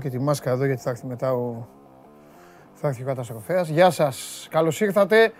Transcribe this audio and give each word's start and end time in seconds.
και 0.00 0.08
τη 0.08 0.18
μάσκα 0.18 0.50
εδώ 0.50 0.64
γιατί 0.64 0.82
θα 0.82 0.90
έρθει 0.90 1.06
μετά 1.06 1.32
ο, 1.32 1.66
θα 2.74 2.88
έρθει 2.88 3.02
ο 3.02 3.06
καταστροφέας. 3.06 3.68
Γεια 3.68 3.90
σας, 3.90 4.48
καλώς 4.50 4.80
ήρθατε 4.80 5.32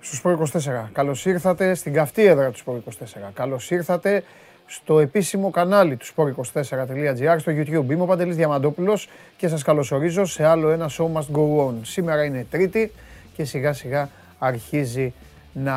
στο 0.00 0.16
Σπορ 0.16 0.38
24. 0.52 0.88
Καλώς 0.92 1.26
ήρθατε 1.26 1.74
στην 1.74 1.92
καυτή 1.92 2.24
έδρα 2.24 2.50
του 2.50 2.58
Σπορ 2.58 2.80
24. 2.88 3.30
Καλώς 3.34 3.70
ήρθατε 3.70 4.22
στο 4.66 4.98
επίσημο 4.98 5.50
κανάλι 5.50 5.96
του 5.96 6.06
sport24.gr 6.06 7.36
στο 7.38 7.52
YouTube. 7.52 7.90
Είμαι 7.90 8.02
ο 8.02 8.06
Παντελής 8.06 8.36
Διαμαντόπουλος 8.36 9.08
και 9.36 9.48
σας 9.48 9.62
καλωσορίζω 9.62 10.24
σε 10.24 10.44
άλλο 10.44 10.68
ένα 10.68 10.90
Show 10.90 11.06
Must 11.12 11.36
Go 11.36 11.66
On. 11.66 11.74
Σήμερα 11.82 12.24
είναι 12.24 12.46
Τρίτη 12.50 12.92
και 13.36 13.44
σιγά 13.44 13.72
σιγά 13.72 14.08
αρχίζει 14.38 15.12
να 15.62 15.76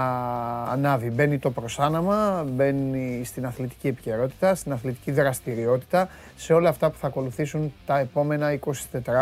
ανάβει. 0.64 1.10
Μπαίνει 1.10 1.38
το 1.38 1.52
προσάναμα, 1.52 2.46
μπαίνει 2.48 3.22
στην 3.26 3.46
αθλητική 3.46 3.88
επικαιρότητα, 3.88 4.56
στην 4.56 4.72
αθλητική 4.72 5.12
δραστηριότητα, 5.12 6.10
σε 6.36 6.54
όλα 6.54 6.70
αυτά 6.70 6.90
που 6.90 6.98
θα 6.98 7.08
ακολουθήσουν 7.08 7.74
τα 7.86 8.00
επόμενα 8.00 8.60
24 8.60 8.72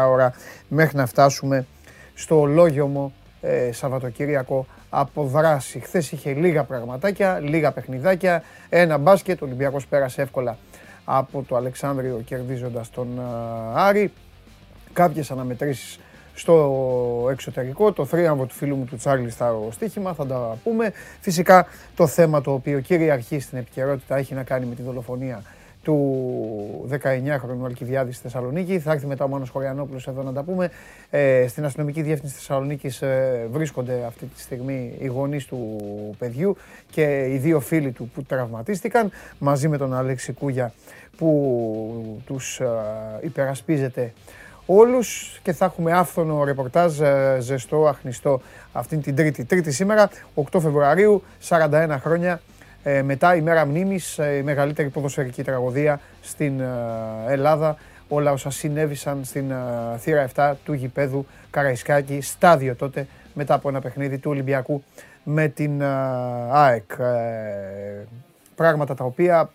ώρα 0.10 0.34
μέχρι 0.68 0.98
να 0.98 1.06
φτάσουμε 1.06 1.66
στο 2.14 2.40
ολόγιομο 2.40 3.14
ε, 3.42 3.72
Σαββατοκύριακο 3.72 4.66
από 4.90 5.24
δράση. 5.24 5.80
Χθες 5.80 6.12
είχε 6.12 6.34
λίγα 6.34 6.64
πραγματάκια, 6.64 7.40
λίγα 7.40 7.72
παιχνιδάκια, 7.72 8.44
ένα 8.70 8.98
μπάσκετ, 8.98 9.42
ο 9.42 9.46
Ολυμπιακός 9.46 9.88
πέρασε 9.88 10.22
εύκολα 10.22 10.58
από 11.06 11.44
το 11.48 11.56
Αλεξάνδριο 11.56 12.22
κερδίζοντας 12.26 12.90
τον 12.90 13.08
ε, 13.18 13.22
Άρη. 13.74 14.14
Κάποιες 14.94 15.32
αναμετρήσεις 15.32 16.00
στο 16.40 17.28
εξωτερικό. 17.32 17.92
Το 17.92 18.06
θρίαμβο 18.06 18.46
του 18.46 18.54
φίλου 18.54 18.76
μου 18.76 18.86
του 18.86 18.96
Τσάρλι 18.96 19.30
στα 19.30 19.56
στοίχημα, 19.70 20.14
θα 20.14 20.26
τα 20.26 20.58
πούμε. 20.64 20.92
Φυσικά 21.20 21.68
το 21.96 22.08
θέμα 22.08 22.42
το 22.42 22.54
οποίο 22.54 22.80
κυριαρχεί 22.80 23.40
στην 23.40 23.58
επικαιρότητα 23.58 24.18
έχει 24.18 24.34
να 24.34 24.44
κάνει 24.44 24.66
με 24.66 24.76
τη 24.76 24.82
δολοφονία 24.82 25.44
του 25.84 26.90
19χρονου 26.92 27.66
Αλκιβιάδη 27.66 28.12
στη 28.12 28.22
Θεσσαλονίκη. 28.22 28.80
Θα 28.80 28.92
έρθει 28.92 29.06
μετά 29.06 29.24
ο 29.24 29.28
Μάνος 29.28 29.50
Χωριανόπουλος 29.50 30.08
εδώ 30.08 30.24
να 30.24 30.34
τα 30.34 30.44
πούμε. 30.44 30.70
Ε, 31.10 31.46
στην 31.48 31.66
αστυνομική 31.66 32.02
διεύθυνση 32.02 32.36
της 32.36 32.46
Θεσσαλονίκης 32.46 33.02
ε, 33.02 33.48
βρίσκονται 33.52 34.04
αυτή 34.08 34.26
τη 34.26 34.42
στιγμή 34.42 34.94
οι 35.00 35.08
γονείς 35.08 35.46
του 35.46 35.80
παιδιού 36.18 36.58
και 36.92 37.28
οι 37.34 37.38
δύο 37.38 37.60
φίλοι 37.60 37.92
του 37.92 38.12
που 38.14 38.24
τραυματίστηκαν 38.24 39.12
μαζί 39.40 39.68
με 39.68 39.78
τον 39.78 39.94
Αλέξη 39.94 40.34
Κούγια 40.34 40.74
που 41.18 42.22
τους 42.26 42.60
ε, 42.60 42.68
υπερασπίζεται 43.22 44.14
όλους 44.72 45.40
και 45.44 45.54
θα 45.54 45.66
έχουμε 45.66 45.92
άφθονο 45.92 46.44
ρεπορτάζ 46.44 47.00
ε, 47.00 47.38
ζεστό, 47.40 47.88
αχνιστό 47.88 48.42
αυτήν 48.72 49.02
την 49.02 49.16
τρίτη. 49.16 49.46
Τρίτη 49.46 49.72
σήμερα, 49.72 50.10
8 50.36 50.42
Φεβρουαρίου, 50.52 51.24
41 51.48 51.96
χρόνια 52.00 52.42
ε, 52.84 53.02
μετά 53.02 53.36
η 53.36 53.42
μέρα 53.42 53.66
μνήμης, 53.66 54.18
ε, 54.18 54.36
η 54.36 54.42
μεγαλύτερη 54.42 54.90
ποδοσφαιρική 54.90 55.44
τραγωδία 55.44 56.00
στην 56.22 56.62
Ελλάδα. 57.28 57.78
Όλα 58.08 58.32
όσα 58.32 58.50
συνέβησαν 58.50 59.20
στην 59.24 59.54
θύρα 59.98 60.30
7 60.36 60.54
του 60.66 60.74
γηπέδου 60.74 61.26
Καραϊσκάκη, 61.50 62.22
στάδιο 62.22 62.76
τότε 62.76 63.08
μετά 63.34 63.54
από 63.54 63.70
ένα 63.70 63.82
παιχνίδι 63.82 64.18
του 64.18 64.32
Ολυμπιακού 64.32 64.84
με 65.24 65.48
την 65.48 65.84
ΑΕΚ. 66.52 66.92
Πράγματα 68.56 68.96
τα 68.96 69.04
οποία 69.04 69.50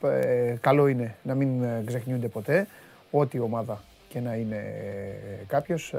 καλό 0.60 0.86
είναι 0.86 1.14
να 1.22 1.34
μην 1.34 1.64
ξεχνιούνται 1.84 2.28
ποτέ. 2.28 2.66
Ό,τι 3.10 3.38
ομάδα 3.38 3.81
και 4.14 4.20
να 4.20 4.34
είναι 4.34 4.56
ε, 4.56 5.44
κάποιος. 5.47 5.92
Ε, 5.92 5.98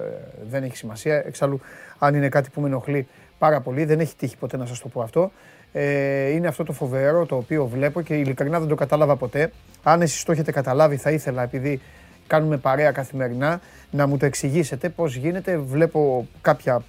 δεν 0.50 0.64
έχει 0.64 0.78
σημασία. 0.78 1.24
Εξάλλου, 1.26 1.62
αν 2.00 2.16
είναι 2.16 2.30
κάτι 2.30 2.50
που 2.50 2.62
με 2.62 2.68
ενοχλεί 2.68 3.08
πάρα 3.38 3.62
πολύ, 3.62 3.86
δεν 3.86 4.00
έχει 4.00 4.16
τύχει 4.16 4.38
ποτέ 4.38 4.58
να 4.58 4.66
σας 4.66 4.80
το 4.80 4.88
πω 4.88 5.02
αυτό. 5.02 5.32
Ε, 5.74 6.30
είναι 6.30 6.48
αυτό 6.48 6.64
το 6.64 6.74
φοβερό 6.74 7.26
το 7.26 7.36
οποίο 7.36 7.66
βλέπω 7.66 8.02
και 8.02 8.16
ειλικρινά 8.16 8.60
δεν 8.60 8.68
το 8.68 8.76
κατάλαβα 8.76 9.16
ποτέ. 9.16 9.52
Αν 9.84 10.02
εσείς 10.02 10.24
το 10.24 10.32
έχετε 10.32 10.52
καταλάβει, 10.52 10.96
θα 10.96 11.12
ήθελα 11.12 11.44
επειδή 11.44 11.82
κάνουμε 12.28 12.58
παρέα 12.58 12.92
καθημερινά 12.92 13.62
να 13.92 14.08
μου 14.08 14.18
το 14.18 14.26
εξηγήσετε 14.26 14.90
πώς 14.90 15.16
γίνεται. 15.16 15.58
Βλέπω 15.58 16.28
κάποια, 16.42 16.84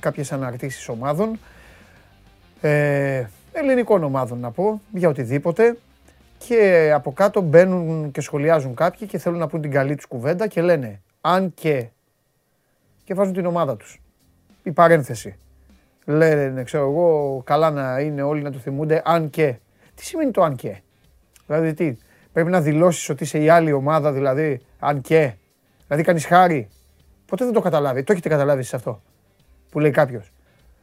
κάποιες 0.00 0.32
αναρτήσεις 0.32 0.88
ομάδων, 0.88 1.38
ε, 2.60 3.24
ελληνικών 3.52 4.04
ομάδων 4.04 4.38
να 4.38 4.50
πω, 4.50 4.80
για 4.92 5.08
οτιδήποτε 5.08 5.76
και 6.38 6.90
από 6.94 7.12
κάτω 7.12 7.40
μπαίνουν 7.40 8.10
και 8.10 8.20
σχολιάζουν 8.20 8.74
κάποιοι 8.74 9.08
και 9.08 9.18
θέλουν 9.18 9.38
να 9.38 9.46
πούν 9.46 9.60
την 9.60 9.70
καλή 9.70 9.94
τους 9.94 10.06
κουβέντα 10.06 10.46
και 10.46 10.62
λένε 10.62 11.00
αν 11.20 11.54
και 11.54 11.88
και 13.04 13.14
βάζουν 13.14 13.32
την 13.32 13.46
ομάδα 13.46 13.76
τους. 13.76 14.00
Η 14.62 14.72
παρένθεση. 14.72 15.36
Λένε, 16.04 16.62
ξέρω 16.62 16.90
εγώ, 16.90 17.42
καλά 17.44 17.70
να 17.70 18.00
είναι 18.00 18.22
όλοι 18.22 18.42
να 18.42 18.50
το 18.50 18.58
θυμούνται, 18.58 19.02
αν 19.04 19.30
και. 19.30 19.56
Τι 19.94 20.04
σημαίνει 20.04 20.30
το 20.30 20.42
αν 20.42 20.56
και. 20.56 20.80
Δηλαδή 21.46 21.74
τι, 21.74 21.96
πρέπει 22.32 22.50
να 22.50 22.60
δηλώσεις 22.60 23.08
ότι 23.08 23.22
είσαι 23.22 23.38
η 23.38 23.48
άλλη 23.48 23.72
ομάδα, 23.72 24.12
δηλαδή, 24.12 24.60
αν 24.78 25.00
και. 25.00 25.32
Δηλαδή 25.86 26.04
κάνεις 26.04 26.26
χάρη. 26.26 26.68
Ποτέ 27.26 27.44
δεν 27.44 27.54
το 27.54 27.60
καταλάβει. 27.60 28.02
Το 28.02 28.12
έχετε 28.12 28.28
καταλάβει 28.28 28.62
σε 28.62 28.76
αυτό 28.76 29.02
που 29.70 29.78
λέει 29.78 29.90
κάποιος. 29.90 30.32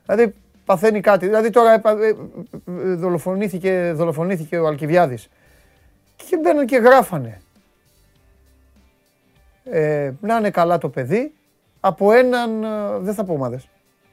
Δηλαδή 0.05 0.33
παθαίνει 0.65 0.99
κάτι. 0.99 1.25
Δηλαδή 1.25 1.49
τώρα 1.49 1.73
ε, 1.73 1.81
ε, 1.83 2.07
ε, 2.07 2.93
δολοφονήθηκε, 2.95 3.91
δολοφονήθηκε 3.95 4.57
ο 4.57 4.67
Αλκιβιάδης 4.67 5.29
και 6.15 6.37
μπαίνουν 6.37 6.65
και 6.65 6.77
γράφανε. 6.77 7.41
Ε, 9.63 10.11
να 10.21 10.37
είναι 10.37 10.51
καλά 10.51 10.77
το 10.77 10.89
παιδί 10.89 11.33
από 11.79 12.11
έναν, 12.11 12.63
ε, 12.63 12.99
δεν 12.99 13.13
θα 13.13 13.23
πω 13.23 13.33
ομάδες, 13.33 13.69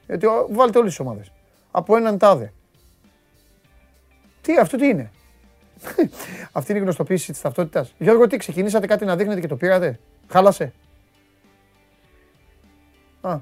γιατί 0.07 0.27
βάλτε 0.49 0.77
όλες 0.77 0.89
τις 0.89 0.99
ομάδες, 0.99 1.31
από 1.71 1.95
έναν 1.95 2.17
τάδε. 2.17 2.53
Τι, 4.41 4.57
αυτό 4.57 4.77
τι 4.77 4.87
είναι; 4.87 5.11
Αυτή 6.51 6.71
είναι 6.71 6.79
η 6.79 6.83
γνωστοποίηση 6.83 7.31
της 7.31 7.41
ταυτότητας. 7.41 7.93
Γιώργο, 7.97 8.27
τι, 8.27 8.37
ξεκινήσατε 8.37 8.87
κάτι 8.87 9.05
να 9.05 9.15
δείχνετε 9.15 9.39
και 9.39 9.47
το 9.47 9.55
πήρατε; 9.55 9.99
Χάλασε; 10.27 10.73
Α, 13.21 13.39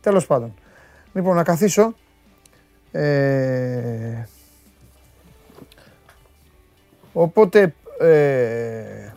τέλος 0.00 0.26
πάντων. 0.26 0.54
Λοιπόν, 1.12 1.36
να 1.36 1.42
καθίσω. 1.42 1.94
Ε, 2.92 4.26
οπότε 7.12 7.74
ε, 8.00 9.12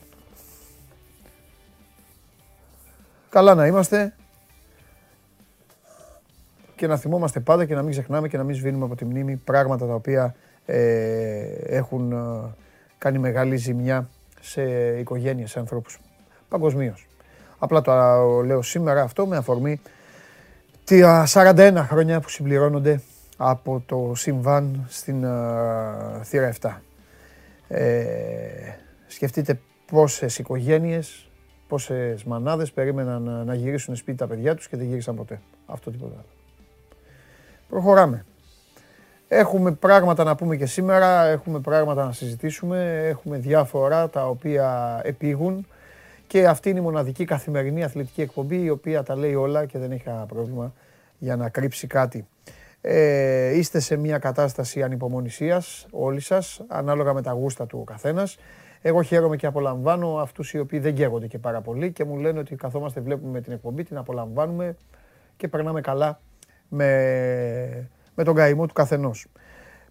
καλά 3.30 3.56
να 3.56 3.68
είμαστε 3.68 4.14
και 6.76 6.88
να 6.88 6.98
θυμόμαστε 6.98 7.40
πάντα 7.40 7.66
και 7.66 7.76
να 7.76 7.82
μην 7.82 7.92
ξεχνάμε 7.92 8.28
και 8.28 8.38
να 8.38 8.44
μην 8.44 8.56
σβήνουμε 8.56 8.86
από 8.86 8.96
τη 8.96 9.06
μνήμη 9.06 9.36
πράγματα 9.36 9.88
τα 9.88 9.94
οποία 9.94 10.36
ε, 10.66 11.40
έχουν 11.66 12.12
ε, 12.12 12.54
κάνει 12.98 13.18
μεγάλη 13.18 13.56
ζημιά 13.56 14.10
σε 14.42 14.62
οικογένειες, 15.00 15.52
σε 15.52 15.60
ανθρώπους 15.60 16.00
παγκοσμίως. 16.50 17.08
Απλά 17.60 17.82
το 17.82 17.94
λέω 18.46 18.62
σήμερα 18.62 19.02
αυτό 19.02 19.28
με 19.28 19.38
αφορμή 19.38 19.82
τα 20.84 21.28
41 21.28 21.74
χρόνια 21.88 22.20
που 22.20 22.30
συμπληρώνονται 22.30 23.02
από 23.38 23.84
το 23.86 24.12
συμβάν 24.16 24.86
στην 24.90 25.24
uh, 25.26 26.24
θύρα 26.24 26.54
7. 26.62 26.70
Ε, 27.72 28.76
σκεφτείτε 29.08 29.60
πόσες 29.92 30.38
οικογένειες, 30.40 31.30
πόσες 31.68 32.24
μανάδες 32.24 32.72
περίμεναν 32.72 33.44
να, 33.46 33.54
γυρίσουν 33.54 33.96
σπίτι 33.96 34.18
τα 34.18 34.28
παιδιά 34.28 34.56
τους 34.56 34.68
και 34.68 34.78
δεν 34.78 34.88
γύρισαν 34.88 35.16
ποτέ. 35.16 35.42
Αυτό 35.66 35.92
τίποτα 35.92 36.14
άλλο. 36.14 36.30
Προχωράμε. 37.70 38.26
Έχουμε 39.28 39.72
πράγματα 39.72 40.24
να 40.24 40.36
πούμε 40.36 40.56
και 40.56 40.66
σήμερα, 40.66 41.26
έχουμε 41.26 41.60
πράγματα 41.60 42.06
να 42.06 42.12
συζητήσουμε, 42.12 43.08
έχουμε 43.08 43.38
διάφορα 43.38 44.10
τα 44.10 44.28
οποία 44.28 45.00
επίγουν 45.04 45.68
και 46.28 46.48
αυτή 46.48 46.70
είναι 46.70 46.80
η 46.80 46.82
μοναδική 46.82 47.26
καθημερινή 47.26 47.84
αθλητική 47.84 48.22
εκπομπή 48.22 48.64
η 48.64 48.70
οποία 48.70 49.04
τα 49.04 49.16
λέει 49.16 49.36
όλα 49.36 49.66
και 49.66 49.78
δεν 49.78 49.92
έχει 49.92 50.04
κανένα 50.04 50.26
πρόβλημα 50.26 50.74
για 51.18 51.36
να 51.36 51.50
κρύψει 51.50 51.88
κάτι. 51.88 52.28
Ε, 52.82 53.58
είστε 53.58 53.80
σε 53.80 53.96
μια 53.96 54.18
κατάσταση 54.18 54.84
ανυπομονησίας 54.84 55.88
όλοι 55.92 56.20
σας, 56.20 56.62
ανάλογα 56.68 57.14
με 57.14 57.22
τα 57.22 57.32
γούστα 57.32 57.66
του 57.66 57.80
ο 57.80 57.84
καθένας. 57.84 58.38
Εγώ 58.82 59.02
χαίρομαι 59.02 59.36
και 59.36 59.46
απολαμβάνω 59.46 60.18
αυτούς 60.18 60.54
οι 60.54 60.60
οποίοι 60.60 60.80
δεν 60.80 60.96
καίγονται 60.96 61.28
και 61.28 61.38
πάρα 61.38 61.62
πολύ 61.62 61.92
και 61.92 62.06
μου 62.06 62.18
λένε 62.18 62.40
ότι 62.40 62.56
καθόμαστε, 62.56 63.02
βλέπουμε 63.02 63.42
την 63.42 63.54
εκπομπή, 63.54 63.84
την 63.84 63.98
απολαμβάνουμε 63.98 64.76
και 65.38 65.48
περνάμε 65.48 65.82
καλά 65.82 66.20
με, 66.68 67.90
με 68.16 68.24
τον 68.24 68.36
καημό 68.36 68.66
του 68.66 68.74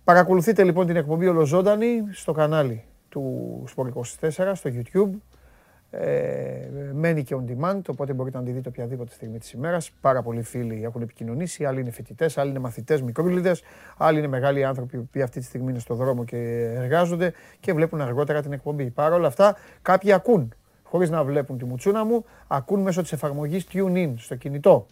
Παρακολουθείτε 0.04 0.64
λοιπόν 0.64 0.86
την 0.86 0.96
εκπομπή 0.96 1.26
ολοζώντανη 1.26 2.02
στο 2.12 2.32
κανάλι 2.32 2.84
του 3.08 3.64
Sport24 3.76 4.52
στο 4.54 4.70
YouTube. 4.72 5.10
Ε, 5.90 6.68
μένει 6.92 7.22
και 7.22 7.36
on 7.38 7.50
demand, 7.50 7.80
οπότε 7.88 8.12
μπορείτε 8.12 8.38
να 8.38 8.44
τη 8.44 8.50
δείτε 8.50 8.68
οποιαδήποτε 8.68 9.12
στιγμή 9.12 9.38
της 9.38 9.52
ημέρας. 9.52 9.90
Πάρα 10.00 10.22
πολλοί 10.22 10.42
φίλοι 10.42 10.84
έχουν 10.84 11.02
επικοινωνήσει, 11.02 11.64
άλλοι 11.64 11.80
είναι 11.80 11.90
φοιτητές, 11.90 12.38
άλλοι 12.38 12.50
είναι 12.50 12.58
μαθητές 12.58 13.02
μικρούλιδες, 13.02 13.62
άλλοι 13.96 14.18
είναι 14.18 14.26
μεγάλοι 14.26 14.64
άνθρωποι 14.64 14.98
που 14.98 15.20
αυτή 15.22 15.38
τη 15.40 15.44
στιγμή 15.44 15.70
είναι 15.70 15.78
στο 15.78 15.94
δρόμο 15.94 16.24
και 16.24 16.36
εργάζονται 16.76 17.32
και 17.60 17.72
βλέπουν 17.72 18.00
αργότερα 18.00 18.42
την 18.42 18.52
εκπομπή. 18.52 18.90
Παρ' 18.90 19.12
όλα 19.12 19.26
αυτά, 19.26 19.56
κάποιοι 19.82 20.12
ακούν, 20.12 20.54
χωρίς 20.82 21.10
να 21.10 21.24
βλέπουν 21.24 21.58
τη 21.58 21.64
μουτσούνα 21.64 22.04
μου, 22.04 22.24
ακούν 22.46 22.80
μέσω 22.80 23.02
της 23.02 23.12
εφαρμογής 23.12 23.66
TuneIn 23.72 24.12
στο 24.16 24.34
κινητό. 24.34 24.86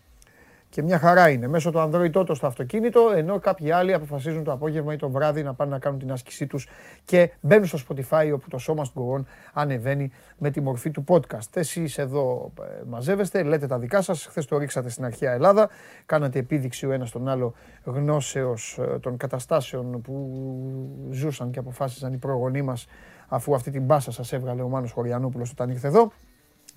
Και 0.76 0.82
μια 0.82 0.98
χαρά 0.98 1.28
είναι 1.28 1.48
μέσω 1.48 1.70
του 1.70 1.78
Android 1.78 2.12
Auto 2.12 2.36
στο 2.36 2.46
αυτοκίνητο, 2.46 3.12
ενώ 3.14 3.38
κάποιοι 3.38 3.70
άλλοι 3.70 3.92
αποφασίζουν 3.92 4.44
το 4.44 4.52
απόγευμα 4.52 4.92
ή 4.92 4.96
το 4.96 5.10
βράδυ 5.10 5.42
να 5.42 5.54
πάνε 5.54 5.70
να 5.70 5.78
κάνουν 5.78 5.98
την 5.98 6.12
άσκησή 6.12 6.46
τους 6.46 6.68
και 7.04 7.30
μπαίνουν 7.40 7.66
στο 7.66 7.78
Spotify 7.88 8.30
όπου 8.34 8.48
το 8.48 8.58
σώμα 8.58 8.82
του 8.82 8.90
Γκογόν 8.94 9.26
ανεβαίνει 9.52 10.10
με 10.38 10.50
τη 10.50 10.60
μορφή 10.60 10.90
του 10.90 11.04
podcast. 11.08 11.48
Εσείς 11.54 11.98
εδώ 11.98 12.52
ε, 12.60 12.82
μαζεύεστε, 12.86 13.42
λέτε 13.42 13.66
τα 13.66 13.78
δικά 13.78 14.02
σας. 14.02 14.26
Χθες 14.26 14.44
το 14.44 14.58
ρίξατε 14.58 14.88
στην 14.88 15.04
αρχαία 15.04 15.32
Ελλάδα. 15.32 15.68
Κάνατε 16.06 16.38
επίδειξη 16.38 16.86
ο 16.86 16.92
ένας 16.92 17.10
τον 17.10 17.28
άλλο 17.28 17.54
γνώσεως 17.84 18.78
ε, 18.80 18.98
των 18.98 19.16
καταστάσεων 19.16 20.00
που 20.00 21.08
ζούσαν 21.10 21.50
και 21.50 21.58
αποφάσισαν 21.58 22.12
οι 22.12 22.16
προγονείς 22.18 22.62
μας 22.62 22.86
αφού 23.28 23.54
αυτή 23.54 23.70
την 23.70 23.82
μπάσα 23.82 24.12
σας 24.12 24.32
έβγαλε 24.32 24.62
ο 24.62 24.68
Μάνος 24.68 24.92
Χωριανόπουλος 24.92 25.50
όταν 25.50 25.70
ήρθε 25.70 25.86
εδώ. 25.86 26.12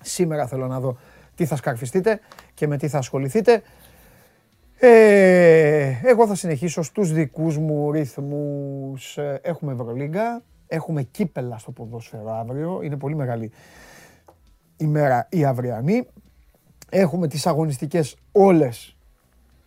Σήμερα 0.02 0.46
θέλω 0.46 0.66
να 0.66 0.80
δω 0.80 0.96
τι 1.34 1.46
θα 1.46 1.56
σκαρφιστείτε 1.56 2.20
και 2.54 2.66
με 2.66 2.76
τι 2.76 2.88
θα 2.88 2.98
ασχοληθείτε. 2.98 3.62
Ε, 4.82 6.00
εγώ 6.02 6.26
θα 6.26 6.34
συνεχίσω 6.34 6.82
στους 6.82 7.12
δικούς 7.12 7.58
μου 7.58 7.92
ρυθμούς. 7.92 9.18
Ε, 9.18 9.40
έχουμε 9.42 9.72
Ευρωλίγκα, 9.72 10.42
έχουμε 10.66 11.02
κύπελα 11.02 11.58
στο 11.58 11.70
ποδόσφαιρο 11.70 12.32
αύριο. 12.32 12.80
Είναι 12.82 12.96
πολύ 12.96 13.14
μεγάλη 13.14 13.50
ημέρα 14.76 15.26
η 15.30 15.44
αυριανή. 15.44 16.06
Έχουμε 16.90 17.28
τις 17.28 17.46
αγωνιστικές 17.46 18.16
όλες 18.32 18.96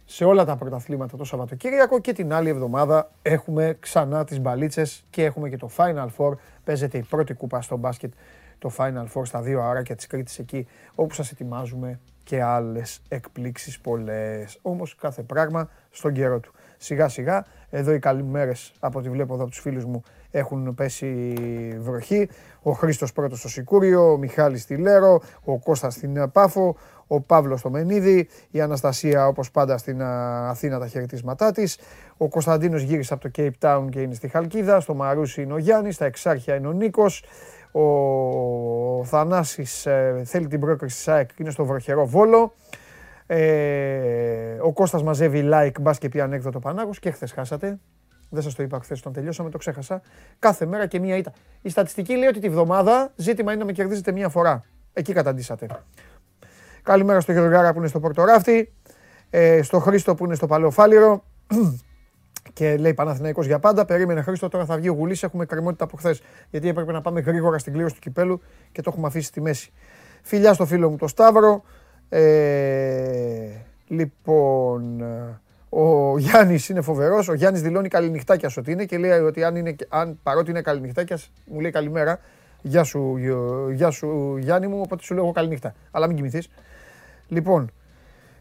σε 0.05 0.25
όλα 0.25 0.45
τα 0.45 0.55
πρωταθλήματα 0.55 1.17
το 1.17 1.23
Σαββατοκύριακο 1.23 1.99
και 1.99 2.13
την 2.13 2.33
άλλη 2.33 2.49
εβδομάδα 2.49 3.11
έχουμε 3.21 3.77
ξανά 3.79 4.23
τις 4.23 4.39
μπαλίτσες 4.39 5.05
και 5.09 5.23
έχουμε 5.23 5.49
και 5.49 5.57
το 5.57 5.69
Final 5.77 6.07
Four. 6.17 6.33
Παίζεται 6.63 6.97
η 6.97 7.03
πρώτη 7.03 7.33
κούπα 7.33 7.61
στο 7.61 7.77
μπάσκετ, 7.77 8.13
το 8.59 8.71
Final 8.77 9.05
Four 9.13 9.25
στα 9.25 9.41
δύο 9.41 9.61
άρακια 9.61 9.95
της 9.95 10.07
Κρήτης 10.07 10.39
εκεί, 10.39 10.67
όπου 10.95 11.13
σας 11.13 11.31
ετοιμάζουμε 11.31 11.99
και 12.23 12.41
άλλες 12.41 13.01
εκπλήξεις 13.07 13.79
πολλές. 13.79 14.59
Όμως 14.61 14.95
κάθε 14.95 15.21
πράγμα 15.21 15.69
στον 15.89 16.13
καιρό 16.13 16.39
του. 16.39 16.51
Σιγά 16.77 17.07
σιγά, 17.07 17.45
εδώ 17.69 17.93
οι 17.93 17.99
καλημέρες 17.99 18.73
από 18.79 18.99
ό,τι 18.99 19.09
βλέπω 19.09 19.33
εδώ 19.33 19.41
από 19.41 19.51
τους 19.51 19.59
φίλους 19.59 19.85
μου 19.85 20.03
έχουν 20.31 20.73
πέσει 20.73 21.33
βροχή. 21.79 22.29
Ο 22.61 22.71
Χρήστος 22.71 23.13
πρώτος 23.13 23.39
στο 23.39 23.49
Σικούριο, 23.49 24.11
ο 24.11 24.17
Μιχάλης 24.17 24.61
στη 24.61 24.75
Λέρο, 24.75 25.21
ο 25.43 25.59
Κώστας 25.59 25.93
στην 25.93 26.31
Πάφο, 26.31 26.75
ο 27.07 27.21
Παύλος 27.21 27.59
στο 27.59 27.69
Μενίδη, 27.69 28.27
η 28.51 28.61
Αναστασία 28.61 29.27
όπως 29.27 29.51
πάντα 29.51 29.77
στην 29.77 30.01
Αθήνα 30.01 30.79
τα 30.79 30.87
χαιρετίσματά 30.87 31.51
της, 31.51 31.77
ο 32.17 32.27
Κωνσταντίνος 32.27 32.81
γύρισε 32.81 33.13
από 33.13 33.29
το 33.29 33.31
Cape 33.37 33.67
Town 33.67 33.85
και 33.89 34.01
είναι 34.01 34.13
στη 34.13 34.27
Χαλκίδα, 34.27 34.79
στο 34.79 34.93
Μαρούσι 34.93 35.41
είναι 35.41 35.53
ο 35.53 35.57
Γιάννης, 35.57 35.95
στα 35.95 36.05
Εξάρχεια 36.05 36.55
είναι 36.55 36.67
ο 36.67 36.71
Νίκος, 36.71 37.23
ο 37.73 39.03
Θανάσης 39.05 39.85
ε, 39.85 40.21
θέλει 40.25 40.47
την 40.47 40.59
πρόκριση 40.59 40.95
της 40.95 41.07
ΑΕΚ, 41.07 41.29
είναι 41.37 41.49
στο 41.49 41.65
βροχερό 41.65 42.05
Βόλο. 42.05 42.53
Ε, 43.27 44.57
ο 44.61 44.71
Κώστας 44.73 45.03
μαζεύει 45.03 45.49
like, 45.53 45.81
μπας 45.81 45.97
και 45.97 46.09
πει 46.09 46.21
ανέκδοτο 46.21 46.59
Πανάγος 46.59 46.99
και 46.99 47.11
χθες 47.11 47.31
χάσατε. 47.31 47.79
Δεν 48.29 48.41
σας 48.41 48.55
το 48.55 48.63
είπα 48.63 48.79
χθες 48.79 48.99
όταν 48.99 49.13
τελειώσαμε, 49.13 49.49
το 49.49 49.57
ξέχασα. 49.57 50.01
Κάθε 50.39 50.65
μέρα 50.65 50.85
και 50.87 50.99
μία 50.99 51.17
ήττα. 51.17 51.33
Η 51.61 51.69
στατιστική 51.69 52.15
λέει 52.15 52.27
ότι 52.27 52.39
τη 52.39 52.49
βδομάδα 52.49 53.11
ζήτημα 53.15 53.51
είναι 53.51 53.59
να 53.59 53.65
με 53.65 53.71
κερδίζετε 53.71 54.11
μία 54.11 54.29
φορά. 54.29 54.63
Εκεί 54.93 55.13
καταντήσατε. 55.13 55.67
Καλημέρα 56.83 57.19
στο 57.19 57.31
Γεωργάρα 57.31 57.71
που 57.71 57.79
είναι 57.79 57.87
στο 57.87 57.99
Πορτοράφτη, 57.99 58.73
ε, 59.29 59.61
στο 59.61 59.79
Χρήστο 59.79 60.15
που 60.15 60.25
είναι 60.25 60.35
στο 60.35 60.47
Παλαιοφάλιρο 60.47 61.23
και 62.53 62.77
λέει 62.77 62.93
Παναθηναϊκός 62.93 63.45
για 63.45 63.59
πάντα. 63.59 63.85
Περίμενε 63.85 64.21
Χρήστο, 64.21 64.49
τώρα 64.49 64.65
θα 64.65 64.77
βγει 64.77 64.89
ο 64.89 64.93
Γουλής, 64.93 65.23
έχουμε 65.23 65.45
κρεμότητα 65.45 65.83
από 65.83 65.97
χθες. 65.97 66.21
Γιατί 66.49 66.67
έπρεπε 66.67 66.91
να 66.91 67.01
πάμε 67.01 67.19
γρήγορα 67.19 67.57
στην 67.57 67.73
κλήρωση 67.73 67.93
του 67.93 68.01
κυπέλου 68.01 68.41
και 68.71 68.81
το 68.81 68.89
έχουμε 68.93 69.07
αφήσει 69.07 69.27
στη 69.27 69.41
μέση. 69.41 69.71
Φιλιά 70.21 70.53
στο 70.53 70.65
φίλο 70.65 70.89
μου 70.89 70.97
το 70.97 71.07
Σταύρο. 71.07 71.63
Ε, 72.09 73.49
λοιπόν, 73.87 75.03
ο 75.69 76.17
Γιάννης 76.17 76.69
είναι 76.69 76.81
φοβερός. 76.81 77.27
Ο 77.27 77.33
Γιάννης 77.33 77.61
δηλώνει 77.61 77.87
καληνυχτάκια 77.87 78.51
ότι 78.57 78.71
είναι 78.71 78.85
και 78.85 78.97
λέει 78.97 79.11
ότι 79.11 79.43
αν, 79.43 79.55
είναι, 79.55 79.75
αν 79.89 80.19
παρότι 80.23 80.49
είναι 80.49 80.61
καληνυχτάκιας, 80.61 81.31
μου 81.45 81.59
λέει 81.59 81.71
καλημέρα. 81.71 82.19
Γεια 82.61 82.83
σου, 82.83 83.17
γεια 83.73 83.89
σου 83.89 84.37
Γιάννη 84.37 84.67
μου, 84.67 84.81
οπότε 84.81 85.03
σου 85.03 85.13
λέω 85.13 85.23
εγώ 85.23 85.31
καληνύχτα. 85.31 85.73
Αλλά 85.91 86.07
μην 86.07 86.15
κοιμηθείς. 86.15 86.49
Λοιπόν, 87.27 87.71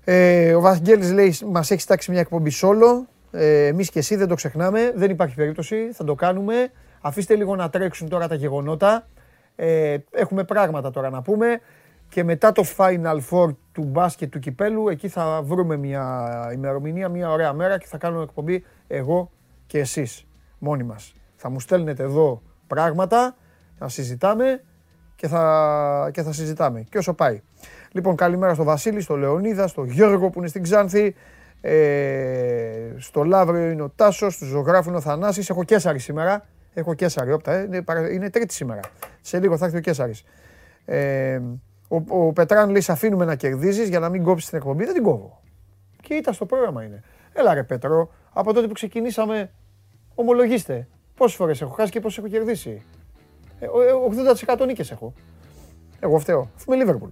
ε, 0.04 0.54
ο 0.54 0.60
Βαγγέλης 0.60 1.12
λέει 1.12 1.36
μας 1.46 1.70
έχεις 1.70 1.84
τάξει 1.84 2.10
μια 2.10 2.20
εκπομπή 2.20 2.50
solo. 2.60 3.11
Ε, 3.34 3.66
εμείς 3.66 3.90
και 3.90 3.98
εσύ 3.98 4.16
δεν 4.16 4.28
το 4.28 4.34
ξεχνάμε, 4.34 4.92
δεν 4.94 5.10
υπάρχει 5.10 5.34
περίπτωση, 5.34 5.92
θα 5.92 6.04
το 6.04 6.14
κάνουμε. 6.14 6.70
Αφήστε 7.00 7.34
λίγο 7.34 7.56
να 7.56 7.70
τρέξουν 7.70 8.08
τώρα 8.08 8.28
τα 8.28 8.34
γεγονότα. 8.34 9.08
Ε, 9.56 9.96
έχουμε 10.10 10.44
πράγματα 10.44 10.90
τώρα 10.90 11.10
να 11.10 11.22
πούμε 11.22 11.60
και 12.08 12.24
μετά 12.24 12.52
το 12.52 12.64
Final 12.76 13.18
Four 13.30 13.54
του 13.72 13.84
μπάσκετ 13.84 14.30
του 14.30 14.38
κυπέλου, 14.38 14.88
εκεί 14.88 15.08
θα 15.08 15.42
βρούμε 15.42 15.76
μια 15.76 16.28
ημερομηνία, 16.54 17.08
μια 17.08 17.30
ωραία 17.30 17.52
μέρα 17.52 17.78
και 17.78 17.86
θα 17.86 17.98
κάνουμε 17.98 18.22
εκπομπή 18.22 18.64
εγώ 18.86 19.30
και 19.66 19.78
εσείς 19.78 20.26
μόνοι 20.58 20.82
μας. 20.82 21.14
Θα 21.36 21.50
μου 21.50 21.60
στέλνετε 21.60 22.02
εδώ 22.02 22.42
πράγματα, 22.66 23.36
θα 23.78 23.88
συζητάμε 23.88 24.62
και 25.16 25.28
θα, 25.28 26.10
και 26.12 26.22
θα 26.22 26.32
συζητάμε 26.32 26.80
και 26.80 26.98
όσο 26.98 27.14
πάει. 27.14 27.42
Λοιπόν, 27.92 28.16
καλημέρα 28.16 28.54
στο 28.54 28.64
Βασίλη, 28.64 29.00
στο 29.00 29.16
Λεωνίδα, 29.16 29.66
στο 29.66 29.84
Γιώργο 29.84 30.30
που 30.30 30.38
είναι 30.38 30.48
στην 30.48 30.62
Ξάνθη, 30.62 31.14
ε, 31.64 32.94
στο 32.98 33.24
Λαύριο 33.24 33.70
είναι 33.70 33.82
ο 33.82 33.88
Τάσος, 33.96 34.38
του 34.38 34.44
ζωγράφου 34.44 34.88
είναι 34.88 34.98
ο 34.98 35.00
Θανάσης. 35.00 35.50
Έχω 35.50 35.64
Κέσσαρη 35.64 35.98
σήμερα. 35.98 36.46
Έχω 36.74 36.94
Κέσσαρη, 36.94 37.32
όπτα, 37.32 37.52
ε, 37.52 37.62
είναι, 37.62 37.84
είναι 38.12 38.30
τρίτη 38.30 38.54
σήμερα. 38.54 38.80
Σε 39.20 39.40
λίγο 39.40 39.56
θα 39.56 39.64
έρθει 39.64 39.76
ο 39.76 39.80
Κέσσαρη. 39.80 40.14
Ε, 40.84 41.40
ο, 41.88 42.26
ο 42.26 42.32
Πετράν 42.32 42.70
λέει: 42.70 42.80
Σε 42.80 42.92
αφήνουμε 42.92 43.24
να 43.24 43.34
κερδίζεις 43.34 43.88
για 43.88 43.98
να 43.98 44.08
μην 44.08 44.22
κόψεις 44.22 44.48
την 44.48 44.58
εκπομπή. 44.58 44.84
Δεν 44.84 44.94
την 44.94 45.02
κόβω. 45.02 45.42
Και 46.02 46.14
ήταν 46.14 46.34
στο 46.34 46.46
πρόγραμμα 46.46 46.84
είναι. 46.84 47.02
Έλα 47.32 47.54
ρε 47.54 47.62
Πέτρο, 47.62 48.10
από 48.32 48.52
τότε 48.52 48.66
που 48.66 48.72
ξεκινήσαμε, 48.72 49.50
ομολογήστε. 50.14 50.88
Πόσες 51.14 51.36
φορές 51.36 51.60
έχω 51.60 51.72
χάσει 51.72 51.90
και 51.90 52.00
πόσες 52.00 52.18
έχω 52.18 52.28
κερδίσει. 52.28 52.82
Ε, 53.60 53.66
80% 54.56 54.66
νίκες 54.66 54.90
έχω. 54.90 55.12
Εγώ 56.00 56.18
φταίω. 56.18 56.50
Αφού 56.56 56.72
είμαι 56.72 56.76
Λίβερπουλ. 56.76 57.08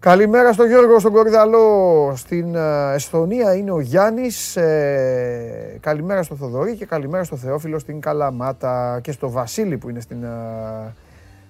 Καλημέρα 0.00 0.52
στον 0.52 0.66
Γιώργο, 0.66 0.98
στον 0.98 1.12
Κορυδαλό. 1.12 2.12
Στην 2.16 2.54
ε, 2.54 2.92
Εσθονία 2.94 3.56
είναι 3.56 3.70
ο 3.70 3.80
Γιάννης. 3.80 4.56
Ε, 4.56 5.78
καλημέρα 5.80 6.22
στο 6.22 6.36
Θοδωρή 6.36 6.76
και 6.76 6.86
καλημέρα 6.86 7.24
στο 7.24 7.36
Θεόφιλο 7.36 7.78
στην 7.78 8.00
Καλαμάτα 8.00 9.00
και 9.02 9.12
στο 9.12 9.30
Βασίλη 9.30 9.78
που 9.78 9.88
είναι 9.88 10.00
στην 10.00 10.24
ε, 10.24 10.94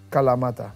Καλαμάτα. 0.09 0.75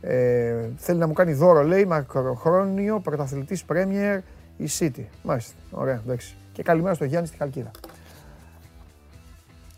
Ε, 0.00 0.54
θέλει 0.76 0.98
να 0.98 1.06
μου 1.06 1.12
κάνει 1.12 1.32
δώρο, 1.32 1.62
λέει, 1.62 1.84
μακροχρόνιο 1.84 3.00
πρωταθλητής 3.00 3.64
Premier 3.72 4.20
η 4.56 4.68
City. 4.78 5.04
Μάλιστα, 5.22 5.54
ωραία, 5.70 6.00
εντάξει. 6.04 6.36
Και 6.52 6.62
καλημέρα 6.62 6.94
στο 6.94 7.04
Γιάννη 7.04 7.26
στη 7.26 7.36
Χαλκίδα. 7.36 7.70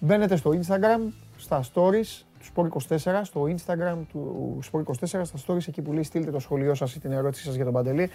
Μπαίνετε 0.00 0.36
στο 0.36 0.50
Instagram, 0.50 1.12
στα 1.36 1.64
stories, 1.74 2.24
Sport 2.54 2.68
24 2.96 3.20
στο 3.22 3.46
Instagram 3.48 3.96
του 4.08 4.58
Sport 4.72 4.80
24 4.80 5.04
στα 5.04 5.38
stories 5.46 5.68
εκεί 5.68 5.82
που 5.82 5.92
λέει 5.92 6.02
στείλτε 6.02 6.30
το 6.30 6.38
σχολείο 6.38 6.74
σας 6.74 6.94
ή 6.94 7.00
την 7.00 7.12
ερώτησή 7.12 7.44
σας 7.44 7.54
για 7.54 7.64
τον 7.64 7.72
Παντελή. 7.72 8.10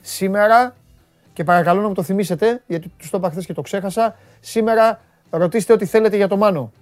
Σήμερα, 0.00 0.74
και 1.32 1.44
παρακαλώ 1.44 1.80
να 1.80 1.88
μου 1.88 1.94
το 1.94 2.02
θυμίσετε, 2.02 2.62
γιατί 2.66 2.92
τους 2.96 3.10
το 3.10 3.18
είπα 3.18 3.30
χθες 3.30 3.46
και 3.46 3.52
το 3.52 3.62
ξέχασα, 3.62 4.16
σήμερα 4.40 5.00
ρωτήστε 5.30 5.72
ό,τι 5.72 5.86
θέλετε 5.86 6.16
για 6.16 6.28
το 6.28 6.36
Μάνο. 6.36 6.72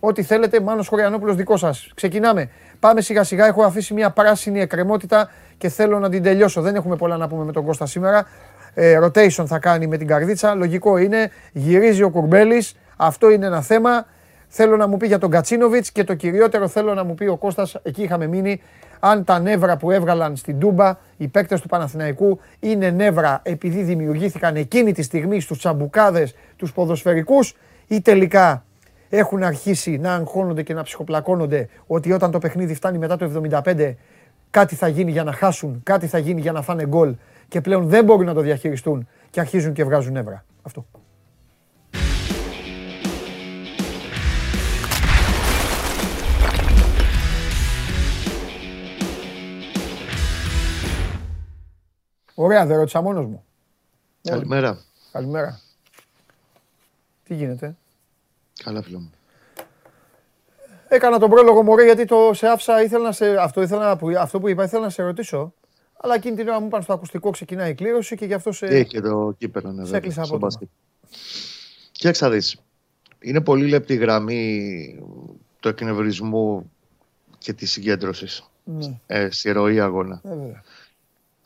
Ό,τι 0.00 0.22
θέλετε, 0.22 0.60
Μάνος 0.60 0.88
Χωριανόπουλος 0.88 1.36
δικό 1.36 1.56
σας. 1.56 1.90
Ξεκινάμε. 1.94 2.50
Πάμε 2.80 3.00
σιγά 3.00 3.24
σιγά, 3.24 3.46
έχω 3.46 3.62
αφήσει 3.62 3.94
μια 3.94 4.10
πράσινη 4.10 4.60
εκκρεμότητα 4.60 5.30
και 5.58 5.68
θέλω 5.68 5.98
να 5.98 6.08
την 6.08 6.22
τελειώσω. 6.22 6.60
Δεν 6.60 6.74
έχουμε 6.74 6.96
πολλά 6.96 7.16
να 7.16 7.28
πούμε 7.28 7.44
με 7.44 7.52
τον 7.52 7.64
Κώστα 7.64 7.86
σήμερα. 7.86 8.26
Ε, 8.74 8.98
rotation 9.04 9.44
θα 9.46 9.58
κάνει 9.58 9.86
με 9.86 9.96
την 9.96 10.06
καρδίτσα, 10.06 10.54
λογικό 10.54 10.96
είναι. 10.96 11.30
Γυρίζει 11.52 12.02
ο 12.02 12.10
Κουρμπέλης, 12.10 12.76
αυτό 12.96 13.30
είναι 13.30 13.46
ένα 13.46 13.62
θέμα. 13.62 14.06
Θέλω 14.56 14.76
να 14.76 14.86
μου 14.86 14.96
πει 14.96 15.06
για 15.06 15.18
τον 15.18 15.30
Κατσίνοβιτς 15.30 15.92
και 15.92 16.04
το 16.04 16.14
κυριότερο 16.14 16.68
θέλω 16.68 16.94
να 16.94 17.04
μου 17.04 17.14
πει 17.14 17.26
ο 17.26 17.36
Κώστας, 17.36 17.76
εκεί 17.82 18.02
είχαμε 18.02 18.26
μείνει, 18.26 18.60
αν 19.00 19.24
τα 19.24 19.38
νεύρα 19.38 19.76
που 19.76 19.90
έβγαλαν 19.90 20.36
στην 20.36 20.58
Τούμπα 20.58 20.98
οι 21.16 21.28
παίκτες 21.28 21.60
του 21.60 21.68
Παναθηναϊκού 21.68 22.40
είναι 22.60 22.90
νεύρα 22.90 23.40
επειδή 23.42 23.82
δημιουργήθηκαν 23.82 24.56
εκείνη 24.56 24.92
τη 24.92 25.02
στιγμή 25.02 25.40
στους 25.40 25.58
τσαμπουκάδες, 25.58 26.34
τους 26.56 26.72
ποδοσφαιρικούς 26.72 27.56
ή 27.86 28.00
τελικά 28.00 28.64
έχουν 29.08 29.42
αρχίσει 29.42 29.96
να 29.96 30.14
αγχώνονται 30.14 30.62
και 30.62 30.74
να 30.74 30.82
ψυχοπλακώνονται 30.82 31.68
ότι 31.86 32.12
όταν 32.12 32.30
το 32.30 32.38
παιχνίδι 32.38 32.74
φτάνει 32.74 32.98
μετά 32.98 33.16
το 33.16 33.42
75 33.64 33.94
κάτι 34.50 34.74
θα 34.74 34.88
γίνει 34.88 35.10
για 35.10 35.24
να 35.24 35.32
χάσουν, 35.32 35.80
κάτι 35.82 36.06
θα 36.06 36.18
γίνει 36.18 36.40
για 36.40 36.52
να 36.52 36.62
φάνε 36.62 36.86
γκολ 36.86 37.14
και 37.48 37.60
πλέον 37.60 37.88
δεν 37.88 38.04
μπορούν 38.04 38.26
να 38.26 38.34
το 38.34 38.40
διαχειριστούν 38.40 39.08
και 39.30 39.40
αρχίζουν 39.40 39.72
και 39.72 39.84
βγάζουν 39.84 40.12
νεύρα. 40.12 40.44
Αυτό. 40.62 40.86
Ωραία, 52.34 52.66
δεν 52.66 52.76
ρώτησα 52.76 53.00
μόνος 53.00 53.26
μου. 53.26 53.44
Καλημέρα. 54.22 54.78
Καλημέρα. 55.12 55.60
Τι 57.24 57.34
γίνεται; 57.34 57.76
Καλά, 58.64 58.82
φίλο 58.82 58.98
μου. 58.98 59.10
Έκανα 60.88 61.18
τον 61.18 61.30
πρόλογο 61.30 61.62
μου, 61.62 61.78
γιατί 61.78 62.04
το 62.04 62.30
σε 62.34 62.46
άφησα, 62.46 62.82
ήθελα 62.82 63.04
να 63.04 63.12
σε, 63.12 63.36
αυτό, 63.36 63.62
ήθελα, 63.62 63.96
που, 63.96 64.08
αυτό 64.18 64.40
που 64.40 64.48
είπα 64.48 64.64
ήθελα 64.64 64.82
να 64.82 64.90
σε 64.90 65.02
ρωτήσω. 65.02 65.54
Αλλά 65.96 66.14
εκείνη 66.14 66.36
την 66.36 66.48
ώρα 66.48 66.60
μου 66.60 66.66
είπαν 66.66 66.82
στο 66.82 66.92
ακουστικό 66.92 67.30
ξεκινάει 67.30 67.70
η 67.70 67.74
κλήρωση 67.74 68.16
και 68.16 68.24
γι' 68.24 68.34
αυτό 68.34 68.52
σε. 68.52 68.66
Έχει 68.66 68.84
και 68.88 69.00
το 69.00 69.34
κύπελο, 69.38 69.68
ναι, 69.68 69.76
σε 69.76 69.82
βέβαια, 69.82 69.96
έκλεισα 69.98 70.24
στο 70.24 70.34
από 70.34 70.44
μπάσκετ. 70.44 70.68
Κοίταξε 71.92 72.24
να 72.24 72.30
δεις. 72.30 72.56
Είναι 73.20 73.40
πολύ 73.40 73.68
λεπτή 73.68 73.92
η 73.92 73.96
γραμμή 73.96 74.98
του 75.60 75.68
εκνευρισμού 75.68 76.70
και 77.38 77.52
της 77.52 77.70
συγκέντρωσης 77.70 78.44
Ναι, 78.64 79.00
ε, 79.06 79.30
στη 79.30 79.50
ροή 79.50 79.80
αγώνα. 79.80 80.20
ε, 80.24 80.28
βέβαια. 80.28 80.62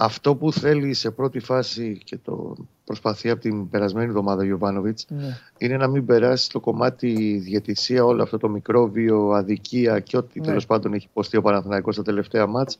Αυτό 0.00 0.34
που 0.34 0.52
θέλει 0.52 0.94
σε 0.94 1.10
πρώτη 1.10 1.38
φάση 1.38 2.00
και 2.04 2.16
το 2.24 2.54
προσπαθεί 2.84 3.30
από 3.30 3.40
την 3.40 3.68
περασμένη 3.70 4.06
εβδομάδα 4.06 4.40
ο 4.42 4.44
Γιωβάνοβιτς 4.44 5.06
Ναι. 5.08 5.38
είναι 5.58 5.76
να 5.76 5.88
μην 5.88 6.06
περάσει 6.06 6.50
το 6.50 6.60
κομμάτι 6.60 7.38
διαιτησία, 7.38 8.04
όλο 8.04 8.22
αυτό 8.22 8.38
το 8.38 8.48
μικρόβιο, 8.48 9.30
αδικία 9.30 10.00
και 10.00 10.16
ό,τι 10.16 10.40
Ναι. 10.40 10.46
τέλος 10.46 10.66
πάντων 10.66 10.92
έχει 10.94 11.06
υποστεί 11.10 11.36
ο 11.36 11.42
Παναθηναϊκός 11.42 11.94
στα 11.94 12.02
τελευταία 12.02 12.46
μάτς 12.46 12.78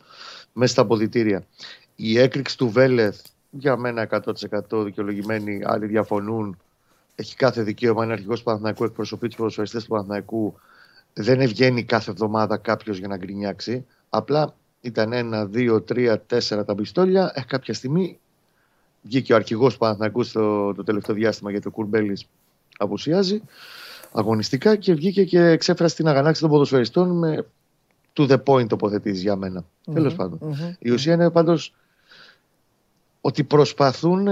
μέσα 0.52 0.72
στα 0.72 0.82
αποδητήρια. 0.82 1.46
Η 1.96 2.18
έκρηξη 2.18 2.58
του 2.58 2.68
Βέλεθ, 2.70 3.20
για 3.50 3.76
μένα 3.76 4.02
100% 4.02 4.82
δικαιολογημένη, 4.84 5.60
άλλοι 5.64 5.86
διαφωνούν. 5.86 6.56
Έχει 7.14 7.36
κάθε 7.36 7.62
δικαίωμα, 7.62 8.04
είναι 8.04 8.12
αρχηγός 8.12 8.38
του 8.38 8.44
Παναθηναϊκού, 8.44 8.84
εκπροσωπεί 8.84 9.26
τους 9.26 9.36
ποδοσφαιριστές 9.36 9.82
του 9.82 9.88
Παναθηναϊκού. 9.88 10.54
Δεν 11.12 11.40
ευγαίνει 11.40 11.84
κάθε 11.84 12.10
εβδομάδα 12.10 12.56
κάποιος 12.56 12.98
για 12.98 13.08
να 13.08 13.16
γκρινιάξει. 13.16 13.86
Απλά 14.08 14.54
ήταν 14.80 15.12
ένα, 15.12 15.46
δύο, 15.46 15.82
τρία, 15.82 16.20
τέσσερα 16.20 16.64
τα 16.64 16.74
πιστόλια. 16.74 17.32
Ε, 17.34 17.40
κάποια 17.46 17.74
στιγμή 17.74 18.18
βγήκε 19.02 19.32
ο 19.32 19.36
αρχηγός 19.36 19.72
του 19.72 19.78
Παναθηναϊκού 19.78 20.22
στο 20.22 20.74
το 20.74 20.84
τελευταίο 20.84 21.14
διάστημα 21.14 21.50
γιατί 21.50 21.68
ο 21.68 21.70
Κουρμπέλης 21.70 22.26
απουσιάζει 22.78 23.42
αγωνιστικά 24.12 24.76
και 24.76 24.94
βγήκε 24.94 25.24
και 25.24 25.40
εξέφρασε 25.40 25.94
την 25.94 26.08
αγανάκτηση 26.08 26.40
των 26.40 26.50
ποδοσφαιριστών 26.50 27.18
με 27.18 27.46
to 28.12 28.28
the 28.30 28.42
point 28.44 28.68
τοποθετήσει 28.68 29.20
για 29.20 29.36
μένα. 29.36 29.64
Μμμ, 29.86 29.94
Τέλος 29.94 30.14
πάντων. 30.14 30.38
μμμ. 30.42 30.72
Η 30.78 30.90
ουσία 30.90 31.14
είναι 31.14 31.30
πάντως 31.30 31.74
ότι 33.20 33.44
προσπαθούν 33.44 34.28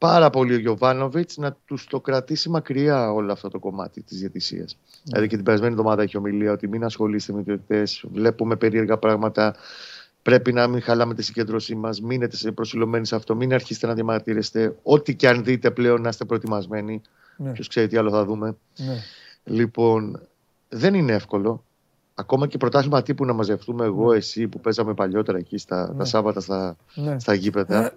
πάρα 0.00 0.30
πολύ 0.30 0.54
ο 0.54 0.58
Γιωβάνοβιτς 0.58 1.36
να 1.36 1.56
τους 1.64 1.86
το 1.86 2.00
κρατήσει 2.00 2.48
μακριά 2.48 3.12
όλο 3.12 3.32
αυτό 3.32 3.48
το 3.48 3.58
κομμάτι 3.58 4.02
της 4.02 4.18
διαιτησίας. 4.18 4.78
Δηλαδή 5.02 5.26
και 5.28 5.34
την 5.36 5.44
περασμένη 5.44 5.72
εβδομάδα 5.72 6.02
έχει 6.02 6.16
ομιλία 6.16 6.52
ότι 6.52 6.68
μην 6.68 6.84
ασχολείστε 6.84 7.32
με 7.32 7.42
διαιτητές, 7.42 8.04
βλέπουμε 8.12 8.56
περίεργα 8.56 8.96
πράγματα, 8.98 9.54
πρέπει 10.22 10.52
να 10.52 10.66
μην 10.66 10.80
χαλάμε 10.82 11.14
τη 11.14 11.22
συγκέντρωσή 11.22 11.74
μας, 11.74 12.00
μείνετε 12.00 12.36
σε- 12.36 12.52
προσιλωμένοι 12.52 13.06
σε 13.06 13.14
αυτό, 13.14 13.34
μην 13.36 13.52
αρχίσετε 13.54 13.86
να 13.86 13.94
διαμαρτύρεστε, 13.94 14.76
ό,τι 14.82 15.14
και 15.16 15.28
αν 15.28 15.44
δείτε 15.44 15.70
πλέον 15.70 16.00
να 16.02 16.08
είστε 16.08 16.24
προετοιμασμένοι, 16.24 17.00
Ναι, 17.36 17.52
ποιος 17.52 17.68
ξέρει 17.68 17.86
τι 17.88 17.96
άλλο 17.96 18.10
θα 18.10 18.24
δούμε. 18.24 18.56
ναι. 18.76 18.96
Λοιπόν, 19.44 20.20
δεν 20.68 20.94
είναι 20.94 21.12
εύκολο. 21.12 21.64
Ακόμα 22.20 22.46
και 22.46 22.58
πρωτάθλημα 22.58 23.02
τύπου 23.02 23.24
να 23.24 23.32
μαζευτούμε 23.32 23.84
εγώ, 23.84 24.12
εσύ 24.12 24.48
που 24.48 24.60
παίζαμε 24.60 24.94
παλιότερα 24.94 25.38
εκεί 25.38 25.58
στα 25.58 25.88
Ναι. 25.92 25.98
τα 25.98 26.04
Σάββατα 26.04 26.40
στα, 26.40 26.76
ναι. 26.94 27.18
στα 27.18 27.34
γήπεδα. 27.34 27.92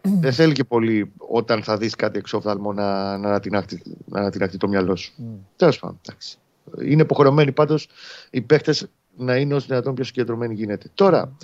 δεν 0.00 0.32
θέλει 0.32 0.52
και 0.52 0.64
πολύ 0.64 1.12
όταν 1.16 1.62
θα 1.62 1.76
δεις 1.76 1.94
κάτι 1.94 2.18
εξόφθαλμο 2.18 2.72
να, 2.72 3.18
να, 3.18 3.28
ανατινάχτει, 3.28 3.82
να 4.04 4.20
ανατινάχτει 4.20 4.56
το 4.56 4.68
μυαλό 4.68 4.96
σου. 4.96 5.12
Μμ. 5.16 5.34
Τέλος 5.56 5.78
πάντων, 5.78 6.00
εντάξει. 6.06 6.38
Είναι 6.82 7.02
υποχρεωμένοι 7.02 7.52
πάντως 7.52 7.88
οι 8.30 8.40
παίχτες 8.40 8.86
να 9.16 9.36
είναι 9.36 9.54
όσο 9.54 9.66
δυνατόν 9.68 9.94
πιο 9.94 10.04
συγκεντρωμένοι 10.04 10.54
γίνεται. 10.54 10.88
Τώρα, 10.94 11.36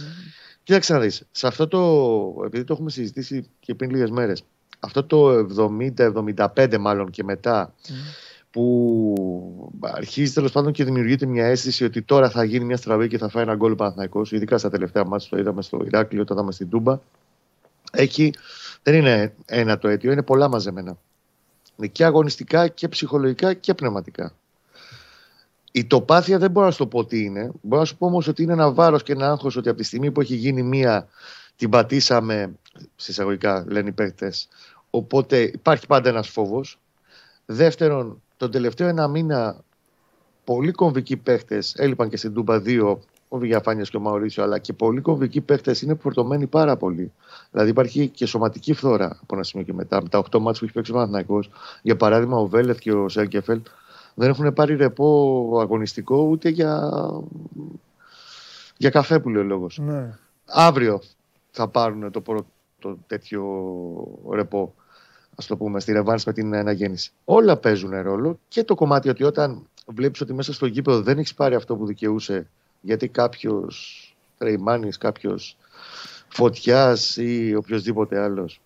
κοίταξε 0.63 0.93
να 0.93 1.01
δεις. 1.01 1.23
Σε 1.31 1.47
αυτό 1.47 1.69
το, 1.69 2.43
επειδή 2.47 2.65
το 2.65 2.73
έχουμε 2.73 2.91
συζητήσει 2.91 3.49
και 3.61 3.75
πριν 3.75 3.91
λίγες 3.91 4.11
μέρες, 4.11 4.45
αυτό 4.81 5.05
το 5.05 5.47
70-75 5.97 6.77
μάλλον 6.81 7.11
και 7.11 7.25
μετά, 7.25 7.75
που 8.51 9.73
αρχίζει 9.81 10.33
τέλος 10.33 10.53
πάντων 10.53 10.73
και 10.73 10.85
δημιουργείται 10.85 11.27
μια 11.27 11.47
αίσθηση 11.47 11.85
ότι 11.85 12.03
τώρα 12.03 12.31
θα 12.31 12.45
γίνει 12.45 12.65
μια 12.65 12.77
στραβή 12.77 13.09
και 13.09 13.19
θα 13.19 13.29
φάει 13.29 13.43
ένα 13.43 13.55
γκολ 13.55 13.73
ο 13.73 13.75
Παναθηναϊκός, 13.75 14.33
ειδικά 14.33 14.59
στα 14.59 14.71
τελευταία 14.71 15.05
μάτια 15.05 15.29
το 15.31 15.39
είδαμε 15.39 15.63
στο 15.63 15.83
Ηράκλειο, 15.87 16.25
το 16.25 16.35
είδαμε 16.35 16.53
στην 16.53 16.69
Τούμπα. 16.69 16.99
Έχει, 17.93 18.33
δεν 18.83 18.95
είναι 18.95 19.35
ένα 19.45 19.79
το 19.79 19.89
αίτιο, 19.89 20.13
είναι 20.13 20.23
πολλά 20.23 20.49
μαζεμένα. 20.49 20.99
Είναι 21.77 21.87
και 21.87 22.05
αγωνιστικά 22.05 22.69
και 22.69 22.89
ψυχολογικά 22.89 23.55
και 23.55 23.75
πνευματικά. 23.75 24.35
Η 25.73 25.85
τοπάθεια 25.85 26.39
δεν 26.39 26.51
μπορώ 26.51 26.67
να 26.67 26.73
σου 26.73 26.79
το 26.79 26.87
πω 26.87 27.05
τι 27.05 27.25
είναι. 27.25 27.51
Μπορώ 27.63 27.81
να 27.81 27.87
σου 27.87 27.97
πω 27.97 28.07
όμως 28.07 28.29
ότι 28.29 28.43
είναι 28.43 28.53
ένα 28.53 28.73
βάρος 28.73 29.03
και 29.03 29.13
ένα 29.13 29.31
άγχος 29.31 29.57
ότι 29.57 29.69
από 29.69 29.79
τη 29.79 29.85
στιγμή 29.85 30.11
που 30.11 30.21
έχει 30.21 30.35
γίνει 30.35 30.63
μία, 30.63 31.09
την 31.57 31.71
πατήσαμε, 31.71 32.53
συσσαγωγικά 32.97 33.65
λένε 33.69 33.89
οι 33.89 33.93
παίκτες. 33.93 34.49
Οπότε 34.91 35.41
υπάρχει 35.41 35.87
πάντα 35.87 36.09
ένας 36.09 36.29
φόβος. 36.29 36.79
Δεύτερον, 37.47 38.23
τον 38.41 38.51
τελευταίο 38.51 38.89
ένα 38.89 39.09
μήνα 39.09 39.57
πολλοί 40.45 40.71
κομβικοί 40.71 41.17
παίχτες 41.17 41.75
έλειπαν 41.75 42.09
και 42.09 42.17
στην 42.17 42.35
Τούμπα 42.35 42.63
2, 42.65 42.97
ο 43.29 43.39
Βηγιαφάνια 43.39 43.85
και 43.85 43.97
ο 43.97 44.01
Μαωρίσιο, 44.01 44.43
αλλά 44.43 44.59
και 44.59 44.73
πολλοί 44.73 45.01
κομβικοί 45.01 45.41
παίχτες 45.41 45.83
είναι 45.83 45.95
φορτωμένοι 45.95 46.47
πάρα 46.47 46.77
πολύ. 46.77 47.13
Δηλαδή 47.51 47.71
υπάρχει 47.71 48.09
και 48.09 48.27
σωματική 48.27 48.73
φθορά 48.73 49.19
από 49.23 49.35
ένα 49.35 49.45
σημείο 49.45 49.67
και 49.67 49.73
μετά. 49.73 50.03
Με 50.03 50.09
τα 50.09 50.19
8 50.19 50.39
μάτια 50.39 50.59
που 50.59 50.65
έχει 50.65 50.73
παίξει 50.73 50.91
ο 50.91 50.95
Παναθηναϊκός, 50.95 51.51
για 51.83 51.97
παράδειγμα, 51.97 52.37
ο 52.37 52.47
Βέλεθ 52.47 52.79
και 52.79 52.93
ο 52.93 53.09
Σέλκεφελ 53.09 53.61
δεν 54.15 54.29
έχουν 54.29 54.53
πάρει 54.53 54.77
ρεπό 54.77 55.59
αγωνιστικό 55.61 56.23
ούτε 56.23 56.49
για, 56.49 56.91
για 58.77 58.91
καφέ 58.91 59.21
που 59.21 59.29
λέει 59.29 59.43
ο 59.43 59.47
λόγος. 59.47 59.79
Ναι. 59.79 60.19
Αύριο 60.47 61.01
θα 61.51 61.69
πάρουν 61.69 62.11
το 62.11 62.21
πρώτο 62.21 62.99
τέτοιο 63.07 63.43
ρεπό, 64.33 64.75
ας 65.41 65.47
το 65.47 65.57
πούμε, 65.57 65.81
στη 65.81 65.93
ρεβάνς 65.93 66.25
με 66.25 66.33
την 66.33 66.55
αναγέννηση. 66.55 67.13
Όλα 67.25 67.57
παίζουν 67.57 68.01
ρόλο 68.03 68.39
και 68.49 68.65
το 68.65 68.75
κομμάτι 68.75 69.09
ότι 69.09 69.25
όταν 69.25 69.67
βλέπεις 69.87 70.21
ότι 70.21 70.33
μέσα 70.33 70.53
στο 70.53 70.67
γήπεδο 70.67 71.03
δεν 71.03 71.19
έχεις 71.19 71.35
πάρει 71.35 71.55
αυτό 71.55 71.77
που 71.77 71.87
δικαιούσε 71.87 72.49
γιατί 72.81 73.09
κάποιος 73.09 74.05
Τρεϊμάνης, 74.39 74.99
κάποιος 74.99 75.57
Φωτιάς 76.29 77.17
ή 77.17 77.55
οποιοδήποτε 77.55 78.19
άλλος, 78.19 78.61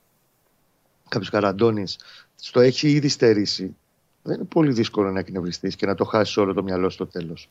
κάποιος 1.09 1.31
Καραντώνης, 1.31 1.99
στο 2.37 2.61
έχει 2.61 2.90
ήδη 2.90 3.09
στερήσει. 3.09 3.76
Δεν 4.23 4.35
είναι 4.35 4.45
πολύ 4.45 4.73
δύσκολο 4.73 5.11
να 5.11 5.19
εκνευριστείς 5.19 5.76
και 5.76 5.87
να 5.87 5.95
το 5.95 6.04
χάσεις 6.04 6.37
όλο 6.37 6.52
το 6.52 6.62
μυαλό 6.62 6.90
στο 6.90 7.07
τέλος. 7.07 7.49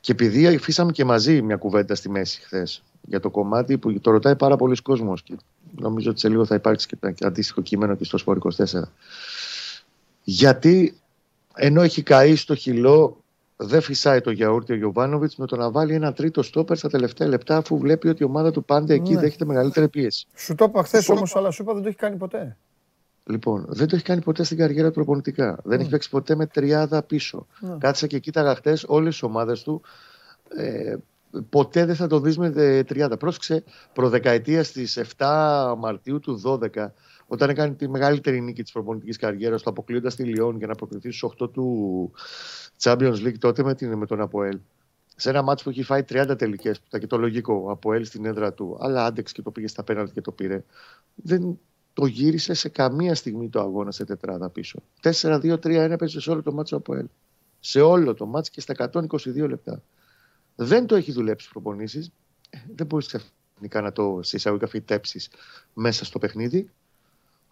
Και 0.00 0.12
επειδή 0.12 0.46
αφήσαμε 0.46 0.92
και 0.92 1.04
μαζί 1.04 1.42
μια 1.42 1.56
κουβέντα 1.56 1.94
στη 1.94 2.10
μέση 2.10 2.40
χθες 2.40 2.82
για 3.02 3.20
το 3.20 3.30
κομμάτι 3.30 3.78
που 3.78 4.00
το 4.00 4.10
ρωτάει 4.10 4.36
πάρα 4.36 4.56
πολλοί 4.56 4.76
κόσμος 4.76 5.22
και 5.22 5.34
νομίζω 5.78 6.10
ότι 6.10 6.20
σε 6.20 6.28
λίγο 6.28 6.44
θα 6.44 6.54
υπάρξει 6.54 6.86
και 6.86 6.96
το 6.96 7.26
αντίστοιχο 7.26 7.60
κείμενο 7.60 7.94
και 7.94 8.04
στο 8.04 8.18
Σπορ 8.18 8.38
24. 8.56 8.64
Γιατί 10.22 10.94
ενώ 11.54 11.82
έχει 11.82 12.02
καεί 12.02 12.36
στο 12.36 12.54
χυλό, 12.54 13.16
δεν 13.56 13.80
φυσάει 13.80 14.20
το 14.20 14.30
γιαούρτι 14.30 14.72
ο 14.72 14.76
Γιωβάνοβιτς 14.76 15.36
με 15.36 15.46
το 15.46 15.56
να 15.56 15.70
βάλει 15.70 15.94
ένα 15.94 16.12
τρίτο 16.12 16.42
στόπερ 16.42 16.76
στα 16.76 16.88
τελευταία 16.88 17.28
λεπτά, 17.28 17.56
αφού 17.56 17.78
βλέπει 17.78 18.08
ότι 18.08 18.22
η 18.22 18.26
ομάδα 18.26 18.50
του 18.50 18.64
πάντα 18.64 18.94
εκεί 18.94 19.14
Ναι. 19.14 19.20
δέχεται 19.20 19.44
μεγαλύτερη 19.44 19.88
πίεση. 19.88 20.26
Σου 20.34 20.54
το 20.54 20.64
είπα 20.68 20.82
χθες 20.82 21.04
Σου- 21.04 21.14
όμως, 21.16 21.36
αλλά 21.36 21.50
σου 21.50 21.62
είπα 21.62 21.72
δεν 21.72 21.82
το 21.82 21.88
έχει 21.88 21.96
κάνει 21.96 22.16
ποτέ. 22.16 22.56
Λοιπόν, 23.24 23.66
δεν 23.68 23.88
το 23.88 23.96
έχει 23.96 24.04
κάνει 24.04 24.20
ποτέ 24.20 24.42
στην 24.42 24.56
καριέρα 24.56 24.88
του 24.88 24.94
προπονητικά. 24.94 25.60
Δεν 25.64 25.80
έχει 25.80 25.90
παίξει 25.90 26.10
ποτέ 26.10 26.34
με 26.34 26.46
τριάδα 26.46 27.02
πίσω. 27.02 27.46
Ναι. 27.60 27.76
Κάτσα 27.78 28.06
και 28.06 28.18
κοίταγα 28.18 28.54
χτε 28.54 28.78
όλες 28.86 29.12
τις 29.12 29.22
ομάδες 29.22 29.62
του. 29.62 29.82
Ε, 30.48 30.96
ποτέ 31.48 31.84
δεν 31.84 31.94
θα 31.94 32.06
το 32.06 32.20
δεις 32.20 32.38
με 32.38 32.52
ε, 32.56 32.84
τριάδα. 32.84 33.16
Πρόσεξε, 33.16 33.64
προδεκαετίας 33.92 34.66
στις 34.66 35.00
7 35.16 35.74
Μαρτίου 35.78 36.20
του 36.20 36.42
12, 36.44 36.86
όταν 37.26 37.50
έκανε 37.50 37.74
τη 37.74 37.88
μεγαλύτερη 37.88 38.40
νίκη 38.40 38.62
της 38.62 38.72
προπονητικής 38.72 39.16
καριέρας, 39.16 39.62
το 39.62 39.70
αποκλείοντας 39.70 40.14
τη 40.14 40.22
Λιόν 40.22 40.56
για 40.56 40.66
να 40.66 40.74
προκριθεί 40.74 41.10
στους 41.10 41.34
8 41.40 41.50
του 41.52 42.10
Champions 42.82 43.26
League 43.26 43.38
τότε 43.38 43.62
με, 43.62 43.74
την, 43.74 43.96
με 43.96 44.06
τον 44.06 44.20
Αποέλ. 44.20 44.58
Σε 45.16 45.30
ένα 45.30 45.42
μάτσο 45.42 45.64
που 45.64 45.70
έχει 45.70 45.82
φάει 45.82 46.04
30 46.08 46.34
τελικές, 46.38 46.78
που 46.78 46.84
ήταν 46.88 47.00
και 47.00 47.06
το 47.06 47.16
λογικό, 47.18 47.62
ο 47.66 47.70
Αποέλ 47.70 48.04
στην 48.04 48.24
έδρα 48.24 48.52
του, 48.52 48.76
αλλά 48.80 49.04
άντεξε 49.04 49.34
και 49.34 49.42
το 49.42 49.50
πήγε 49.50 49.66
στα 49.66 49.84
πέναλτι 49.84 50.12
και 50.12 50.20
το 50.20 50.32
πήρε. 50.32 50.64
Δεν 51.14 51.58
το 51.92 52.06
γύρισε 52.06 52.54
σε 52.54 52.68
καμία 52.68 53.14
στιγμή 53.14 53.48
το 53.48 53.60
αγώνα 53.60 53.90
σε 53.90 54.04
τετράδα 54.04 54.50
πίσω. 54.50 54.82
4-2-3-1 55.02 55.62
έπαιζε 55.64 56.20
σε 56.20 56.30
όλο 56.30 56.42
το 56.42 56.52
μάτσο 56.52 56.76
Αποέλ. 56.76 57.06
Σε 57.60 57.80
όλο 57.80 58.14
το 58.14 58.26
μάτσο 58.26 58.52
και 58.54 58.60
στα 58.60 58.90
122 58.92 59.48
λεπτά. 59.48 59.82
Δεν 60.56 60.86
το 60.86 60.94
έχει 60.94 61.12
δουλέψει 61.12 61.44
στι 61.44 61.52
προπονήσεις. 61.52 62.12
Δεν 62.74 62.86
μπορείς 62.86 63.06
ξαφνικά 63.06 63.80
να 63.80 63.92
το 63.92 64.18
σε 64.22 64.36
εισαγωγικά 64.36 64.68
φυτέψεις 64.68 65.30
μέσα 65.74 66.04
στο 66.04 66.18
παιχνίδι. 66.18 66.70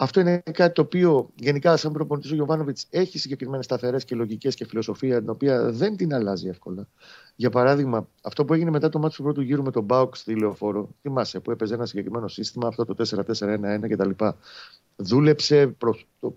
Αυτό 0.01 0.21
είναι 0.21 0.43
κάτι 0.53 0.75
το 0.75 0.83
οποίο 0.83 1.31
γενικά, 1.35 1.77
σαν 1.77 1.93
προπονητής 1.93 2.31
ο 2.31 2.35
Γιωβάνοβιτς 2.35 2.87
έχει 2.91 3.19
συγκεκριμένες 3.19 3.65
σταθερές 3.65 4.05
και 4.05 4.15
λογικές 4.15 4.55
και 4.55 4.65
φιλοσοφία, 4.65 5.19
την 5.19 5.29
οποία 5.29 5.71
δεν 5.73 5.97
την 5.97 6.15
αλλάζει 6.15 6.49
εύκολα. 6.49 6.89
Για 7.37 7.51
παράδειγμα, 7.51 8.09
αυτό 8.23 8.45
που 8.45 8.55
έγινε 8.55 8.71
μετά 8.71 8.89
το 8.89 8.99
μάτι 8.99 9.15
του 9.15 9.23
πρώτου 9.23 9.41
γύρου 9.41 9.63
με 9.63 9.71
τον 9.71 9.85
Μπάουκ 9.85 10.17
στη 10.17 10.39
λεωφόρο, 10.39 10.89
θυμάσαι, 11.03 11.41
που 11.41 11.51
έπαιζε 11.51 11.75
ένα 11.75 11.87
συγκεκριμένο 11.87 12.29
σύστημα, 12.29 12.69
αυτό 12.69 12.85
το 12.85 12.95
4-4-1-1 13.39 13.89
κτλ. 13.89 14.11
Δούλεψε, 14.97 15.67
προ, 15.67 15.99
το, 16.21 16.37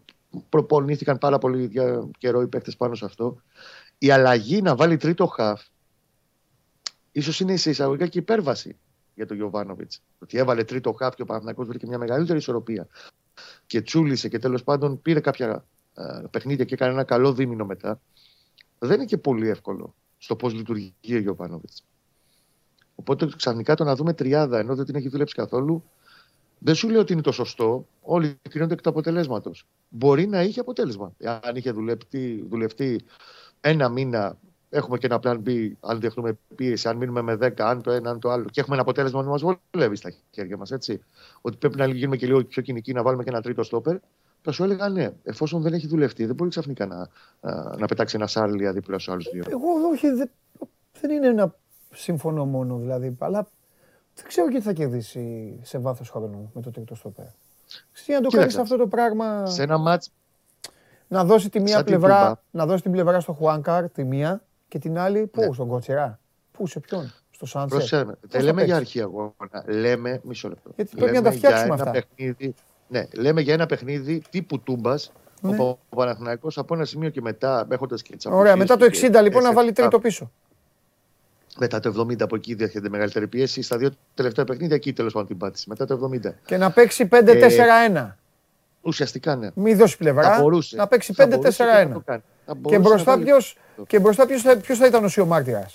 προπονήθηκαν 0.49 1.17
πάρα 1.17 1.37
πολύ 1.37 1.65
για 1.65 2.09
καιρό 2.17 2.41
οι 2.41 2.47
παίκτες 2.47 2.75
πάνω 2.75 2.95
σε 2.95 3.05
αυτό. 3.05 3.41
Η 3.97 4.11
αλλαγή 4.11 4.61
να 4.61 4.75
βάλει 4.75 4.97
τρίτο 4.97 5.25
χαφ, 5.25 5.61
ίσως 7.11 7.39
είναι 7.39 7.55
σε 7.55 7.69
εισαγωγικά 7.69 8.07
και 8.07 8.19
υπέρβαση 8.19 8.77
για 9.15 9.25
τον 9.25 9.37
Γιωβάνοβιτς. 9.37 10.01
Ότι 10.19 10.37
έβαλε 10.37 10.63
τρίτο 10.63 10.93
χαφ 10.93 11.15
και 11.15 11.21
ο 11.21 11.25
Παναθηναϊκός 11.25 11.67
βρήκε 11.67 11.87
μια 11.87 11.97
μεγαλύτερη 11.97 12.37
ισορροπία. 12.37 12.87
Και 13.65 13.81
τσούλησε 13.81 14.29
και 14.29 14.39
τέλος 14.39 14.63
πάντων 14.63 15.01
πήρε 15.01 15.19
κάποια 15.19 15.65
α, 15.93 16.27
παιχνίδια 16.29 16.65
και 16.65 16.73
έκανε 16.73 16.91
ένα 16.91 17.03
καλό 17.03 17.33
δίμηνο 17.33 17.65
μετά. 17.65 18.01
Δεν 18.79 18.95
είναι 18.95 19.05
και 19.05 19.17
πολύ 19.17 19.49
εύκολο 19.49 19.95
στο 20.17 20.35
πώς 20.35 20.53
λειτουργεί 20.53 20.93
ο 21.13 21.17
Γιωβάνοβιτς. 21.17 21.83
Οπότε 22.95 23.29
ξαφνικά 23.37 23.75
το 23.75 23.83
να 23.83 23.95
δούμε 23.95 24.13
τριάδα 24.13 24.59
ενώ 24.59 24.75
δεν 24.75 24.85
την 24.85 24.95
έχει 24.95 25.09
δουλέψει 25.09 25.35
καθόλου, 25.35 25.83
δεν 26.59 26.75
σου 26.75 26.89
λέω 26.89 26.99
ότι 26.99 27.13
είναι 27.13 27.21
το 27.21 27.31
σωστό. 27.31 27.87
Όλοι 28.01 28.39
κρίνονται 28.49 28.73
εκ 28.73 28.81
του 28.81 28.89
αποτελέσματος. 28.89 29.67
Μπορεί 29.89 30.27
να 30.27 30.41
είχε 30.43 30.59
αποτέλεσμα. 30.59 31.13
Αν 31.41 31.55
είχε 31.55 31.71
δουλευτεί, 31.71 32.45
δουλευτεί 32.49 33.01
ένα 33.61 33.89
μήνα, 33.89 34.37
έχουμε 34.73 34.97
και 34.97 35.05
ένα 35.05 35.19
plan 35.23 35.39
B, 35.45 35.71
αν 35.79 35.99
δεχτούμε 35.99 36.37
πίεση, 36.55 36.87
αν 36.87 36.97
μείνουμε 36.97 37.21
με 37.21 37.37
10, 37.41 37.51
αν 37.57 37.81
το 37.81 37.91
ένα, 37.91 38.09
αν 38.09 38.19
το 38.19 38.29
άλλο, 38.29 38.45
και 38.51 38.59
έχουμε 38.59 38.75
ένα 38.75 38.83
αποτέλεσμα 38.83 39.23
που 39.23 39.29
μας 39.29 39.41
βολεύει 39.41 39.95
στα 39.95 40.13
χέρια 40.31 40.57
μας. 40.57 40.71
Ότι 41.41 41.57
πρέπει 41.57 41.77
να 41.77 41.85
γίνουμε 41.85 42.15
και 42.15 42.25
λίγο 42.25 42.43
πιο 42.43 42.61
κοινικοί, 42.61 42.93
να 42.93 43.03
βάλουμε 43.03 43.23
και 43.23 43.29
ένα 43.29 43.41
τρίτο 43.41 43.63
στόπερ. 43.63 43.97
Θα 44.41 44.51
σου 44.51 44.63
έλεγα 44.63 44.89
ναι, 44.89 45.09
εφόσον 45.23 45.61
δεν 45.61 45.73
έχει 45.73 45.87
δουλευτεί, 45.87 46.25
δεν 46.25 46.35
μπορεί 46.35 46.49
ξαφνικά 46.49 46.85
να, 46.85 47.07
να 47.77 47.85
πετάξει 47.85 48.15
ένα 48.15 48.27
σάρλια 48.27 48.71
δίπλα 48.71 48.99
στους 48.99 49.13
άλλους 49.13 49.29
δύο. 49.31 49.43
Εγώ 49.49 49.67
όχι, 49.91 50.09
δεν, 50.09 50.29
δεν 51.01 51.11
είναι 51.11 51.27
ένα 51.27 51.55
συμφωνώ 51.93 52.45
μόνο 52.45 52.77
δηλαδή, 52.77 53.15
αλλά 53.19 53.47
δεν 54.15 54.25
ξέρω 54.27 54.47
τι 54.47 54.61
θα 54.61 54.73
κερδίσει 54.73 55.59
σε 55.61 55.77
βάθος 55.77 56.09
χρόνου 56.09 56.51
με 56.53 56.61
το 56.61 56.71
τρίτο 56.71 56.95
στόπερ. 56.95 57.25
Ξέρεις, 57.91 58.21
να 58.21 58.29
το 58.29 58.37
κάνεις 58.37 58.57
αυτό 58.57 58.77
το 58.77 58.87
πράγμα. 58.87 59.45
Σε 59.45 59.63
ένα 59.63 59.77
μάτς 59.77 60.11
να 61.07 61.23
δώσει 61.23 61.49
τη 61.49 61.59
μία 61.59 61.83
πλευρά, 61.83 62.41
να 62.51 62.65
δώσει 62.65 62.81
την 62.81 62.91
πλευρά 62.91 63.19
στο 63.19 63.33
Χουάνκαρ, 63.33 63.89
τη 63.89 64.03
μία 64.03 64.41
και 64.71 64.79
την 64.79 64.97
άλλη 64.97 65.27
πού, 65.27 65.41
ναι. 65.41 65.53
στον 65.53 65.67
Κοτσερά; 65.67 66.19
Πού, 66.51 66.67
σε 66.67 66.79
ποιον, 66.79 67.13
στο 67.31 67.45
Σάντσετ. 67.45 68.07
Δεν 68.21 68.43
λέμε 68.43 68.63
για 68.63 68.75
αρχή 68.75 69.01
αγώνα. 69.01 69.63
Λέμε, 69.65 70.21
μισό 70.23 70.47
λεπτό. 70.47 70.71
Γιατί 70.75 70.95
πρέπει 70.95 71.13
να 71.13 71.21
τα 71.21 71.31
φτιάξουμε 71.31 71.73
αυτά. 71.73 71.91
Παιχνίδι, 71.91 72.55
ναι, 72.87 73.07
λέμε 73.13 73.41
για 73.41 73.53
ένα 73.53 73.65
παιχνίδι 73.65 74.21
τύπου 74.29 74.59
τούμπας. 74.59 75.11
Ναι. 75.41 75.57
Ο 75.57 75.79
Παναθηναϊκός 75.95 76.57
από 76.57 76.73
ένα 76.73 76.85
σημείο 76.85 77.09
και 77.09 77.21
μετά, 77.21 77.67
έχοντας 77.69 78.01
και 78.01 78.15
τις 78.15 78.25
Ωραία, 78.25 78.55
μετά 78.55 78.77
το 78.77 78.85
60 78.85 79.21
λοιπόν 79.23 79.43
να 79.43 79.53
βάλει 79.53 79.71
τρίτο 79.71 79.99
πίσω. 79.99 80.31
Μετά 81.57 81.79
το 81.79 82.05
70 82.09 82.21
από 82.21 82.35
εκεί 82.35 82.53
διέρχεται 82.53 82.89
μεγαλύτερη 82.89 83.27
πίεση. 83.27 83.61
Στα 83.61 83.77
δύο 83.77 83.91
τελευταία 84.13 84.45
παιχνίδια 84.45 84.75
εκεί 84.75 84.93
τέλος 84.93 85.13
πάντων 85.13 85.27
την 85.27 85.37
πάτησε. 85.37 85.65
Μετά 85.69 85.85
το 85.85 86.09
70. 86.13 86.31
Και 86.45 86.57
να 86.57 86.71
παίξει 86.71 87.07
5-4-1. 87.11 87.15
Ε, 87.15 88.15
ουσιαστικά 88.81 89.35
ναι. 89.35 89.49
Μην 89.53 89.77
δώσει 89.77 89.97
πλευρά. 89.97 90.43
Να 90.71 90.87
παίξει 90.87 91.13
5-4-1. 91.17 92.17
Και 93.87 93.99
μπροστά 93.99 94.25
ποιο 94.25 94.39
θα, 94.39 94.59
θα 94.75 94.85
ήταν 94.85 95.03
ο 95.03 95.07
Σιωμάρτυρα. 95.07 95.69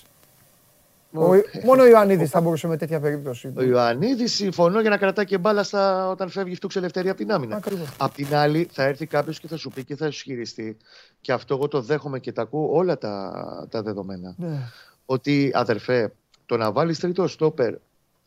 Ο, 1.11 1.29
μόνο 1.63 1.81
ο 1.81 1.87
Ιωαννίδης 1.87 2.29
θα 2.29 2.41
μπορούσε 2.41 2.67
με 2.67 2.77
τέτοια 2.77 2.99
περίπτωση. 2.99 3.53
Ο 3.57 3.63
Ιωαννίδης 3.63 4.33
συμφωνώ 4.33 4.81
για 4.81 4.89
να 4.89 4.97
κρατάει 4.97 5.25
και 5.25 5.37
μπάλα 5.37 5.63
στα, 5.63 6.09
όταν 6.09 6.29
φεύγει 6.29 6.55
φτούξ 6.55 6.75
ελευθερία 6.75 7.11
από 7.11 7.19
την 7.19 7.31
άμυνα. 7.31 7.61
Απ' 7.97 8.13
την 8.13 8.35
άλλη, 8.35 8.67
θα 8.71 8.83
έρθει 8.83 9.05
κάποιος 9.05 9.39
και 9.39 9.47
θα 9.47 9.57
σου 9.57 9.69
πει 9.69 9.83
και 9.83 9.95
θα 9.95 10.11
σου 10.11 10.23
χειριστεί. 10.23 10.77
Και 11.21 11.31
αυτό 11.31 11.53
εγώ 11.53 11.67
το 11.67 11.81
δέχομαι 11.81 12.19
και 12.19 12.31
τα 12.31 12.41
ακούω 12.41 12.69
όλα 12.71 12.97
τα, 12.97 13.67
τα 13.69 13.81
δεδομένα. 13.81 14.33
Ναι. 14.37 14.59
Ότι 15.05 15.51
αδερφέ, 15.53 16.13
το 16.45 16.57
να 16.57 16.71
βάλεις 16.71 16.99
τρίτο 16.99 17.27
στόπερ 17.27 17.73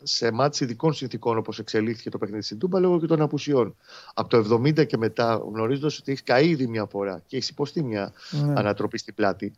σε 0.03 0.31
μάτς 0.33 0.61
ειδικών 0.61 0.93
συνθήκων 0.93 1.39
όπως 1.39 1.59
εξελίχθηκε 1.59 2.11
το 2.11 2.19
παιχνίδι 2.19 2.43
στην 2.43 2.59
Τούμπα 2.59 2.81
λόγω 2.81 3.01
και 3.01 3.07
των 3.07 3.21
απουσιών. 3.21 3.77
Από 4.15 4.29
το 4.29 4.59
70 4.65 4.87
και 4.87 4.97
μετά, 4.97 5.43
γνωρίζοντας 5.53 5.99
ότι 5.99 6.11
έχεις 6.11 6.23
καεί 6.23 6.49
ήδη 6.49 6.67
μια 6.67 6.87
φορά 6.87 7.23
και 7.27 7.37
έχεις 7.37 7.49
υποστεί 7.49 7.83
μια 7.83 8.13
ναι. 8.31 8.53
ανατροπή 8.57 8.99
στην 8.99 9.15
πλάτη, 9.15 9.53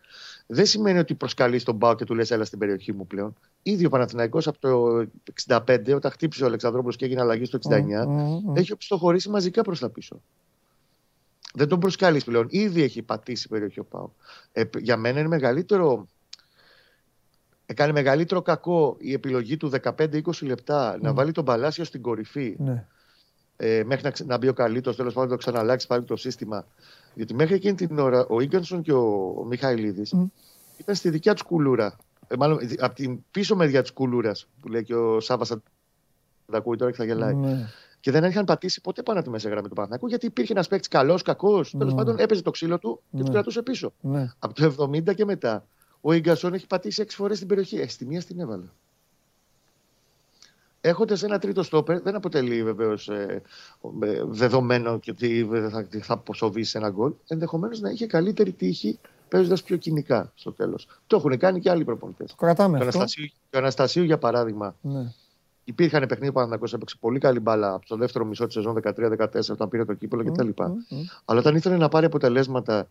δεν 0.47 0.67
σημαίνει 0.67 0.99
ότι 0.99 1.15
προσκαλείς 1.15 1.65
τον 1.65 1.75
Μπάου 1.75 1.95
και 1.95 2.05
του 2.05 2.15
λες: 2.15 2.31
Έλα 2.31 2.45
στην 2.45 2.59
περιοχή 2.59 2.93
μου 2.93 3.07
πλέον. 3.07 3.35
Ήδη 3.63 3.85
ο 3.85 3.89
Παναθηναϊκός 3.89 4.47
από 4.47 4.59
το 4.59 5.07
65, 5.47 5.95
όταν 5.95 6.11
χτύπησε 6.11 6.43
ο 6.45 6.47
Αλεξανδρόπουλος 6.47 6.97
και 6.97 7.05
έγινε 7.05 7.21
αλλαγή 7.21 7.45
στο 7.45 7.59
69, 7.59 7.71
mm, 7.71 8.57
έχει 8.57 8.73
οπισθοχωρήσει 8.73 9.29
μαζικά 9.29 9.63
προς 9.63 9.79
τα 9.79 9.89
πίσω. 9.89 10.21
Δεν 11.55 11.69
τον 11.69 11.81
προσκαλείς 11.81 12.25
πλέον. 12.25 12.47
Ήδη 12.51 12.83
έχει 12.83 13.03
πατήσει 13.03 13.47
η 13.47 13.51
περιοχή 13.51 13.81
ο 13.81 13.85
Πάου. 13.85 14.13
Ε, 14.53 14.63
για 14.79 14.97
μένα 14.97 15.19
είναι 15.19 15.29
μεγαλύτερο 15.29 16.09
Έκανε 17.73 17.93
μεγαλύτερο 17.93 18.43
κακό 18.43 18.97
η 18.99 19.13
επιλογή 19.13 19.57
του 19.57 19.71
15-20 19.83 20.21
λεπτά 20.41 20.99
να 21.01 21.13
βάλει 21.13 21.33
τον 21.33 21.45
Παλάσιο 21.45 21.85
στην 21.85 22.03
κορυφή. 22.03 22.57
Ναι. 22.59 22.87
Ε, 23.57 23.83
μέχρι 23.85 24.05
να, 24.05 24.25
να 24.27 24.37
μπει 24.37 24.49
ο 24.49 24.53
Καλύτο, 24.53 24.95
τέλος 24.95 25.13
πάντων 25.13 25.29
να 25.29 25.37
το 25.37 25.43
ξαναλλάξει 25.43 25.87
πάλι 25.87 26.05
το 26.05 26.17
σύστημα. 26.17 26.67
Γιατί 27.15 27.35
μέχρι 27.35 27.55
εκείνη 27.55 27.75
την 27.75 27.99
ώρα 27.99 28.27
ο 28.27 28.43
γκανσον 28.43 28.83
και 28.83 28.93
ο, 28.93 29.35
ο 29.39 29.45
Μιχαηλίδη 29.45 30.31
ήταν 30.77 30.95
στη 30.95 31.11
δικιά 31.11 31.33
τους 31.33 31.43
κουλούρα. 31.43 31.97
Ε, 32.29 32.37
μάλλον 32.37 32.59
από 32.79 32.95
την 32.95 33.25
πίσω 33.31 33.57
μεριά 33.57 33.83
της 33.83 33.93
κουλούρας 33.93 34.47
που 34.61 34.69
λέει 34.69 34.83
και 34.83 34.95
ο 34.95 35.21
Σάβα 35.21 35.47
τα 35.47 35.61
ακούει 36.59 36.77
τώρα 36.77 36.91
και 36.91 36.97
θα 36.97 37.05
γελάει. 37.05 37.35
Ναι. 37.35 37.69
Και 38.01 38.11
δεν 38.11 38.25
είχαν 38.25 38.45
πατήσει 38.45 38.81
ποτέ 38.81 39.03
πάνω 39.03 39.19
από 39.19 39.27
τη 39.27 39.33
μέσα 39.33 39.49
γραμμή 39.49 39.69
του 39.69 39.75
Παναθηναϊκού 39.75 40.07
γιατί 40.07 40.27
υπήρχε 40.27 40.53
ένας 40.53 40.69
παίκτης 40.69 40.89
καλός, 40.89 41.23
κακός. 41.23 41.73
Ναι. 41.73 41.79
Τέλο 41.85 41.95
πάντων 41.95 42.19
έπαιζε 42.19 42.43
το 42.43 42.51
ξύλο 42.51 42.79
του 42.79 43.03
και 43.11 43.23
τους 43.23 43.31
κρατούσε 43.31 43.63
πίσω. 43.63 43.93
Από 44.39 44.55
το 44.55 44.75
70 44.79 45.15
και 45.15 45.25
μετά 45.25 45.67
ο 46.05 46.13
Ιγκασόν 46.13 46.55
έχει 46.55 46.67
πατήσει 46.67 47.03
έξι 47.03 47.17
φορές 47.17 47.39
την 47.39 47.49
περιοχή. 47.49 47.77
Ε, 47.77 47.89
στη 47.89 48.07
μία 48.07 48.21
στην 48.21 48.41
έβαλε. 48.41 48.65
Έχοντας 50.81 51.23
ένα 51.23 51.39
τρίτο 51.39 51.63
στόπερ, 51.63 52.01
δεν 52.01 52.15
αποτελεί 52.15 52.63
βεβαίως 52.63 53.09
ε, 53.09 53.43
ε, 54.03 54.23
δεδομένο 54.25 54.99
και 54.99 55.11
ότι 55.11 55.49
θα, 55.71 55.89
θα 56.03 56.15
αποσοβήσει 56.15 56.79
ένα 56.79 56.91
γκολ. 56.91 57.13
Ενδεχομένως 57.27 57.81
να 57.81 57.91
είχε 57.91 58.07
καλύτερη 58.07 58.53
τύχη 58.53 58.99
παίζοντας 59.29 59.63
πιο 59.63 59.77
κοινικά 59.77 60.33
στο 60.35 60.53
τέλος. 60.53 60.87
Το 61.07 61.17
έχουν 61.17 61.39
κάνει 61.39 61.61
και 61.61 61.71
άλλοι 61.71 61.85
προπονητές. 61.85 62.35
Κρατάμε 62.37 62.77
το 62.77 62.83
Αναστασίου, 62.83 63.29
το 63.51 63.59
Αναστασίου, 63.59 64.03
για 64.03 64.19
παράδειγμα, 64.19 64.77
ναι. 64.81 65.13
υπήρχαν 65.65 66.01
παιχνίδια 66.01 66.33
που 66.33 66.41
Παναγιώ 66.41 66.69
έπαιξε 66.73 66.97
πολύ 67.01 67.19
καλή 67.19 67.41
μπάλα 67.41 67.75
από 67.75 67.87
το 67.87 67.97
δεύτερο 67.97 68.25
μισό 68.25 68.45
της 68.45 68.55
σεζόν 68.55 68.81
13-14 68.83 69.27
όταν 69.51 69.69
πήρε 69.69 69.85
το 69.85 69.95
κύπελο 69.95 70.25
κτλ. 70.25 70.49
Mm, 70.57 70.63
mm, 70.63 70.67
mm. 70.67 71.23
Αλλά 71.25 71.41
όταν 71.41 71.55
ήθελε 71.55 71.77
να 71.77 71.89
πάρει 71.89 72.07
αποτελέσματα 72.07 72.89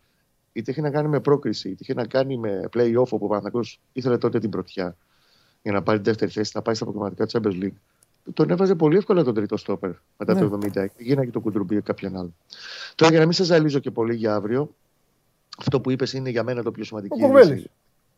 είτε 0.53 0.71
είχε 0.71 0.81
να 0.81 0.89
κάνει 0.89 1.07
με 1.07 1.19
πρόκριση, 1.19 1.69
είτε 1.69 1.77
είχε 1.79 1.93
να 1.93 2.05
κάνει 2.05 2.37
με 2.37 2.69
play-off 2.73 3.07
όπου 3.09 3.25
ο 3.25 3.27
Παναθηναϊκός 3.27 3.79
ήθελε 3.93 4.17
τότε 4.17 4.39
την 4.39 4.49
πρωτιά 4.49 4.95
για 5.61 5.71
να 5.71 5.81
πάρει 5.81 5.97
τη 5.97 6.03
δεύτερη 6.03 6.31
θέση, 6.31 6.51
να 6.53 6.61
πάει 6.61 6.75
στα 6.75 6.83
αποκομματικά 6.83 7.25
της 7.25 7.35
Champions 7.37 7.63
League. 7.63 7.77
Τον 8.33 8.49
έβαζε 8.49 8.75
πολύ 8.75 8.97
εύκολα 8.97 9.23
τον 9.23 9.33
τρίτο 9.33 9.57
στόπερ 9.57 9.91
μετά 10.17 10.33
ναι. 10.33 10.39
το 10.39 10.59
70. 10.63 10.85
Γίνανε 10.97 11.25
και 11.25 11.31
το 11.31 11.39
κουντρουμπί 11.39 11.75
ή 11.75 11.81
κάποιον 11.81 12.17
άλλο. 12.17 12.33
Τώρα 12.95 13.11
για 13.11 13.19
να 13.19 13.25
μην 13.25 13.35
σα 13.35 13.43
ζαλίζω 13.43 13.79
και 13.79 13.91
πολύ 13.91 14.15
για 14.15 14.35
αύριο, 14.35 14.75
αυτό 15.57 15.81
που 15.81 15.91
είπες 15.91 16.13
είναι 16.13 16.29
για 16.29 16.43
μένα 16.43 16.63
το 16.63 16.71
πιο 16.71 16.83
σημαντικό. 16.83 17.15
Ο 17.19 17.23
Κουρμπέλης. 17.23 17.65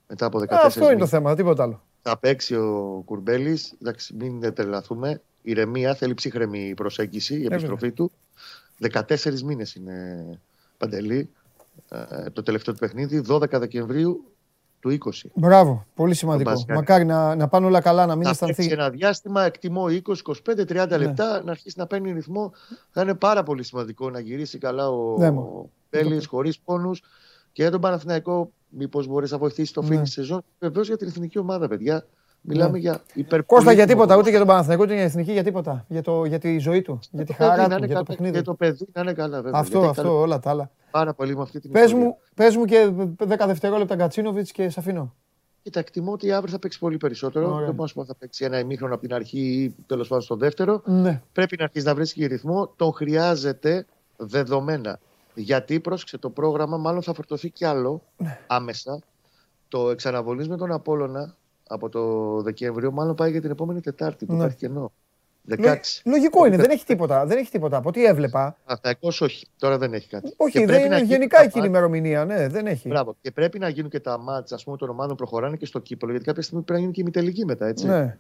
Μετά 0.08 0.26
από 0.26 0.40
14 0.40 0.46
Αυτό 0.50 0.92
είναι 0.92 1.00
το 1.00 1.08
θέμα, 1.08 1.36
τίποτα 1.36 1.64
άλλο. 1.64 1.84
Θα 2.02 2.18
παίξει 2.18 2.56
ο 2.56 3.02
Κουρμπέλης. 3.06 3.74
Μην 4.18 4.54
τρελαθούμε. 4.54 5.22
Ηρεμία, 5.42 5.96
θέλει 5.96 6.14
ψύχρεμη 6.14 6.74
προσέγγιση, 6.76 7.36
η 7.36 7.46
επιστροφή 7.46 7.92
του. 7.92 8.12
14 8.92 9.42
μήνες 9.42 9.76
είναι 9.76 10.26
παντελή. 10.78 11.30
Ε, 11.90 12.30
το 12.30 12.44
τελευταίο 12.44 12.74
του 12.74 12.80
παιχνίδι, 12.80 13.22
12 13.28 13.50
Δεκεμβρίου 13.50 14.34
του 14.80 14.98
20. 15.06 15.30
Μπράβο, 15.34 15.86
πολύ 15.96 16.14
σημαντικό. 16.14 16.64
Μακάρι 16.68 17.06
να, 17.06 17.36
να 17.36 17.48
πάνε 17.48 17.66
όλα 17.66 17.82
καλά, 17.82 18.06
να 18.06 18.16
μην 18.16 18.28
αισθανθεί. 18.28 18.64
Σε 18.64 18.74
ένα 18.74 18.90
διάστημα, 18.90 19.44
εκτιμώ 19.44 19.86
20, 19.88 20.00
25, 20.46 20.86
30 20.94 20.98
λεπτά 20.98 21.44
να 21.44 21.52
αρχίσει 21.52 21.76
να 21.80 21.88
παίρνει 21.88 22.12
ρυθμό. 22.12 22.52
Θα 22.92 23.02
είναι 23.02 23.14
πάρα 23.14 23.44
πολύ 23.44 23.64
σημαντικό 23.64 24.10
να 24.10 24.20
γυρίσει 24.20 24.58
καλά 24.58 24.90
ο, 24.90 25.18
ναι, 25.18 25.28
ο 25.28 25.70
Πέλη 25.90 26.26
χωρίς 26.26 26.60
πόνους 26.60 27.02
και 27.52 27.62
για 27.62 27.72
τον 27.72 27.82
Παναθηναϊκό. 27.82 28.52
Μήπως 28.70 29.08
μπορείς 29.08 29.32
να 29.32 29.38
βοηθήσεις 29.38 29.72
το 29.72 29.82
ναι. 29.82 30.02
της 30.02 30.12
σεζόν. 30.12 30.44
Βεβαίως 30.60 30.88
για 30.88 30.98
την 30.98 31.08
εθνική 31.08 31.38
ομάδα, 31.38 31.68
παιδιά. 31.68 32.06
Μιλάμε 32.46 32.72
ναι. 32.72 32.78
για 32.78 32.92
υπερπολίτευμα. 33.14 33.46
Κώστα 33.46 33.72
για 33.72 33.88
τίποτα, 33.88 34.18
ούτε 34.18 34.30
για 34.30 34.38
τον 34.38 34.48
Παναθηναϊκό, 34.48 34.84
ούτε 34.84 34.94
για 34.94 35.02
την 35.02 35.12
εθνική, 35.12 35.32
για 35.32 35.44
τίποτα. 35.44 35.86
Για, 35.88 36.02
το, 36.02 36.26
για 36.26 36.40
τη 36.40 36.58
ζωή 36.58 36.82
του, 36.82 37.00
για 37.12 37.26
τη 37.26 37.34
χαρά 37.34 37.68
του, 37.68 37.86
για 37.86 37.96
το 37.96 38.04
παιχνίδι. 38.04 38.32
Για 38.32 38.44
το 38.44 38.54
παιδί 38.54 38.88
να 38.94 39.02
είναι 39.02 39.14
καλά, 39.14 39.42
βέβαια. 39.42 39.60
Αυτό, 39.60 39.80
αυτό, 39.80 40.20
όλα 40.20 40.40
τα 40.40 40.50
άλλα. 40.50 40.72
Πάρα 40.92 41.14
πολύ 41.14 41.36
με 41.36 41.42
αυτή 41.42 41.60
την 41.60 41.72
πες 41.72 41.94
μου, 41.94 42.18
πες 42.36 42.56
μου 42.56 42.66
και 42.66 42.92
10 43.18 43.44
δευτερόλεπτα 43.46 43.96
Γκατσίνοβιτ 43.96 44.48
και 44.52 44.70
σε 44.70 44.80
αφήνω. 44.80 45.14
Κοίτα, 45.64 45.80
εκτιμώ 45.80 46.12
ότι 46.12 46.32
αύριο 46.32 46.52
θα 46.52 46.60
παίξει 46.60 46.80
πολύ 46.80 46.98
περισσότερο. 46.98 47.60
Δεν 47.66 47.74
μπορώ 47.74 47.90
να 47.94 48.06
θα 48.06 48.16
παίξει 48.16 48.46
ένα 48.46 48.60
ημίχρονο 48.60 48.94
από 48.94 49.04
την 49.04 49.14
αρχή 49.14 49.40
ή 49.40 49.76
τέλος 49.86 50.08
πάντων 50.08 50.24
στο 50.24 50.36
δεύτερο. 50.36 50.82
Ναι. 50.86 51.22
Πρέπει 51.32 51.56
να 51.58 51.64
αρχίσει 51.64 51.86
να 51.86 51.96
βρίσκει 51.96 52.26
ρυθμό. 52.26 52.68
Τον 52.76 52.94
χρειάζεται 52.94 53.86
δεδομένα. 54.18 55.00
Γιατί 55.34 55.80
πρόσεξε 55.80 56.18
το 56.18 56.30
πρόγραμμα, 56.30 56.78
μάλλον 56.78 57.02
θα 57.02 57.14
φορτωθεί 57.14 57.50
κι 57.50 57.66
άλλο 57.66 58.02
ναι. 58.18 58.40
άμεσα. 58.48 59.00
Το 59.68 59.90
εξαναβολής 59.90 60.48
με 60.48 60.58
τον 60.58 60.72
Απόλωνα 60.72 61.36
από 61.74 61.90
το 61.90 62.42
Δεκέμβριο, 62.42 62.92
μάλλον 62.92 63.16
πάει 63.16 63.32
για 63.32 63.42
την 63.42 63.52
επόμενη 63.52 63.82
Τετάρτη 63.82 64.26
που 64.26 64.34
ναι. 64.34 64.40
υπάρχει 64.40 64.58
κενό. 64.58 64.92
16. 65.50 65.76
Λογικό 66.06 66.46
είναι, 66.46 66.58
δεν 66.58 66.70
έχει 66.70 66.86
τίποτα. 66.86 67.26
Δεν 67.26 67.38
έχει 67.38 67.52
τίποτα. 67.52 67.78
Από 67.78 67.90
ό,τι 67.90 68.06
έβλεπα; 68.06 68.58
Αθηναϊκό 68.66 69.12
όχι. 69.20 69.48
Τώρα 69.58 69.78
δεν 69.78 69.94
έχει 69.94 70.08
κάτι. 70.08 70.34
Όχι, 70.38 70.66
δεν 70.66 70.86
είναι 70.86 71.02
γενικά 71.02 71.42
εκείνη 71.42 71.66
η 71.66 71.70
ημερομηνία. 71.72 72.26
Ναι, 72.26 72.48
δεν 72.48 72.68
έχει. 72.68 72.88
Μπράβο. 72.88 73.16
Και 73.22 73.32
πρέπει 73.32 73.60
να 73.60 73.70
γίνουν 73.70 73.90
και 73.90 74.00
τα 74.00 74.18
μάτσα 74.18 74.58
των 74.78 74.90
ομάδων 74.90 75.16
προχωράνε 75.16 75.58
και 75.58 75.66
στο 75.66 75.80
κύπελο. 75.80 76.12
Γιατί 76.12 76.26
κάποια 76.26 76.42
στιγμή 76.42 76.64
πρέπει 76.64 76.80
να 76.80 76.86
γίνει 76.86 76.96
και 76.96 77.02
η 77.02 77.04
μητελική 77.04 77.46
μετά. 77.46 77.68
Έτσι. 77.68 77.88
Ναι. 77.88 78.18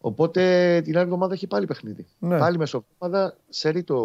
Οπότε 0.00 0.40
την 0.84 0.94
άλλη 0.96 1.04
εβδομάδα 1.04 1.34
έχει 1.34 1.46
πάλι 1.46 1.66
παιχνίδι. 1.66 2.06
Ναι. 2.18 2.38
Πάλι 2.38 2.58
μεσοβδόμαδα 2.58 3.36
σερεί 3.48 3.82
το, 3.82 3.96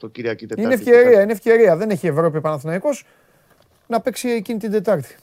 το 0.00 0.08
Κυριακή 0.08 0.46
Τετάρτη. 0.46 0.62
Είναι 0.62 0.74
ευκαιρία, 0.74 1.22
είναι 1.22 1.32
ευκαιρία. 1.32 1.76
Δεν 1.76 1.90
έχει 1.90 2.06
Ευρώπη 2.06 2.40
Παναθηναϊκός 2.40 3.06
να 3.86 4.00
παίξει 4.00 4.28
εκείνη 4.28 4.58
την 4.58 4.70
Τετάρτη. 4.70 5.16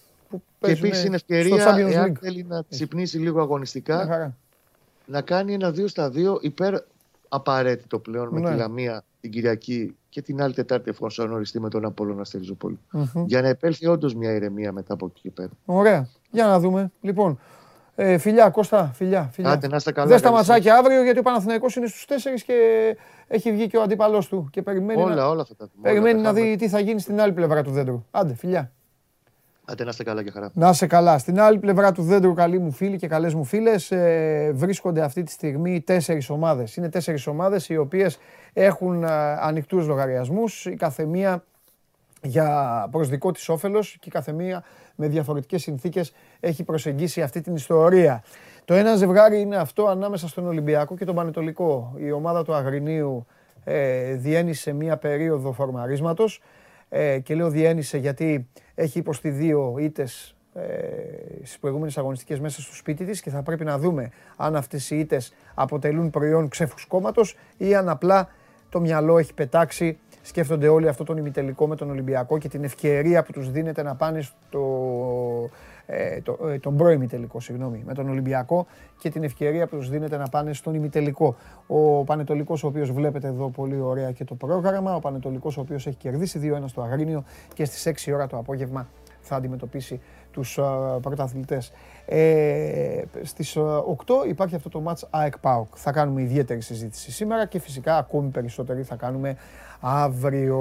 Και 0.60 0.72
επίσης 0.72 1.04
είναι 1.04 1.16
ευκαιρία, 1.16 1.76
εάν 1.78 2.16
θέλει 2.22 2.46
να 2.50 2.64
ξυπνήσει 2.70 3.18
λίγο 3.18 3.42
αγωνιστικά, 3.42 4.34
να 5.06 5.22
κάνει 5.22 5.54
ένα 5.54 5.70
2 5.70 5.88
στα 5.88 6.12
2 6.16 6.42
υπέρ 6.42 6.76
απαραίτητο 7.30 8.00
πλέον 8.00 8.28
με 8.32 8.42
τη 8.42 8.50
ναι. 8.50 8.56
Λαμία 8.56 9.04
την 9.22 9.32
Κυριακή 9.32 9.96
και 10.10 10.22
την 10.22 10.42
άλλη 10.42 10.54
Τετάρτη 10.54 10.90
εφόσον 10.90 11.32
οριστεί 11.34 11.60
με 11.60 11.70
τον 11.70 11.86
Απόλλωνα 11.86 12.24
στη 12.24 12.38
ριζουπολη 12.38 12.80
Για 13.26 13.42
να 13.42 13.48
επέλθει 13.48 13.88
όντως 13.88 14.16
μια 14.16 14.32
ηρεμία 14.32 14.72
μετά 14.72 14.94
από 14.94 15.06
εκεί 15.06 15.22
και 15.22 15.32
πέρα. 15.32 15.50
Ωραία. 15.66 16.08
Για 16.32 16.46
να 16.46 16.60
δούμε. 16.60 16.92
Λοιπόν, 17.02 17.40
Ε, 17.96 18.18
φιλιά, 18.18 18.50
Κώστα, 18.50 18.92
φιλιά. 18.94 19.30
φιλιά. 19.34 19.52
Άντε, 19.52 19.68
να 19.68 19.76
είστε 19.76 19.92
καλά. 19.92 20.08
Δεν 20.08 20.18
σταματσάκια 20.18 20.76
αύριο 20.78 21.04
γιατί 21.04 21.20
ο 21.20 21.22
Παναθηναϊκός 21.22 21.76
είναι 21.76 21.88
στους 21.88 22.06
4 22.06 22.42
και 22.46 22.56
έχει 23.28 23.52
βγει 23.52 23.68
και 23.68 23.78
ο 23.78 23.82
αντίπαλός 23.82 24.28
του. 24.28 24.48
Και 24.52 24.62
περιμένει 24.62 25.02
Όλα, 25.02 25.16
να, 25.16 25.28
όλα 25.28 25.42
αυτά 25.42 25.56
τα 25.56 25.70
δούμε. 25.76 25.90
περιμένει 25.90 26.14
όλα 26.14 26.24
τα 26.24 26.28
να 26.28 26.34
δει 26.34 26.40
κάνουμε. 26.40 26.58
τι 26.58 26.70
θα 26.70 26.80
γίνει 26.80 27.00
στην 27.00 27.22
άλλη 27.22 27.32
πλευρά 27.34 27.62
του 27.62 27.72
δέντρου. 27.72 28.06
Άντε, 28.12 28.34
φιλιά. 28.34 28.72
Άντε, 29.72 29.84
να 29.84 29.90
είστε 29.90 30.04
καλά 30.04 30.24
και 30.24 30.32
χαρά. 30.32 30.52
Να 30.54 30.70
είσαι 30.70 30.88
καλά. 30.88 31.18
Στην 31.18 31.40
άλλη 31.40 31.60
πλευρά 31.60 31.92
του 31.92 32.04
δέντρου, 32.04 32.34
καλοί 32.34 32.60
μου 32.60 32.72
φίλοι 32.72 32.98
και 32.98 33.08
καλές 33.08 33.34
μου 33.34 33.44
φίλες, 33.44 33.92
ε, 33.92 34.52
βρίσκονται 34.54 35.02
αυτή 35.02 35.24
τη 35.24 35.32
στιγμή 35.32 35.82
τέσσερις 35.82 36.30
ομάδες. 36.30 36.76
Είναι 36.76 36.90
τέσσερις 36.90 37.28
ομάδες 37.28 37.70
οι 37.70 37.78
οποίες 37.78 38.20
έχουν 38.54 39.04
ε, 39.04 39.08
ανοιχτούς 39.40 39.88
λογαριασμούς, 39.88 40.66
η 40.66 40.76
καθεμία 40.76 41.44
για 42.22 42.88
προς 42.92 43.10
δικό 43.10 43.32
της 43.32 43.50
όφελος 43.50 43.98
και 44.00 44.06
η 44.08 44.12
καθεμία 44.12 44.64
με 44.96 45.08
διαφορετικές 45.08 45.62
συνθήκες 45.62 46.14
έχει 46.40 46.64
προσεγγίσει 46.64 47.22
αυτή 47.22 47.42
την 47.42 47.56
ιστορία. 47.56 48.24
Το 48.66 48.74
ένα 48.74 48.96
ζευγάρι 48.96 49.40
είναι 49.40 49.56
αυτό 49.56 49.86
ανάμεσα 49.86 50.28
στον 50.28 50.48
Ολυμπιακό 50.48 50.96
και 50.96 51.06
τον 51.06 51.16
Πανετολικό. 51.16 51.94
Η 51.98 52.12
ομάδα 52.12 52.44
του 52.44 52.54
Αγρινίου 52.54 53.26
ε, 53.64 54.14
διένυσε 54.14 54.74
μία 54.74 54.98
περίοδο 54.98 55.52
φορμαρίσματος 55.52 56.42
ε, 56.90 57.20
και 57.20 57.36
λέω 57.36 57.50
διένυσε 57.50 57.98
γιατί 57.98 58.50
έχει 58.82 59.00
υποστεί 59.00 59.30
δύο 59.30 59.76
ήττες 59.80 60.36
ε, 60.54 60.62
στις 61.44 61.60
προηγούμενες 61.60 61.98
αγωνιστικές 61.98 62.40
μέσα 62.40 62.62
στο 62.62 62.76
σπίτι 62.76 63.06
της 63.06 63.22
και 63.22 63.30
θα 63.30 63.42
πρέπει 63.44 63.64
να 63.64 63.78
δούμε 63.78 64.12
αν 64.36 64.56
αυτές 64.56 64.90
οι 64.90 65.00
ήττες 65.00 65.34
αποτελούν 65.54 66.10
προϊόν 66.10 66.48
ξεφουσκώματος 66.48 67.38
ή 67.58 67.76
αν 67.76 67.90
απλά 67.90 68.30
το 68.70 68.80
μυαλό 68.80 69.18
έχει 69.18 69.34
πετάξει. 69.34 69.98
Σκέφτονται 70.22 70.68
όλοι 70.68 70.88
αυτό 70.88 71.04
τον 71.04 71.18
ημιτελικό 71.18 71.68
με 71.68 71.76
τον 71.76 71.90
Ολυμπιακό 71.90 72.38
και 72.38 72.48
την 72.48 72.64
ευκαιρία 72.64 73.24
που 73.24 73.32
τους 73.32 73.52
δίνεται 73.52 73.84
να 73.84 73.96
πάνε 73.96 74.22
στο, 74.22 75.50
ε, 75.86 76.22
το, 76.22 76.48
ε, 76.48 76.60
τον 76.60 76.78
προημιτελικό, 76.78 77.40
συγγνώμη, 77.40 77.84
με 77.86 77.94
τον 77.94 78.10
Ολυμπιακό 78.10 78.66
και 79.00 79.10
την 79.10 79.24
ευκαιρία 79.24 79.68
που 79.68 79.76
τους 79.76 79.90
δίνεται 79.90 80.18
να 80.18 80.28
πάνε 80.28 80.54
στον 80.54 80.74
ημιτελικό. 80.74 81.36
Ο 81.68 82.04
Πανετολικός, 82.04 82.64
ο 82.64 82.68
οποίος 82.68 82.92
βλέπετε 82.92 83.28
εδώ 83.28 83.50
πολύ 83.50 83.80
ωραία 83.80 84.12
και 84.12 84.24
το 84.24 84.36
πρόγραμμα, 84.36 84.96
ο 84.96 85.00
Πανετολικός, 85.00 85.58
ο 85.58 85.62
οποίος 85.62 85.88
έχει 85.88 85.98
κερδίσει 85.98 86.40
2-1 86.40 86.64
στο 86.66 86.82
Αγρίνιο 86.82 87.24
και 87.54 87.66
στις 87.66 87.86
6 88.08 88.14
ώρα 88.14 88.28
το 88.28 88.38
απόγευμα 88.38 88.88
θα 89.22 89.36
αντιμετωπίσει 89.36 90.02
τους 90.32 90.60
uh, 90.62 90.98
πρωταθλητές. 91.02 91.72
Ε, 92.06 93.02
στις 93.22 93.58
uh, 93.58 93.62
8 94.24 94.28
υπάρχει 94.28 94.56
αυτό 94.56 94.70
το 94.70 94.84
match 94.88 95.08
ΑΕΚ 95.10 95.40
ΠΑΟΚ. 95.40 95.68
Θα 95.76 95.92
κάνουμε 95.92 96.22
ιδιαίτερη 96.22 96.62
συζήτηση 96.62 97.12
σήμερα 97.12 97.46
και 97.46 97.60
φυσικά 97.60 97.98
ακόμη 97.98 98.30
περισσότερη 98.30 98.84
θα 98.84 98.96
κάνουμε 98.96 99.36
αύριο. 99.80 100.60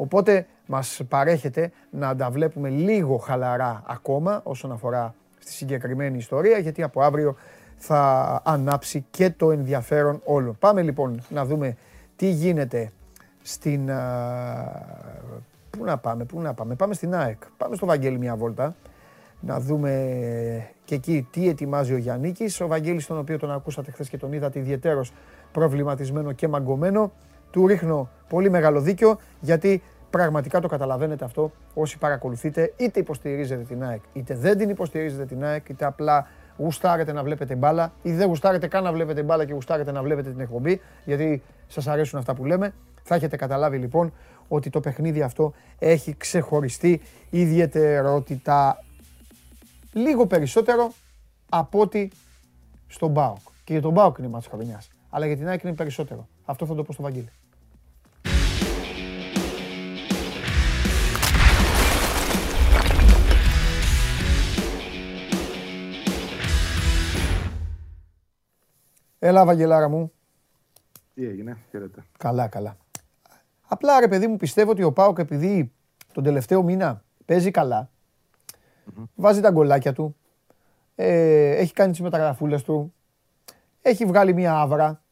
Οπότε 0.00 0.46
μας 0.66 1.00
παρέχεται 1.08 1.70
να 1.90 2.16
τα 2.16 2.30
βλέπουμε 2.30 2.68
λίγο 2.68 3.16
χαλαρά 3.16 3.82
ακόμα 3.86 4.40
όσον 4.44 4.72
αφορά 4.72 5.14
στη 5.38 5.52
συγκεκριμένη 5.52 6.18
ιστορία 6.18 6.58
γιατί 6.58 6.82
από 6.82 7.02
αύριο 7.02 7.36
θα 7.76 8.40
ανάψει 8.44 9.04
και 9.10 9.30
το 9.30 9.50
ενδιαφέρον 9.50 10.20
όλων. 10.24 10.56
Πάμε 10.58 10.82
λοιπόν 10.82 11.22
να 11.28 11.44
δούμε 11.44 11.76
τι 12.16 12.30
γίνεται 12.30 12.92
στην... 13.42 13.90
α, 13.90 14.00
Πού 15.70 15.84
να 15.84 15.98
πάμε, 15.98 16.24
πού 16.24 16.40
να 16.40 16.54
πάμε. 16.54 16.74
Πάμε 16.74 16.94
στην 16.94 17.14
ΑΕΚ. 17.14 17.42
Πάμε 17.56 17.76
στο 17.76 17.86
Βαγγέλη 17.86 18.18
μια 18.18 18.36
βόλτα. 18.36 18.74
Να 19.40 19.60
δούμε 19.60 19.90
και 20.84 20.94
εκεί 20.94 21.28
τι 21.30 21.48
ετοιμάζει 21.48 21.92
ο 21.92 21.96
Γιάννικης. 21.96 22.60
Ο 22.60 22.66
Βαγγέλης 22.66 23.06
τον 23.06 23.18
οποίο 23.18 23.38
τον 23.38 23.52
ακούσατε 23.52 23.90
χθες 23.90 24.08
και 24.08 24.16
τον 24.16 24.32
είδατε 24.32 24.58
ιδιαίτερος 24.58 25.12
προβληματισμένο 25.52 26.32
και 26.32 26.48
μαγκωμένο. 26.48 27.12
Του 27.50 27.66
ρίχνω 27.66 28.08
πολύ 28.28 28.50
μεγάλο 28.50 28.80
δίκιο 28.80 29.18
γιατί 29.40 29.82
πραγματικά 30.10 30.60
το 30.60 30.68
καταλαβαίνετε 30.68 31.24
αυτό 31.24 31.52
όσοι 31.74 31.98
παρακολουθείτε 31.98 32.72
είτε 32.76 33.00
υποστηρίζετε 33.00 33.62
την 33.62 33.84
ΑΕΚ 33.84 34.00
είτε 34.12 34.34
δεν 34.34 34.58
την 34.58 34.68
υποστηρίζετε 34.68 35.24
την 35.24 35.44
ΑΕΚ 35.44 35.68
είτε 35.68 35.84
απλά 35.84 36.26
γουστάρετε 36.56 37.12
να 37.12 37.22
βλέπετε 37.22 37.54
μπάλα 37.54 37.92
ή 38.02 38.12
δεν 38.12 38.26
γουστάρετε 38.26 38.66
καν 38.66 38.82
να 38.82 38.92
βλέπετε 38.92 39.22
μπάλα 39.22 39.44
και 39.44 39.52
γουστάρετε 39.52 39.92
να 39.92 40.02
βλέπετε 40.02 40.30
την 40.30 40.40
εκπομπή 40.40 40.80
γιατί 41.04 41.42
σας 41.66 41.86
αρέσουν 41.86 42.18
αυτά 42.18 42.34
που 42.34 42.44
λέμε. 42.44 42.74
Θα 43.02 43.14
έχετε 43.14 43.36
καταλάβει 43.36 43.76
λοιπόν 43.76 44.12
ότι 44.48 44.70
το 44.70 44.80
παιχνίδι 44.80 45.22
αυτό 45.22 45.52
έχει 45.78 46.16
ξεχωριστή 46.16 47.00
ιδιαιτερότητα 47.30 48.84
λίγο 49.92 50.26
περισσότερο 50.26 50.92
από 51.48 51.80
ότι 51.80 52.10
στον 52.86 53.14
ΠΑΟΚ. 53.14 53.38
Και 53.64 53.72
για 53.72 53.82
τον 53.82 53.94
ΠΑΟΚ 53.94 54.18
είναι 54.18 54.28
μάτς 54.28 54.46
χρονιάς. 54.46 54.88
Αλλά 55.10 55.26
για 55.26 55.36
την 55.36 55.48
ΑΕΚ 55.48 55.62
είναι 55.62 55.74
περισσότερο. 55.74 56.28
Αυτό 56.50 56.66
θα 56.66 56.74
το 56.74 56.82
πω 56.82 56.92
στο 56.92 57.02
Βαγγέλη. 57.02 57.28
Έλα, 69.18 69.44
Βαγγελάρα 69.44 69.88
μου. 69.88 70.12
Τι 71.14 71.26
έγινε, 71.26 71.58
χαίρετε. 71.70 72.04
Καλά, 72.18 72.48
καλά. 72.48 72.76
Απλά 73.66 74.00
ρε 74.00 74.08
παιδί 74.08 74.26
μου 74.26 74.36
πιστεύω 74.36 74.70
ότι 74.70 74.82
ο 74.82 74.92
Πάοκ 74.92 75.18
επειδή 75.18 75.72
τον 76.12 76.24
τελευταίο 76.24 76.62
μήνα 76.62 77.04
παίζει 77.24 77.50
καλά, 77.50 77.90
βάζει 79.14 79.40
τα 79.40 79.50
γκολάκια 79.50 79.92
του, 79.92 80.16
ε, 80.94 81.50
έχει 81.50 81.72
κάνει 81.72 81.90
τις 81.90 82.00
μεταγραφούλες 82.00 82.62
του, 82.62 82.94
έχει 83.82 84.04
βγάλει 84.04 84.34
μία 84.34 84.60
άβρα, 84.60 85.02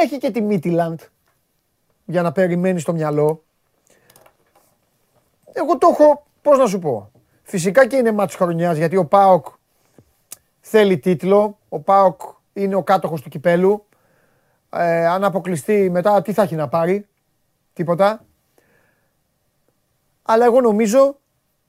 έχει 0.00 0.18
και 0.18 0.30
τη 0.30 0.40
Μίτιλαντ 0.40 1.00
για 2.04 2.22
να 2.22 2.32
περιμένεις 2.32 2.82
στο 2.82 2.92
μυαλό. 2.92 3.42
Εγώ 5.52 5.78
το 5.78 5.88
έχω, 5.92 6.26
πώς 6.42 6.58
να 6.58 6.66
σου 6.66 6.78
πω, 6.78 7.10
φυσικά 7.42 7.86
και 7.86 7.96
είναι 7.96 8.12
μάτς 8.12 8.34
χρονιάς 8.34 8.76
γιατί 8.76 8.96
ο 8.96 9.04
Πάοκ 9.06 9.46
θέλει 10.60 10.98
τίτλο, 10.98 11.58
ο 11.68 11.80
Πάοκ 11.80 12.20
είναι 12.52 12.74
ο 12.74 12.82
κάτοχος 12.82 13.22
του 13.22 13.28
κυπέλου, 13.28 13.86
ε, 14.70 15.06
αν 15.06 15.24
αποκλειστεί 15.24 15.90
μετά 15.90 16.22
τι 16.22 16.32
θα 16.32 16.42
έχει 16.42 16.54
να 16.54 16.68
πάρει, 16.68 17.06
τίποτα. 17.72 18.24
Αλλά 20.22 20.44
εγώ 20.44 20.60
νομίζω 20.60 21.16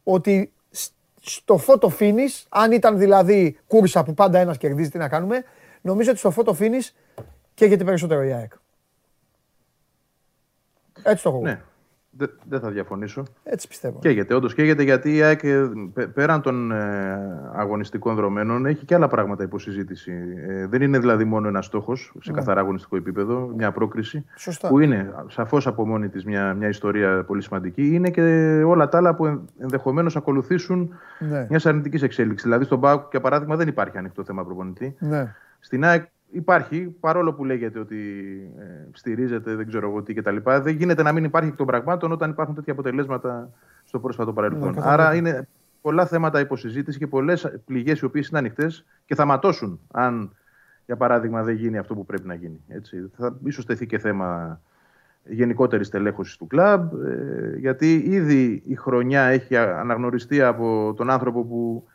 ότι 0.04 0.54
σ- 0.72 0.92
στο 1.22 1.60
photo 1.68 1.90
finish, 2.00 2.44
αν 2.50 2.72
ήταν 2.72 2.98
δηλαδή 2.98 3.60
κούρσα 3.68 4.04
που 4.04 4.14
πάντα 4.14 4.40
ένας 4.40 4.58
κερδίζει, 4.58 4.90
τι 4.90 4.98
να 4.98 5.08
κάνουμε, 5.10 5.44
νομίζω 5.82 6.10
ότι 6.12 6.20
στο 6.20 6.34
photo 6.36 6.54
finish 6.60 6.90
καίγεται 7.54 7.84
περισσότερο 7.84 8.24
η 8.24 8.32
ΑΕΚ. 8.34 8.52
Έτσι 11.04 11.24
το 11.24 11.30
έχω. 11.30 11.38
εγώ. 11.38 11.48
Ναι, 11.48 11.62
δε- 12.10 12.26
δεν 12.50 12.60
θα 12.60 12.70
διαφωνήσω. 12.70 13.24
Έτσι 13.44 13.68
πιστεύω. 13.68 14.00
Καίγεται, 14.00 14.34
όντως 14.34 14.54
καίγεται 14.54 14.84
γιατί 14.84 15.16
η 15.16 15.22
ΑΕΚ 15.22 15.44
ε, 15.44 15.70
πε- 15.94 16.08
πέραν 16.08 16.42
των 16.42 16.72
ε, 16.72 17.50
αγωνιστικών 17.54 18.16
δρομένων 18.16 18.66
έχει 18.66 18.86
και 18.86 18.96
άλλα 18.96 19.08
πράγματα 19.08 19.44
υποσυζήτηση. 19.44 20.12
Ε, 20.48 20.66
δεν 20.68 20.82
είναι 20.82 21.00
δηλαδή 21.00 21.24
μόνο 21.24 21.48
ένας 21.48 21.66
στόχος 21.66 22.14
σε 22.22 22.32
καθαρά 22.32 22.60
αγωνιστικό 22.60 22.96
επίπεδο, 22.96 23.52
μια 23.56 23.72
πρόκριση. 23.72 24.26
Σωστά. 24.36 24.68
Που 24.68 24.80
είναι 24.80 25.14
σαφώς 25.28 25.68
από 25.68 25.88
μόνη 25.88 26.10
της 26.10 26.26
μια, 26.26 26.54
μια 26.54 26.68
ιστορία 26.68 27.24
πολύ 27.24 27.42
σημαντική. 27.42 27.94
Είναι 27.94 28.10
και 28.10 28.22
όλα 28.66 28.90
τα 28.90 28.98
άλλα 28.98 29.16
που 29.16 29.42
ενδεχομένως 29.60 30.16
ακολουθήσουν 30.16 30.94
Ναι. 31.20 31.46
μιας 31.50 31.66
αρνητικής 31.66 32.02
εξέλιξης. 32.02 32.44
Δηλαδή 32.44 32.64
στον 32.66 32.80
ΠΑΟΚ, 32.80 33.08
για 33.12 33.22
παράδειγμα, 33.22 33.56
δεν 33.56 33.68
υπάρχει 33.68 33.98
ανοιχτό 33.98 34.24
θέμα 34.24 34.46
προπονητή. 34.46 34.96
Ναι. 35.00 35.36
Στην 35.60 35.84
ΑΕΚ 35.86 36.06
υπάρχει, 36.32 36.96
παρόλο 37.00 37.34
που 37.34 37.46
λέγεται 37.46 37.80
ότι 37.80 37.98
ε, 38.60 38.64
στηρίζεται, 38.92 39.56
δεν 39.56 39.68
ξέρω 39.68 39.90
εγώ 39.90 40.02
τι 40.02 40.14
κτλ. 40.14 40.36
Δεν 40.44 40.76
γίνεται 40.76 41.04
να 41.04 41.12
μην 41.12 41.24
υπάρχει 41.24 41.50
εκ 41.50 41.56
των 41.56 41.66
πραγμάτων 41.66 42.12
όταν 42.12 42.30
υπάρχουν 42.30 42.56
τέτοια 42.56 42.74
αποτελέσματα 42.74 43.50
στο 43.84 44.00
πρόσφατο 44.00 44.34
παρελθόν. 44.34 44.68
Ναι, 44.68 44.74
κατάλαβα. 44.74 45.04
Άρα 45.04 45.16
είναι 45.16 45.48
πολλά 45.82 46.06
θέματα 46.06 46.40
υποσυζήτηση 46.40 46.98
και 46.98 47.08
πολλές 47.08 47.60
πληγές 47.66 48.00
οι 48.00 48.06
οποίες 48.06 48.28
είναι 48.28 48.40
ανοιχτές 48.40 48.86
και 49.06 49.16
θα 49.16 49.26
ματώσουν 49.26 49.80
αν, 49.92 50.36
για 50.86 50.96
παράδειγμα, 50.96 51.44
δεν 51.44 51.56
γίνει 51.56 51.78
αυτό 51.78 51.94
που 51.96 52.06
πρέπει 52.06 52.28
να 52.28 52.34
γίνει. 52.34 52.62
Έτσι. 52.68 53.12
Θα 53.18 53.38
ίσως 53.44 53.66
τεθεί 53.66 53.86
και 53.86 54.00
θέμα 54.00 54.62
γενικότερης 55.24 55.90
τελέχωση 55.90 56.38
του 56.38 56.48
κλαμπ, 56.48 56.94
ε, 56.94 57.56
γιατί 57.58 57.96
ήδη 57.96 58.64
η 58.66 58.76
χρονιά 58.76 59.22
έχει 59.22 59.56
α- 59.56 59.80
αναγνωριστεί 59.80 60.42
από 60.42 60.94
τον 60.98 61.10
άνθρωπο 61.10 61.44
που 61.44 61.88
ε, 61.88 61.91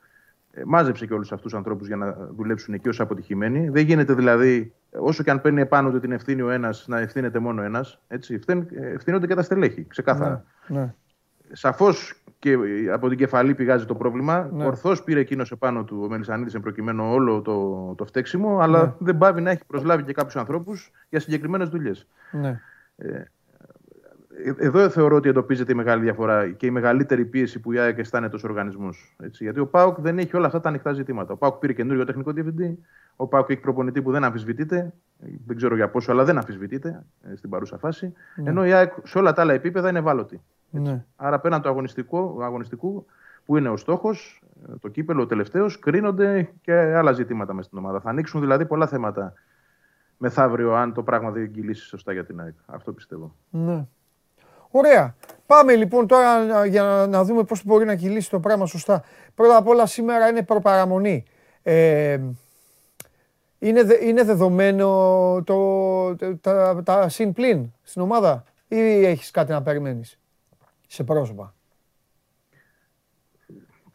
μάζεψε 0.65 1.07
και 1.07 1.13
όλους 1.15 1.33
αυτούς 1.33 1.51
τους 1.51 1.59
ανθρώπους 1.59 1.87
για 1.87 1.97
να 1.97 2.13
δουλέψουν 2.37 2.75
εκεί 2.75 2.89
ως 2.89 3.01
αποτυχημένοι. 3.01 3.69
Δεν 3.69 3.85
γίνεται 3.85 4.15
δηλαδή, 4.15 4.73
όσο 4.99 5.23
και 5.23 5.31
αν 5.31 5.41
παίρνει 5.41 5.61
επάνω 5.61 5.91
του 5.91 6.01
την 6.01 6.13
ευθύνη 6.13 6.43
ο 6.43 6.51
ένας, 6.51 6.85
να 6.89 6.99
ευθύνεται 7.01 7.39
μόνο 7.39 7.63
ένας. 7.63 8.01
Ευθύνονται 8.95 9.27
και 9.27 9.35
τα 9.35 9.43
στελέχη, 9.43 9.85
ξεκάθαρα. 9.85 10.45
Ναι. 10.67 10.81
ναι. 10.81 10.95
Σαφώς 11.53 12.23
και 12.39 12.57
από 12.93 13.09
την 13.09 13.19
κεφαλή 13.19 13.55
πηγάζει 13.55 13.85
το 13.85 13.95
πρόβλημα. 13.95 14.49
Ναι. 14.53 14.65
Ορθώς 14.65 15.03
πήρε 15.03 15.21
εκείνος 15.21 15.51
επάνω 15.51 15.85
του 15.85 16.01
ο 16.05 16.09
Μελισανίδης 16.09 16.55
εν 16.55 16.61
προκειμένου 16.61 17.13
όλο 17.13 17.43
το, 17.43 17.95
το 17.97 18.05
φταίξιμο, 18.05 18.59
αλλά 18.59 18.83
Ναι. 18.85 18.93
δεν 18.99 19.19
πάβει 19.19 19.41
να 19.41 19.51
έχει 19.51 19.63
προσλάβει 19.67 20.03
και 20.03 20.13
κάποιους 20.13 20.37
ανθρώπους 20.37 20.91
για 21.09 21.21
συγκεκριμένες 21.21 21.69
δουλειές. 21.69 22.07
ναι. 22.31 22.61
Ε, 22.97 23.23
Εδώ 24.59 24.89
θεωρώ 24.89 25.17
ότι 25.17 25.29
εντοπίζεται 25.29 25.73
η 25.73 25.75
μεγάλη 25.75 26.03
διαφορά 26.03 26.51
και 26.51 26.67
η 26.67 26.71
μεγαλύτερη 26.71 27.25
πίεση 27.25 27.61
που 27.61 27.73
η 27.73 27.79
ΑΕΚ 27.79 27.99
αισθάνεται 27.99 28.37
ω 28.37 28.41
οργανισμό. 28.45 28.89
Γιατί 29.39 29.61
ο 29.61 29.67
ΠΑΟΚ 29.67 30.01
δεν 30.01 30.19
έχει 30.19 30.37
όλα 30.37 30.47
αυτά 30.47 30.61
τα 30.61 30.69
ανοιχτά 30.69 30.93
ζητήματα. 30.93 31.33
Ο 31.33 31.37
ΠΑΟΚ 31.37 31.55
πήρε 31.55 31.73
καινούριο 31.73 32.05
τεχνικό 32.05 32.33
διευθυντή. 32.33 32.79
Ο 33.17 33.27
ΠΑΟΚ 33.27 33.51
έχει 33.51 33.61
προπονητή 33.61 34.03
που 34.03 34.11
δεν 34.11 34.25
αμφισβητείται. 34.25 34.93
Δεν 35.47 35.57
ξέρω 35.57 35.75
για 35.75 35.89
πόσο, 35.89 36.13
αλλά 36.13 36.25
δεν 36.25 36.37
αμφισβητείται 36.37 37.05
ε, 37.33 37.37
στην 37.37 37.51
παρούσα 37.51 37.79
φάση. 37.79 38.13
Ενώ 38.45 38.67
η 38.67 38.73
ΑΕΚ 38.73 38.93
σε 39.05 39.19
όλα 39.19 39.33
τα 39.33 39.43
άλλα 39.43 39.53
επίπεδα 39.53 39.89
είναι 39.89 39.99
ευάλωτη. 39.99 40.41
ναι. 40.71 41.05
Άρα 41.17 41.41
πέραν 41.41 41.63
του 41.63 41.69
αγωνιστικού, 41.69 42.43
αγωνιστικού 42.43 43.07
που 43.45 43.57
είναι 43.57 43.69
ο 43.69 43.77
στόχος, 43.77 44.43
το 44.81 44.89
κύπελο 44.89 45.23
ο 45.23 45.27
τελευταίος, 45.27 45.79
κρίνονται 45.79 46.51
και 46.61 46.73
άλλα 46.73 47.13
ζητήματα 47.13 47.55
μες 47.55 47.65
στην 47.65 47.79
ομάδα. 47.79 48.01
Θα 48.01 48.11
ανοίξουν 48.11 48.41
δηλαδή 48.41 48.67
πολλά 48.67 48.87
θέματα 48.87 49.33
μεθαύριο, 50.19 50.75
αν 50.75 50.93
το 50.93 51.03
πράγμα 51.03 51.31
δεν 51.31 51.51
κυλήσει 51.51 51.87
σωστά 51.87 52.13
για 52.13 52.25
την 52.25 52.41
ΑΕΚ. 52.41 52.55
Αυτό 52.67 52.93
πιστεύω. 52.93 53.35
Ναι. 53.51 53.87
Ωραία. 54.77 55.17
Πάμε 55.47 55.75
λοιπόν 55.75 56.07
τώρα 56.07 56.67
για 56.67 57.07
να 57.09 57.25
δούμε 57.25 57.43
πώς 57.45 57.65
μπορεί 57.65 57.85
να 57.85 57.95
κυλήσει 57.95 58.31
το 58.31 58.41
πράγμα 58.41 58.67
σωστά. 58.67 59.05
Πρώτα 59.35 59.57
απ' 59.57 59.69
όλα 59.69 59.87
σήμερα 59.87 60.29
είναι 60.29 60.43
προπαραμονή. 60.43 61.25
Ε, 61.63 62.21
είναι, 63.59 63.81
είναι 64.03 64.23
δεδομένο 64.23 64.89
το, 65.45 66.17
τα, 66.41 66.83
τα 66.85 67.09
συν 67.09 67.33
πλήν 67.33 67.73
στην 67.83 68.03
ομάδα 68.03 68.45
ή 68.69 69.05
έχεις 69.05 69.31
κάτι 69.31 69.53
να 69.53 69.63
περιμένεις 69.63 70.19
σε 70.87 71.05
πρόσωπα; 71.05 71.55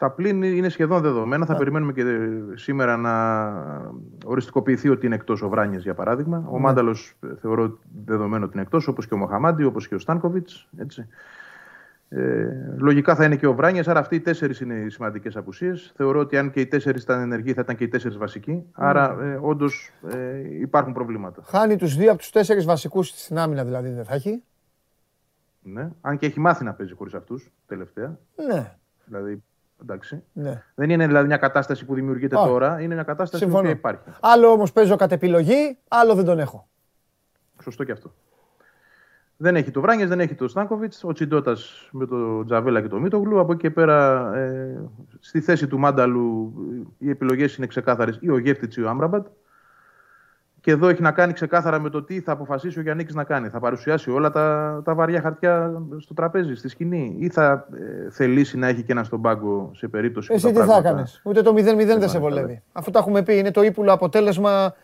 Τα 0.01 0.11
πλήν 0.11 0.43
είναι 0.43 0.69
σχεδόν 0.69 1.01
δεδομένα. 1.01 1.45
Θα 1.45 1.55
περιμένουμε 1.55 1.93
και 1.93 2.03
σήμερα 2.53 2.97
να 2.97 3.13
οριστικοποιηθεί 4.25 4.89
ότι 4.89 5.05
είναι 5.05 5.15
εκτός 5.15 5.41
ο 5.41 5.49
Βράνιε, 5.49 5.79
για 5.79 5.93
παράδειγμα. 5.93 6.43
Ο 6.49 6.53
ναι. 6.53 6.59
Μάνταλος 6.59 7.13
ε, 7.23 7.35
θεωρώ 7.41 7.79
δεδομένο 8.05 8.43
ότι 8.43 8.53
είναι 8.53 8.61
εκτός, 8.61 8.87
όπως 8.87 9.07
και 9.07 9.13
ο 9.13 9.17
Μοχαμάντι, 9.17 9.63
όπως 9.63 9.87
και 9.87 9.95
ο 9.95 9.99
Στάνκοβιτς. 9.99 10.69
Ε, 12.09 12.47
λογικά 12.77 13.15
θα 13.15 13.25
είναι 13.25 13.35
και 13.35 13.47
ο 13.47 13.53
Βράνιε, 13.53 13.83
άρα 13.85 13.99
αυτοί 13.99 14.15
οι 14.15 14.19
τέσσερις 14.19 14.59
είναι 14.59 14.73
οι 14.73 14.89
σημαντικές 14.89 15.35
απουσίες. 15.35 15.91
Θεωρώ 15.95 16.19
ότι 16.19 16.37
αν 16.37 16.51
και 16.51 16.59
οι 16.59 16.67
τέσσερις 16.67 17.03
ήταν 17.03 17.21
ενεργοί, 17.21 17.53
θα 17.53 17.61
ήταν 17.61 17.75
και 17.75 17.83
οι 17.83 17.87
τέσσερις 17.87 18.17
βασικοί. 18.17 18.63
Άρα, 18.71 19.17
ε, 19.21 19.39
όντως 19.41 19.91
ε, 20.09 20.59
υπάρχουν 20.59 20.93
προβλήματα. 20.93 21.41
Χάνει 21.45 21.75
τους 21.75 21.95
δύο 21.95 22.09
από 22.09 22.19
τους 22.19 22.29
τέσσερις 22.29 22.65
βασικούς 22.65 23.07
στην 23.07 23.37
άμυνα, 23.37 23.63
δηλαδή 23.63 23.89
δεν 23.89 24.05
θα 24.05 24.13
έχει; 24.13 24.43
Ναι. 25.61 25.89
Αν 26.01 26.17
και 26.17 26.25
έχει 26.25 26.39
μάθει 26.39 26.63
να 26.63 26.73
παίζει 26.73 26.93
χωρίς 26.93 27.13
αυτούς 27.13 27.51
τελευταία. 27.65 28.19
Ναι. 28.47 28.75
Δηλαδή 29.05 29.43
Εντάξει. 29.81 30.23
Ναι. 30.33 30.63
Δεν 30.75 30.89
είναι 30.89 31.07
δηλαδή 31.07 31.27
μια 31.27 31.37
κατάσταση 31.37 31.85
που 31.85 31.93
δημιουργείται 31.93 32.35
τώρα, 32.35 32.81
είναι 32.81 32.93
μια 32.93 33.03
κατάσταση 33.03 33.47
που 33.47 33.65
υπάρχει. 33.65 34.03
Άλλο 34.19 34.47
όμως 34.47 34.71
παίζω 34.71 34.95
κατ' 34.95 35.11
επιλογή, 35.11 35.77
άλλο 35.87 36.15
δεν 36.15 36.25
τον 36.25 36.39
έχω. 36.39 36.67
Σωστό 37.61 37.83
και 37.83 37.91
αυτό. 37.91 38.13
Δεν 39.37 39.55
έχει 39.55 39.71
το 39.71 39.81
Βράνιε, 39.81 40.05
δεν 40.05 40.19
έχει 40.19 40.35
το 40.35 40.47
Στάνκοβιτς. 40.47 41.03
Ο 41.03 41.13
Τσιντότα 41.13 41.55
με 41.91 42.05
το 42.05 42.45
Τζαβέλα 42.45 42.81
και 42.81 42.87
το 42.87 42.99
Μίτογλου. 42.99 43.39
Από 43.39 43.51
εκεί 43.51 43.61
και 43.61 43.71
πέρα, 43.71 44.31
ε, 44.35 44.81
στη 45.19 45.41
θέση 45.41 45.67
του 45.67 45.79
Μάνταλου, 45.79 46.53
οι 46.97 47.09
επιλογές 47.09 47.55
είναι 47.55 47.67
ξεκάθαρες 47.67 48.17
ή 48.21 48.29
ο 48.29 48.37
Γεύτιτ 48.37 48.73
ή 48.73 48.81
ο 48.81 48.89
Άμραμπατ. 48.89 49.27
Και 50.61 50.71
εδώ 50.71 50.87
έχει 50.87 51.01
να 51.01 51.11
κάνει 51.11 51.33
ξεκάθαρα 51.33 51.79
με 51.79 51.89
το 51.89 52.03
τι 52.03 52.19
θα 52.19 52.31
αποφασίσει 52.31 52.79
ο 52.79 52.81
Γιάννης 52.81 53.13
να 53.13 53.23
κάνει. 53.23 53.49
Θα 53.49 53.59
παρουσιάσει 53.59 54.11
όλα 54.11 54.29
τα, 54.29 54.81
τα 54.83 54.95
βαριά 54.95 55.21
χαρτιά 55.21 55.81
στο 55.99 56.13
τραπέζι, 56.13 56.55
στη 56.55 56.67
σκηνή, 56.67 57.15
ή 57.19 57.29
θα 57.29 57.67
ε, 57.73 58.09
θελήσει 58.09 58.57
να 58.57 58.67
έχει 58.67 58.83
και 58.83 58.91
ένα 58.91 59.03
στον 59.03 59.21
πάγκο 59.21 59.71
σε 59.75 59.87
περίπτωση 59.87 60.33
Εσύ 60.33 60.51
που 60.51 60.59
τι 60.59 60.65
θα 60.65 60.77
έκανε. 60.77 61.03
Ούτε 61.23 61.41
το 61.41 61.53
0-0 61.57 61.85
δεν 61.85 62.09
σε 62.09 62.19
βολεύει. 62.19 62.61
Αφού 62.71 62.91
το 62.91 62.99
έχουμε 62.99 63.23
πει, 63.23 63.37
είναι 63.37 63.51
το 63.51 63.61
ύπουλο 63.61 63.93
αποτέλεσμα. 63.93 64.75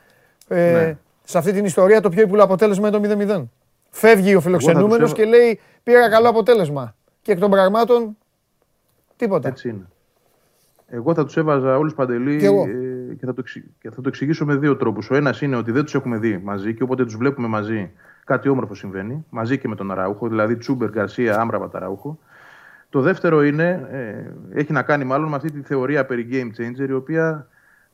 Ε, 0.48 0.72
ναι. 0.72 0.98
Σε 1.24 1.38
αυτή 1.38 1.52
την 1.52 1.66
ιστορία 1.66 2.02
το 2.02 2.10
πιο 2.10 2.22
ύπουλο 2.22 2.44
αποτέλεσμα 2.44 2.88
είναι 2.88 3.28
το 3.28 3.36
0-0. 3.40 3.44
Φεύγει 3.90 4.36
ο 4.36 4.42
φιλοξενούμενος 4.42 5.13
και 5.13 5.26
λέει: 5.26 5.60
Πήρα 5.84 6.10
καλό 6.10 6.30
αποτέλεσμα. 6.30 6.96
Και 7.22 7.32
εκ 7.32 7.40
των 7.40 7.52
πραγμάτων 7.52 8.18
τίποτα. 9.16 9.48
Έτσι 9.48 9.70
είναι. 9.70 9.88
Εγώ 10.89 11.13
θα 11.13 11.26
τους 11.26 11.38
έβαζα 11.38 11.78
όλους 11.78 11.93
παντελή 11.93 12.38
και, 12.38 12.45
ε, 12.45 13.13
και, 13.13 13.26
θα 13.26 13.34
το, 13.34 13.43
και 13.80 13.89
θα 13.89 14.02
το 14.02 14.08
εξηγήσω 14.08 14.45
με 14.45 14.56
δύο 14.56 14.76
τρόπους. 14.76 15.10
Ο 15.10 15.15
ένας 15.15 15.41
είναι 15.41 15.56
ότι 15.56 15.71
δεν 15.71 15.84
τους 15.84 15.95
έχουμε 15.95 16.17
δει 16.17 16.41
μαζί 16.43 16.73
και 16.73 16.84
όποτε 16.84 17.04
τους 17.04 17.15
βλέπουμε 17.15 17.47
μαζί 17.47 17.91
κάτι 18.26 18.50
όμορφο 18.50 18.73
συμβαίνει, 18.73 19.26
μαζί 19.30 19.58
και 19.58 19.67
με 19.67 19.76
τον 19.76 19.91
Αράουχο, 19.91 20.28
δηλαδή 20.28 20.58
Τσούμπερ, 20.58 20.89
Γκαρσία, 20.89 21.39
Άμραμπα, 21.39 21.67
Αράουχο. 21.71 22.19
Το 22.89 23.02
δεύτερο 23.02 23.43
είναι, 23.43 23.88
ε, 23.91 24.60
έχει 24.60 24.71
να 24.71 24.82
κάνει 24.82 25.04
μάλλον 25.04 25.30
με 25.30 25.36
αυτή 25.36 25.52
τη 25.52 25.62
θεωρία 25.62 26.06
περί 26.06 26.28
game 26.32 26.62
changer, 26.62 26.89
η 26.89 26.93
οποία 26.93 27.47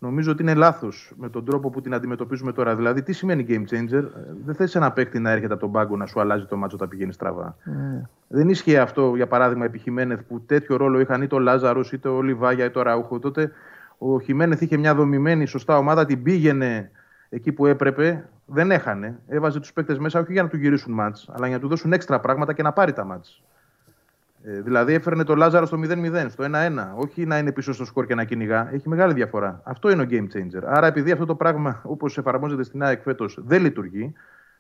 νομίζω 0.04 0.32
ότι 0.32 0.42
είναι 0.42 0.54
λάθος 0.54 1.14
με 1.16 1.30
τον 1.30 1.46
τρόπο 1.46 1.70
που 1.70 1.82
την 1.82 1.94
αντιμετωπίζουμε 1.94 2.52
τώρα. 2.52 2.76
Δηλαδή, 2.76 3.04
τι 3.04 3.14
σημαίνει 3.14 3.46
game 3.50 3.74
changer, 3.74 4.04
δεν 4.46 4.56
θες 4.56 4.76
ένα 4.76 4.92
παίκτη 4.92 5.20
να 5.20 5.32
έρχεται 5.32 5.54
από 5.54 5.62
τον 5.62 5.72
πάγκο 5.72 5.98
να 5.98 6.06
σου 6.06 6.20
αλλάζει 6.20 6.46
το 6.46 6.58
μάτσο 6.58 6.76
όταν 6.76 6.90
πηγαίνεις 6.90 7.16
στραβά. 7.16 7.58
Mm. 7.66 8.08
Δεν 8.28 8.50
ίσχυε 8.50 8.80
αυτό, 8.80 9.16
για 9.16 9.28
παράδειγμα, 9.28 9.66
επί 9.66 9.78
Χιμένεθ 9.78 10.20
που 10.28 10.42
τέτοιο 10.42 10.76
ρόλο 10.76 11.00
είχαν 11.00 11.22
είτε 11.22 11.36
ο 11.36 11.40
Λάζαρος, 11.40 11.92
είτε 11.92 12.10
ο 12.10 12.22
Λιβάγια, 12.22 12.66
είτε 12.66 12.80
ο 12.80 12.82
Ραούχο. 12.82 13.20
Τότε 13.20 13.52
ο 13.98 14.20
Χιμένεθ 14.20 14.62
είχε 14.62 14.78
μια 14.78 14.96
δομημένη 14.96 15.46
σωστά 15.46 15.78
ομάδα, 15.78 16.06
την 16.06 16.24
πήγαινε 16.24 16.92
εκεί 17.30 17.52
που 17.52 17.66
έπρεπε, 17.66 18.30
δεν 18.46 18.72
έχανε. 18.72 19.20
Έβαζε 19.28 19.60
τους 19.60 19.74
παίκτες 19.74 19.98
μέσα 19.98 20.20
όχι 20.20 20.32
για 20.34 20.44
να 20.44 20.50
του 20.50 20.58
γυρίσουν 20.58 20.94
μάτς, 20.94 21.30
αλλά 21.34 21.48
για 21.48 21.56
να 21.56 21.62
του 21.62 21.68
δώσουν 21.68 21.94
έξτρα 21.94 22.20
πράγματα 22.20 22.54
και 22.54 22.64
να 22.64 22.72
πάρει 22.72 22.94
τα 22.94 23.04
μάτς. 23.06 23.44
Ε, 24.46 24.62
δηλαδή 24.62 24.94
έφερνε 24.94 25.24
το 25.24 25.36
Λάζαρο 25.36 25.66
στο 25.66 25.80
0-0, 25.84 26.26
στο 26.30 26.44
1-1. 26.44 26.48
Όχι 26.96 27.26
να 27.26 27.38
είναι 27.38 27.52
πίσω 27.52 27.74
στο 27.74 27.86
σκορ 27.86 28.06
και 28.06 28.16
να 28.16 28.24
κυνηγά. 28.24 28.70
Έχει 28.74 28.90
μεγάλη 28.90 29.14
διαφορά. 29.14 29.62
Αυτό 29.64 29.90
είναι 29.90 30.02
ο 30.02 30.06
game 30.10 30.28
changer. 30.36 30.64
Άρα, 30.66 30.88
επειδή 30.88 31.12
αυτό 31.12 31.26
το 31.26 31.36
πράγμα, 31.36 31.82
όπως 31.84 32.18
εφαρμόζεται 32.18 32.64
στην 32.64 32.84
ΑΕΚ 32.84 33.02
φέτος, 33.02 33.38
δεν 33.46 33.62
λειτουργεί, 33.62 34.14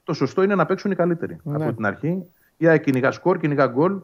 το 0.04 0.14
σωστό 0.14 0.44
είναι 0.44 0.56
να 0.56 0.66
παίξουν 0.66 0.92
οι 0.92 0.96
καλύτεροι. 0.96 1.40
Ναι. 1.44 1.64
Από 1.64 1.74
την 1.74 1.86
αρχή, 1.86 2.26
η 2.58 2.68
ΑΕΚ 2.68 2.84
κυνηγά 2.84 3.12
σκορ, 3.12 3.38
κυνηγά 3.38 3.68
γκολ. 3.68 4.02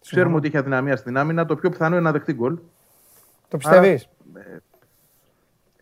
Ξέρουμε 0.00 0.36
ότι 0.36 0.46
έχει 0.46 0.56
αδυναμία 0.56 0.96
στην 0.96 1.16
άμυνα. 1.16 1.46
Το 1.46 1.56
πιο 1.56 1.70
πιθανό 1.70 1.94
είναι 1.94 2.04
να 2.04 2.12
δεχτεί 2.12 2.32
γκολ. 2.32 2.58
Το 3.48 3.56
πιστεύεις; 3.56 4.08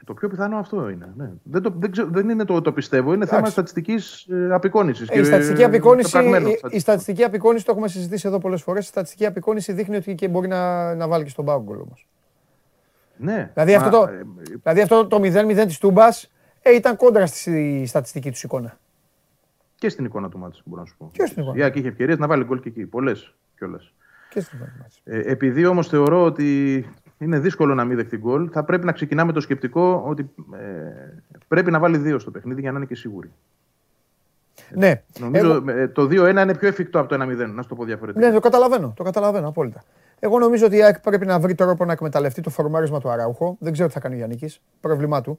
Το 0.08 0.14
πιο 0.14 0.28
πιθανό 0.28 0.56
αυτό 0.56 0.88
είναι. 0.88 1.12
Ναι. 1.16 1.30
Δεν, 1.42 1.62
το, 1.62 1.72
δεν, 1.78 1.90
ξέρω, 1.90 2.08
δεν 2.10 2.28
είναι 2.28 2.44
το, 2.44 2.60
το 2.60 2.72
πιστεύω. 2.72 3.12
Είναι 3.12 3.26
θέμα 3.26 3.46
στατιστικής 3.46 4.26
ε, 4.30 4.54
απεικόνησης. 4.54 5.08
Ε, 5.08 5.20
η, 5.20 5.24
στατιστική 5.24 5.64
απεικόνηση, 5.64 6.18
η, 6.18 6.58
η 6.70 6.78
στατιστική 6.78 7.24
απεικόνηση, 7.24 7.64
το 7.64 7.70
έχουμε 7.72 7.88
συζητήσει 7.88 8.28
εδώ 8.28 8.38
πολλές 8.38 8.62
φορές. 8.62 8.84
Η 8.84 8.88
στατιστική 8.88 9.26
απεικόνηση 9.26 9.72
δείχνει 9.72 9.96
ότι 9.96 10.14
και 10.14 10.28
μπορεί 10.28 10.48
να, 10.48 10.94
να 10.94 11.08
βάλει 11.08 11.24
και 11.24 11.30
στον 11.30 11.44
πάγκο 11.44 11.72
όμως. 11.72 12.08
Ναι. 13.16 13.50
Δηλαδή, 13.54 13.74
αυτό 13.74 13.90
το, 13.90 14.12
ε, 14.12 14.22
δηλαδή 14.62 14.80
αυτό 14.80 15.06
το 15.06 15.20
0-0 15.22 15.64
της 15.66 15.78
Τούμπας 15.78 16.32
ε, 16.62 16.74
ήταν 16.74 16.96
κόντρα 16.96 17.26
στη 17.26 17.84
στατιστική 17.86 18.30
τους 18.30 18.42
εικόνα. 18.42 18.78
Και 19.74 19.88
στην 19.88 20.04
εικόνα 20.04 20.28
του 20.28 20.38
μάτσα, 20.38 20.62
μπορώ 20.64 20.80
να 20.80 20.86
σου 20.86 20.94
πω. 20.98 21.10
Και 21.12 21.26
στην 21.26 21.42
εικόνα. 21.42 21.66
Η 21.66 21.70
είχε 21.74 21.88
ευκαιρίες 21.88 22.18
να 22.18 22.26
βάλει 22.26 22.44
γκολ 22.44 22.60
και 22.60 22.68
εκεί. 22.68 22.86
Πολλές 22.86 23.34
κιόλας. 23.56 23.92
Ε, 25.04 25.20
επειδή 25.30 25.66
όμως 25.66 25.88
θεωρώ 25.88 26.24
ότι 26.24 26.86
είναι 27.18 27.38
δύσκολο 27.38 27.74
να 27.74 27.84
μην 27.84 27.96
δεχτεί 27.96 28.16
γκολ. 28.16 28.48
Θα 28.52 28.64
πρέπει 28.64 28.86
να 28.86 28.92
ξεκινάμε 28.92 29.32
το 29.32 29.40
σκεπτικό 29.40 30.02
ότι 30.06 30.30
ε, 30.52 30.66
πρέπει 31.48 31.70
να 31.70 31.78
βάλει 31.78 31.98
δύο 31.98 32.18
στο 32.18 32.30
παιχνίδι 32.30 32.60
για 32.60 32.72
να 32.72 32.76
είναι 32.76 32.86
και 32.86 32.94
σίγουροι. 32.94 33.32
Ναι. 34.70 35.02
Νομίζω 35.18 35.64
ε, 35.66 35.88
το 35.88 36.02
2-1 36.02 36.28
είναι 36.28 36.54
πιο 36.54 36.68
εφικτό 36.68 36.98
από 36.98 37.08
το 37.08 37.24
1-0, 37.24 37.50
να 37.54 37.62
σου 37.62 37.68
το 37.68 37.74
πω 37.74 37.84
διαφορετικά. 37.84 38.26
Ναι, 38.26 38.32
το 38.32 38.40
καταλαβαίνω, 38.40 38.92
το 38.96 39.02
καταλαβαίνω 39.02 39.48
απόλυτα. 39.48 39.82
Εγώ 40.18 40.38
νομίζω 40.38 40.66
ότι 40.66 40.76
η 40.76 40.82
ΑΕΚ 40.82 41.00
πρέπει 41.00 41.26
να 41.26 41.38
βρει 41.38 41.54
τρόπο 41.54 41.84
να 41.84 41.92
εκμεταλλευτεί 41.92 42.40
το 42.40 42.50
φορμάρισμα 42.50 43.00
του 43.00 43.10
Αράουχο. 43.10 43.56
Δεν 43.60 43.72
ξέρω 43.72 43.88
τι 43.88 43.94
θα 43.94 44.00
κάνει 44.00 44.14
ο 44.14 44.18
Γιάννη. 44.18 44.38
Πρόβλημά 44.80 45.20
του. 45.20 45.38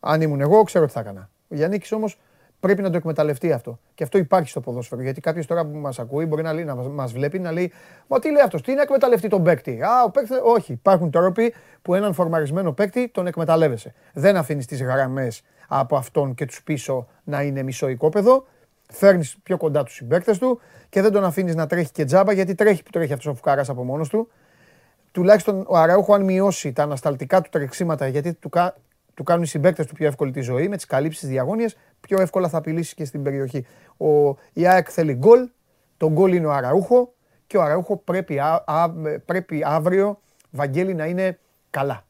Αν 0.00 0.20
ήμουν 0.20 0.40
εγώ, 0.40 0.62
ξέρω 0.62 0.86
τι 0.86 0.92
θα 0.92 1.00
έκανα. 1.00 1.30
Ο 1.48 1.54
Γιάννη 1.54 1.80
όμως 1.90 2.18
πρέπει 2.60 2.82
να 2.82 2.90
το 2.90 2.96
εκμεταλλευτεί 2.96 3.52
αυτό. 3.52 3.78
Και 3.94 4.02
αυτό 4.02 4.18
υπάρχει 4.18 4.48
στο 4.48 4.60
ποδόσφαιρο. 4.60 5.02
Γιατί 5.02 5.20
κάποιος 5.20 5.46
τώρα 5.46 5.66
που 5.66 5.76
μας 5.78 5.98
ακούει 5.98 6.24
μπορεί 6.26 6.42
να, 6.42 6.52
λέει, 6.52 6.64
να 6.64 6.74
μας 6.74 7.12
βλέπει 7.12 7.38
να 7.38 7.52
λέει: 7.52 7.72
Μα 8.06 8.18
τι 8.18 8.30
λέει 8.30 8.42
αυτός, 8.42 8.62
τι 8.62 8.72
είναι 8.72 8.82
εκμεταλλευτεί 8.82 9.28
τον 9.28 9.42
παίκτη; 9.42 9.82
Α, 9.82 10.04
ο 10.04 10.10
παίκτη. 10.10 10.32
Όχι, 10.42 10.72
υπάρχουν 10.72 11.10
τρόποι 11.10 11.54
που 11.82 11.94
έναν 11.94 12.14
φορμαρισμένο 12.14 12.72
παίκτη 12.72 13.08
τον 13.08 13.26
εκμεταλλεύεσαι. 13.26 13.94
Δεν 14.12 14.36
αφήνεις 14.36 14.66
τις 14.66 14.82
γραμμές 14.82 15.42
από 15.68 15.96
αυτόν 15.96 16.34
και 16.34 16.44
τους 16.44 16.62
πίσω 16.62 17.06
να 17.24 17.42
είναι 17.42 17.62
μισό 17.62 17.88
οικόπεδο. 17.88 18.46
Φέρνεις 18.92 19.36
πιο 19.42 19.56
κοντά 19.56 19.82
τους 19.82 19.94
συμπαίκτες 19.94 20.38
του 20.38 20.60
και 20.88 21.02
δεν 21.02 21.12
τον 21.12 21.24
αφήνεις 21.24 21.54
να 21.54 21.66
τρέχει 21.66 21.92
και 21.92 22.04
τζάμπα 22.04 22.32
γιατί 22.32 22.54
τρέχει 22.54 22.82
που 22.82 22.90
τρέχει 22.90 23.12
αυτός 23.12 23.32
ο 23.32 23.34
φουκάρας 23.34 23.68
από 23.68 23.84
μόνος 23.84 24.08
του. 24.08 24.28
Τουλάχιστον 25.12 25.64
ο 25.68 25.76
Αραούχο, 25.76 26.14
αν 26.14 26.24
μειώσει 26.24 26.72
τα 26.72 26.82
ανασταλτικά 26.82 27.40
του 27.40 27.48
τρεξίματα, 27.52 28.06
γιατί 28.06 28.34
του, 28.34 28.50
του 29.16 29.22
κάνουν 29.22 29.42
οι 29.42 29.46
συμπαίκτες 29.46 29.86
του 29.86 29.94
πιο 29.94 30.06
εύκολη 30.06 30.30
τη 30.30 30.40
ζωή 30.40 30.68
με 30.68 30.76
τις 30.76 30.86
καλύψεις 30.86 31.28
διαγώνιες, 31.28 31.76
πιο 32.00 32.20
εύκολα 32.20 32.48
θα 32.48 32.58
απειλήσεις 32.58 32.94
και 32.94 33.04
στην 33.04 33.22
περιοχή. 33.22 33.66
Ο, 33.96 34.28
η 34.52 34.66
ΑΕΚ 34.66 34.88
θέλει 34.90 35.14
γκολ, 35.14 35.48
το 35.96 36.10
γκολ 36.10 36.32
είναι 36.32 36.46
ο 36.46 36.52
Αραούχο 36.52 37.14
και 37.46 37.56
ο 37.56 37.62
Αραούχο 37.62 37.96
πρέπει, 37.96 38.40
πρέπει 39.24 39.62
αύριο, 39.64 40.20
Βαγγέλη, 40.50 40.94
να 40.94 41.06
είναι 41.06 41.38
καλά. 41.70 42.04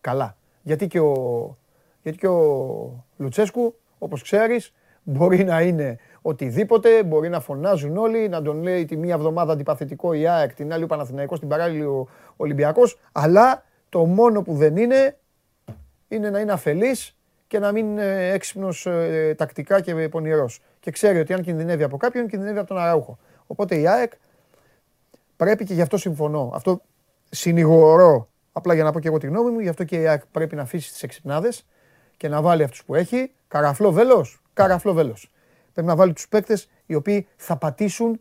Καλά. 0.00 0.36
Γιατί 0.62 0.86
και 0.86 1.00
ο, 1.00 1.56
γιατί 2.02 2.18
και 2.18 2.28
ο 2.28 3.04
Λουτσέσκου, 3.16 3.74
όπως 3.98 4.22
ξέρεις, 4.22 4.72
μπορεί 5.02 5.44
να 5.44 5.60
είναι 5.60 5.98
οτιδήποτε, 6.22 7.02
μπορεί 7.02 7.28
να 7.28 7.40
φωνάζουν 7.40 7.96
όλοι, 7.96 8.28
να 8.28 8.42
τον 8.42 8.62
λέει 8.62 8.84
τη 8.84 8.96
μία 8.96 9.14
εβδομάδα 9.14 9.52
αντιπαθητικό 9.52 10.12
η 10.12 10.26
ΑΕΚ, 10.26 10.54
την 10.54 10.72
άλλη 10.72 10.84
ο 10.84 10.86
Παναθηναϊκός, 10.86 11.38
την 11.38 11.48
παράλληλη 11.48 11.84
ο 11.84 12.08
Ολυμπιακός, 12.36 12.98
αλλά 13.12 13.64
το 13.88 14.04
μόνο 14.04 14.42
που 14.42 14.54
δεν 14.54 14.76
είναι 14.76 15.16
είναι 16.14 16.30
να 16.30 16.40
είναι 16.40 16.52
αφελής 16.52 17.16
και 17.46 17.58
να 17.58 17.72
μην 17.72 17.86
είναι 17.86 18.30
έξυπνος 18.32 18.86
ε, 18.86 19.34
τακτικά 19.38 19.80
και 19.80 20.08
πονηρός. 20.08 20.60
Και 20.80 20.90
ξέρει 20.90 21.18
ότι 21.18 21.32
αν 21.32 21.42
κινδυνεύει 21.42 21.82
από 21.82 21.96
κάποιον, 21.96 22.28
κινδυνεύει 22.28 22.58
από 22.58 22.68
τον 22.68 22.78
Αραούχο. 22.78 23.18
Οπότε 23.46 23.78
η 23.78 23.88
ΑΕΚ 23.88 24.12
πρέπει 25.36 25.64
και 25.64 25.74
γι' 25.74 25.80
αυτό 25.80 25.96
συμφωνώ. 25.96 26.50
Αυτό 26.54 26.82
συνηγορώ, 27.30 28.28
απλά 28.52 28.74
για 28.74 28.84
να 28.84 28.92
πω 28.92 29.00
και 29.00 29.08
εγώ 29.08 29.18
τη 29.18 29.26
γνώμη 29.26 29.50
μου, 29.50 29.60
γι' 29.60 29.68
αυτό 29.68 29.84
και 29.84 30.00
η 30.00 30.06
ΑΕΚ 30.06 30.26
πρέπει 30.26 30.56
να 30.56 30.62
αφήσει 30.62 30.90
τις 30.90 31.02
εξυπνάδες 31.02 31.66
και 32.16 32.28
να 32.28 32.42
βάλει 32.42 32.62
αυτούς 32.62 32.84
που 32.84 32.94
έχει. 32.94 33.32
Καραφλό 33.48 33.92
βέλος, 33.92 34.42
καραφλό 34.52 34.92
βέλος. 34.92 35.30
Πρέπει 35.72 35.88
να 35.88 35.96
βάλει 35.96 36.12
τους 36.12 36.28
παίκτες 36.28 36.68
οι 36.86 36.94
οποίοι 36.94 37.26
θα 37.36 37.56
πατήσουν 37.56 38.20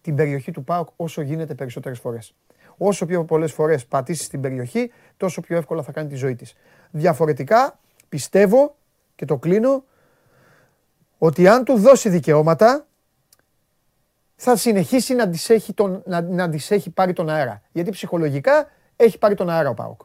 την 0.00 0.14
περιοχή 0.14 0.50
του 0.50 0.64
ΠΑΟΚ 0.64 0.88
όσο 0.96 1.20
γίνεται 1.22 1.54
περισσότερες 1.54 1.98
φορές. 1.98 2.34
Όσο 2.76 3.06
πιο 3.06 3.24
πολλές 3.24 3.52
φορές 3.52 3.86
πατήσεις 3.86 4.26
στην 4.26 4.40
περιοχή, 4.40 4.90
τόσο 5.16 5.40
πιο 5.40 5.56
εύκολα 5.56 5.82
θα 5.82 5.92
κάνει 5.92 6.08
τη 6.08 6.14
ζωή 6.14 6.34
της. 6.34 6.56
Διαφορετικά, 6.90 7.78
πιστεύω 8.08 8.76
και 9.14 9.24
το 9.24 9.36
κλείνω, 9.36 9.84
ότι 11.18 11.48
αν 11.48 11.64
του 11.64 11.78
δώσει 11.78 12.08
δικαιώματα, 12.08 12.86
θα 14.36 14.56
συνεχίσει 14.56 15.14
να 15.14 15.28
τις 15.28 15.50
έχει, 15.50 15.74
τον, 15.74 16.02
να, 16.06 16.20
να 16.20 16.48
τις 16.48 16.70
έχει 16.70 16.90
πάρει 16.90 17.12
τον 17.12 17.28
αέρα. 17.28 17.62
Γιατί 17.72 17.90
ψυχολογικά 17.90 18.66
έχει 18.96 19.18
πάρει 19.18 19.34
τον 19.34 19.50
αέρα 19.50 19.68
ο 19.68 19.74
Πάοκ. 19.74 20.00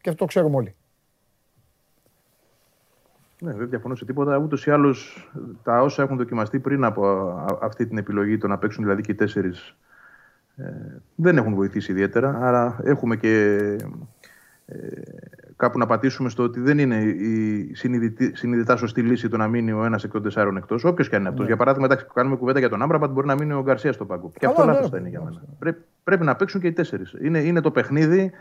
Και 0.00 0.08
αυτό 0.08 0.20
το 0.20 0.24
ξέρουμε 0.24 0.56
όλοι. 0.56 0.74
Ναι, 3.40 3.52
δεν 3.52 3.68
διαφωνώ 3.68 3.94
σε 3.94 4.04
τίποτα. 4.04 4.36
Ούτως 4.36 4.66
ή 4.66 4.70
άλλως 4.70 5.30
τα 5.62 5.82
όσα 5.82 6.02
έχουν 6.02 6.16
δοκιμαστεί 6.16 6.58
πριν 6.58 6.84
από 6.84 7.28
αυτή 7.60 7.86
την 7.86 7.98
επιλογή, 7.98 8.38
το 8.38 8.46
να 8.46 8.58
παίξουν 8.58 8.84
δηλαδή 8.84 9.02
και 9.02 9.12
οι 9.12 9.14
τέσσερις, 9.14 9.76
ε, 10.56 10.72
δεν 11.14 11.36
έχουν 11.36 11.54
βοηθήσει 11.54 11.92
ιδιαίτερα. 11.92 12.38
Άρα 12.40 12.80
έχουμε 12.84 13.16
και 13.16 13.46
ε, 14.66 14.76
κάπου 15.58 15.78
να 15.78 15.86
πατήσουμε 15.86 16.28
στο 16.28 16.42
ότι 16.42 16.60
δεν 16.60 16.78
είναι 16.78 16.96
η 16.96 17.74
συνειδητά 18.32 18.76
σωστή 18.76 19.02
λύση 19.02 19.28
το 19.28 19.36
να 19.36 19.48
μείνει 19.48 19.72
ο 19.72 19.84
ένας 19.84 20.04
εκ 20.04 20.12
των 20.12 20.22
τεσσάρων 20.22 20.56
εκτός. 20.56 20.84
Όποιος 20.84 21.08
και 21.08 21.14
αν 21.14 21.20
είναι 21.20 21.30
αυτός. 21.30 21.44
Ναι. 21.44 21.50
Για 21.50 21.56
παράδειγμα, 21.56 21.86
εντάξει, 21.86 22.06
κάνουμε 22.14 22.36
κουβέντα 22.36 22.58
για 22.58 22.68
τον 22.68 22.82
Άμπραμπατ, 22.82 23.10
μπορεί 23.10 23.26
να 23.26 23.34
μείνει 23.34 23.52
ο 23.52 23.62
Γκαρσίας 23.62 23.94
στο 23.94 24.04
πάγκο. 24.04 24.32
Και 24.38 24.46
αυτό 24.46 24.64
λάθος 24.64 24.90
θα 24.90 24.98
είναι 24.98 25.08
για 25.08 25.22
μένα. 25.22 25.42
Πρέπει, 25.58 25.80
πρέπει 26.04 26.24
να 26.24 26.36
παίξουν 26.36 26.60
και 26.60 26.66
οι 26.66 26.72
τέσσερις. 26.72 27.14
Είναι, 27.20 27.38
είναι 27.38 27.60
το 27.60 27.70
παιχνίδι 27.70 28.32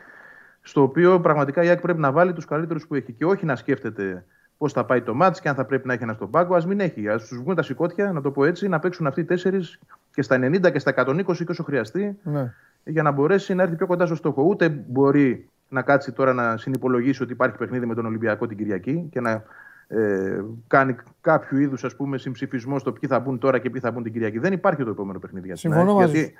στο 0.61 0.81
οποίο 0.81 1.19
πραγματικά 1.19 1.63
η 1.63 1.67
ΑΕΚ 1.67 1.81
πρέπει 1.81 1.99
να 1.99 2.11
βάλει 2.11 2.33
τους 2.33 2.45
καλύτερους 2.45 2.87
που 2.87 2.95
έχει 2.95 3.11
και 3.11 3.25
όχι 3.25 3.45
να 3.45 3.55
σκέφτεται 3.55 4.25
πώς 4.57 4.73
θα 4.73 4.85
πάει 4.85 5.01
το 5.01 5.13
μάτς 5.13 5.41
και 5.41 5.49
αν 5.49 5.55
θα 5.55 5.65
πρέπει 5.65 5.87
να 5.87 5.93
έχει 5.93 6.03
ένα 6.03 6.13
στον 6.13 6.29
πάγκο. 6.29 6.55
Α 6.55 6.61
μην 6.67 6.79
έχει. 6.79 7.09
Α 7.09 7.17
τους 7.17 7.37
βγουν 7.37 7.55
τα 7.55 7.61
σηκώτια, 7.61 8.11
να 8.11 8.21
το 8.21 8.31
πω 8.31 8.45
έτσι, 8.45 8.67
να 8.67 8.79
παίξουν 8.79 9.07
αυτοί 9.07 9.21
οι 9.21 9.25
τέσσερις 9.25 9.79
και 10.13 10.21
στα 10.21 10.35
90 10.35 10.71
και 10.71 10.79
στα 10.79 10.93
120 10.97 11.35
και 11.35 11.45
όσο 11.47 11.63
χρειαστεί 11.63 12.17
ναι. 12.23 12.53
για 12.83 13.03
να 13.03 13.11
μπορέσει 13.11 13.53
να 13.53 13.63
έρθει 13.63 13.75
πιο 13.75 13.87
κοντά 13.87 14.05
στο 14.05 14.15
στόχο. 14.15 14.43
Ούτε 14.43 14.69
μπορεί 14.87 15.49
να 15.69 15.81
κάτσει 15.81 16.11
τώρα 16.11 16.33
να 16.33 16.57
συνυπολογίσει 16.57 17.23
ότι 17.23 17.31
υπάρχει 17.31 17.57
παιχνίδι 17.57 17.85
με 17.85 17.95
τον 17.95 18.05
Ολυμπιακό 18.05 18.47
την 18.47 18.57
Κυριακή 18.57 19.07
και 19.11 19.19
να 19.19 19.43
ε, 19.87 20.43
κάνει 20.67 20.95
κάποιο 21.21 21.57
είδους 21.57 21.85
συμψηφισμό 22.15 22.79
στο 22.79 22.91
ποιοι 22.91 23.09
θα 23.09 23.19
μπουν 23.19 23.39
τώρα 23.39 23.59
και 23.59 23.69
ποιοι 23.69 23.81
θα 23.81 23.91
μπουν 23.91 24.03
την 24.03 24.11
Κυριακή. 24.11 24.39
Δεν 24.39 24.53
υπάρχει 24.53 24.83
το 24.83 24.89
επόμενο 24.89 25.19
παιχνίδι 25.19 25.55
Συμφωνώ 25.55 25.93
μαζί. 25.93 26.17
Γιατί 26.17 26.33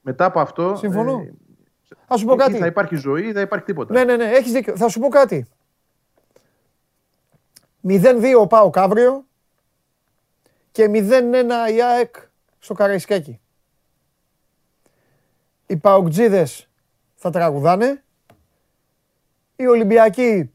μετά 0.00 0.24
από 0.24 0.40
αυτό. 0.40 0.76
Συμφωνώ. 0.76 1.20
Ε, 1.20 1.32
θα 2.06 2.16
σου 2.16 2.26
πω 2.26 2.34
κάτι. 2.34 2.56
Θα 2.56 2.66
υπάρχει 2.66 2.96
ζωή 2.96 3.26
ή 3.26 3.32
θα 3.32 3.40
υπάρχει 3.40 3.64
τίποτα. 3.64 3.92
Ναι, 3.92 4.04
ναι, 4.04 4.16
ναι, 4.16 4.24
έχεις 4.24 4.52
δίκιο. 4.52 4.76
Θα 4.76 4.88
σου 4.88 5.00
πω 5.00 5.08
κάτι. 5.08 5.46
0-2 7.88 8.34
ο 8.40 8.46
Πάο 8.46 8.70
Καύριο 8.70 9.24
και 10.72 10.90
0-1 10.92 11.72
η 11.74 11.82
ΑΕΚ 11.82 12.14
στο 12.58 12.74
Καραϊσκάκι. 12.74 13.40
Οι 15.66 15.76
Παοκτζίδες 15.76 16.68
θα 17.14 17.30
τραγουδάνε. 17.30 18.03
Οι 19.56 19.66
Ολυμπιακοί 19.66 20.52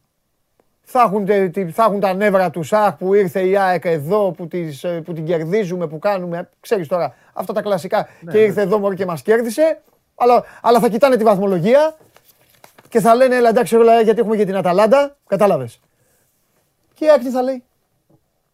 θα 0.82 1.02
έχουν, 1.02 1.28
θα 1.72 1.84
έχουν 1.84 2.00
τα 2.00 2.14
νεύρα 2.14 2.50
του 2.50 2.64
αχ 2.72 2.96
που 2.96 3.14
ήρθε 3.14 3.42
η 3.42 3.58
ΑΕΚ 3.58 3.86
εδώ, 3.86 4.32
που, 4.32 4.48
τις, 4.48 4.86
που 5.04 5.14
την 5.14 5.26
κερδίζουμε, 5.26 5.88
που 5.88 6.00
κάνουμε, 6.00 6.50
ξέρεις 6.60 6.88
τώρα, 6.88 7.16
αυτά 7.34 7.54
τα 7.54 7.62
κλασικά. 7.62 8.08
Ναι, 8.22 8.32
και 8.32 8.38
ναι. 8.38 8.44
ήρθε 8.44 8.62
εδώ 8.62 8.80
μόνο 8.80 8.94
και 8.94 9.06
μας 9.06 9.22
κέρδισε. 9.22 9.82
Αλλά, 10.16 10.44
αλλά 10.62 10.80
θα 10.80 10.90
κοιτάνε 10.90 11.18
τη 11.18 11.24
βαθμολογία 11.24 11.98
και 12.90 13.00
θα 13.00 13.16
λένε, 13.16 13.36
έλα 13.36 13.50
εντάξει, 13.50 13.76
όλα 13.76 14.02
γιατί 14.02 14.20
έχουμε 14.20 14.36
και 14.36 14.46
την 14.46 14.56
Αταλάντα. 14.56 15.18
Κατάλαβες. 15.28 15.80
Και 16.94 17.06
η 17.06 17.10
ΑΕΚ 17.10 17.20
τι 17.20 17.30
θα 17.30 17.42
λέει; 17.42 17.64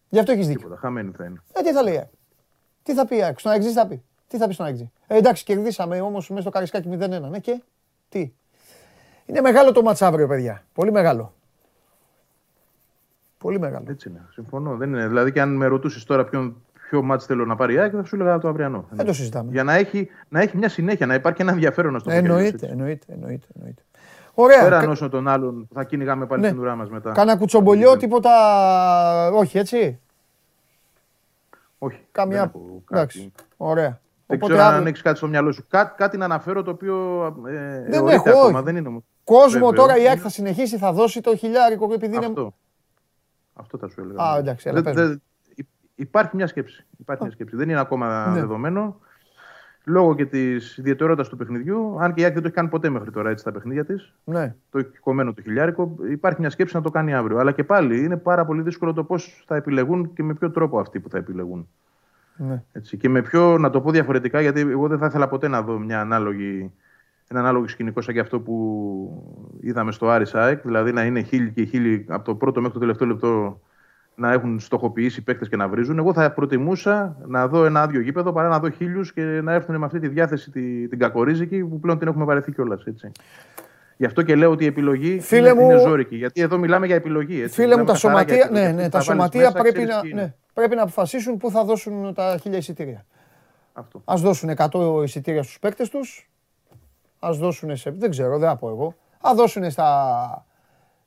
Γι' 0.08 0.18
αυτό 0.18 0.32
έχεις 0.32 0.46
δίκιο. 0.46 0.62
Τίποτα, 0.62 0.80
χαμένη 0.80 1.12
θα 1.16 1.24
είναι. 1.24 1.42
Ε, 1.52 1.62
τι 1.62 1.72
θα 1.72 1.82
λέει. 1.82 2.08
Τι 2.82 2.94
θα 2.94 3.06
πει 3.06 3.16
η 3.16 3.22
ΑΕΚ, 3.22 3.38
στον 3.38 3.52
ΑΕΚ 3.52 3.62
θα 3.74 3.86
πει; 3.86 4.02
Τι 4.28 4.36
θα 4.36 4.46
πει 4.46 4.52
στον 4.52 4.66
ΑΕΚ. 4.66 4.78
Ε, 5.06 5.16
εντάξει, 5.16 5.44
κερδίσαμε 5.44 6.00
όμως 6.00 6.28
μέσα 6.28 6.40
στο 6.40 6.50
καρισκάκι 6.50 6.88
0-1. 6.92 7.20
Ναι, 7.30 7.38
και; 7.38 7.62
Τι; 8.08 8.32
Είναι 9.26 9.40
μεγάλο 9.40 9.72
το 9.72 9.82
μάτς 9.82 10.02
αύριο, 10.02 10.26
παιδιά. 10.26 10.64
Πολύ 10.72 10.92
μεγάλο. 10.92 11.34
Πολύ 13.38 13.58
μεγάλο. 13.58 13.84
Έτσι 13.88 14.08
είναι. 14.08 14.26
Συμφωνώ. 14.30 14.76
Δεν 14.76 14.88
είναι. 14.88 15.06
Δηλαδή, 15.06 15.32
και 15.32 15.40
αν 15.40 15.56
με 15.56 15.66
ρωτούσες 15.66 16.04
τώρα 16.04 16.24
ποιον, 16.24 16.56
ποιο 16.88 17.02
μάτς 17.02 17.24
θέλω 17.24 17.44
να 17.44 17.56
πάρει 17.56 17.74
η 17.74 17.78
ΑΕΚ, 17.78 17.92
θα 17.94 18.04
σου 18.04 18.14
έλεγα 18.14 18.38
το 18.38 18.48
αυριανό. 18.48 18.88
Δεν 18.90 19.06
το 19.06 19.12
συζητάμε. 19.12 19.50
Για 19.52 19.64
να 19.64 19.74
έχει, 19.74 20.08
να 20.28 20.40
έχει 20.40 20.56
μια 20.56 20.68
συνέχεια, 20.68 21.06
να 21.06 21.14
υπάρχει 21.14 21.42
ένα 21.42 21.52
ενδιαφέρον 21.52 22.00
στο 22.00 22.10
εννοείται, 22.10 22.66
εννοείται, 22.66 23.12
εννοείται, 23.12 23.46
εννοείται. 23.54 23.82
Ωραία. 24.34 24.62
Πέραν 24.62 24.90
όσο 24.90 25.08
των 25.08 25.28
άλλων 25.28 25.68
θα 25.74 25.84
κυνηγάμε 25.84 26.26
πάλι 26.26 26.42
ναι. 26.42 26.48
την 26.48 26.58
ουρά 26.58 26.74
μας 26.74 26.90
μετά. 26.90 27.12
Κάνα 27.12 27.36
κουτσομπολιό, 27.36 27.96
τίποτα. 27.96 29.30
Όχι, 29.32 29.58
έτσι; 29.58 29.98
Όχι. 31.78 32.00
Καμιά. 32.12 32.52
Εντάξει. 32.90 33.32
Ωραία. 33.56 34.00
Δεν 34.26 34.36
Οπότε, 34.36 34.52
ξέρω 34.52 34.68
αν 34.68 34.86
έχεις 34.86 35.02
κάτι 35.02 35.16
στο 35.16 35.28
μυαλό 35.28 35.52
σου. 35.52 35.66
Κά, 35.68 35.84
κάτι 35.84 36.16
να 36.16 36.24
αναφέρω 36.24 36.62
το 36.62 36.70
οποίο. 36.70 37.26
Ε, 37.46 37.84
δεν 37.88 38.08
έχω. 38.08 38.28
Ακόμα, 38.30 38.62
δεν 38.62 38.76
είναι 38.76 39.02
Κόσμο 39.24 39.68
Βέβαιο. 39.68 39.72
τώρα 39.72 39.96
η 39.96 40.08
ΑΕΚ 40.08 40.18
θα 40.22 40.28
συνεχίσει, 40.28 40.78
θα 40.78 40.92
δώσει 40.92 41.20
το 41.20 41.36
χιλιάρικο 41.36 41.92
επειδή 41.92 42.16
Αυτό. 42.16 42.40
είναι. 42.40 42.50
Αυτό 43.54 43.78
θα 43.78 43.88
σου 43.88 44.00
έλεγα. 44.00 44.22
Α, 44.22 44.38
εντάξει. 44.38 44.70
Δε, 44.70 44.80
δε, 44.80 45.14
υπάρχει 45.94 46.36
μια 46.36 46.46
σκέψη. 46.46 46.86
Υπάρχει 46.98 47.22
μια 47.22 47.32
σκέψη. 47.32 47.56
Δεν 47.56 47.68
είναι 47.68 47.80
ακόμα 47.80 48.26
ναι. 48.26 48.40
δεδομένο 48.40 49.00
λόγω 49.84 50.14
και 50.14 50.26
της 50.26 50.76
ιδιαιτερότητας 50.76 51.28
του 51.28 51.36
παιχνιδιού, 51.36 51.96
αν 52.00 52.14
και 52.14 52.20
η 52.20 52.24
Άκη 52.24 52.32
δεν 52.32 52.42
το 52.42 52.48
έχει 52.48 52.56
κάνει 52.56 52.68
ποτέ 52.68 52.88
μέχρι 52.88 53.10
τώρα 53.10 53.30
έτσι 53.30 53.44
τα 53.44 53.52
παιχνίδια 53.52 53.84
της. 53.84 54.14
Ναι. 54.24 54.54
Το 54.70 54.78
έχει 54.78 54.98
κομμένο 55.00 55.34
το 55.34 55.42
χιλιάρικο. 55.42 55.96
Υπάρχει 56.10 56.40
μια 56.40 56.50
σκέψη 56.50 56.76
να 56.76 56.82
το 56.82 56.90
κάνει 56.90 57.14
αύριο. 57.14 57.38
Αλλά 57.38 57.52
και 57.52 57.64
πάλι 57.64 58.04
είναι 58.04 58.16
πάρα 58.16 58.44
πολύ 58.44 58.62
δύσκολο 58.62 58.92
το 58.92 59.04
πώς 59.04 59.44
θα 59.46 59.56
επιλεγούν 59.56 60.12
και 60.12 60.22
με 60.22 60.34
ποιο 60.34 60.50
τρόπο 60.50 60.78
αυτοί 60.78 61.00
που 61.00 61.08
θα 61.08 61.18
επιλεγούν. 61.18 61.68
Ναι. 62.36 62.62
Έτσι. 62.72 62.96
Και 62.96 63.08
με 63.08 63.22
ποιο, 63.22 63.58
να 63.58 63.70
το 63.70 63.80
πω 63.80 63.90
διαφορετικά, 63.90 64.40
γιατί 64.40 64.60
εγώ 64.60 64.88
δεν 64.88 64.98
θα 64.98 65.06
ήθελα 65.06 65.28
ποτέ 65.28 65.48
να 65.48 65.62
δω 65.62 65.78
μια 65.78 66.00
ανάλογη, 66.00 66.72
ένα 67.28 67.40
ανάλογο 67.40 67.68
σκηνικό 67.68 68.00
σαν 68.00 68.14
και 68.14 68.20
αυτό 68.20 68.40
που 68.40 69.56
είδαμε 69.60 69.92
στο 69.92 70.08
Άρη 70.08 70.26
ΑΕΚ, 70.32 70.62
δηλαδή 70.62 70.92
να 70.92 71.04
είναι 71.04 71.22
χίλιοι 71.22 71.50
και 71.50 71.64
χίλιοι 71.64 72.06
από 72.08 72.24
το 72.24 72.34
πρώτο 72.34 72.60
μέχρι 72.60 72.74
το 72.74 72.80
τελευταίο 72.80 73.08
λεπτό 73.08 73.60
να 74.14 74.32
έχουν 74.32 74.60
στοχοποιήσει 74.60 75.22
παίκτες 75.22 75.48
και 75.48 75.56
να 75.56 75.68
βρίζουν. 75.68 75.98
Εγώ 75.98 76.12
θα 76.12 76.32
προτιμούσα 76.32 77.16
να 77.26 77.48
δω 77.48 77.64
ένα 77.64 77.82
άδειο 77.82 78.00
γήπεδο 78.00 78.32
παρά 78.32 78.48
να 78.48 78.58
δω 78.58 78.70
χίλιους 78.70 79.12
και 79.12 79.22
να 79.22 79.52
έρθουν 79.52 79.76
με 79.76 79.84
αυτή 79.84 79.98
τη 79.98 80.08
διάθεση 80.08 80.50
την, 80.50 80.88
την 80.88 80.98
κακορίζικη 80.98 81.64
που 81.64 81.80
πλέον 81.80 81.98
την 81.98 82.08
έχουμε 82.08 82.24
βαρεθεί 82.24 82.52
κιόλας. 82.52 82.84
Γι' 83.96 84.04
αυτό 84.04 84.22
και 84.22 84.34
λέω 84.34 84.50
ότι 84.50 84.64
η 84.64 84.66
επιλογή 84.66 85.20
Φίλε 85.20 85.50
είναι, 85.50 85.60
μου... 85.60 85.70
είναι 85.70 85.78
ζώρικη. 85.78 86.16
Γιατί 86.16 86.40
εδώ 86.40 86.58
μιλάμε 86.58 86.86
για 86.86 86.94
επιλογή. 86.94 87.42
Έτσι. 87.42 87.54
Φίλε 87.54 87.76
μου, 87.76 87.84
τα 87.84 87.94
σωματεία, 87.94 88.48
ναι, 88.50 88.72
ναι, 88.72 88.88
τα 88.88 89.00
σωματεία 89.00 89.52
πρέπει, 89.52 89.84
να, 89.84 90.04
ναι, 90.14 90.34
πρέπει 90.52 90.74
να 90.74 90.82
αποφασίσουν 90.82 91.36
πού 91.36 91.50
θα 91.50 91.64
δώσουν 91.64 92.14
τα 92.14 92.38
χίλια 92.40 92.58
εισιτήρια. 92.58 93.06
Αυτό. 93.72 94.02
Ας 94.04 94.20
δώσουν 94.20 94.50
100 94.56 95.02
εισιτήρια 95.04 95.42
στους 95.42 95.58
παίκτες 95.58 95.88
τους. 95.88 96.30
Ας 97.18 97.38
δώσουν 97.38 97.76
σε... 97.76 97.90
Δεν 97.90 98.10
ξέρω, 98.10 98.38
δεν 98.38 98.48
θα 98.48 98.56
πω 98.56 98.68
εγώ. 98.68 98.94
Α 99.20 99.30
δώσουν 99.34 99.70
στα 99.70 100.46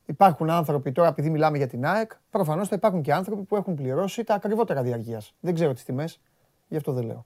Υπάρχουν 0.10 0.50
άνθρωποι 0.50 0.92
τώρα, 0.92 1.08
επειδή 1.08 1.30
μιλάμε 1.30 1.58
για 1.58 1.68
την 1.68 1.86
ΑΕΚ, 1.86 2.12
προφανώς 2.30 2.68
θα 2.68 2.76
υπάρχουν 2.76 3.02
και 3.02 3.14
άνθρωποι 3.14 3.44
που 3.44 3.56
έχουν 3.56 3.76
πληρώσει 3.76 4.24
τα 4.24 4.34
ακριβότερα 4.34 4.82
διαρκεία. 4.82 5.22
Δεν 5.40 5.54
ξέρω 5.54 5.74
τις 5.74 5.84
τιμές, 5.84 6.22
γι' 6.68 6.78
αυτό 6.78 6.92
δεν 6.92 7.06
λέω. 7.06 7.26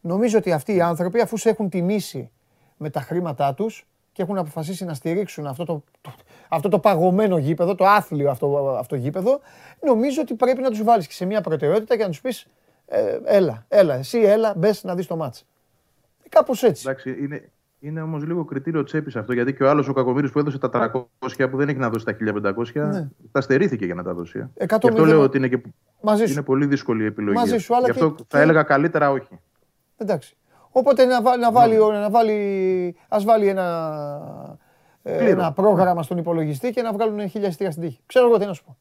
Νομίζω 0.00 0.38
ότι 0.38 0.52
αυτοί 0.52 0.74
οι 0.74 0.80
άνθρωποι, 0.80 1.20
αφού 1.20 1.36
σε 1.36 1.48
έχουν 1.48 1.68
τιμήσει 1.68 2.30
με 2.76 2.90
τα 2.90 3.00
χρήματά 3.00 3.54
τους 3.54 3.88
και 4.14 4.22
έχουν 4.22 4.38
αποφασίσει 4.38 4.84
να 4.84 4.94
στηρίξουν 4.94 5.46
αυτό 5.46 5.64
το, 5.64 5.84
αυτό 6.48 6.68
το 6.68 6.78
παγωμένο 6.78 7.38
γήπεδο, 7.38 7.74
το 7.74 7.84
άθλιο 7.84 8.30
αυτό, 8.30 8.76
αυτό 8.78 8.96
γήπεδο, 8.96 9.40
νομίζω 9.80 10.20
ότι 10.20 10.34
πρέπει 10.34 10.60
να 10.60 10.70
τους 10.70 10.82
βάλεις 10.82 11.06
και 11.06 11.12
σε 11.12 11.24
μια 11.24 11.40
προτεραιότητα 11.40 11.96
και 11.96 12.02
να 12.02 12.08
τους 12.08 12.20
πεις: 12.20 12.46
ε, 12.86 13.18
Έλα, 13.24 13.64
έλα, 13.68 13.94
εσύ 13.94 14.18
έλα, 14.18 14.54
μπες 14.56 14.84
να 14.84 14.94
δεις 14.94 15.06
το 15.06 15.16
μάτς. 15.16 15.46
Κάπως 16.28 16.62
έτσι. 16.62 16.84
Εντάξει, 16.88 17.16
είναι, 17.20 17.50
είναι 17.78 18.02
όμως 18.02 18.24
λίγο 18.24 18.44
κριτήριο 18.44 18.84
τσέπης 18.84 19.16
αυτό, 19.16 19.32
γιατί 19.32 19.54
και 19.54 19.62
ο 19.62 19.70
άλλος 19.70 19.88
ο 19.88 19.92
Κακομίρη 19.92 20.30
που 20.30 20.38
έδωσε 20.38 20.58
τα 20.58 20.70
300 21.18 21.50
που 21.50 21.56
δεν 21.56 21.68
έχει 21.68 21.78
να 21.78 21.90
δώσει 21.90 22.04
τα 22.04 22.16
1500, 22.54 22.64
ναι. 22.74 23.08
τα 23.32 23.40
στερήθηκε 23.40 23.84
για 23.84 23.94
να 23.94 24.02
τα 24.02 24.14
δώσει. 24.14 24.38
Ε. 24.38 24.64
Γι' 24.64 24.74
αυτό 24.74 25.04
λέω 25.04 25.20
ότι 25.20 25.36
είναι, 25.36 25.48
και... 25.48 25.62
Μαζί 26.02 26.32
είναι 26.32 26.42
πολύ 26.42 26.66
δύσκολη 26.66 27.02
η 27.02 27.06
επιλογή. 27.06 27.36
Μαζί 27.36 27.58
σου, 27.58 27.76
αλλά 27.76 27.84
Γι' 27.84 27.90
αυτό 27.90 28.14
θα 28.28 28.40
έλεγα 28.40 28.62
καλύτερα 28.62 29.10
όχι. 29.10 29.38
Εντάξει. 29.96 30.36
Οπότε 30.76 31.04
να, 31.04 31.36
να 31.36 31.52
βάλει, 31.52 31.76
ναι. 31.76 31.98
να 31.98 32.10
βάλει, 32.10 32.96
ας 33.08 33.24
βάλει 33.24 33.48
ένα, 33.48 33.66
ε, 35.02 35.30
ένα 35.30 35.52
πρόγραμμα 35.52 36.02
στον 36.02 36.18
υπολογιστή 36.18 36.70
και 36.70 36.82
να 36.82 36.92
βγάλουν 36.92 37.28
χίλια 37.28 37.48
εισιτήρια 37.48 37.72
στην 37.72 37.84
τύχη. 37.84 38.00
Ξέρω 38.06 38.26
εγώ 38.26 38.38
τι 38.38 38.46
να 38.46 38.52
σου 38.52 38.64
πω. 38.64 38.76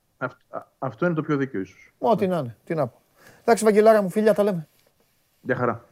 αυτό 0.80 1.06
είναι 1.06 1.16
το 1.16 1.22
πιο 1.22 1.38
δίκαιο 1.38 1.62
ίσως. 1.62 1.94
Ό,τι 1.98 2.28
να 2.28 2.38
είναι. 2.38 2.56
Τι 2.64 2.76
να 2.76 2.88
πω. 2.88 3.02
Εντάξει, 3.42 3.64
Βαγγελάρα 3.64 4.02
μου, 4.02 4.10
φίλια, 4.10 4.34
τα 4.34 4.44
λέμε. 4.44 4.68
Γεια 5.42 5.56
χαρά. 5.56 5.84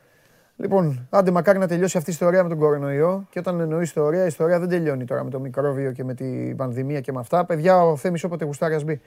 Λοιπόν, 0.55 1.07
άντε 1.09 1.31
μακάρι 1.31 1.59
να 1.59 1.67
τελειώσει 1.67 1.97
αυτή 1.97 2.09
η 2.09 2.13
ιστορία 2.13 2.43
με 2.43 2.49
τον 2.49 2.57
κορονοϊό. 2.57 3.27
Και 3.29 3.39
όταν 3.39 3.59
εννοείς 3.59 3.87
ιστορία, 3.87 4.23
η 4.23 4.27
ιστορία 4.27 4.59
δεν 4.59 4.69
τελειώνει 4.69 5.05
τώρα 5.05 5.23
με 5.23 5.29
το 5.29 5.39
μικρόβιο 5.39 5.91
και 5.91 6.03
με 6.03 6.13
την 6.13 6.55
πανδημία 6.55 7.01
και 7.01 7.11
με 7.11 7.19
αυτά. 7.19 7.45
Παιδιά, 7.45 7.83
ο 7.83 7.95
Θέμης 7.95 8.23
όποτε 8.23 8.45
γουστάρεις 8.45 8.81
α 8.81 8.83
μπει. 8.83 9.01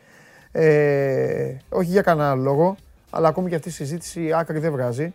Ε, 0.53 1.57
όχι 1.68 1.90
για 1.90 2.03
κανένα 2.03 2.34
λόγο, 2.34 2.76
αλλά 3.11 3.28
ακόμη 3.28 3.49
και 3.49 3.55
αυτή 3.55 3.68
η 3.68 3.72
συζήτηση 3.72 4.32
άκρη 4.32 4.59
δεν 4.59 4.72
βγάζει. 4.72 5.12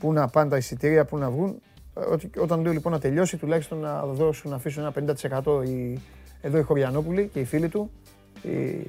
Πού 0.00 0.12
να 0.12 0.28
πάνε 0.28 0.50
τα 0.50 0.56
εισιτήρια, 0.56 1.04
πού 1.04 1.18
να 1.18 1.30
βγουν. 1.30 1.60
Ε, 2.34 2.40
όταν 2.40 2.60
λέω 2.62 2.72
λοιπόν 2.72 2.92
να 2.92 2.98
τελειώσει, 2.98 3.36
τουλάχιστον 3.36 3.78
να 3.78 4.02
δώσουν, 4.06 4.50
να 4.50 4.56
αφήσουν 4.56 4.92
ένα 4.96 5.14
50% 5.42 5.66
οι, 5.66 6.00
εδώ 6.40 6.58
οι 6.58 6.62
Χωριανόπουλοι 6.62 7.30
και 7.32 7.40
οι 7.40 7.44
φίλοι 7.44 7.68
του. 7.68 7.90
Οι, 8.42 8.86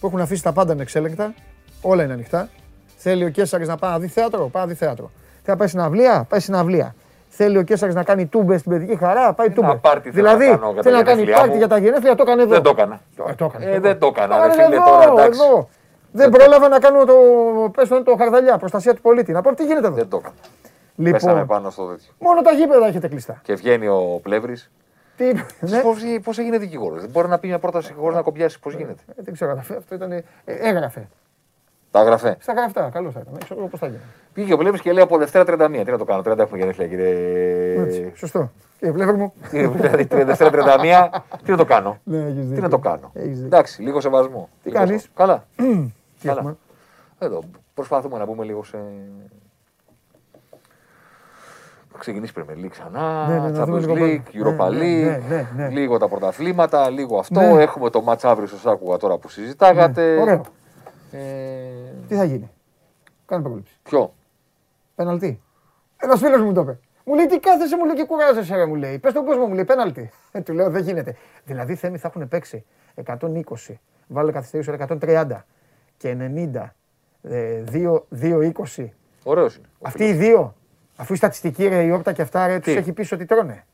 που 0.00 0.06
έχουν 0.06 0.20
αφήσει 0.20 0.42
τα 0.42 0.52
πάντα 0.52 0.72
ανεξέλεγκτα. 0.72 1.34
Όλα 1.82 2.04
είναι 2.04 2.12
ανοιχτά. 2.12 2.48
Θέλει 2.96 3.24
ο 3.24 3.28
Κέσσαρης 3.28 3.68
να 3.68 3.76
πάει 3.76 3.90
να 3.90 3.98
δει 3.98 4.06
θέατρο, 4.06 4.48
πάει 4.48 4.62
να 4.62 4.68
δει 4.68 4.74
θέατρο. 4.74 5.10
Θα 5.42 5.56
πάει 5.56 5.68
στην 5.68 5.80
αυλία, 5.80 6.26
πάει 6.28 6.40
στην 6.40 6.54
αυλία. 6.54 6.94
Θέλει 7.28 7.58
ο 7.58 7.62
Κέσσαρ 7.62 7.92
να 7.92 8.02
κάνει 8.02 8.26
τούμπες 8.26 8.60
στην 8.60 8.72
παιδική 8.72 8.96
χαρά, 8.96 9.32
πάει 9.32 9.50
τούμπες. 9.50 9.78
πάρτι 9.80 10.10
θέλω 10.10 10.28
να 10.28 10.36
Δηλαδή 10.36 10.58
κάνω 10.58 10.72
για 10.72 10.82
τα 10.82 10.82
θέλει 10.82 10.96
να 10.96 11.02
κάνει 11.02 11.20
γενέθλιά 11.20 11.36
πάρτι 11.36 11.50
μου. 11.50 11.56
για 11.56 11.68
τα 11.68 11.78
γενέθλια, 11.78 12.14
το 12.14 12.22
έκανε 12.26 12.42
εδώ. 12.42 12.50
Δεν 12.50 12.62
το 12.62 12.70
έκανα. 12.70 13.00
Ε, 13.28 13.34
το 13.34 13.44
έκανε. 13.44 13.64
Ε, 13.64 13.80
δεν 13.80 13.98
το 13.98 14.06
έκανα, 14.06 14.36
Το 14.36 14.42
ρε 14.46 14.52
έκανε 14.52 14.64
φίλε, 14.64 14.76
εδώ, 14.76 14.84
τώρα, 14.84 15.02
εντάξει. 15.12 15.40
εδώ. 15.44 15.68
Δεν 16.12 16.30
πρόλαβα 16.30 16.68
να 16.68 16.78
κάνω 16.78 17.04
το, 17.04 17.14
πες 17.74 17.88
το, 17.88 17.94
είναι 17.94 18.04
το 18.04 18.16
χαρδαλιά, 18.16 18.58
προστασία 18.58 18.94
του 18.94 19.00
πολίτη. 19.00 19.32
Να 19.32 19.40
πω 19.42 19.54
τι 19.54 19.64
γίνεται 19.64 19.86
εδώ; 19.86 19.96
Δεν 19.96 20.08
το 20.08 20.16
έκανα. 20.16 20.34
Πέσαμε 21.12 21.32
Λοιπόν, 21.32 21.46
πάνω 21.46 21.70
στο 21.70 21.86
τέτοιο. 21.86 22.12
μόνο 22.18 22.42
τα 22.42 22.50
γήπεδα 22.52 22.86
έχετε 22.86 23.08
κλειστά. 23.08 23.40
Και 23.42 23.54
βγαίνει 23.54 23.86
ο 23.88 24.20
Πλεύρης. 24.22 24.70
Τι, 25.16 25.32
ναι. 25.60 25.80
Πώς 26.22 26.38
έγινε 26.38 26.58
δικηγόρος; 26.58 27.00
Δεν 27.00 27.10
μπορεί 27.10 27.28
να 27.28 27.38
πει 27.38 27.46
μια 27.46 27.58
πρόταση 27.58 27.92
χωρίς 27.92 28.16
να 28.16 28.22
κομπιάσει. 28.22 28.60
Πώς 28.60 28.74
γίνεται; 28.74 29.02
Ε, 29.08 29.12
Δεν 29.16 29.34
ξέρω, 29.34 29.52
αυτό 29.78 29.94
ήταν. 29.94 30.12
ε, 30.12 30.24
έγραφε. 30.44 31.08
Τα 31.90 32.00
έγραφε. 32.00 32.36
Στα 32.40 32.52
γραφτά, 32.52 32.90
καλό 32.92 33.10
θα 33.10 33.20
ήταν. 33.20 33.32
Δεν 33.32 33.42
ξέρω 33.44 33.66
πώς 33.66 33.80
θα 33.80 33.86
γίνει. 33.86 33.98
Πήγε 34.32 34.52
ο 34.52 34.56
Πλεύρη 34.56 34.80
και 34.80 34.92
λέει 34.92 35.02
από 35.02 35.18
Δευτέρα 35.18 35.44
31. 35.66 35.82
Τι 35.84 35.90
να 35.90 35.98
το 35.98 36.04
κάνω, 36.04 36.22
30 36.26 36.38
έχουμε 36.38 36.58
γενέθλια, 36.58 36.86
κύριε. 36.86 37.80
Έτσι, 37.82 38.12
σωστό. 38.14 38.50
Κύριε 38.78 38.92
Πλεύρη 38.94 39.16
μου. 39.16 39.32
Κύριε, 39.50 39.68
Δηλαδή, 39.68 40.04
Δευτέρα 40.24 40.50
31, 40.50 41.20
τι 41.44 41.50
να 41.50 41.56
το 41.56 41.64
κάνω; 41.64 41.98
Ναι, 42.04 42.16
έχεις 42.18 42.34
Τι 42.34 42.40
δίκιο. 42.40 42.62
να 42.62 42.68
το 42.68 42.78
κάνω; 42.78 43.10
Έχεις 43.14 43.28
δίκιο. 43.32 43.46
Εντάξει, 43.46 43.82
λίγο 43.82 44.00
σεβασμό. 44.00 44.48
Τι 44.62 44.68
Λίγο 44.68 44.84
κάνεις; 44.84 45.02
σεβασμό. 45.02 45.14
Καλά. 45.16 45.44
Τι 46.20 46.26
Καλά. 46.26 46.38
έχουμε. 46.40 46.56
Εδώ 47.18 47.40
προσπαθούμε 47.74 48.18
να 48.18 48.24
μπούμε 48.24 48.44
λίγο 48.44 48.64
σε. 48.64 48.78
Θα 51.92 51.98
ξεκινήσει 51.98 52.32
η 52.36 52.42
Premier 52.42 52.64
League 52.64 52.70
ξανά, 52.70 53.26
Ναι, 53.28 53.38
ναι, 53.38 53.48
να 53.58 53.64
δούμε 53.64 53.78
Champions 53.78 53.86
λίγο 53.86 53.94
League, 54.06 54.54
πάνω. 54.56 54.70
Europa 54.70 54.72
Ναι, 54.72 54.78
League, 54.78 55.20
ναι, 55.28 55.36
ναι, 55.36 55.46
ναι. 55.56 55.68
λίγο 55.68 55.98
τα 55.98 56.08
πρωταθλήματα, 56.08 56.90
λίγο 56.90 57.18
αυτό. 57.18 57.40
Ναι. 57.40 57.62
Έχουμε 57.62 57.90
το 57.90 58.04
match 58.08 58.20
αύριο 58.22 58.46
στο 58.48 58.56
Σάκουγα 58.56 58.96
τώρα 58.96 59.16
που 59.18 59.28
συζητάγατε. 59.28 60.40
Ναι, 61.10 61.18
Ωραίο. 61.18 61.30
Ε, 61.30 61.94
Τι 62.08 62.14
θα 62.14 62.24
γίνει; 62.24 62.50
Κάνε 63.26 63.42
πρόληψη. 63.42 63.72
ποιο; 63.82 64.14
Πέναλτι. 64.94 65.40
Ένας 65.96 66.20
φίλος 66.20 66.40
μου 66.40 66.52
το 66.52 66.60
είπε. 66.60 66.78
Μου 67.04 67.14
λέει 67.14 67.26
τι 67.26 67.38
κάθεσαι, 67.40 67.76
μου 67.76 67.84
λέει 67.84 67.94
και 67.94 68.04
κουράζεσαι, 68.04 68.56
ρε, 68.56 68.66
μου 68.66 68.74
λέει. 68.74 68.98
Πες 68.98 69.10
στον 69.12 69.24
κόσμο, 69.24 69.46
μου 69.46 69.54
λέει 69.54 69.64
πέναλτι. 69.64 70.10
Ε, 70.32 70.40
του 70.40 70.52
λέω 70.52 70.70
δεν 70.70 70.82
γίνεται. 70.82 71.16
Δηλαδή 71.44 71.74
θέμη 71.74 71.98
θα 71.98 72.08
έχουν 72.08 72.28
παίξει 72.28 72.64
120, 73.04 73.74
βάλε 74.06 74.32
καθυστερήσει 74.32 74.72
130 75.00 75.26
και 75.96 76.16
90, 76.18 76.74
ε, 77.22 77.62
2, 77.72 78.02
2, 78.10 78.52
20. 78.76 78.92
Ωραίος 79.24 79.56
είναι. 79.56 79.66
ο 79.78 79.82
Αυτοί 79.82 80.04
οι 80.04 80.12
δύο, 80.12 80.54
αφού 80.96 81.12
η 81.12 81.16
στατιστική 81.16 81.66
ρε, 81.68 81.82
η 81.82 81.90
όπτα 81.90 82.12
και 82.12 82.22
αυτά 82.22 82.46
ρε, 82.46 82.54
τους 82.58 82.72
Τι; 82.72 82.78
έχει 82.78 82.92
πει 82.92 83.14
ότι 83.14 83.24
τρώνε. 83.24 83.64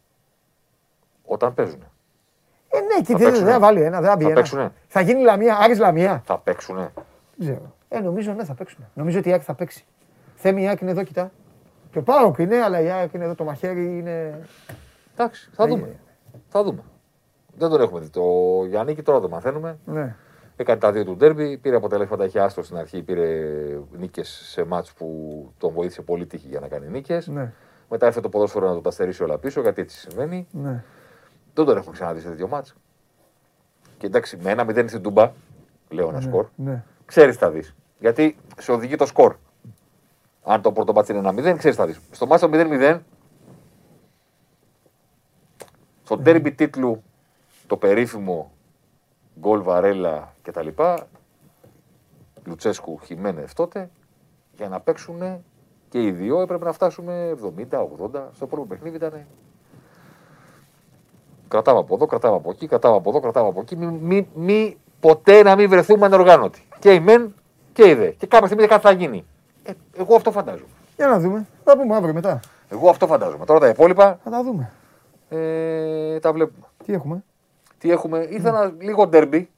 Όταν 1.24 1.54
παίζουν. 1.54 1.82
Ε, 2.68 2.80
ναι, 2.80 3.00
και 3.04 3.12
Θα 3.12 3.18
δεν 3.18 3.26
παίξουνε. 3.28 3.50
θα 3.50 3.58
βάλει 3.58 3.80
ένα, 3.82 4.00
δεν 4.00 4.10
θα 4.10 4.16
μπει 4.16 4.22
Θα 4.22 4.28
ένα. 4.30 4.38
παίξουνε. 4.40 4.72
Θα 4.88 5.00
γίνει 5.00 5.22
λαμία, 5.22 5.56
Άρης 5.60 5.78
λαμία. 5.78 6.22
Θα 6.24 6.38
παίξουν. 6.38 6.88
Δεν 7.36 7.48
ξέρω. 7.48 7.74
Ε, 7.88 8.00
νομίζω 8.00 8.32
ναι, 8.32 8.44
θα 8.44 8.54
παίξουν. 8.54 8.84
Νομίζω 8.94 9.18
ότι 9.18 9.28
η 9.28 9.32
Άκη 9.32 9.44
θα 9.44 9.54
παίξει. 9.54 9.84
Θέμη 10.34 10.62
η 10.62 10.68
Άκη 10.68 10.82
είναι 10.82 10.90
εδώ, 10.92 11.02
κοιτά. 11.04 11.30
Και 11.90 11.98
ο 11.98 12.02
Πάοκ 12.02 12.38
είναι, 12.38 12.56
αλλά 12.56 12.80
η 12.80 12.90
Άκη 12.90 13.16
είναι 13.16 13.24
εδώ, 13.24 13.34
το 13.34 13.44
μαχαίρι 13.44 13.98
είναι. 13.98 14.40
Εντάξει, 15.12 15.50
θα 15.52 15.64
Ε, 15.64 15.66
δούμε. 15.68 15.96
Θα 16.48 16.62
δούμε. 16.64 16.82
Δεν 17.56 17.68
τον 17.68 17.80
έχουμε 17.80 18.00
δει. 18.00 18.08
Το 18.08 18.22
Γιάννη 18.68 18.94
τώρα 19.02 19.20
το 19.20 19.28
μαθαίνουμε. 19.28 19.78
Ναι. 19.84 20.16
Έκανε 20.56 20.80
τα 20.80 20.92
δύο 20.92 21.04
του 21.04 21.16
ντέρμπι, 21.16 21.58
πήρε 21.58 21.76
αποτελέσματα, 21.76 22.24
είχε 22.24 22.40
άστο 22.40 22.62
στην 22.62 22.76
αρχή, 22.76 23.02
πήρε 23.02 23.50
νίκες 23.98 24.28
σε 24.28 24.64
μάτς 24.64 24.92
που 24.92 25.06
τον 25.58 25.72
βοήθησε 25.72 26.02
πολύ 26.02 26.26
τύχη 26.26 26.46
για 26.48 26.60
να 26.60 26.68
κάνει 26.68 26.88
νίκες. 26.88 27.26
Ναι. 27.26 27.52
Μετά 27.90 28.06
ήρθε 28.06 28.20
το 28.20 28.28
ποδόσφαιρο 28.28 28.68
να 28.68 28.74
το 28.74 28.80
τα 28.80 28.90
στερήσει 28.90 29.22
όλα 29.22 29.38
πίσω, 29.38 29.60
γιατί 29.60 29.80
έτσι 29.80 29.98
συμβαίνει. 29.98 30.46
Ναι. 30.50 30.84
Δεν 31.54 31.64
τον 31.64 31.76
έχουμε 31.76 31.92
ξαναδεί 31.92 32.20
σε 32.20 32.28
τέτοιο 32.28 32.48
μάτς. 32.48 32.74
Και 33.98 34.06
εντάξει, 34.06 34.36
με 34.42 34.50
ένα 34.50 34.64
μηδέν 34.64 34.88
στην 34.88 35.02
Τούμπα, 35.02 35.32
λέω 35.90 36.08
ένα 36.08 36.20
σκορ, 36.20 36.46
Ναι. 36.56 36.84
Ξέρεις 37.04 37.36
τι 37.36 37.44
θα 37.44 37.50
δεις. 37.50 37.74
Γιατί 37.98 38.36
σε 38.58 38.72
οδηγεί 38.72 38.96
το 38.96 39.06
σκορ. 39.06 39.36
Αν 40.42 40.62
το 40.62 40.72
πρώτο 40.72 40.92
μάτς 40.92 41.08
είναι 41.08 41.18
ένα 41.18 41.30
0, 41.30 41.34
ξέρεις 41.34 41.62
τι 41.62 41.72
θα 41.72 41.86
δεις. 41.86 42.00
Στο 42.10 42.26
μάτς 42.26 42.40
το 42.40 42.48
0-0, 42.52 43.00
στο 46.04 46.16
ντέρμπι 46.16 46.52
τίτλου 46.52 47.02
το 47.66 47.76
περίφημο 47.76 48.52
γκολ 49.38 49.62
Βαρέλα 49.62 50.34
κτλ. 50.42 50.68
Λουτσέσκου 52.44 52.98
Χιμένεθ 53.04 53.52
τότε, 53.52 53.90
για 54.56 54.68
να 54.68 54.80
παίξουν 54.80 55.44
και 55.88 56.02
οι 56.02 56.10
δύο 56.10 56.40
έπρεπε 56.40 56.64
να 56.64 56.72
φτάσουμε 56.72 57.36
70-80. 57.70 58.28
Στο 58.32 58.46
πρώτο 58.46 58.66
παιχνίδι 58.68 58.96
ήταν. 58.96 59.26
Κρατάμε 61.48 61.78
από 61.78 61.94
εδώ, 61.94 62.06
κρατάμε 62.06 62.36
από 62.36 62.50
εκεί, 62.50 62.66
κρατάμε 62.66 62.96
από 62.96 63.10
εδώ, 63.10 63.20
κρατάμε 63.20 63.48
από 63.48 63.60
εκεί. 63.60 63.76
Μη, 63.76 63.86
μη, 63.86 64.28
μη 64.34 64.76
ποτέ 65.00 65.42
να 65.42 65.56
μην 65.56 65.68
βρεθούμε 65.68 66.06
ανοργάνωτοι. 66.06 66.66
Και 66.84 66.92
η 66.92 67.00
μεν 67.00 67.34
και 67.72 67.88
η 67.88 67.94
δε. 67.94 68.08
Και 68.10 68.26
κάποια 68.26 68.46
στιγμή 68.46 68.66
κάτι 68.66 68.82
θα 68.82 68.90
γίνει. 68.90 69.24
Ε, 69.62 69.72
εγώ 69.96 70.14
αυτό 70.14 70.30
φαντάζομαι. 70.32 70.68
Για 70.96 71.06
να 71.06 71.18
δούμε. 71.20 71.46
Θα 71.64 71.76
πούμε 71.76 71.96
αύριο 71.96 72.14
μετά. 72.14 72.40
Εγώ 72.68 72.90
αυτό 72.90 73.06
φαντάζομαι. 73.06 73.44
Τώρα 73.44 73.58
τα 73.60 73.68
υπόλοιπα 73.68 74.18
Θα 74.24 74.30
τα 74.30 74.42
δούμε. 74.42 74.70
ε, 75.28 76.18
τα 76.20 76.32
βλέπουμε. 76.32 76.66
Τι 76.84 76.92
έχουμε; 76.92 77.24
Τι 77.78 77.90
έχουμε, 77.90 78.26
ήρθε 78.30 78.48
ένα 78.48 78.72
λίγο 78.78 79.06
ντέρμπι. 79.06 79.50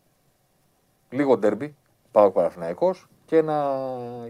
Λίγο 1.10 1.36
ντέρμπι. 1.38 1.74
ΠΑΟΚ 2.10 2.30
Παναθηναϊκό 2.30 2.94
και 3.24 3.36
ένα 3.36 3.74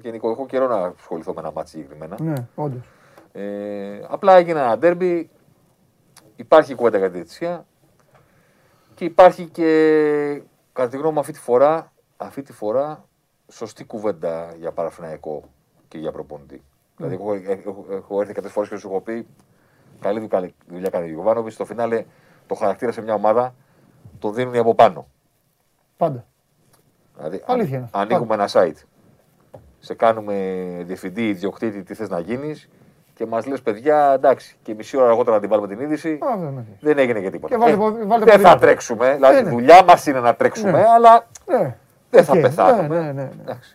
γενικό. 0.02 0.30
Έχω 0.30 0.46
καιρό 0.46 0.66
να 0.66 0.76
ασχοληθώ 0.76 1.32
με 1.34 1.40
ένα 1.40 1.52
ματς 1.52 1.76
συγκεκριμένα. 1.76 2.16
Ναι, 2.20 2.34
όντως. 2.54 2.88
Ε, 3.32 4.00
απλά 4.08 4.36
έγινε 4.36 4.60
ένα 4.60 4.78
ντέρμπι. 4.78 5.30
Υπάρχει 6.36 6.74
κουβέντα 6.74 6.98
για 6.98 7.06
τη 7.06 7.14
διαιτησία. 7.14 7.66
Και 8.94 9.04
υπάρχει 9.04 9.44
και, 9.44 10.42
κατά 10.72 10.88
τη 10.88 10.96
γνώμη 10.96 11.12
μου, 11.12 11.20
αυτή 11.20 11.32
τη 11.32 11.38
φορά, 11.38 11.90
αυτή 12.16 12.42
τη 12.42 12.52
φορά 12.52 13.04
σωστή 13.52 13.84
κουβέντα 13.84 14.54
για 14.58 14.72
Παναθηναϊκό 14.72 15.42
και 15.88 15.98
για 15.98 16.12
προπονητή. 16.12 16.62
Δηλαδή, 16.96 17.14
έχω, 17.14 17.32
έχω, 17.32 17.86
έχω 17.90 18.20
έρθει 18.20 18.32
κάποιε 18.32 18.50
φορές 18.50 18.68
και 18.68 18.76
σου 18.76 18.88
έχω 18.88 19.00
πει 19.00 19.26
καλή 20.00 20.14
δουλειά, 20.18 20.28
καλή 20.38 20.54
δουλειά 20.68 20.90
κάνει 20.90 21.04
ο 21.04 21.08
Γιωβάνοβιτς. 21.08 21.54
Στο 21.54 21.64
φινάλε 21.64 22.04
το 22.46 22.54
χαρακτήρα 22.54 22.92
σε 22.92 23.02
μια 23.02 23.14
ομάδα 23.14 23.54
το 24.18 24.30
δίνουν 24.30 24.54
οι 24.54 24.58
από 24.58 24.74
πάνω. 24.74 25.06
Πάντα. 25.96 26.24
Δηλαδή, 27.16 27.42
Αλήθεια 27.46 27.76
αν, 27.76 27.82
είναι. 27.82 27.88
ανοίγουμε 27.92 28.34
ένα 28.34 28.48
site, 28.52 28.82
σε 29.78 29.94
κάνουμε 29.94 30.34
διευθυντή, 30.86 31.28
ιδιοκτήτη, 31.28 31.82
τι 31.82 31.94
θες 31.94 32.08
να 32.08 32.18
γίνεις 32.18 32.68
και 33.14 33.26
μας 33.26 33.46
λες, 33.46 33.62
παιδιά, 33.62 34.12
εντάξει, 34.12 34.56
και 34.62 34.74
μισή 34.74 34.96
ώρα 34.96 35.06
αργότερα 35.06 35.34
να 35.36 35.40
την 35.40 35.50
βάλουμε 35.50 35.68
την 35.68 35.80
είδηση. 35.80 36.12
Α, 36.22 36.36
δεν 36.38 36.48
είναι. 36.48 36.66
Δεν 36.80 36.98
έγινε 36.98 37.20
και 37.20 37.30
τίποτα. 37.30 37.54
Και 37.54 37.60
βάλτε 37.60 37.74
Ε, 37.74 37.76
πο- 37.76 37.90
βάλτε 37.90 38.04
δεν 38.06 38.24
θα 38.24 38.30
ποδήλατο. 38.32 38.58
τρέξουμε. 38.60 39.14
Δηλαδή, 39.14 39.34
Ναι, 39.34 39.40
η 39.40 39.44
ναι. 39.44 39.50
δουλειά 39.50 39.84
μας 39.84 40.06
είναι 40.06 40.20
να 40.20 40.34
τρέξουμε, 40.34 40.70
Ναι. 40.70 40.84
αλλά 40.96 41.26
Ναι. 42.10 42.22
δεν 42.22 42.24
θα 42.24 42.32
Οκ. 42.32 42.40
πεθάνουμε. 42.40 43.00
Ναι, 43.00 43.04
ναι, 43.04 43.12
ναι, 43.12 43.22
ναι. 43.22 43.42
Εντάξει. 43.42 43.74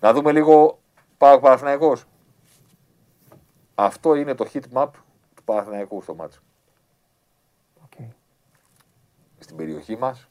Να 0.00 0.12
δούμε 0.12 0.32
λίγο 0.32 0.78
ΠΑΟΚ 1.18 1.40
Παναθηναϊκός. 1.40 2.04
Αυτό 3.74 4.14
είναι 4.14 4.34
το 4.34 4.46
heat 4.52 4.62
map 4.78 4.86
του 5.34 5.42
Παναθηναϊκού 5.44 6.02
στο 6.02 6.14
μάτσο. 6.14 6.40
Οκ. 7.84 8.06
Στην 9.38 9.56
περιοχή 9.56 9.96
μας. 9.96 10.28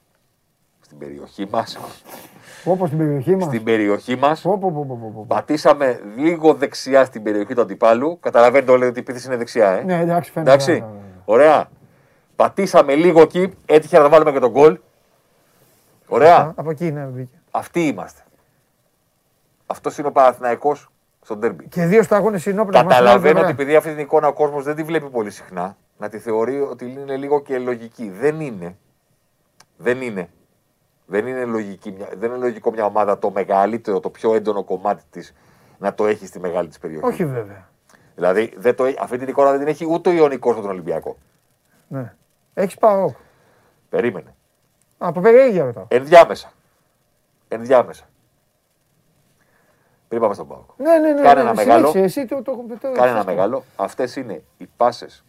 Στην 0.79 0.97
περιοχή 0.97 1.47
μας. 1.51 1.77
Όπως 2.65 2.87
στην 2.87 2.99
περιοχή 2.99 3.35
μας. 3.35 3.43
στην 3.43 3.63
περιοχή 3.63 4.15
μας. 4.15 4.41
Πω, 4.41 4.57
πω, 4.57 4.71
πω, 4.71 4.85
πω, 4.85 4.99
πω, 5.01 5.11
πω. 5.15 5.25
Πατήσαμε 5.27 6.01
λίγο 6.15 6.53
δεξιά 6.53 7.05
στην 7.05 7.23
περιοχή 7.23 7.53
του 7.53 7.61
αντιπάλου. 7.61 8.19
Καταλαβαίνετε 8.19 8.71
όλοι 8.71 8.85
ότι 8.85 8.97
η 8.97 9.01
επίθεση 9.01 9.27
είναι 9.27 9.37
δεξιά, 9.37 9.69
ε. 9.71 9.83
Ναι, 9.83 9.99
εντάξει, 9.99 10.31
φαίνεται. 10.31 10.51
Εντάξει. 10.51 10.71
Ναι, 10.71 10.77
ναι, 10.79 10.91
ναι. 10.91 11.21
Ωραία. 11.25 11.69
Πατήσαμε 12.35 12.95
λίγο 12.95 13.21
εκεί. 13.21 13.53
Έτυχε 13.65 13.99
να 13.99 14.09
βάλουμε 14.09 14.31
και 14.31 14.39
τον 14.39 14.51
γκολ. 14.51 14.79
Ωραία. 16.09 16.53
Από 16.55 16.69
εκεί 16.69 16.91
ναι, 16.91 17.05
βγήκε. 17.05 17.41
Αυτοί 17.51 17.87
είμαστε. 17.87 18.21
Αυτός 19.65 19.97
είναι 19.97 20.07
ο 20.07 20.11
Παναθηναϊκός 20.11 20.89
στο 21.21 21.35
ντέρμπι. 21.35 21.67
Και 21.67 21.85
δύο 21.85 22.03
σταγόνε 22.03 22.37
συνόπλευμα. 22.37 22.89
Καταλαβαίνω 22.89 23.39
ότι 23.39 23.49
επειδή 23.49 23.75
αυτή 23.75 23.89
την 23.89 23.99
εικόνα 23.99 24.27
ο 24.27 24.33
κόσμος 24.33 24.63
δεν 24.63 24.75
τη 24.75 24.83
βλέπει 24.83 25.09
πολύ 25.09 25.31
συχνά, 25.31 25.77
να 25.97 26.09
τη 26.09 26.19
θεωρεί 26.19 26.59
ότι 26.61 26.85
είναι 26.91 27.17
λίγο 27.17 27.41
και 27.41 27.57
λογική. 27.59 28.09
Δεν 28.09 28.39
είναι. 28.39 28.77
Δεν 29.77 30.01
είναι. 30.01 30.29
Δεν 31.05 31.27
είναι, 31.27 31.45
λογική, 31.45 31.91
μια- 31.91 32.09
δεν 32.17 32.29
είναι 32.29 32.39
λογικό 32.39 32.71
μια 32.71 32.85
ομάδα 32.85 33.17
το 33.19 33.31
μεγαλύτερο, 33.31 33.99
το 33.99 34.09
πιο 34.09 34.33
έντονο 34.35 34.63
κομμάτι 34.63 35.03
της 35.09 35.33
να 35.77 35.93
το 35.93 36.05
έχει 36.07 36.25
στη 36.25 36.39
μεγάλη 36.39 36.67
της 36.67 36.79
περιοχή. 36.79 37.05
Όχι 37.05 37.25
βέβαια. 37.25 37.67
Δηλαδή 38.15 38.53
δεν 38.57 38.75
το, 38.75 38.85
έχει- 38.85 38.97
αυτή 39.01 39.17
την 39.17 39.27
εικόνα 39.27 39.49
δεν 39.49 39.59
την 39.59 39.67
έχει 39.67 39.85
ούτε 39.89 40.09
ο 40.09 40.13
Ιωνικός 40.13 40.55
με 40.55 40.61
τον 40.61 40.69
Ολυμπιακό. 40.69 41.17
Ναι. 41.87 42.13
Έχεις 42.53 42.75
πάω. 42.77 43.13
Περίμενε. 43.89 44.35
Από 45.01 45.21
περιέργεια 45.21 45.63
ρωτάω. 45.65 45.85
Ενδιάμεσα. 45.87 46.51
Ενδιάμεσα. 47.47 48.09
Πριν 50.07 50.21
πάμε 50.21 50.33
στον 50.33 50.47
Πάοκ. 50.47 50.69
Ναι, 50.77 50.97
ναι, 50.97 51.13
ναι. 51.13 51.21
Κάνε 51.21 51.33
ναι, 51.33 51.49
ένα 51.49 51.59
συνέχισε, 51.59 51.65
μεγάλο. 51.65 52.03
Εσύ 52.03 52.25
το, 52.25 52.41
το, 52.41 52.65
το, 52.81 52.91
Κάνε 52.91 53.09
ένα 53.09 53.19
αυτό. 53.19 53.31
μεγάλο. 53.31 53.63
Αυτές 53.75 54.15
είναι 54.15 54.43
οι 54.57 54.69
πάσες 54.77 55.23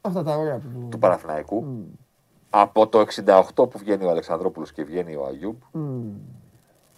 Αυτά 0.00 0.22
τα 0.22 0.36
ωραία 0.36 0.56
που 0.58 0.88
του 0.90 0.98
Παναθηναϊκού. 0.98 1.86
Από 2.50 2.86
το 2.86 3.04
68 3.24 3.42
που 3.54 3.78
βγαίνει 3.78 4.04
ο 4.04 4.10
Αλεξανδρόπουλος 4.10 4.72
και 4.72 4.84
βγαίνει 4.84 5.14
ο 5.14 5.24
Αγιούμπ 5.26 5.60
Μμμ. 5.72 6.12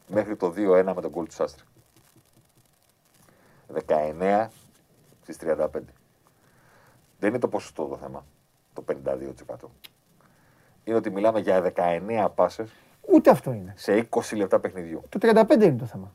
μέχρι 0.07 0.37
το 0.37 0.53
2-1 0.57 0.93
με 0.95 1.01
τον 1.01 1.11
γκολ 1.11 1.27
του 1.27 1.35
Σάστρη. 1.35 1.65
19 3.87 4.47
στις 5.23 5.37
35. 5.41 5.67
Δεν 7.19 7.29
είναι 7.29 7.39
το 7.39 7.49
ποσοστό 7.49 7.85
το 7.87 7.97
θέμα, 7.97 8.25
το 8.73 8.85
52%. 8.87 9.69
Είναι 10.85 10.97
ότι 10.97 11.11
μιλάμε 11.11 11.41
για 11.41 11.63
19 11.77 12.29
πάσες 12.35 12.69
Ούτε 13.13 13.31
αυτό 13.31 13.53
είναι. 13.53 13.73
σε 13.77 14.09
20 14.11 14.21
λεπτά 14.37 14.59
παιχνιδιού. 14.61 15.03
Το 15.09 15.19
35 15.23 15.65
είναι 15.65 15.77
το 15.79 15.85
θέμα. 15.85 16.13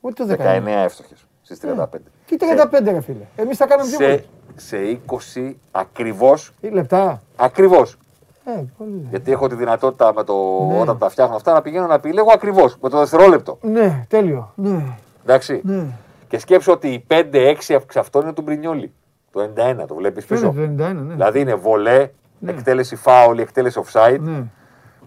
Ούτε 0.00 0.24
το 0.24 0.32
19. 0.32 0.36
19 0.36 0.66
εύστοχες. 0.66 1.26
στις 1.42 1.58
35. 1.60 1.84
Τι 2.26 2.36
35 2.38 2.90
ρε 2.90 3.00
φίλε. 3.00 3.24
Εμείς 3.36 3.56
θα 3.56 3.66
κάναμε 3.66 3.88
πιο 3.88 3.98
Σε, 3.98 4.04
πολύ. 4.06 4.24
σε 4.56 5.00
20 5.46 5.54
ακριβώς. 5.70 6.52
Τι 6.60 6.70
λεπτά; 6.70 7.22
Ακριβώς. 7.36 7.98
Ε, 8.44 8.64
πολύ. 8.78 9.06
Γιατί 9.10 9.32
έχω 9.32 9.48
τη 9.48 9.54
δυνατότητα 9.54 10.12
με 10.14 10.24
το, 10.24 10.34
Ναι. 10.70 10.78
όταν 10.80 10.98
τα 10.98 11.08
φτιάχνω 11.08 11.36
αυτά 11.36 11.52
να 11.52 11.62
πηγαίνω 11.62 11.86
να 11.86 11.94
επιλέγω 11.94 12.32
ακριβώς 12.32 12.76
με 12.82 12.88
το 12.88 12.98
δευτερόλεπτο. 12.98 13.58
Ναι, 13.62 14.04
τέλειο. 14.08 14.52
Ναι, 14.54 14.84
Εντάξει. 15.22 15.60
ναι. 15.64 15.84
Και 16.28 16.38
σκέψω 16.38 16.72
ότι 16.72 16.88
οι 16.88 17.04
5-6 17.08 17.74
εξ 17.74 17.96
αυτών 17.96 18.22
είναι 18.22 18.32
του 18.32 18.42
Μπρινιόλι. 18.42 18.92
Το 19.32 19.40
91, 19.56 19.84
το 19.86 19.94
βλέπεις 19.94 20.24
Ποιο 20.24 20.36
πίσω. 20.36 20.52
είναι 20.62 20.76
το 20.76 20.84
91, 20.84 20.92
ναι. 20.94 21.12
Δηλαδή 21.12 21.40
είναι 21.40 21.54
βολέ, 21.54 22.08
εκτέλεση 22.46 22.96
φάουλ, 22.96 23.38
εκτέλεση 23.38 23.80
offside. 23.84 24.18
Ναι. 24.20 24.44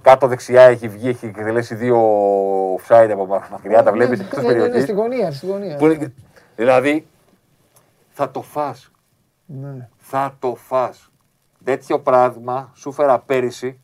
Κάτω 0.02 0.28
δεξιά 0.28 0.62
έχει 0.62 0.88
βγει, 0.88 1.10
έχει 1.10 1.26
εκτελέσει 1.26 1.76
δύο 1.76 2.00
offside 2.76 3.10
από 3.12 3.26
μακριά, 3.52 3.84
τα 3.84 3.92
βλέπεις 3.92 4.20
Ναι, 4.20 4.26
εκτό 4.26 4.42
ναι, 4.42 4.48
ναι, 4.48 4.54
ναι, 4.54 4.60
περιοχή. 4.60 4.82
Στην 4.82 4.96
γωνία, 4.96 5.32
στην 5.32 5.50
γωνία. 5.50 6.12
Δηλαδή 6.56 7.08
θα 8.10 8.32
το 8.32 8.42
φας. 8.42 8.92
Ναι. 9.46 9.90
Θα 9.98 10.36
το 10.40 10.56
φας. 10.56 11.12
Τέτοιο 11.64 12.00
πράγμα 12.00 12.72
σου 12.76 12.92
φέρα 12.92 13.20
πέρυσι 13.20 13.80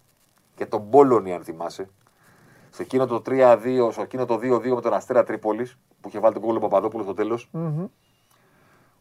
και 0.56 0.66
τον 0.66 0.90
Πόλωνη, 0.90 1.34
αν 1.34 1.44
θυμάσαι. 1.44 1.90
Σε 2.70 2.82
εκείνο 2.82 3.06
το 3.06 3.22
3-2, 3.26 3.92
σε 3.92 4.02
εκείνο 4.02 4.26
το 4.26 4.40
2-2 4.42 4.76
με 4.76 4.82
τον 4.82 4.94
Αστέρα 4.94 5.24
Τρίπολης, 5.24 5.78
που 6.02 6.08
είχε 6.08 6.20
βάλει 6.20 6.34
τον 6.34 6.44
κόλλο 6.44 6.60
Παπαδόπουλο 6.60 7.04
στο 7.04 7.14
τέλος, 7.14 7.50
Μμμ. 7.52 7.86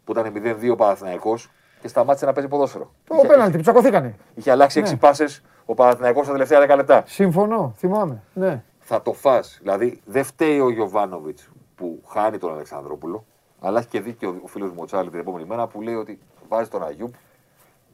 που 0.05 0.13
ήταν 0.13 0.33
0-2 0.33 0.77
Παναθηναϊκός 0.77 1.51
και 1.85 1.91
σταμάτησε 1.91 2.27
να 2.27 2.33
παίζει 2.33 2.49
ποδόσφαιρο. 2.49 2.91
Το 3.09 3.15
πέναλτι 3.29 3.57
που 3.57 3.63
τσακωθήκανε. 3.63 4.15
Είχε 4.35 4.51
αλλάξει 4.51 4.81
Ναι. 4.81 4.89
6 4.91 4.99
πάσες 4.99 5.43
ο 5.65 5.75
Παναθηναϊκός 5.75 6.23
στα 6.25 6.33
τελευταία 6.33 6.61
10 6.61 6.77
λεπτά. 6.77 7.03
Συμφωνώ, 7.07 7.73
θυμάμαι. 7.77 8.23
Ναι. 8.35 8.63
Θα 8.79 9.03
το 9.03 9.13
φας. 9.13 9.59
Δηλαδή 9.61 10.01
δεν 10.05 10.25
φταίει 10.25 10.61
ο 10.61 10.71
Γιωβάνοβιτς 10.71 11.49
που 11.75 12.01
χάνει 12.09 12.39
τον 12.39 12.53
Αλεξανδρόπουλο, 12.53 13.25
αλλά 13.61 13.79
έχει 13.79 13.89
και 13.89 14.01
δίκιο 14.01 14.41
ο 14.45 14.47
φίλος 14.47 14.71
Μοτσάλη 14.73 15.11
την 15.11 15.19
επόμενη 15.19 15.45
μέρα 15.49 15.67
που 15.67 15.81
λέει 15.83 15.95
ότι 15.95 16.19
βάζει 16.49 16.69
τον 16.69 16.85
Αγιούπ, 16.87 17.15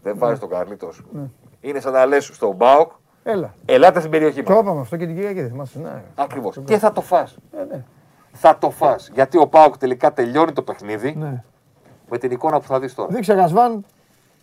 δεν 0.02 0.18
βάζει 0.18 0.40
τον 0.40 0.48
Καρλίτος. 0.48 1.02
Είναι 1.60 1.80
σαν 1.80 1.92
να 1.92 2.06
λες 2.06 2.24
στον 2.32 2.54
Μπάοκ, 2.54 2.90
Έλα. 3.22 3.54
ελάτε 3.64 3.98
στην 3.98 4.10
περιοχή 4.10 4.42
Το 4.42 4.52
μα. 4.52 4.58
είπαμε 4.58 4.80
αυτό 4.80 4.96
και 4.96 5.06
την 5.06 5.14
Κυριακή, 5.14 5.40
δεν 5.40 5.50
θυμάσαι. 5.50 5.78
Ναι. 5.78 6.02
Ακριβώς. 6.14 6.58
Και 6.64 6.78
θα 6.78 6.92
το 6.92 7.00
φας. 7.00 7.36
Ε, 7.60 7.64
ναι. 7.64 7.84
Θα 8.32 8.58
το 8.58 8.70
φας. 8.70 9.10
Γιατί 9.14 9.38
ο 9.38 9.46
Πάοκ 9.48 9.78
τελικά 9.78 10.12
τελειώνει 10.12 10.52
το 10.52 10.62
παιχνίδι 10.62 11.14
ναι. 11.18 11.44
Με 12.10 12.18
την 12.18 12.30
εικόνα 12.30 12.60
που 12.60 12.66
θα 12.66 12.80
δεις 12.80 12.94
τώρα. 12.94 13.08
Δείξε 13.14 13.34
Ρασβάν, 13.34 13.84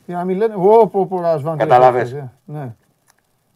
για 0.05 0.15
να 0.17 0.23
μην 0.23 0.37
λένε. 0.37 0.53
Ω, 0.55 0.87
πω, 0.87 1.05
πω, 1.05 1.19
Ρασβάν. 1.21 1.53
τι 1.57 1.63
Καταλάβες. 1.63 2.01
έφτασε, 2.01 2.31
Ναι. 2.45 2.75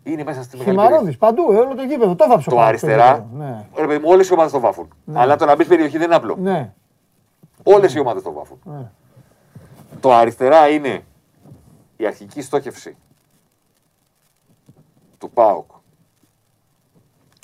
Είναι 0.04 0.24
μέσα 0.24 0.44
στη 0.44 0.58
μεγάλη 0.58 0.76
περιοχή. 0.76 0.88
Χυμαρόδης, 0.94 1.18
παντού, 1.18 1.52
ε, 1.52 1.56
όλο 1.56 1.76
το 1.76 1.82
γήπεδο. 1.84 2.16
Το 2.16 2.28
βάψω. 2.28 2.50
Το 2.50 2.56
πάνω, 2.56 2.68
αριστερά, 2.68 3.14
γήπεδο. 3.16 3.46
Ναι. 3.46 3.66
ρε 3.76 3.86
παιδί 3.88 4.00
μου, 4.04 4.10
όλες 4.10 4.30
οι 4.30 4.34
ομάδες 4.34 4.52
το 4.52 4.60
βάφουν. 4.60 4.88
Αλλά 5.14 5.36
το 5.36 5.46
να 5.46 5.56
μπεις 5.56 5.68
περιοχή 5.68 5.98
δεν 5.98 6.06
είναι 6.06 6.16
απλό. 6.16 6.36
Ναι. 6.40 6.74
Όλες 7.64 7.94
οι 7.94 8.00
ομάδες 8.00 8.24
το 8.24 8.32
βάφουν. 8.32 8.60
Ναι. 8.64 8.92
Το 10.00 10.14
αριστερά 10.14 10.70
είναι 10.70 11.04
η 11.98 12.06
αρχική 12.06 12.42
στόχευση 12.42 12.98
του 15.18 15.30
ΠΑΟΚ 15.30 15.72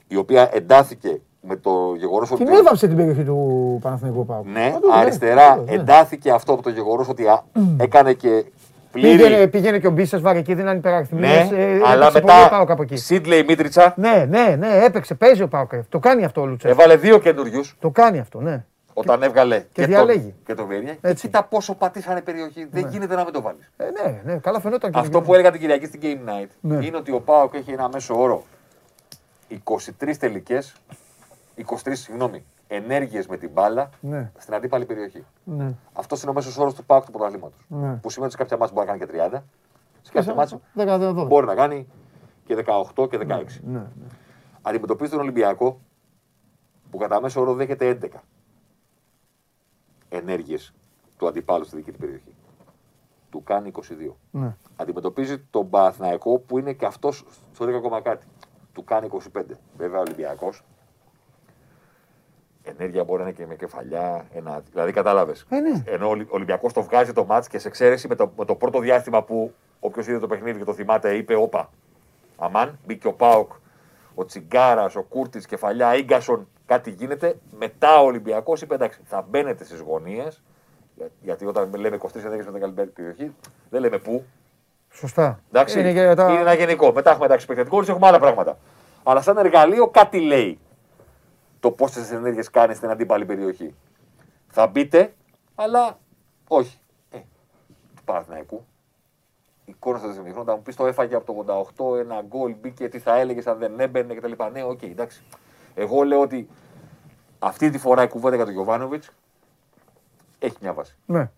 η 0.07 0.15
οποία 0.15 0.49
εντάθηκε 0.53 1.22
με 1.41 1.55
το 1.55 1.93
γεγονός 1.97 2.31
ότι. 2.31 2.43
Την 2.43 2.53
έβαψε 2.53 2.88
την 2.88 2.95
περιοχή 2.95 3.23
του 3.23 3.79
Παναθηναϊκού 3.81 4.25
Πάου. 4.25 4.43
Ναι, 4.53 4.69
Παντού, 4.73 4.88
αριστερά 4.93 5.47
παντού, 5.49 5.63
ναι. 5.63 5.71
εντάθηκε 5.73 6.31
αυτό 6.31 6.53
από 6.53 6.61
το 6.61 6.69
γεγονός 6.69 7.09
ότι 7.09 7.27
α, 7.27 7.43
έκανε 7.79 8.13
και 8.13 8.45
πλήρη. 8.91 9.17
Πήγαινε, 9.17 9.47
πήγαινε 9.47 9.79
και 9.79 9.88
ο 9.88 9.91
Μπίσας 9.91 10.21
βάρε 10.21 10.39
εκεί, 10.39 10.53
δίνανε 10.53 10.77
υπεραριθμίες. 10.77 11.49
Ναι, 11.49 11.57
ε, 11.57 11.81
αλλά 11.85 12.07
έπαιξε 12.07 12.19
πολύ 12.21 12.43
ο 12.45 12.49
Πάοκ 12.49 12.69
από 12.69 12.81
μετά 12.81 12.93
εκεί. 12.93 12.95
Σίτλεϊ 12.95 13.43
Μίτριτσα 13.43 13.93
Ναι, 13.97 14.25
ναι, 14.29 14.55
ναι, 14.59 14.83
έπαιξε, 14.83 15.15
παίζει 15.15 15.41
ο 15.41 15.47
Πάοκ. 15.47 15.71
Το 15.89 15.99
κάνει 15.99 16.23
αυτό 16.25 16.41
ο 16.41 16.45
Λουτσέσκου. 16.45 16.81
έβαλε 16.81 16.95
δύο 16.99 17.19
καινούριους 17.19 17.75
Το 17.79 17.89
κάνει 17.89 18.19
αυτό, 18.19 18.39
ναι. 18.41 18.65
όταν 18.93 19.23
έβγαλε 19.23 19.63
και, 19.71 19.85
διαλέγει. 19.85 20.19
τον, 20.21 20.33
και 20.45 20.53
τον 20.53 20.67
Βέρνια. 20.67 20.93
Και 20.93 21.07
Έτσι. 21.07 21.25
κοίτα 21.27 21.43
πόσο 21.43 21.75
πατήσανε 21.75 22.21
περιοχή. 22.21 22.67
Δεν 22.71 22.88
γίνεται 22.89 23.15
να 23.15 23.23
μην 23.23 23.33
το 23.33 23.41
βάλεις. 23.41 23.71
Ε, 23.77 23.83
ναι, 23.83 24.21
ναι, 24.33 24.39
καλά 24.39 24.59
φαινόταν 24.59 24.91
και 24.91 24.99
Αυτό 24.99 25.21
που 25.21 25.33
έλεγα 25.33 25.51
την 25.51 25.59
Κυριακή 25.59 25.85
στην 25.85 25.99
Game 26.03 26.29
Night 26.29 26.47
Ναι. 26.61 26.85
είναι 26.85 26.97
ότι 26.97 27.11
ο 27.11 27.19
Πάοκ 27.19 27.53
έχει 27.53 27.71
ένα 27.71 27.89
μέσο 27.93 28.21
όρο 28.21 28.43
23 29.63 30.15
τελικές, 30.19 30.73
23 31.66 31.76
συγγνώμη, 31.93 32.45
ενέργειες 32.68 33.28
με 33.28 33.38
την 33.38 33.49
μπάλα 33.49 33.89
Ναι, 34.01 34.32
στην 34.38 34.53
αντίπαλη 34.53 34.86
περιοχή. 34.86 35.26
ναι. 35.43 35.76
Αυτός 35.93 36.22
είναι 36.22 36.32
ο 36.32 36.34
μέσος 36.34 36.58
όρος 36.58 36.74
του 36.74 36.86
Πάοκ 36.86 37.05
του 37.05 37.12
πρωταθλήματος. 37.12 37.66
Ναι. 37.68 37.93
Που 37.95 38.10
σημαίνει 38.10 38.32
ότι 38.32 38.32
σε 38.32 38.38
κάποια 38.38 38.58
μάτια 38.58 38.74
μπορεί 38.76 38.88
να 38.88 38.93
κάνει 38.97 39.05
και 39.05 39.39
30, 39.39 39.43
σε 40.01 40.12
κάποια 40.12 40.34
μάτια 40.34 40.60
10-12. 41.24 41.26
μπορεί 41.28 41.45
να 41.45 41.55
κάνει 41.55 41.88
και 42.45 42.55
18 42.95 43.08
και 43.10 43.18
16. 43.18 43.24
Ναι, 43.64 43.80
ναι. 43.80 43.86
Αντιμετωπίζει 44.62 45.12
τον 45.12 45.20
Ολυμπιακό 45.20 45.80
που 46.91 46.97
κατά 46.97 47.22
μέσο 47.22 47.41
όρο 47.41 47.53
δέχεται 47.53 47.97
11 48.03 48.08
ενέργειες 50.10 50.74
του 51.18 51.28
αντιπάλου 51.28 51.64
στη 51.66 51.76
δική 51.76 51.91
του 51.91 51.97
περιοχή. 51.99 52.34
Του 53.30 53.43
κάνει 53.43 53.72
22. 53.74 53.82
ναι. 54.32 54.55
Αντιμετωπίζει 54.76 55.39
τον 55.39 55.70
Παναθηναϊκό 55.70 56.39
που 56.39 56.58
είναι 56.58 56.74
και 56.74 56.86
αυτός 56.86 57.26
στο 57.53 57.66
10 57.66 57.74
ακόμα 57.74 58.01
κάτι. 58.01 58.26
Του 58.74 58.84
κάνει 58.84 59.08
25. 59.12 59.41
Βέβαια 59.78 59.97
ο 59.97 60.01
Ολυμπιακός. 60.01 60.64
Ενέργεια 62.78 63.03
μπορεί 63.03 63.22
να 63.22 63.28
είναι 63.28 63.38
και 63.38 63.45
με 63.45 63.55
κεφαλιά. 63.55 64.26
Ένα... 64.34 64.61
Δηλαδή 64.72 64.91
κατάλαβες. 64.91 65.45
Ε, 65.49 65.59
ναι. 65.59 65.84
Ενώ 65.86 66.07
ο 66.07 66.09
Ολυ- 66.09 66.34
Ολυμπιακός 66.34 66.74
το 66.74 66.82
βγάζει 66.84 67.13
το 67.13 67.26
μάτς 67.26 67.47
και 67.47 67.59
σε 67.59 67.68
εξαίρεση 67.68 68.07
με 68.07 68.15
το, 68.15 68.32
με 68.38 68.45
το 68.45 68.55
πρώτο 68.55 68.80
διάστημα 68.80 69.24
που 69.24 69.53
όποιος 69.80 70.07
είδε 70.07 70.20
το 70.20 70.28
παιχνίδι 70.28 70.57
και 70.59 70.65
το 70.65 70.74
θυμάται 70.74 71.15
είπε: 71.15 71.36
Όπα. 71.36 71.70
Αμάν, 72.38 72.80
μπήκε 72.86 73.07
ο 73.07 73.13
Πάοκ, 73.13 73.51
ο 74.15 74.26
Τσιγκάρας, 74.26 74.95
ο 74.95 75.01
Κούρτης, 75.03 75.45
κεφαλιά, 75.45 76.01
γκασον, 76.01 76.47
κάτι 76.65 76.89
γίνεται. 76.89 77.36
Μετά 77.57 78.01
ο 78.01 78.05
Ολυμπιακός 78.05 78.61
είπε: 78.61 78.76
Εντάξει, 78.76 78.99
θα 79.05 79.26
μπαίνετε 79.30 79.63
στις 79.63 79.80
γωνίες. 79.80 80.41
Γιατί 81.22 81.45
όταν 81.45 81.74
λέμε 81.76 81.97
23 82.01 82.07
ενέργειε 82.15 82.43
με 82.45 82.51
την 82.51 82.59
καλύτερη 82.59 82.89
περιοχή, 82.89 83.36
δεν 83.70 83.82
λέμε 83.82 83.97
πού, 83.97 84.26
Σωστά. 84.91 85.39
Εντάξει, 85.51 85.80
Είναι 85.80 85.89
είναι, 85.89 85.99
για 85.99 86.15
τα... 86.15 86.39
ένα 86.39 86.53
γενικό. 86.53 86.91
Μετά 86.91 87.09
έχουμε 87.11 87.26
εντάξει 87.26 87.45
παιχτετικό, 87.45 87.80
έχουμε 87.88 88.07
άλλα 88.07 88.20
πράγματα. 88.20 88.57
Αλλά 89.03 89.22
σαν 89.22 89.38
εργαλείο 89.38 89.88
κάτι 89.88 90.20
λέει 90.20 90.59
το 91.68 91.74
πόσες 91.74 92.11
ενέργειες 92.11 92.49
κάνει 92.49 92.74
στην 92.74 92.89
αντίπαλη 92.89 93.26
περιοχή. 93.26 93.76
Θα 94.47 94.68
μπείτε, 94.68 95.13
αλλά 95.55 95.99
όχι. 96.47 96.78
Ε, 97.11 97.18
του 97.95 98.03
Παναθηναϊκού. 98.05 98.65
Η 99.65 99.72
εικόνα 99.76 99.97
στα 99.97 100.07
δεσμευτικά 100.07 100.43
θα 100.43 100.55
μου 100.55 100.61
πεις 100.61 100.76
το 100.76 100.86
έφαγε 100.88 101.15
από 101.15 101.43
το 101.43 101.68
88, 101.76 101.99
ένα 101.99 102.22
γκολ 102.28 102.55
μπήκε, 102.61 102.89
τι 102.89 102.99
θα 102.99 103.18
έλεγε 103.20 103.49
αν 103.49 103.57
δεν 103.57 103.80
έμπαινε 103.80 104.13
κτλ. 104.13 104.32
Ναι, 104.51 104.63
οκ, 104.63 104.82
εντάξει. 104.82 105.24
Εγώ 105.76 106.03
λέω 106.03 106.22
ότι 106.22 106.47
αυτή 107.39 107.70
τη 107.70 107.78
φορά 107.78 108.03
η 108.03 108.07
κουβέντα 108.07 108.36
για 108.36 108.45
τον 108.45 108.53
Γιωβάνοβιτς 108.53 109.09
έχει 110.39 110.55
μια 110.61 110.74
βάση. 110.74 110.95
Ναι. 111.05 111.30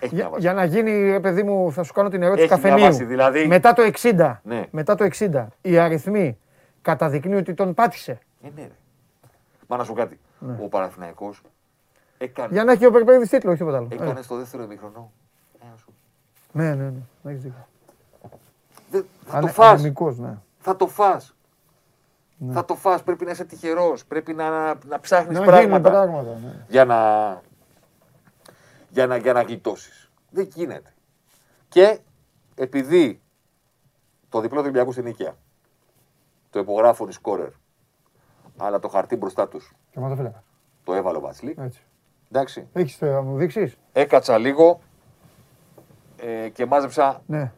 Έχει 0.00 0.14
μια 0.14 0.22
Για, 0.22 0.28
βάση. 0.30 0.40
για 0.40 0.52
να 0.52 0.64
γίνει, 0.64 1.10
ρε 1.10 1.20
παιδί 1.20 1.42
μου, 1.42 1.72
θα 1.72 1.82
σου 1.82 1.92
κάνω 1.92 2.08
την 2.08 2.22
ερώτηση 2.22 2.44
Έχει 2.44 2.54
μια 2.54 2.62
καφενείου. 2.62 2.86
βάση, 2.86 3.04
δηλαδή- 3.04 3.46
Μετά 3.46 3.72
το 3.72 3.82
60, 3.82 4.40
Ναι. 4.44 4.66
μετά 4.70 4.94
το 4.94 5.04
60, 5.04 5.46
οι 5.60 5.78
αριθμοί 5.78 6.38
καταδεικνύουν 6.82 7.38
ότι 7.38 7.54
τον 7.54 7.74
πάτησε. 7.74 8.18
Ε, 8.42 8.48
ναι, 8.54 8.62
ρε. 8.62 8.70
Μα 9.70 9.76
να 9.76 9.84
σου 9.84 9.92
κάτι. 9.92 10.20
Ο 10.62 10.68
Παναθηναϊκός 10.68 11.42
έκανε, 12.18 12.48
Για 12.52 12.64
να 12.64 12.72
έχει 12.72 12.86
ο 12.86 12.90
Περπέδης 12.90 13.28
τίτλο, 13.28 13.50
όχι 13.50 13.58
τίποτα 13.58 13.76
άλλο. 13.76 13.88
έκανε 13.90 14.18
Ε, 14.18 14.22
στο 14.22 14.36
δεύτερο 14.36 14.62
ημίχρονο. 14.62 15.12
ένα 15.62 15.76
σου. 15.76 15.94
Ναι, 16.52 16.74
ναι, 16.74 16.84
ναι. 16.84 16.92
να 17.22 17.30
έχεις 17.30 17.42
δίκιο. 17.42 17.66
Δεν- 18.90 19.04
θα 19.26 19.36
Ανε- 19.36 19.46
το 19.46 19.52
φας. 19.52 19.72
ανεμικός, 19.78 20.18
ναι. 20.18 20.38
Θα 20.58 20.76
το 20.76 20.86
φας. 20.86 21.34
Θα 22.52 22.64
το 22.64 22.74
φας. 22.74 23.02
Πρέπει 23.02 23.24
να 23.24 23.30
είσαι 23.30 23.44
τυχερός. 23.44 24.04
Πρέπει 24.04 24.34
να, 24.34 24.50
να, 24.50 24.78
να 24.88 25.00
ψάχνεις 25.00 25.38
Να 25.38 25.44
πράγματα, 25.44 25.66
γίνουν 25.78 25.82
πράγματα. 25.82 26.38
Ναι. 26.42 26.64
για 26.68 26.84
να, 26.84 27.40
για 28.88 29.06
να, 29.06 29.16
για 29.16 29.32
να 29.32 29.42
γλιτώσεις. 29.42 30.10
Δεν 30.30 30.48
γίνεται. 30.54 30.92
Και 31.68 31.98
επειδή 32.54 33.20
το 34.28 34.40
διπλό 34.40 34.56
του 34.56 34.62
Ολυμπιακού 34.64 34.92
στην 34.92 35.04
Νίκαια 35.04 35.36
το 36.50 36.58
υπογράφουν 36.58 37.08
οι 37.08 37.12
σκόρερ, 37.12 37.48
αλλά 38.60 38.78
το 38.78 38.88
χαρτί 38.88 39.16
μπροστά 39.16 39.48
τους 39.48 39.72
Τερματοφύλακα. 39.92 40.42
το 40.84 40.94
έβαλε 40.94 41.16
ο 41.16 41.20
Βασλή. 41.20 41.54
Έτσι. 41.58 41.82
Εντάξει. 42.32 42.66
Έχεις 42.72 42.98
το 42.98 43.06
να 43.06 43.20
μου 43.22 43.36
δείξεις; 43.36 43.76
Έκατσα 43.92 44.38
λίγο 44.38 44.80
ε, 46.44 46.48
και 46.48 46.66
μάζεψα 46.66 47.22
Ναι. 47.26 47.52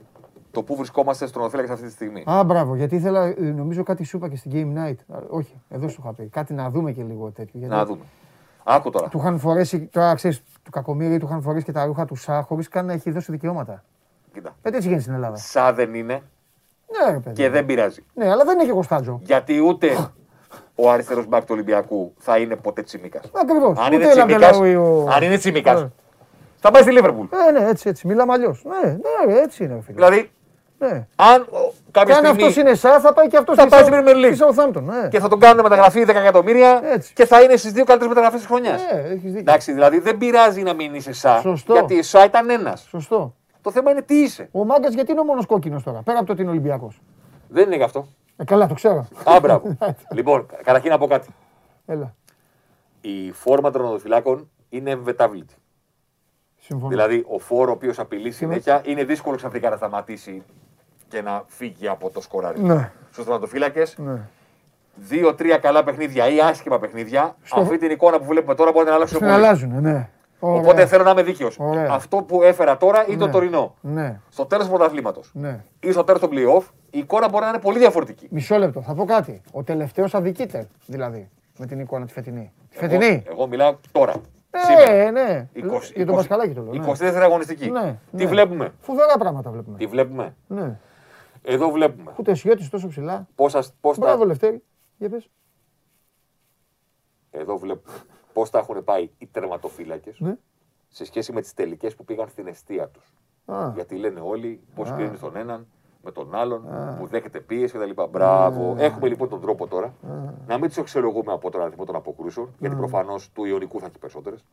το 0.51 0.63
πού 0.63 0.77
βρισκόμαστε 0.77 1.27
στον 1.27 1.43
Οθέλεξ 1.43 1.71
αυτή 1.71 1.87
τη 1.87 1.93
στιγμή. 1.93 2.25
Α, 2.31 2.45
μπράβο, 2.45 2.75
γιατί 2.77 2.95
ήθελα, 2.97 3.25
ε, 3.25 3.35
νομίζω 3.41 3.83
κάτι 3.83 4.05
σου 4.05 4.17
είπα 4.17 4.29
και 4.29 4.37
στην 4.37 4.51
Game 4.55 4.79
Night. 4.79 5.17
Α, 5.17 5.19
όχι, 5.31 5.61
εδώ 5.69 5.89
σου 5.89 6.01
είχα 6.03 6.13
πει. 6.13 6.27
Κάτι 6.27 6.55
να 6.55 6.71
δούμε 6.71 6.93
και 6.93 7.03
λίγο 7.03 7.31
τέτοιο. 7.31 7.59
γιατί 7.59 7.75
Να 7.75 7.85
δούμε. 7.85 8.05
Άκου 8.65 8.91
τώρα. 8.91 9.09
Του 9.09 9.19
είχαν 9.19 9.39
φορέσει, 9.39 9.81
τώρα 9.87 10.15
ξέρεις, 10.15 10.43
του 10.63 10.71
κακομίρι, 10.71 11.19
του 11.19 11.27
είχαν 11.27 11.43
φορέσει 11.43 11.65
και 11.65 11.73
τα 11.73 11.85
ρούχα 11.85 12.05
του 12.05 12.15
Σα, 12.17 12.43
χωρίς 12.43 12.69
καν 12.69 12.87
να 12.87 12.93
έχει 12.93 13.11
δώσει 13.11 13.33
δικαιώματα. 13.33 13.85
Κοίτα. 14.33 14.57
Ε, 14.63 14.69
έτσι 14.69 14.83
γίνεται 14.83 15.03
στην 15.03 15.15
Ελλάδα; 15.15 15.37
Σα 15.37 15.73
δεν 15.73 15.95
είναι 15.95 16.23
Ναι, 17.05 17.13
ρε 17.13 17.19
παιδί. 17.19 17.35
και 17.37 17.49
δεν 17.49 17.67
πειράζει. 17.67 18.05
Ναι, 18.15 18.31
αλλά 18.31 18.45
δεν 18.45 18.59
έχει 18.59 18.71
κοστάτζο. 18.71 19.21
Γιατί 19.25 19.59
ούτε 19.61 20.11
ο 20.75 20.91
αριστερός 20.91 21.27
μπακ 21.27 21.41
του 21.41 21.49
Ολυμπιακού 21.53 22.13
θα 22.19 22.39
είναι 22.39 22.57
ποτέ 22.57 22.83
τσιμίκας. 22.83 23.31
Ακριβώς. 23.43 23.79
Αν 23.79 23.93
είναι 23.93 24.07
τσιμίκας, 24.09 24.57
αν 25.15 25.23
είναι 25.23 25.37
τσιμίκας, 25.37 25.81
Ναι. 25.83 25.89
θα 26.61 26.71
πάει 26.71 26.83
στη 26.83 26.93
Λίβερπουλ. 26.93 27.27
Ε, 27.49 27.51
ναι, 27.61 27.69
έτσι, 27.69 27.89
έτσι. 27.89 28.07
Μιλάμε 28.07 28.33
αλλιώς. 28.33 28.65
Ναι, 28.65 28.91
ναι, 28.91 29.35
ρε, 29.35 29.41
έτσι 29.43 29.65
είναι, 29.65 29.75
ρε 29.75 29.81
φίλε. 29.81 29.95
Δηλαδή, 29.95 30.31
Ναι. 30.79 31.07
Αν 31.17 31.41
ο, 31.51 31.73
κάποια 31.91 32.15
Και 32.15 32.21
αν 32.21 32.25
στιγμή 32.27 32.43
αυτός 32.43 32.57
είναι 32.57 32.71
εσά, 32.71 33.01
θα 33.01 33.13
πάει 33.13 33.27
και 33.29 33.37
αυτός 33.37 33.57
Θα 33.57 33.67
πάει 33.67 33.83
στην 33.83 33.95
Premier 33.95 34.15
League. 34.27 34.35
Στη 34.35 34.45
Southampton. 34.49 34.83
Ναι. 34.83 35.09
και 35.09 35.19
θα 35.21 35.29
τον 35.29 35.39
κάνουν 35.41 35.63
μεταγραφή 35.63 36.05
10 36.05 36.09
εκατομμύρια 36.09 36.81
Έτσι. 36.85 37.13
και 37.13 37.27
θα 37.27 37.43
είναι 37.43 37.57
στις 37.57 37.73
δύο 37.73 37.85
καλύτερες 37.85 38.09
μεταγραφές 38.15 38.39
της 38.41 38.49
χρονιάς. 38.49 38.81
Ναι, 38.93 39.01
έχεις 39.01 39.23
δίκιο. 39.23 39.39
Εντάξει, 39.39 39.73
δηλαδή 39.73 39.99
δεν 39.99 40.19
πειράζει 40.19 40.63
να 40.63 40.75
μην 40.75 40.95
είσαι 40.95 41.11
εσά. 41.11 41.41
Σωστό. 41.41 41.73
Γιατί 41.73 41.99
εσά 41.99 42.25
ήταν 42.25 42.51
ένας. 42.51 42.87
Σωστό. 42.89 43.35
Το 43.63 43.71
θέμα 43.71 43.91
είναι 43.91 44.03
τι 44.03 44.15
είσαι. 44.15 44.49
Ο 44.53 44.65
Μάγκας 44.65 44.95
γιατί 44.95 45.11
είναι 45.11 45.21
ο 45.21 45.25
μόνος 45.25 45.47
κόκκινος 45.47 45.83
τώρα, 45.83 46.03
πέρα 46.03 46.19
από 46.19 46.27
το 46.27 46.33
ότι 46.33 46.43
είναι 46.43 46.51
Ολυμπιακός; 46.51 47.01
Δεν 47.49 47.67
είναι 47.67 47.77
γι' 47.77 47.83
αυτό. 47.83 48.07
Ε, 48.37 48.45
καλά, 48.45 48.67
το 48.67 48.75
ξέρω. 48.75 49.07
Α, 49.25 49.41
μπράβο. 49.41 49.77
λοιπόν, 50.17 50.47
καταρχήν 50.63 50.91
να 50.91 50.99
πω 50.99 51.07
κάτι. 51.07 51.29
Έλα. 51.87 52.15
Η 53.01 53.33
φόρμα 53.33 53.71
των 53.71 53.85
οδοφυλάκων 53.85 54.51
είναι 54.69 54.91
εμβετάβλητη. 54.91 55.55
Συμφωνώ. 56.59 56.89
Δηλαδή, 56.89 57.25
ο 57.29 57.39
φόρο 57.39 57.71
ο 57.71 57.75
οποίος 57.75 57.99
απειλεί 57.99 58.31
συνέχεια 58.31 58.83
είναι 58.85 59.05
δύσκολο 59.05 59.37
ξαφνικά 59.37 59.71
να 59.71 59.77
σταματήσει 59.77 60.43
και 61.09 61.23
να 61.23 61.45
φύγει 61.47 61.89
από 61.89 62.11
το 62.11 62.21
σκοράρι. 62.21 62.61
Ναι. 62.61 62.93
Στους 63.11 63.25
τερματοφύλακε, 63.25 63.83
Ναι. 63.97 64.29
δύο-τρία 64.95 65.59
καλά 65.59 65.85
παιχνίδια 65.85 66.29
ή 66.29 66.41
άσχημα 66.41 66.79
παιχνίδια, 66.79 67.37
αυτή 67.55 67.79
την 67.79 67.91
εικόνα 67.91 68.19
που 68.19 68.25
βλέπουμε 68.25 68.55
τώρα 68.55 68.73
μπορεί 68.73 68.87
να 68.89 68.95
αλλάξει 68.95 69.13
Την 69.15 69.23
πολύ. 69.23 69.33
αλλάζουν, 69.37 69.81
ναι. 69.81 70.09
Ωραία. 70.45 70.61
Οπότε 70.61 70.87
θέλω 70.87 71.05
να 71.05 71.11
είμαι 71.11 71.23
δίκαιος. 71.23 71.57
Ωραία. 71.59 71.87
Αυτό 71.91 72.17
που 72.17 72.43
έφερα 72.43 72.77
τώρα 72.77 73.05
είναι 73.09 73.17
το 73.19 73.27
Ναι. 73.27 73.33
τωρινό. 73.33 73.75
Ναι, 73.81 74.21
Στο 74.29 74.47
τέλος 74.47 74.65
του 74.65 74.71
πρωταθλήματος 74.73 75.31
ναι. 75.35 75.65
ή 75.81 75.93
στο 75.93 76.05
τέλος 76.05 76.21
των 76.21 76.31
playoff, 76.33 76.63
η 76.91 76.99
εικόνα 76.99 77.29
μπορεί 77.29 77.43
να 77.45 77.49
είναι 77.49 77.59
πολύ 77.59 77.79
διαφορετική. 77.79 78.27
Μισό 78.31 78.57
λεπτό, 78.59 78.83
θα 78.83 78.95
πω 78.95 79.05
κάτι. 79.05 79.41
Ο 79.53 79.63
τελευταίος 79.63 80.15
αδικείται, 80.15 80.69
δηλαδή, 80.87 81.29
με 81.59 81.67
την 81.67 81.81
εικόνα 81.81 82.07
τη 82.07 82.13
φετινή. 82.13 82.53
Τη 82.71 82.77
Εγώ, 82.81 82.89
φετινή; 82.93 83.23
εγώ 83.31 83.47
μιλάω 83.47 83.77
τώρα. 83.93 84.15
Σήμερα. 84.57 84.93
Ναι, 84.93 85.11
ναι. 85.11 85.49
20, 85.55 85.93
Για 85.95 86.07
τον 86.07 86.15
Πασχαλάκη 86.15 86.53
το 86.55 86.63
λέω. 86.63 86.73
ναι. 86.73 86.93
24 86.93 87.15
αγωνιστική. 87.23 87.71
Ναι, 87.71 87.97
Τι 88.17 88.25
ναι. 88.25 88.27
βλέπουμε; 88.27 88.73
Φοβερά 88.81 89.17
πράγματα 89.19 89.51
βλέπουμε. 89.51 89.77
Τι 89.79 89.87
βλέπουμε; 89.87 90.35
Ναι. 90.47 90.79
Εδώ 91.43 91.71
βλέπουμε. 91.71 92.13
Ούτε 92.17 92.35
σιώτης 92.35 92.69
τόσο 92.69 92.89
ψηλά. 92.89 93.27
Πόσα, 93.35 93.65
πώς 93.81 93.99
Μπράβο, 93.99 94.19
τα, 94.21 94.27
Λευτέρη. 94.27 94.63
Για 94.99 95.09
πες. 95.09 95.29
εδώ 97.31 97.59
βλέπουμε 97.59 97.95
πώς 98.33 98.51
τα 98.51 98.59
έχουν 98.59 98.85
πάει 98.85 99.11
οι 99.19 99.27
τερματοφύλακες 99.27 100.21
Ναι. 100.21 100.37
σε 100.89 101.05
σχέση 101.05 101.33
με 101.33 101.41
τις 101.41 101.55
τελικές 101.55 101.95
που 101.97 102.05
πήγαν 102.05 102.29
στην 102.29 102.47
αιστεία 102.47 102.89
τους. 102.89 103.13
Α, 103.47 103.71
Γιατί 103.75 103.97
λένε 103.97 104.21
όλοι 104.25 104.61
πώς 104.75 104.93
κρίνεις 104.93 105.21
τον 105.21 105.37
έναν 105.37 105.67
με 106.05 106.11
τον 106.13 106.35
άλλον, 106.35 106.65
που 106.99 107.07
δέχεται 107.07 107.41
πίεση 107.41 107.79
κτλ. 107.79 108.03
Μπράβο. 108.11 108.75
Έχουμε 108.79 109.09
λοιπόν 109.09 109.29
τον 109.29 109.41
τρόπο 109.41 109.67
τώρα 109.67 109.95
να 110.47 110.59
μην 110.59 110.69
τους 110.69 110.79
αξιολογούμε 110.79 111.33
από 111.33 111.51
τον 111.51 111.63
αριθμό 111.63 111.85
των 111.85 111.95
αποκρούσεων, 111.97 112.55
γιατί 112.59 112.77
προφανώς 112.77 113.31
του 113.33 113.45
Ιωνικού 113.45 113.81
θα 113.81 113.87
έχει 113.87 113.99
περισσότερες. 113.99 114.45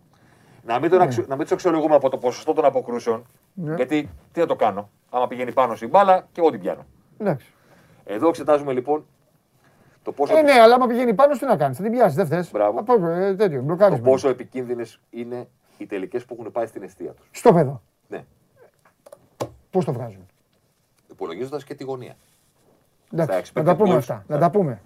Να 0.66 0.80
μην, 0.80 0.90
τον 0.90 1.02
αξιο... 1.02 1.24
να 1.28 1.34
μην 1.36 1.44
τους 1.44 1.52
αξιολογούμε 1.54 1.96
από 1.96 2.10
το 2.10 2.18
ποσοστό 2.18 2.54
των 2.54 2.66
αποκρούσεων, 2.66 3.26
Ναι. 3.54 3.76
γιατί 3.76 4.10
τι 4.32 4.40
να 4.40 4.46
το 4.46 4.56
κάνω. 4.56 4.90
Άμα 5.10 5.28
πηγαίνει 5.28 5.54
πάνω 5.54 5.76
στην 5.76 5.90
μπάλα 5.90 6.28
και 6.32 6.40
εγώ 6.42 6.50
την 6.50 6.60
πιάνω. 6.60 6.86
εντάξει. 7.18 7.54
Εδώ 8.04 8.28
εξετάζουμε 8.28 8.74
λοιπόν 8.74 9.06
το 10.04 10.12
πόσο, 10.12 10.38
Ε, 10.38 10.42
ναι, 10.42 10.52
αλλά 10.52 10.76
άμα 10.76 10.88
πηγαίνει 10.88 11.14
πάνω, 11.14 11.34
τι 11.38 11.46
να 11.46 11.56
κάνεις. 11.58 11.78
Θα 11.78 11.84
την 11.84 11.92
πιάσεις, 11.92 12.16
δεν 12.16 12.28
θε. 12.28 12.44
Μπράβο. 12.52 12.80
Από, 12.80 13.08
ε, 13.08 13.36
τέτοιο, 13.36 13.58
το 13.58 13.64
μπλοκάρισμα. 13.64 14.10
πόσο 14.10 14.30
επικίνδυνες 14.30 15.00
είναι 15.10 15.48
οι 15.78 15.86
τελικές 15.86 16.26
που 16.26 16.36
έχουν 16.40 16.52
πάει 16.52 16.66
στην 16.66 16.84
αιστεία 16.84 17.12
τους. 17.12 17.28
Στο 17.32 17.54
παιδό. 17.54 17.82
Ναι. 18.08 18.24
Πώς 19.70 19.86
το 19.86 19.94
βγάζουν. 19.94 20.26
Υπολογίζοντας 21.12 21.64
και 21.64 21.74
τη 21.76 21.84
γωνία. 21.84 22.16
Εντάξει, 23.14 23.42
expected 23.42 23.64
να 23.64 23.64
τα 23.64 23.76
πούμε 23.76 23.94
goals. 23.94 23.98
αυτά. 23.98 24.24
Να 24.28 24.38
τα 24.38 24.50
πούμε. 24.50 24.82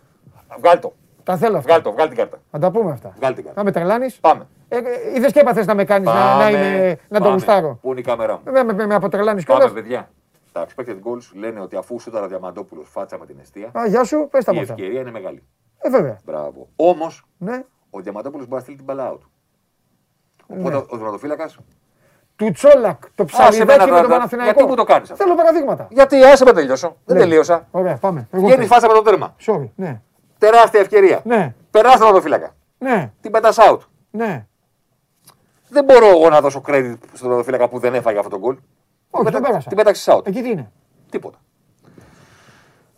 Βγάλ 0.60 0.80
το. 0.80 0.94
Τα 1.24 1.38
θέλω 1.38 1.58
αυτά. 1.58 1.70
Βγάλ 1.70 1.82
το. 1.84 1.92
Βγάλ 1.92 2.08
την 2.08 2.18
κάρτα. 2.18 2.38
Να 2.52 2.60
τα 2.60 2.72
πούμε 2.72 2.92
αυτά. 2.92 3.14
Βγάλ 3.18 3.34
την 3.34 3.44
κάρτα. 3.44 3.60
Να 3.60 3.66
με 3.66 3.72
τρελάνεις. 3.72 4.16
Πάμε. 4.20 4.48
Ε, 4.70 4.80
είδες 5.16 5.32
και 5.32 5.40
έπαθες 5.40 5.66
να 5.66 5.76
με 5.76 5.84
κάνεις 5.84 6.08
να, 6.08 6.14
να, 6.14 6.44
Πάμε. 6.44 6.50
είμαι, 6.58 6.88
να 7.10 7.18
το 7.18 7.24
Πάμε. 7.24 7.34
γουστάρω. 7.34 7.78
Πού 7.82 7.92
είναι 7.92 8.00
η 8.00 8.04
κάμερά 8.04 8.34
μου; 8.34 8.42
Με, 8.52 8.64
με, 8.64 8.74
με, 8.74 8.86
με 8.86 8.96
αποτρελάνεις 8.96 9.44
Πάμε, 9.46 9.60
κιόλας. 9.60 9.82
παιδιά. 9.82 10.10
Τα 10.54 10.66
expected 10.68 10.96
goals 10.96 11.32
λένε 11.34 11.60
ότι 11.60 11.76
αφού 11.76 12.00
σούταρα 12.00 12.28
Διαμαντόπουλος 12.28 12.90
φάτσα 12.90 13.18
με 13.18 13.26
την 13.26 13.40
αιστεία, 13.40 13.72
Α, 13.74 13.88
γεια 13.88 14.04
σου, 14.04 14.28
πες 14.32 14.44
τα 14.46 14.52
η 14.52 14.56
μου 14.56 14.62
αυτά. 14.62 14.74
ευκαιρία 14.74 15.00
είναι 15.02 15.12
μεγάλη. 15.12 15.44
Ε, 15.78 15.90
βέβαια. 15.90 16.18
Μπράβο. 16.26 16.68
Όμως, 16.76 17.26
Ναι. 17.38 17.64
ο 17.90 18.00
Διαμαντόπουλος 18.00 18.46
μπορεί 18.46 18.56
να 18.56 18.62
στείλει 18.62 18.76
την 18.78 18.86
μπαλά 18.86 19.14
out. 19.14 19.20
Οπότε 20.48 20.76
ο 20.76 20.98
δωματοφύλακα. 20.98 21.50
Του 22.36 22.52
Τσόλακ, 22.52 23.00
το 23.16 23.24
Άσε 23.24 23.24
με 23.24 23.26
ψαλιδάκι 23.26 23.80
να 23.80 23.86
με 23.86 23.92
τα- 23.92 24.02
τον 24.02 24.10
τα- 24.10 24.16
Παναθηναϊκό. 24.16 24.54
γιατί 24.54 24.70
μου 24.70 24.76
το 24.76 24.84
κάνεις 24.84 25.12
αυτό; 25.12 25.24
Θέλω 25.24 25.36
παραδείγματα. 25.36 25.88
Γιατί 25.92 26.24
άσε 26.24 26.44
με 26.46 26.52
τελειώσω. 26.54 26.98
Δεν 27.06 27.16
Ναι. 27.18 27.22
τελείωσα. 27.24 27.68
Ωραία, 27.72 27.96
πάμε. 27.98 28.28
Εγώ 28.32 28.42
Βγαίνει 28.46 28.56
θέλω. 28.66 28.68
φάσα 28.74 28.88
με 28.88 28.94
το 28.94 29.02
τέρμα. 29.02 29.36
Sorry, 29.46 29.70
ναι. 29.76 30.02
Τεράστια 30.38 30.80
ευκαιρία. 30.80 31.22
Ναι, 31.24 31.54
Περάσει 31.72 31.98
τον 31.98 32.06
δωματοφύλακα. 32.06 32.56
ναι, 32.78 33.12
Την 33.22 33.32
πετάς 33.32 33.58
out. 33.60 33.80
ναι. 34.12 34.46
Δεν 35.70 35.84
μπορώ 35.84 36.08
εγώ 36.08 36.30
να 36.30 36.42
δώσω 36.42 36.62
credit 36.68 36.96
στον 37.14 37.30
δωματοφύλακα 37.30 37.70
που 37.70 37.80
δεν 37.80 37.94
έφαγε 37.94 38.18
αυτό 38.18 38.30
το 38.30 38.38
γκολ. 38.40 38.58
Όχι, 39.16 39.24
Την 39.24 39.32
τον 39.32 39.42
πέτα- 39.42 39.48
πέρασα. 39.48 39.68
Την 39.68 39.78
πέταξες 39.78 40.14
out; 40.16 40.28
Εκεί 40.28 40.42
τι 40.42 40.50
είναι; 40.50 40.72
Τίποτα. 41.10 41.38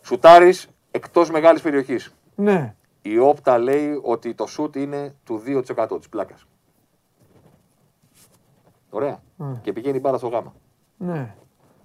Σουτάρεις 0.01 0.67
εκτός 0.91 1.31
μεγάλης 1.31 1.61
περιοχής. 1.61 2.13
Ναι. 2.35 2.75
Η 3.01 3.17
όπτα 3.17 3.57
λέει 3.57 3.99
ότι 4.03 4.33
το 4.33 4.45
σουτ 4.45 4.75
είναι 4.75 5.15
του 5.23 5.37
2% 5.45 5.97
της 5.97 6.09
πλάκας. 6.09 6.45
Ωραία. 8.89 9.19
Mm. 9.39 9.59
Και 9.61 9.73
πηγαίνει 9.73 9.99
μπάλα 9.99 10.17
στο 10.17 10.27
γάμα. 10.27 10.53
Ναι. 10.97 11.35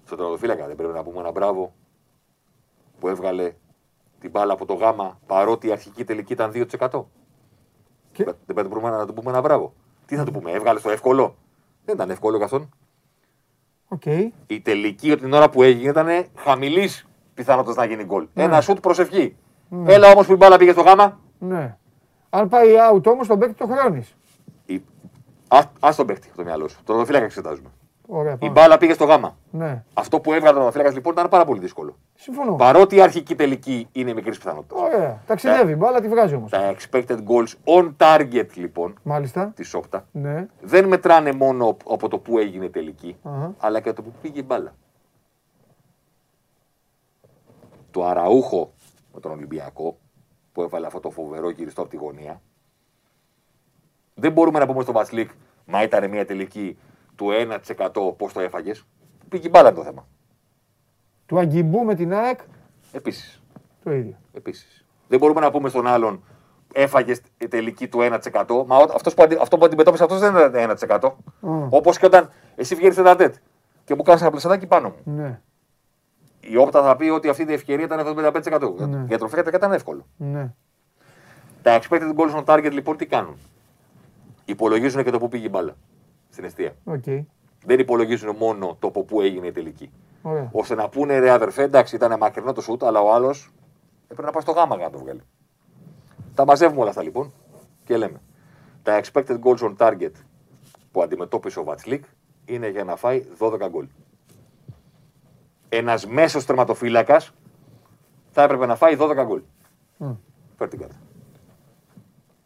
Στον 0.05 0.17
τερματοφύλακα 0.17 0.67
δεν 0.67 0.75
πρέπει 0.75 0.93
να 0.93 1.03
πούμε 1.03 1.19
ένα 1.19 1.31
μπράβο 1.31 1.73
που 2.99 3.07
έβγαλε 3.07 3.53
την 4.19 4.29
μπάλα 4.29 4.53
από 4.53 4.65
το 4.65 4.73
γάμα 4.73 5.19
παρότι 5.25 5.67
η 5.67 5.71
αρχική 5.71 6.03
τελική 6.03 6.33
ήταν 6.33 6.51
2%. 6.51 7.07
Και- 8.11 8.23
Δεν 8.23 8.35
πρέπει 8.45 8.69
να, 8.69 8.75
πούμε- 8.75 8.89
να 8.89 9.05
του 9.05 9.13
πούμε 9.13 9.29
ένα 9.29 9.41
μπράβο. 9.41 9.73
Τι 10.05 10.15
θα 10.15 10.23
του 10.23 10.31
πούμε, 10.31 10.51
έβγαλε 10.51 10.79
το 10.79 10.89
εύκολο; 10.89 11.35
Δεν 11.85 11.95
ήταν 11.95 12.09
εύκολο 12.09 12.37
για 12.37 12.47
αυτόν. 13.91 14.13
Οκ. 14.13 14.31
Η 14.47 14.61
τελική 14.61 15.15
την 15.15 15.33
ώρα 15.33 15.49
που 15.49 15.63
έγινε 15.63 15.89
ήταν 15.89 16.25
χαμηλής 16.35 17.07
πιθανότητας 17.33 17.75
να 17.75 17.85
γίνει 17.85 18.03
γκολ. 18.03 18.27
Ένα 18.33 18.61
σουτ 18.61 18.79
προσευχή. 18.79 19.35
Έλα 19.85 20.11
όμως 20.11 20.25
που 20.25 20.33
η 20.33 20.35
μπάλα 20.35 20.57
πήγε 20.57 20.71
στο 20.71 20.81
γάμα. 20.81 21.19
Ναι. 21.39 21.77
Αν 22.29 22.47
πάει 22.47 22.67
out 22.93 23.05
όμως 23.05 23.27
τον 23.27 23.39
παίκτη 23.39 23.53
το 23.53 23.67
χρεώνεις. 23.67 24.15
Η... 24.65 24.81
Α 25.47 25.59
άσ' 25.79 25.95
τον 25.95 26.05
παίχτη 26.05 26.27
από 26.27 26.37
το 26.37 26.43
μυαλό 26.43 26.67
σου. 26.67 26.79
Τον 26.83 26.95
οδοφύλακα 26.95 27.25
εξετάζουμε. 27.25 27.69
Ωραία, 28.13 28.33
Η 28.33 28.37
πάμε. 28.37 28.51
μπάλα 28.51 28.77
πήγε 28.77 28.93
στο 28.93 29.05
γάμα. 29.05 29.37
Ναι. 29.51 29.83
Αυτό 29.93 30.19
που 30.19 30.33
έβγαλε 30.33 30.53
τον 30.53 30.61
οδοφύλακα 30.61 30.91
λοιπόν 30.91 31.13
ήταν 31.13 31.29
πάρα 31.29 31.45
πολύ 31.45 31.59
δύσκολο. 31.59 31.97
Συμφωνώ. 32.15 32.55
Παρότι 32.55 32.95
η 32.95 33.01
αρχική 33.01 33.35
τελική 33.35 33.87
είναι 33.91 34.13
μικρής 34.13 34.37
πιθανότητας. 34.37 34.79
Ωραία. 34.81 35.21
Ταξιδεύει, 35.27 35.75
μπάλα 35.75 36.01
τη 36.01 36.07
βγάζει 36.07 36.35
όμως. 36.35 36.51
Τα 36.51 36.75
expected 36.75 37.17
goals 37.27 37.53
on 37.77 37.91
target 37.97 38.47
λοιπόν 38.55 38.99
Μάλιστα. 39.03 39.51
της 39.55 39.67
Σόπτα 39.67 40.05
Ναι. 40.11 40.47
δεν 40.61 40.87
μετράνε 40.87 41.31
μόνο 41.31 41.77
από 41.89 42.07
το 42.07 42.17
που 42.19 42.37
έγινε 42.37 42.65
η 42.65 42.69
τελική, 42.69 43.17
Αχα. 43.23 43.53
αλλά 43.59 43.79
και 43.79 43.89
από 43.89 44.01
το 44.03 44.09
που 44.09 44.13
πήγε 44.21 44.39
η 44.39 44.43
μπάλα. 44.47 44.73
Το 47.91 48.05
Αραούχο 48.05 48.73
με 49.13 49.19
τον 49.19 49.31
Ολυμπιακό 49.31 49.97
που 50.51 50.61
έβαλε 50.61 50.85
αυτό 50.85 50.99
το 50.99 51.09
φοβερό 51.09 51.49
γυριστό 51.49 51.81
από 51.81 51.89
τη 51.89 51.97
γωνία. 51.97 52.41
Δεν 54.13 54.31
μπορούμε 54.31 54.59
να 54.59 54.65
πούμε 54.67 54.81
στο 54.83 54.91
Βασλίκ, 54.91 55.29
μα 55.65 55.83
ήταν 55.83 56.09
μια 56.09 56.25
τελική 56.25 56.77
του 57.21 57.29
1% 57.31 58.17
πώς 58.17 58.33
το 58.33 58.39
έφαγες. 58.39 58.83
Πήγε 59.29 59.47
η 59.47 59.49
μπάλα 59.53 59.67
είναι 59.69 59.77
το 59.77 59.83
θέμα. 59.83 60.07
Του 61.25 61.39
Αγκιμπού 61.39 61.83
με 61.83 61.95
την 61.95 62.13
ΑΕΚ 62.13 62.39
Επίσης. 62.91 63.41
το 63.83 63.91
ίδιο. 63.91 64.17
Επίσης. 64.33 64.85
Δεν 65.07 65.19
μπορούμε 65.19 65.39
να 65.39 65.51
πούμε 65.51 65.69
στον 65.69 65.87
άλλον 65.87 66.23
έφαγες 66.73 67.21
τελική 67.49 67.87
του 67.87 67.99
1%. 68.01 68.65
Μα 68.67 68.77
ο- 68.77 68.91
αυτός 68.93 69.13
που, 69.13 69.23
αντι- 69.23 69.39
αυτό 69.41 69.57
που 69.57 69.65
αντιμετώπισε 69.65 70.03
αυτός 70.03 70.19
δεν 70.19 70.35
ήταν 70.35 70.55
1%. 70.55 71.17
Mm. 71.41 71.67
Όπως 71.69 71.97
και 71.97 72.05
όταν 72.05 72.29
εσύ 72.55 72.75
βγαίνεις 72.75 72.95
σε 72.95 73.15
τετ 73.15 73.35
και 73.83 73.95
μου 73.95 74.03
κάνεις 74.03 74.21
ένα 74.21 74.29
πλεσsadάκι 74.29 74.67
πάνω 74.67 74.87
μου. 74.89 75.13
Ναι. 75.15 75.41
Η 76.39 76.57
όπτα 76.57 76.83
θα 76.83 76.95
πει 76.95 77.09
ότι 77.09 77.29
αυτή 77.29 77.43
η 77.49 77.53
ευκαιρία 77.53 77.85
ήταν 77.85 77.99
75%. 77.99 78.75
Ναι. 78.87 79.03
Για 79.07 79.17
τροφή 79.17 79.39
ήταν 79.39 79.71
εύκολο. 79.71 80.05
Ναι. 80.17 80.53
Τα 81.61 81.79
expected 81.81 82.13
goals 82.15 82.43
on 82.43 82.43
target 82.45 82.71
λοιπόν 82.71 82.97
τι 82.97 83.05
κάνουν; 83.05 83.37
Υπολογίζουν 84.45 85.03
και 85.03 85.11
το 85.11 85.19
που 85.19 85.27
πήγε 85.27 85.45
η 85.45 85.49
μπάλα 85.51 85.75
στην 86.31 86.43
αιστεία. 86.43 86.75
Οκ. 86.83 87.03
Δεν 87.65 87.79
υπολογίζουν 87.79 88.35
μόνο 88.35 88.75
το 88.79 88.87
από 88.87 89.03
πού 89.03 89.21
έγινε 89.21 89.47
η 89.47 89.51
τελική. 89.51 89.91
Ωραία. 90.21 90.49
ώστε 90.51 90.75
να 90.75 90.89
πούνε 90.89 91.19
ρε 91.19 91.29
αδερφέ, 91.31 91.63
εντάξει, 91.63 91.95
ήταν 91.95 92.17
μακρινό 92.17 92.53
το 92.53 92.61
σουτ, 92.61 92.83
αλλά 92.83 93.01
ο 93.01 93.13
άλλος 93.13 93.51
έπρεπε 94.03 94.21
να 94.21 94.31
πάει 94.31 94.41
στο 94.41 94.51
γάμα 94.51 94.75
για 94.75 94.85
να 94.85 94.91
το 94.91 94.99
βγάλει. 94.99 95.21
Τα 96.33 96.45
μαζεύουμε 96.45 96.79
όλα 96.79 96.89
αυτά 96.89 97.03
λοιπόν 97.03 97.33
και 97.83 97.97
λέμε. 97.97 98.21
Τα 98.83 99.01
expected 99.03 99.39
goals 99.39 99.57
on 99.57 99.75
target 99.77 100.11
που 100.91 101.01
αντιμετώπισε 101.01 101.59
ο 101.59 101.63
Βατσλίκ 101.63 102.03
είναι 102.45 102.67
για 102.69 102.83
να 102.83 102.95
φάει 102.95 103.25
12 103.39 103.67
γκολ. 103.69 103.87
Ένας 105.69 106.07
μέσος 106.07 106.45
τερματοφύλακας 106.45 107.33
θα 108.31 108.43
έπρεπε 108.43 108.65
να 108.65 108.75
φάει 108.75 108.95
12 108.99 109.23
γκολ. 109.25 109.41
Μμ. 109.97 110.11
Φέρ 110.57 110.67
την 110.67 110.79
κάρτα. 110.79 110.95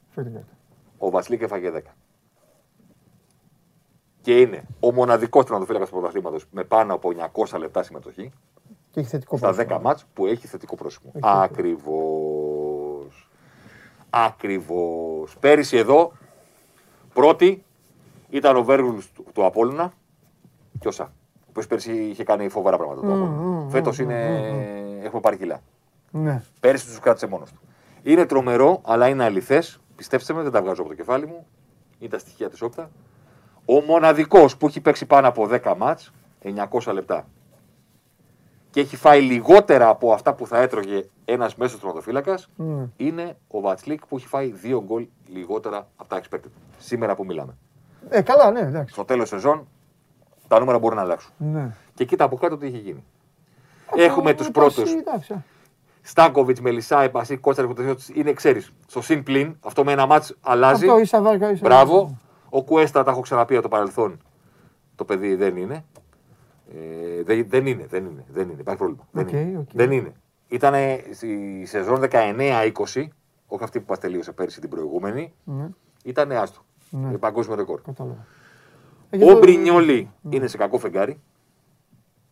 Φέρτε 0.09 0.29
κάρτα. 0.29 0.53
Ο 0.97 1.09
Βασλίκ 1.09 1.41
έφαγε 1.41 1.71
10. 1.71 1.81
Και 4.25 4.39
είναι 4.39 4.63
ο 4.79 4.91
μοναδικός 4.91 5.45
τερματοφύλακας 5.45 5.87
του 5.89 5.93
πρωταθλήματος 5.93 6.45
με 6.51 6.63
πάνω 6.63 6.93
από 6.93 7.09
900 7.33 7.59
λεπτά 7.59 7.83
συμμετοχή 7.83 8.31
Και 8.91 8.99
έχει 8.99 9.09
θετικό 9.09 9.37
στα 9.37 9.49
10 9.49 9.53
πρόσωπο. 9.55 9.81
μάτς 9.81 10.05
που 10.13 10.25
έχει 10.25 10.47
θετικό 10.47 10.75
πρόσημο. 10.75 11.11
Έχει 11.13 11.25
θετικό. 11.25 11.41
Ακριβώς. 11.43 13.29
Ακριβώς. 14.09 15.37
Πέρυσι 15.39 15.77
εδώ, 15.77 16.11
πρώτη, 17.13 17.63
ήταν 18.29 18.55
ο 18.55 18.63
Βέργουλς 18.63 19.11
του, 19.11 19.25
του 19.33 19.45
Απόλλωνα 19.45 19.93
και 20.79 20.87
ο 20.87 20.91
Σα. 20.91 21.03
Που 21.03 21.63
πέρσι 21.69 21.91
είχε 21.93 22.23
κάνει 22.23 22.49
φοβερά 22.49 22.77
πράγματα. 22.77 23.07
Mm, 23.07 23.69
Φέτος 23.69 23.99
είναι. 23.99 24.25
Έχουμε 25.03 25.21
πάρει 25.21 25.37
κιλά. 25.37 25.61
Ναι. 26.11 26.43
Πέρσι 26.59 26.85
τους 26.85 26.99
κράτησε 26.99 27.27
μόνος 27.27 27.51
του. 27.51 27.59
Είναι 28.03 28.25
τρομερό, 28.25 28.81
αλλά 28.85 29.07
είναι 29.07 29.23
αληθές. 29.23 29.79
Πιστέψτε 29.95 30.33
με, 30.33 30.41
δεν 30.41 30.51
τα 30.51 30.61
βγάζω 30.61 30.81
από 30.81 30.89
το 30.89 30.95
κεφάλι 30.95 31.25
μου. 31.25 31.45
Είναι 31.99 32.09
τα 32.09 32.17
στοιχεία 32.17 32.49
της 32.49 32.61
Όπτα. 32.61 32.89
Ο 33.65 33.81
μοναδικός 33.81 34.57
που 34.57 34.67
έχει 34.67 34.81
παίξει 34.81 35.05
πάνω 35.05 35.27
από 35.27 35.47
10 35.51 35.73
μάτς, 35.77 36.11
900 36.43 36.93
λεπτά. 36.93 37.27
Και 38.69 38.79
έχει 38.79 38.95
φάει 38.95 39.21
λιγότερα 39.21 39.89
από 39.89 40.11
αυτά 40.13 40.33
που 40.33 40.47
θα 40.47 40.57
έτρωγε 40.61 41.05
ένας 41.25 41.55
μέσος 41.55 41.79
τροματοφύλακας, 41.79 42.49
Ναι. 42.55 42.87
είναι 42.97 43.37
ο 43.47 43.59
Βατσλίκ 43.59 44.05
που 44.05 44.15
έχει 44.17 44.27
φάει 44.27 44.53
2 44.63 44.83
γκολ 44.85 45.07
λιγότερα 45.27 45.87
από 45.95 46.09
τα 46.09 46.21
expected. 46.21 46.49
Σήμερα 46.79 47.15
που 47.15 47.25
μιλάμε. 47.25 47.57
Ε, 48.09 48.21
καλά, 48.21 48.51
ναι, 48.51 48.59
εντάξει. 48.59 48.93
Στο 48.93 49.05
τέλος 49.05 49.29
σεζόν 49.29 49.67
τα 50.47 50.59
νούμερα 50.59 50.79
μπορούν 50.79 50.97
να 50.97 51.03
αλλάξουν. 51.03 51.31
Ναι. 51.37 51.75
Και 51.93 52.05
κοίτα 52.05 52.23
από 52.23 52.35
κάτω 52.37 52.57
τι 52.57 52.65
έχει 52.65 52.77
γίνει. 52.77 53.03
Έχουμε 53.95 54.33
τους 54.33 54.51
πρώτους. 54.51 54.93
Εντάξει, 54.93 55.33
α. 55.33 55.43
Στάνκοβιτ, 56.01 56.59
Μελισάη, 56.59 57.09
Πασί, 57.09 57.37
Κότσαρη, 57.37 57.73
είναι 58.13 58.33
ξέρεις. 58.33 58.71
Στο 58.87 59.01
συν 59.01 59.23
πλην, 59.23 59.55
αυτό 59.65 59.83
με 59.83 59.91
ένα 59.91 60.05
μάτς 60.05 60.35
αλλάζει. 60.41 60.85
Αυτό 60.85 60.99
ίσα 60.99 61.21
βάρκα, 61.21 61.51
ίσα 61.51 61.61
Μπράβο. 61.63 62.17
Ο 62.49 62.63
Κουέστα, 62.63 63.03
τα 63.03 63.11
έχω 63.11 63.19
ξαναπεί 63.21 63.53
από 63.53 63.63
το 63.63 63.69
παρελθόν. 63.69 64.19
Το 64.95 65.05
παιδί 65.05 65.35
δεν 65.35 65.57
είναι. 65.57 65.85
Ε, 66.73 67.23
δεν, 67.23 67.45
δεν 67.49 67.65
είναι, 67.65 67.85
δεν 67.85 68.05
είναι, 68.05 68.25
δεν 68.33 68.49
είναι. 68.49 68.59
Υπάρχει 68.59 68.79
πρόβλημα. 68.79 69.07
Οκ, 69.17 69.27
δεν, 69.29 69.47
είναι. 69.47 69.57
οκ. 69.57 69.69
δεν 69.73 69.91
είναι. 69.91 70.13
Ήταν 70.47 70.73
στη 71.13 71.63
σεζόν 71.65 72.01
19-20, 72.11 72.71
όχι 73.47 73.63
αυτή 73.63 73.79
που 73.79 73.85
μας 73.89 73.99
τελείωσε 73.99 74.31
πέρσι 74.31 74.59
την 74.59 74.69
προηγούμενη, 74.69 75.33
Ναι, 75.43 75.67
ήταν 76.03 76.31
άστο. 76.31 76.59
Ναι. 76.89 77.13
Ε, 77.13 77.17
Παγκόσμιο 77.17 77.55
ρεκόρ. 77.55 77.81
κατάλαβα. 77.81 78.25
Ε, 79.09 79.17
γι' 79.17 79.23
Ο 79.23 79.27
αυτό- 79.27 79.39
Μπρινιόλι 79.39 80.11
είναι 80.29 80.47
σε 80.47 80.57
κακό 80.57 80.77
φεγγάρι. 80.77 81.19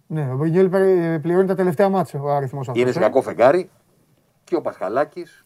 Ναι, 0.07 0.31
ο 0.31 0.35
Μπρινιόλ 0.37 0.69
περι- 0.69 1.21
πληρώνει 1.21 1.47
τα 1.47 1.55
τελευταία 1.55 1.89
μάτια 1.89 2.21
ο 2.21 2.29
αριθμός 2.29 2.67
αυτός. 2.67 2.83
Είναι 2.83 2.91
σε 2.91 2.99
κακό 2.99 3.21
φεγγάρι. 3.21 3.69
Και 4.43 4.55
ο 4.55 4.61
Πασχαλάκης. 4.61 5.45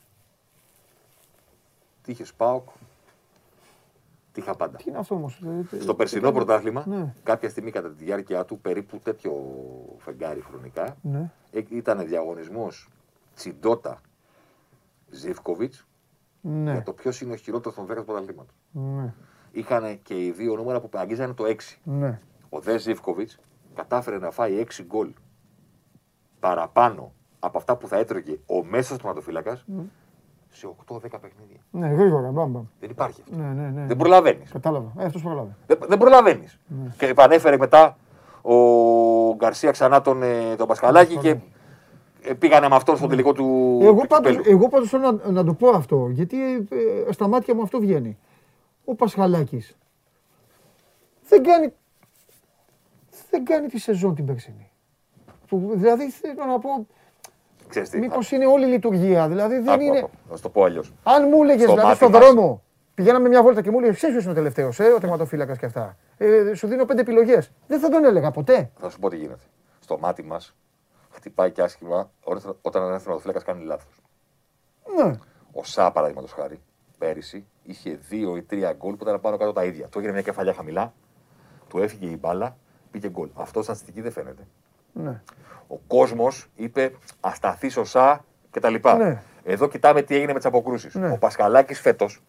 Τύχες 2.02 2.34
Πάοκ. 2.34 2.68
Τύχα 4.38 4.56
πάντα. 4.56 4.78
Τι 4.78 4.84
είναι 4.88 4.98
αυτό 4.98 5.16
όμως. 5.16 5.42
Στο 5.80 5.96
περσινό 5.96 6.32
πρωτάθλημα, 6.32 6.84
Ναι. 6.88 7.14
κάποια 7.24 7.50
στιγμή 7.50 7.72
κατά 7.72 7.90
τη 7.90 8.04
διάρκεια 8.04 8.46
του, 8.46 8.60
περίπου 8.60 9.00
τέτοιο 9.00 9.34
φεγγάρι 9.98 10.42
χρονικά, 10.42 10.98
Ναι. 11.02 11.32
ε, 11.52 11.62
ήταν 11.70 12.08
διαγωνισμός 12.08 12.90
Τσιντότα 13.36 14.02
Ζήφκοβιτς 15.10 15.88
Ναι. 16.42 16.72
για 16.72 16.84
το 16.84 16.94
ποιος 16.94 17.22
είναι 17.22 17.34
ο 17.34 17.36
χειρότερος 17.36 17.76
των 17.78 17.86
10 17.86 17.96
του 17.96 18.06
πρωταθλήματο. 18.06 18.54
Ναι. 18.72 19.14
Είχαν 19.52 20.02
και 20.04 20.26
οι 20.26 20.32
δύο 20.32 20.56
νούμερα 20.56 20.80
που 20.80 20.90
αγγίζανε 20.94 21.34
το 21.34 21.46
6. 21.46 21.80
Ναι. 21.84 22.20
Ο 22.50 22.60
Δε 22.60 22.78
Ζήφκοβιτς 22.78 23.40
κατάφερε 23.74 24.18
να 24.18 24.32
φάει 24.32 24.58
6 24.60 24.84
γκολ 24.84 25.14
παραπάνω 26.40 27.14
από 27.40 27.58
αυτά 27.58 27.76
που 27.78 27.88
θα 27.88 27.98
έτρωγε 27.98 28.40
ο 28.46 28.64
μέσος 28.64 28.98
τερματοφύλακας 28.98 29.66
σε 30.58 30.68
8-10 30.88 31.00
παιχνίδια. 31.00 31.60
Ναι, 31.72 31.88
γρήγορα, 31.88 32.32
μπαμ, 32.32 32.52
μπαμ. 32.52 32.64
Δεν 32.80 32.90
υπάρχει 32.90 33.22
αυτό. 33.24 33.36
Ναι, 33.36 33.48
ναι, 33.48 33.70
ναι. 33.70 33.86
Δεν 33.86 33.98
προλαβαίνεις. 33.98 34.52
Κατάλαβα. 34.52 34.92
Ε, 34.98 35.06
αυτός 35.06 35.22
προλάβει. 35.22 35.56
Δεν, 35.68 35.78
δεν 35.88 35.98
προλαβαίνεις. 35.98 36.60
Και 36.98 37.06
επανέφερε 37.06 37.58
μετά 37.58 37.98
ο 38.42 38.56
Γκαρσία 39.36 39.72
ξανά 39.72 40.02
τον, 40.02 40.24
ε, 40.24 40.56
τον 40.56 40.68
Πασχαλάκη 40.68 41.18
και 41.18 41.38
ε, 42.22 42.34
πήγανε 42.34 42.68
με 42.68 42.76
αυτόν 42.76 42.98
στο 42.98 43.08
τελικό 43.08 43.34
του. 43.34 43.80
Εγώ 43.82 44.02
του 44.02 44.08
πάντως, 44.08 44.32
κυπέλου. 44.36 44.56
εγώ 44.56 44.70
πάντως 44.70 44.90
θέλω 44.90 45.12
να, 45.12 45.32
να 45.32 45.44
το 45.44 45.54
πω 45.54 45.70
αυτό, 45.70 46.08
γιατί 46.12 46.68
ε, 47.08 47.12
στα 47.12 47.28
μάτια 47.28 47.56
μου 47.56 47.62
αυτό 47.62 47.80
βγαίνει. 47.80 48.18
Ο 48.86 48.96
Πασχαλάκης 48.96 49.78
δεν 51.30 51.44
κάνει, 51.44 51.74
δεν 53.30 53.46
κάνει 53.46 53.68
τη 53.68 53.80
σεζόν 53.80 54.16
την 54.16 54.26
περσινή. 54.26 54.72
Που, 55.48 55.72
δηλαδή 55.74 56.10
θέλω 56.10 56.46
να 56.46 56.60
πω, 56.60 56.88
Ξέρεις 57.70 57.90
τι, 57.90 58.00
μήπως 58.00 58.32
είναι 58.32 58.46
όλη 58.46 58.66
η 58.66 58.70
λειτουργία. 58.70 59.28
Δηλαδή 59.28 59.56
δεν 59.60 59.74
άκου, 59.74 59.82
είναι... 59.84 59.98
άκου, 59.98 60.10
Να 60.30 60.36
σου 60.36 60.42
το 60.42 60.50
πω 60.50 60.64
αλλιώς. 60.64 60.94
Αν 61.04 61.28
μου 61.28 61.44
έλεγες 61.44 61.62
Στο 61.62 61.72
δηλαδή 61.72 61.84
μάτι 61.88 61.96
στον 61.96 62.12
μας. 62.12 62.22
δρόμο, 62.22 62.64
πηγαίναμε 62.94 63.28
μια 63.30 63.42
βόλτα 63.44 63.62
και 63.62 63.72
μου 63.72 63.78
έλεγε 63.78 63.94
Ξέρεις 63.94 64.14
ποιος 64.16 64.24
είναι 64.24 64.34
ο 64.34 64.36
τελευταίος, 64.36 64.80
ε, 64.80 64.84
ο 64.84 65.00
τερματοφύλακας 65.00 65.58
και 65.58 65.66
αυτά. 65.66 65.98
Ε, 66.18 66.54
σου 66.54 66.68
δίνω 66.68 66.86
πέντε 66.86 67.02
επιλογές. 67.02 67.52
Δεν 67.68 67.80
θα 67.80 67.90
τον 67.90 68.04
έλεγα 68.06 68.32
ποτέ. 68.32 68.72
Θα 68.80 68.90
σου 68.90 69.00
πω 69.00 69.10
τι 69.10 69.16
γίνεται. 69.18 69.44
Στο 69.80 69.98
μάτι 70.00 70.24
μας 70.24 70.56
χτυπάει 71.10 71.52
και 71.52 71.62
άσχημα 71.62 72.12
όταν- 72.24 72.56
όταν 72.62 72.84
ένας 72.88 73.04
θεματοφύλακα 73.04 73.42
κάνει 73.42 73.64
λάθος. 73.64 74.02
Ναι. 74.96 75.18
Ο 75.52 75.64
Σα, 75.64 75.92
παραδείγματος 75.92 76.32
χάρη, 76.32 76.62
πέρυσι 76.98 77.46
είχε 77.64 78.00
δύο 78.10 78.38
ή 78.38 78.42
τρία 78.42 78.74
γκολ 78.74 78.94
που 78.96 79.04
ήταν 79.04 79.22
πάνω 79.22 79.38
κάτω 79.38 79.52
τα 79.54 79.64
ίδια. 79.64 79.88
Του 79.88 79.98
έγινε 79.98 80.14
μια 80.14 80.22
κεφαλιά 80.22 80.54
χαμηλά, 80.54 80.94
του 81.68 81.78
έφυγε 81.80 82.06
η 82.10 82.18
μπάλα, 82.20 82.58
πήγε 82.92 83.10
γκολ. 83.10 83.30
Αυτό 83.34 83.62
στατιστική 83.64 84.02
δεν 84.02 84.12
φαίνεται. 84.12 84.48
Ναι. 85.04 85.22
Ο 85.68 85.78
κόσμος 85.88 86.48
είπε 86.56 86.92
ασταθείς 87.20 87.78
ο 87.78 87.84
Σα 87.84 88.26
κτλ. 88.52 88.76
Ναι. 88.98 89.22
Εδώ 89.44 89.68
κοιτάμε 89.68 90.02
τι 90.02 90.16
έγινε 90.16 90.32
με 90.34 90.38
τις 90.38 90.48
αποκρούσεις. 90.48 90.96
Ναι. 90.96 91.12
Ο 91.12 91.18
Πασχαλάκης 91.18 91.80
φέτος 91.80 92.22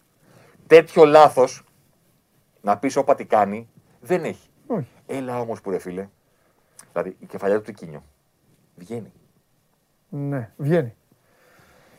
τέτοιο 0.67 1.05
λάθος 1.05 1.65
να 2.61 2.77
πεις 2.79 2.97
όπα 2.97 3.15
τι 3.15 3.25
κάνει 3.25 3.69
δεν 4.01 4.25
έχει. 4.25 4.49
Όχι. 4.67 4.89
Έλα 5.07 5.41
όμως 5.41 5.61
που 5.61 5.71
ρε 5.71 5.79
φίλε. 5.79 6.09
Δηλαδή 6.93 7.17
η 7.21 7.27
κεφαλιά 7.27 7.57
του 7.57 7.63
Τικίνιο 7.63 8.03
βγαίνει. 8.77 9.13
Ναι, 10.09 10.51
βγαίνει. 10.57 10.95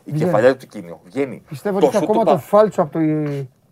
Η 0.04 0.10
Βγαίνει. 0.12 0.24
κεφαλιά 0.24 0.50
του 0.52 0.56
Τικίνιο 0.56 1.00
βγαίνει. 1.04 1.42
Πιστεύω 1.48 1.76
ότι 1.76 1.86
είχε 1.86 1.96
σούτ 1.98 2.02
ακόμα 2.08 2.24
του 2.24 2.30
το 2.30 2.34
Πα- 2.36 2.40
φάλτσο 2.40 2.82
από 2.82 2.92
το, 2.92 2.98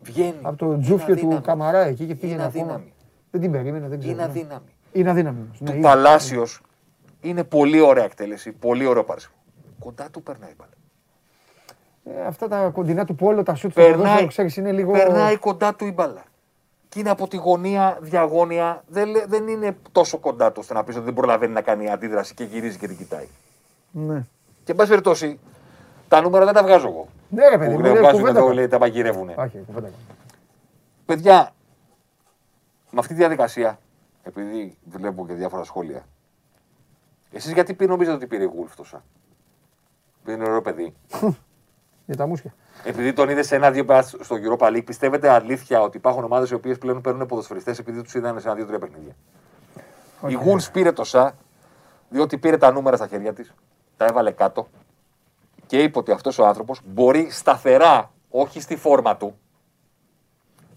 Βγαίνει. 0.02 0.38
από 0.42 0.56
το 0.56 0.66
Είναι 0.66 0.78
τζούφιο 0.82 1.06
του 1.14 1.20
αδύναμη. 1.20 1.40
Καμαρά 1.40 1.78
εκεί 1.78 2.06
και 2.06 2.14
πήγαινε 2.14 2.32
Είναι 2.34 2.44
ακόμα. 2.44 2.64
αδύναμη. 2.64 2.92
Δεν 3.30 3.40
την 3.40 3.50
περίμενε, 3.52 3.88
δεν 3.88 3.98
ξέρω. 3.98 4.12
Είναι 4.14 4.22
ναι. 4.22 4.28
αδύναμη. 4.28 4.72
Είναι 4.92 5.10
αδύναμη. 5.10 5.40
όμως. 5.40 5.60
Ναι, 5.60 5.66
Του 5.70 5.76
είναι. 5.76 5.82
Παλάσιος 5.86 6.60
είναι 7.20 7.44
πολύ 7.44 7.80
ωραία 7.80 8.04
εκτέλεση, 8.04 8.52
πολύ 8.52 8.86
ωραίο 8.86 9.04
πάρσιμο. 9.04 9.34
Κοντά 9.78 10.10
του 10.10 10.22
περνάει 10.22 10.50
η 10.50 10.54
μπάλα. 10.58 10.70
Ε, 12.04 12.26
αυτά 12.26 12.48
τα 12.48 12.68
κοντινά 12.68 13.04
του 13.04 13.14
πόλο, 13.14 13.42
τα 13.42 13.54
σουτ 13.54 13.70
στο 13.70 13.80
Περνάει, 13.80 13.96
ποδόσφαιρο, 13.98 14.26
ξέρεις, 14.26 14.56
είναι 14.56 14.72
λίγο... 14.72 14.92
περνάει 14.92 15.36
κοντά 15.36 15.74
του 15.74 15.86
η 15.86 15.92
μπάλα. 15.92 16.24
Και 16.88 17.00
είναι 17.00 17.10
από 17.10 17.28
τη 17.28 17.36
γωνία 17.36 17.98
διαγώνια. 18.00 18.82
Δεν, 18.88 19.08
λέ- 19.08 19.26
δεν 19.28 19.48
είναι 19.48 19.76
τόσο 19.92 20.18
κοντά 20.18 20.48
του 20.52 20.56
ώστε 20.60 20.74
να 20.74 20.84
πεις 20.84 20.96
ότι 20.96 21.04
δεν 21.04 21.14
προλαβαίνει 21.14 21.52
να 21.52 21.60
κάνει 21.60 21.90
αντίδραση 21.90 22.34
και 22.34 22.44
γυρίζει 22.44 22.78
και 22.78 22.86
την 22.86 22.96
κοιτάει. 22.96 23.26
Ναι. 23.90 24.24
Και 24.64 24.70
εν 24.70 24.76
πάση 24.76 24.88
περιπτώσει, 24.88 25.38
τα 26.08 26.20
νούμερα 26.20 26.44
δεν 26.44 26.54
τα 26.54 26.62
βγάζω 26.62 26.88
εγώ. 26.88 27.08
Ναι, 27.28 27.48
ρε 27.48 27.58
παιδί, 27.58 27.70
Που 27.70 27.76
μου, 27.76 27.84
λέει, 27.84 27.92
βγάζουν 27.92 28.10
κουβέντα 28.10 28.30
εδώ, 28.30 28.40
κάνω. 28.40 28.54
λέει, 28.54 28.68
τα 28.68 28.78
μαγειρεύουνε. 28.78 29.34
Όχι, 29.38 29.58
κουβέντα 29.66 29.86
κάνω. 29.86 30.18
Παιδιά, 31.06 31.50
με 32.90 32.98
αυτή 32.98 33.12
τη 33.12 33.18
διαδικασία, 33.18 33.78
επειδή 34.22 34.76
βλέπω 34.84 35.26
και 35.26 35.32
διάφορα 35.32 35.64
σχόλια, 35.64 36.06
εσείς 37.32 37.52
γιατί 37.52 37.74
πει- 37.74 37.86
νομίζετε 37.86 38.16
ότι 38.16 38.26
πήρε 38.26 38.42
η 38.42 38.50
Γουλφ 38.54 38.74
τόσα; 38.74 39.04
Επειδή 40.20 40.36
είναι 40.36 40.44
ωραίο 40.48 40.62
παιδί. 40.62 40.94
Για 42.06 42.16
τα 42.16 42.26
μουσια. 42.26 42.54
Επειδή 42.84 43.12
τον 43.12 43.28
είδε 43.28 43.42
σε 43.42 43.54
ένα-δύο 43.56 43.84
πέρας 43.84 44.16
στο 44.20 44.36
Europa 44.36 44.66
League, 44.66 44.84
πιστεύετε 44.84 45.28
αλήθεια 45.28 45.80
ότι 45.80 45.96
υπάρχουν 45.96 46.24
ομάδες 46.24 46.50
οι 46.50 46.54
οποίες 46.54 46.78
πλέον 46.78 47.00
παίρνουν 47.00 47.26
ποδοσφαιριστές 47.26 47.78
επειδή 47.78 48.02
τους 48.02 48.14
είδαν 48.14 48.40
σε 48.40 48.46
ένα-δύο-τρία 48.48 48.78
παιχνίδια; 48.78 49.16
Η 50.26 50.34
Γουλφ 50.34 50.70
πήρε 50.70 50.92
το 50.92 51.04
ΣΑ, 51.04 51.34
διότι 52.08 52.38
πήρε 52.38 52.56
τα 52.56 52.72
νούμερα 52.72 52.96
στα 52.96 53.06
χέρια 53.06 53.32
της, 53.32 53.54
τα 53.96 54.04
έβαλε 54.04 54.30
κάτω 54.30 54.68
και 55.66 55.82
είπε 55.82 55.98
ότι 55.98 56.12
αυτός 56.12 56.38
ο 56.38 56.46
άνθρωπος 56.46 56.80
μπορεί 56.84 57.30
σταθερά, 57.30 58.12
όχι 58.30 58.60
στη 58.60 58.76
φόρμα 58.76 59.16
του, 59.16 59.38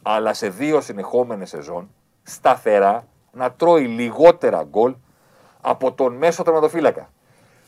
αλλά 0.01 0.33
σε 0.33 0.49
δύο 0.49 0.81
συνεχόμενες 0.81 1.49
σεζόν, 1.49 1.89
σταθερά 2.23 3.07
να 3.31 3.51
τρώει 3.51 3.85
λιγότερα 3.87 4.63
γκολ 4.63 4.95
από 5.61 5.93
τον 5.93 6.15
μέσο 6.15 6.43
τερματοφύλακα. 6.43 7.09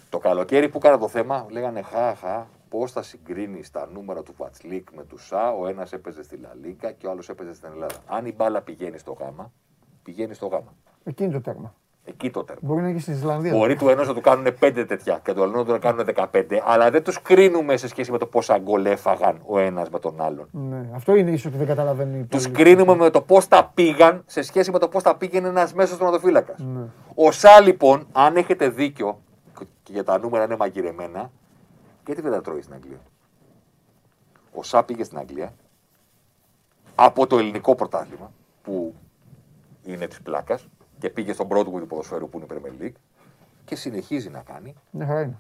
Το 0.09 0.17
καλοκαίρι 0.17 0.69
που 0.69 0.77
έκανα 0.77 0.97
το 0.97 1.07
θέμα, 1.07 1.45
λέγανε 1.49 1.81
χα-χα, 1.81 2.47
πώς 2.69 2.91
θα 2.91 3.01
συγκρίνει 3.01 3.61
τα 3.71 3.89
νούμερα 3.93 4.23
του 4.23 4.33
Βατσλίκ 4.37 4.91
με 4.91 5.03
του 5.03 5.17
Σα. 5.17 5.51
Ο 5.51 5.67
ένας 5.67 5.93
έπαιζε 5.93 6.23
στη 6.23 6.37
Λαλίκα 6.37 6.91
και 6.91 7.07
ο 7.07 7.11
άλλος 7.11 7.29
έπαιζε 7.29 7.53
στην 7.53 7.69
Ελλάδα. 7.71 7.95
Αν 8.07 8.25
η 8.25 8.33
μπάλα 8.33 8.61
πηγαίνει 8.61 8.97
στο 8.97 9.11
γάμα, 9.11 9.51
πηγαίνει 10.03 10.33
στο 10.33 10.47
γάμα. 10.47 10.75
Εκείνη 11.03 11.31
το 11.31 11.41
τέρμα. 11.41 11.75
Εκεί 12.05 12.29
το 12.29 12.43
τέρμα. 12.43 12.61
Μπορεί 12.63 12.81
να 12.81 12.87
γίνει 12.87 12.99
στην 12.99 13.13
Ισλανδία. 13.13 13.51
Μπορεί 13.51 13.75
του 13.75 13.89
ενό 13.89 14.03
να 14.03 14.13
του 14.13 14.21
κάνουν 14.21 14.57
πέντε 14.59 14.85
τέτοια 14.85 15.19
και 15.23 15.33
του 15.33 15.43
άλλου 15.43 15.51
να 15.51 15.65
του 15.65 15.79
κάνουν 15.79 16.05
15, 16.15 16.43
αλλά 16.65 16.89
δεν 16.91 17.03
τους 17.03 17.21
κρίνουμε 17.21 17.77
σε 17.77 17.87
σχέση 17.87 18.11
με 18.11 18.17
το 18.17 18.25
πόσα 18.25 18.57
γκολ 18.57 18.85
έφαγαν 18.85 19.41
ο 19.45 19.59
ένας 19.59 19.89
με 19.89 19.99
τον 19.99 20.21
άλλον. 20.21 20.47
Ναι. 20.51 20.89
Αυτό 20.95 21.15
είναι 21.15 21.31
ίσως 21.31 21.45
ότι 21.45 21.57
δεν 21.57 21.67
καταλαβαίνει. 21.67 22.25
Τους 22.25 22.43
πολύ. 22.43 22.55
κρίνουμε 22.55 22.95
με 22.95 23.09
το 23.09 23.21
πώς 23.21 23.47
τα 23.47 23.71
πήγαν 23.73 24.23
σε 24.25 24.41
σχέση 24.41 24.71
με 24.71 24.79
το 24.79 24.87
πώς 24.87 25.03
τα 25.03 25.15
πήγαινε 25.15 25.47
ένας 25.47 25.73
μέσος 25.73 25.97
τερματοφύλακα. 25.97 26.55
Ναι. 26.57 26.85
Ο 27.15 27.31
Σα 27.31 27.61
λοιπόν, 27.61 28.07
αν 28.11 28.35
έχετε 28.35 28.69
δίκιο 28.69 29.19
και 29.83 29.91
για 29.91 30.03
τα 30.03 30.19
νούμερα 30.19 30.43
είναι 30.43 30.55
μαγειρεμένα, 30.55 31.31
γιατί 32.05 32.21
δεν 32.21 32.31
τα 32.31 32.41
τρώει 32.41 32.61
στην 32.61 32.73
Αγγλία; 32.73 33.01
Ο 34.53 34.63
Σα 34.63 34.83
πήγε 34.83 35.03
στην 35.03 35.17
Αγγλία 35.17 35.53
από 36.95 37.27
το 37.27 37.37
ελληνικό 37.37 37.75
πρωτάθλημα 37.75 38.31
που 38.63 38.93
είναι 39.83 40.07
της 40.07 40.21
πλάκας 40.21 40.67
και 41.03 41.09
πήγε 41.09 41.33
στον 41.33 41.47
Broadway 41.49 41.79
του 41.79 41.87
ποδοσφαίρου 41.87 42.29
που 42.29 42.37
είναι 42.37 42.47
η 42.51 42.55
Premier 42.55 42.83
League 42.83 42.95
και 43.65 43.75
συνεχίζει 43.75 44.29
να 44.29 44.39
κάνει. 44.39 44.75
Μια 44.91 45.05
χαρά 45.05 45.21
είναι. 45.21 45.37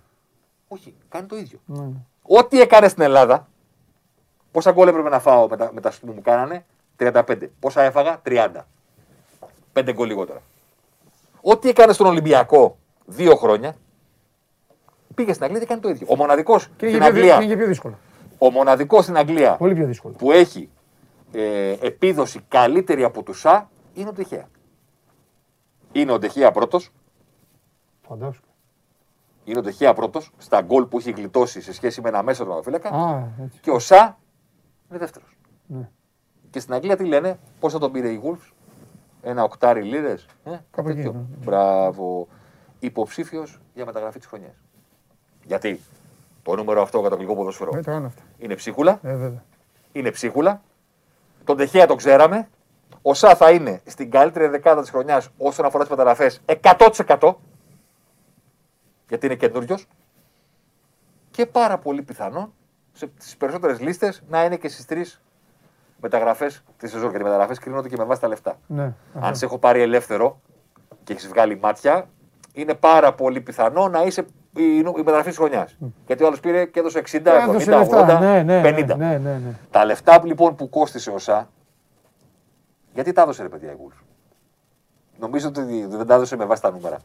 Όχι, 0.67 0.93
κάνει 1.09 1.25
το 1.27 1.35
ίδιο. 1.37 1.59
Ναι. 1.65 1.85
Ό,τι 2.21 2.61
έκανε 2.61 2.87
στην 2.87 3.03
Ελλάδα, 3.03 3.47
πόσα 4.51 4.71
γκολ 4.71 4.87
έπρεπε 4.87 5.09
να 5.09 5.19
φάω 5.19 5.47
με 5.47 5.57
τα, 5.57 5.69
με 5.73 5.81
τα 5.81 5.91
σουτ 5.91 6.05
που 6.05 6.11
μου 6.15 6.21
κάνανε, 6.21 6.65
35. 6.99 7.47
Πόσα 7.59 7.81
έφαγα, 7.81 8.21
30. 8.25 8.49
5 9.73 9.91
γκολ 9.93 10.07
λιγότερα. 10.07 10.41
Ό,τι 11.41 11.69
έκανε 11.69 11.93
στον 11.93 12.07
Ολυμπιακό 12.07 12.77
δύο 13.05 13.35
χρόνια, 13.35 13.75
πήγε 15.15 15.31
στην 15.33 15.43
Αγγλία 15.43 15.61
και 15.61 15.67
κάνει 15.67 15.81
το 15.81 15.89
ίδιο. 15.89 16.07
Ο 16.09 16.15
μοναδικός 16.15 16.67
Και 16.67 16.71
στην 16.75 16.87
είναι, 16.87 16.97
πιο, 16.97 17.07
Αγγλία, 17.07 17.35
είναι 17.35 17.45
και 17.45 17.57
πιο 17.57 17.67
δύσκολο. 17.67 17.97
ο 18.37 18.49
μοναδικός 18.51 19.03
στην 19.03 19.17
Αγγλία 19.17 19.55
Πολύ 19.55 19.73
πιο 19.73 19.85
δύσκολο. 19.85 20.13
που 20.13 20.31
έχει 20.31 20.69
ε, 21.31 21.71
επίδοση 21.79 22.39
καλύτερη 22.47 23.03
από 23.03 23.23
τους 23.23 23.39
Σα 23.39 23.69
είναι 23.93 24.09
ο 24.09 24.13
Τεχέα. 24.13 24.47
Είναι 25.93 26.11
ο 26.11 26.19
Τεχέα 26.19 26.51
πρώτος. 26.51 26.89
Φαντάσου. 28.07 28.41
Είναι 29.43 29.59
ο 29.59 29.61
Τεχέα 29.61 29.93
πρώτος 29.93 30.31
στα 30.37 30.61
γκολ 30.61 30.85
που 30.85 30.97
έχει 30.97 31.11
γλιτώσει 31.11 31.61
σε 31.61 31.73
σχέση 31.73 32.01
με 32.01 32.09
ένα 32.09 32.23
μέσο 32.23 32.43
τερματοφύλακα. 32.43 32.89
Α, 32.89 33.27
έτσι. 33.43 33.59
Και 33.59 33.71
ο 33.71 33.79
Σα 33.79 33.95
είναι 34.89 34.97
δεύτερος. 34.99 35.37
Ναι. 35.67 35.89
Και 36.49 36.59
στην 36.59 36.73
Αγγλία 36.73 36.95
τι 36.97 37.05
λένε, 37.05 37.39
πώς 37.59 37.73
θα 37.73 37.79
τον 37.79 37.91
πήρε 37.91 38.09
η 38.09 38.21
Wolves, 38.23 38.51
ένα 39.21 39.43
οκτάρι 39.43 39.81
λίρες. 39.83 40.25
Ε, 40.43 40.57
Κάπου 40.71 40.89
εκεί, 40.89 40.97
τέτοιο. 40.97 41.11
ναι. 41.11 41.45
Μπράβο. 41.45 42.27
Υποψήφιος 42.79 43.59
για 43.73 43.85
μεταγραφή 43.85 44.17
της 44.19 44.27
χρονιάς. 44.27 44.55
Γιατί; 45.45 45.79
Το 46.43 46.55
νούμερο 46.55 46.81
αυτό 46.81 46.99
για 46.99 47.09
το 47.09 47.15
αγγλικό 47.15 47.35
ποδόσφαιρο 47.35 47.71
Ε, 47.73 47.77
το 47.81 47.91
κάνω 47.91 48.05
αυτά. 48.05 48.21
είναι 48.37 48.55
ψίχουλα. 48.55 48.99
Ε, 49.03 49.15
βέβαια. 49.15 49.43
Είναι 49.91 50.11
ψίχουλα. 50.11 50.61
Τον 51.43 51.57
Τεχέα 51.57 51.85
τον 51.87 51.97
ξέραμε. 51.97 52.49
Ο 53.05 53.13
Σα 53.13 53.35
θα 53.35 53.51
είναι 53.51 53.81
στην 53.85 54.11
καλύτερη 54.11 54.47
δεκάδα 54.47 54.81
της 54.81 54.89
χρονιάς 54.89 55.29
όσον 55.37 55.65
αφορά 55.65 55.83
τις 55.83 55.91
μεταγραφές 55.91 56.41
100%. 56.45 57.33
Γιατί 59.07 59.25
είναι 59.25 59.35
καινούριο. 59.35 59.77
Και 61.31 61.45
πάρα 61.45 61.77
πολύ 61.77 62.01
πιθανό 62.01 62.53
στι 62.93 63.35
περισσότερες 63.37 63.79
λίστες 63.79 64.23
να 64.29 64.43
είναι 64.43 64.55
και 64.55 64.67
στις 64.69 64.85
τρεις 64.85 65.21
μεταγραφές 66.01 66.63
της 66.77 66.91
σεζόν. 66.91 67.09
Γιατί 67.09 67.21
οι 67.21 67.25
μεταγραφές 67.25 67.59
κρίνονται 67.59 67.89
και 67.89 67.95
με 67.97 68.03
βάση 68.03 68.21
τα 68.21 68.27
λεφτά. 68.27 68.59
Ναι. 68.67 68.93
Αν 69.19 69.35
σε 69.35 69.45
έχω 69.45 69.57
πάρει 69.57 69.81
ελεύθερο 69.81 70.39
και 71.03 71.13
έχεις 71.13 71.27
βγάλει 71.27 71.59
μάτια, 71.59 72.09
είναι 72.53 72.73
πάρα 72.73 73.13
πολύ 73.13 73.41
πιθανό 73.41 73.87
να 73.87 74.01
είσαι 74.01 74.25
η, 74.55 74.63
η 74.77 74.83
μεταγραφή 74.95 75.27
της 75.27 75.37
χρονιάς. 75.37 75.77
Γιατί 76.05 76.23
ο 76.23 76.27
άλλος 76.27 76.39
πήρε 76.39 76.65
και 76.65 76.79
έδωσε 76.79 77.01
60, 77.11 77.15
70, 77.15 77.25
Έδωσε 77.47 77.71
80, 77.71 77.77
λεφτά. 77.77 78.19
Ναι, 78.19 78.43
ναι, 78.43 78.61
50. 78.61 78.85
ναι, 78.85 78.95
ναι, 78.95 79.17
ναι, 79.17 79.31
ναι. 79.31 79.55
Τα 79.71 79.85
λεφτά 79.85 80.21
λοιπόν 80.23 80.55
που 80.55 80.69
κόστησε 80.69 81.11
ο 81.11 81.17
ΣΑ, 81.17 81.49
γιατί 82.93 83.11
τα 83.11 83.21
έδωσε 83.21 83.41
ρε 83.41 83.49
παιδιά 83.49 83.71
η 83.71 83.75
Wolves. 83.79 84.03
Νομίζω 85.19 85.47
ότι 85.47 85.85
δεν 85.85 86.05
τα 86.07 86.13
έδωσε 86.13 86.35
με 86.35 86.45
βάση 86.45 86.61
τα 86.61 86.71
νούμερα. 86.71 86.97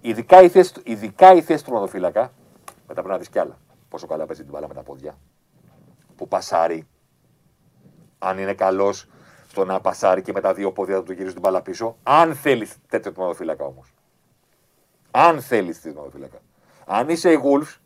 Ειδικά 0.00 0.42
η 0.42 0.48
θέση, 0.48 0.74
του- 0.74 0.82
ειδικά 0.84 1.32
η 1.34 1.42
θέση 1.42 1.64
του 1.64 1.72
ματοφύλακα, 1.72 2.20
μετά 2.64 2.92
πρέπει 2.92 3.08
να 3.08 3.18
δεις 3.18 3.28
κι 3.28 3.38
άλλα. 3.38 3.58
Πόσο 3.88 4.06
καλά 4.06 4.26
παίζει 4.26 4.42
την 4.42 4.50
μπάλα 4.52 4.68
με 4.68 4.74
τα 4.74 4.82
πόδια. 4.82 5.14
Που 6.16 6.28
πασάρει. 6.28 6.86
Αν 8.18 8.38
είναι 8.38 8.54
καλός 8.54 9.08
στο 9.48 9.64
να 9.64 9.80
πασάρει 9.80 10.22
και 10.22 10.32
με 10.32 10.40
τα 10.40 10.54
δύο 10.54 10.72
πόδια 10.72 11.02
του 11.02 11.12
γυρίζει 11.12 11.32
την 11.32 11.40
μπάλα 11.42 11.62
πίσω. 11.62 11.96
Αν 12.02 12.34
θέλεις 12.34 12.76
τέτοιο 12.88 13.12
τερματοφύλακα 13.12 13.64
όμως. 13.64 13.94
Αν 15.10 15.40
θέλεις 15.40 15.76
τέτοιο 15.76 15.92
τερματοφύλακα. 15.92 16.38
Αν 16.86 17.08
είσαι 17.08 17.30
η 17.32 17.40
Wolves 17.44 17.76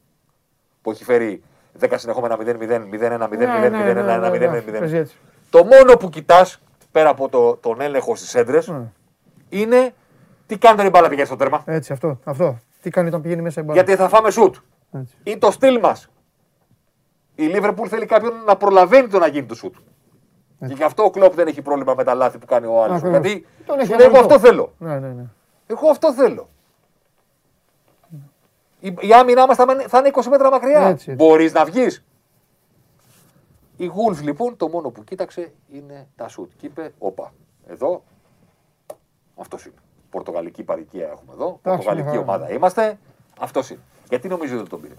που 0.83 0.91
έχει 0.91 1.05
φέρει 1.05 1.43
10 1.81 1.99
συνεχόμενα 1.99 2.37
0-0, 2.37 2.41
0-1, 2.41 2.89
0-0, 2.89 3.29
0-1, 3.29 3.29
0-1, 3.29 4.31
0-1, 4.31 4.31
0-1, 4.33 4.79
Παίζει 4.79 4.97
έτσι. 4.97 5.17
το 5.51 5.65
μόνο 5.65 5.97
που 5.97 6.09
κοιτάς 6.09 6.61
πέρα 6.93 7.09
από 7.09 7.29
το, 7.29 7.57
τον 7.57 7.81
έλεγχο 7.81 8.15
στις 8.15 8.35
έντρες 8.35 8.69
Ναι. 8.69 8.83
είναι 9.49 9.95
τι 10.47 10.59
κάνει 10.59 10.75
όταν 10.75 10.87
η 10.87 10.91
μπάλα 10.91 11.09
πηγαίνει 11.09 11.27
στο 11.27 11.37
τέρμα. 11.37 11.63
Έτσι, 11.67 11.93
αυτό. 11.93 12.19
αυτό. 12.25 12.59
Τι 12.81 12.91
κάνει 12.91 13.09
όταν 13.09 13.21
πηγαίνει 13.23 13.43
μέσα 13.43 13.61
η 13.61 13.65
μπάλα. 13.65 13.83
Γιατί 13.83 13.97
θα 14.03 14.09
φάμε 14.09 14.31
σουτ. 14.31 14.55
Έτσι. 14.93 15.15
Ή 15.23 15.39
το 15.39 15.51
στυλ 15.51 15.79
μας. 15.79 16.11
Η 17.35 17.43
Λίβερπουλ 17.45 17.87
θέλει 17.91 18.07
κάποιον 18.07 18.33
να 18.47 18.57
προλαβαίνει 18.57 19.09
το 19.09 19.19
να 19.19 19.27
γίνει 19.27 19.47
το 19.47 19.55
σουτ. 19.55 19.75
Και 20.67 20.75
γι' 20.75 20.83
αυτό 20.83 21.03
ο 21.05 21.11
Κλόπ 21.11 21.35
δεν 21.35 21.47
έχει 21.47 21.63
πρόβλημα 21.63 21.95
με 21.97 22.05
τα 22.05 22.15
λάθη 22.15 22.39
που 22.39 22.47
κάνει 22.47 22.67
ο 22.67 22.83
άλλος. 22.83 22.97
Ακριβώς. 22.97 23.21
Γιατί 23.21 23.47
Τον 23.67 23.79
έχει 23.79 23.87
σου 23.93 23.97
λέει, 23.99 24.07
εγώ 24.07 24.17
αναλυτό. 24.17 24.35
αυτό 24.35 24.47
θέλω. 24.49 24.73
Ναι, 24.79 24.99
ναι, 24.99 25.09
ναι. 25.09 25.25
Εγώ 25.67 25.91
αυτό 25.91 26.13
θέλω. 26.13 26.49
Η, 28.81 28.95
η 29.01 29.13
άμυνά 29.13 29.47
μας 29.47 29.57
θα, 29.57 29.67
μένει- 29.67 29.87
θα 29.89 29.99
είναι 29.99 30.11
20 30.15 30.25
μέτρα 30.31 30.51
μακριά. 30.51 30.79
Έτσι, 30.81 30.91
έτσι. 31.11 31.13
Μπορείς 31.13 31.53
να 31.53 31.65
βγεις. 31.65 32.05
Η 33.81 33.87
Γούλφ 33.87 34.21
λοιπόν 34.21 34.57
το 34.57 34.69
μόνο 34.69 34.91
που 34.91 35.05
κοίταξε 35.05 35.53
είναι 35.69 36.09
τα 36.17 36.29
σουτ. 36.29 36.51
Και 36.57 36.67
είπε, 36.67 36.93
όπα, 36.99 37.33
εδώ 37.67 38.03
αυτός 39.37 39.65
είναι. 39.65 39.75
Πορτογαλική 40.11 40.63
παροικία 40.63 41.07
έχουμε 41.07 41.33
εδώ. 41.33 41.59
Πορτογαλική 41.63 42.03
μια 42.03 42.11
χαρά. 42.11 42.23
ομάδα 42.23 42.53
είμαστε. 42.53 42.99
Αυτός 43.41 43.71
είναι. 43.71 43.81
Γιατί 44.09 44.29
νομίζω 44.29 44.59
ότι 44.61 44.69
τον 44.69 44.81
πήρε. 44.81 44.95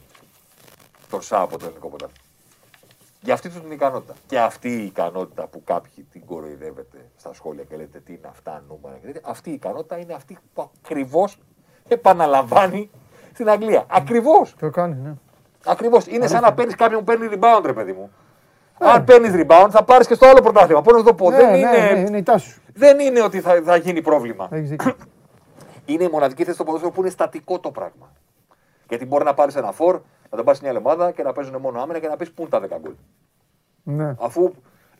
Τον 1.09 1.21
ΣΑ 1.21 1.41
από 1.41 1.57
το 1.57 1.65
ελληνικό 1.65 1.87
πρωτάθλημα. 1.87 2.23
Για 3.21 3.33
αυτή 3.33 3.49
του 3.49 3.61
την 3.61 3.71
ικανότητα. 3.71 4.13
Και 4.27 4.39
αυτή 4.39 4.69
η 4.69 4.85
ικανότητα 4.85 5.47
που 5.47 5.63
κάποιοι 5.63 6.03
την 6.11 6.25
κοροϊδεύετε 6.25 7.09
στα 7.17 7.33
σχόλια 7.33 7.63
και 7.63 7.75
λέτε 7.75 7.99
τι 7.99 8.13
είναι 8.13 8.27
αυτά 8.27 8.63
νούμερα 8.67 8.97
και 8.97 9.05
τέτοια, 9.05 9.21
αυτή 9.23 9.49
η 9.49 9.53
ικανότητα 9.53 9.97
είναι 9.97 10.13
αυτή 10.13 10.37
που 10.53 10.69
ακριβώς 10.81 11.37
επαναλαμβάνει 11.87 12.89
στην 13.33 13.49
Αγγλία. 13.49 13.85
Ακριβώς. 13.87 14.55
Το 14.59 14.69
κάνει, 14.69 14.95
ναι. 14.95 15.13
Ακριβώς. 15.65 16.07
Είναι 16.07 16.27
σαν 16.27 16.41
να 16.41 16.53
παίρνεις 16.53 16.75
κάποιον 16.75 16.99
που 16.99 17.05
παίρνει 17.05 17.27
rebound, 17.31 17.61
ρε 17.65 17.73
παιδί 17.73 17.93
μου. 17.93 18.11
Αν 18.83 19.03
παίρνεις 19.03 19.31
rebound, 19.35 19.67
θα 19.69 19.83
πάρεις 19.83 20.07
και 20.07 20.13
στο 20.13 20.25
άλλο 20.27 20.41
πρωτάθλημα. 20.41 20.81
Πώς 20.81 20.93
να 20.93 21.03
το 21.03 21.13
πω, 21.13 21.29
Ναι, 21.29 21.37
δεν, 21.37 21.49
ναι, 21.51 21.57
είναι, 21.57 21.91
ναι, 21.93 21.99
είναι 21.99 22.17
η 22.17 22.23
τάση 22.23 22.49
σου. 22.49 22.61
δεν 22.73 22.99
είναι 22.99 23.21
ότι 23.21 23.39
θα, 23.41 23.61
θα 23.65 23.75
γίνει 23.75 24.01
πρόβλημα. 24.01 24.47
Έχεις 24.51 24.69
δίκιο. 24.69 24.93
Είναι 25.85 26.03
η 26.03 26.09
μοναδική 26.11 26.43
θέση 26.43 26.55
στο 26.55 26.63
ποδόσφαιρο 26.63 26.91
που 26.91 27.01
είναι 27.01 27.09
στατικό 27.09 27.59
το 27.59 27.71
πράγμα. 27.71 28.11
Γιατί 28.89 29.05
μπορεί 29.05 29.23
να 29.23 29.33
πάρεις 29.33 29.55
ένα 29.55 29.71
φορ, 29.71 29.93
να 30.29 30.35
τον 30.37 30.45
πάρεις 30.45 30.61
μια 30.61 30.69
άλλη 30.69 30.79
ομάδα 30.79 31.11
και 31.11 31.23
να 31.23 31.31
παίζουν 31.33 31.55
μόνο 31.61 31.81
άμυνα 31.81 31.99
και 31.99 32.07
να 32.07 32.15
πεις 32.15 32.31
πού 32.31 32.41
είναι 32.41 32.49
τα 32.67 32.77
10 32.77 32.79
γκολ. 32.81 32.93
ναι, 33.83 34.15
Αφού 34.19 34.53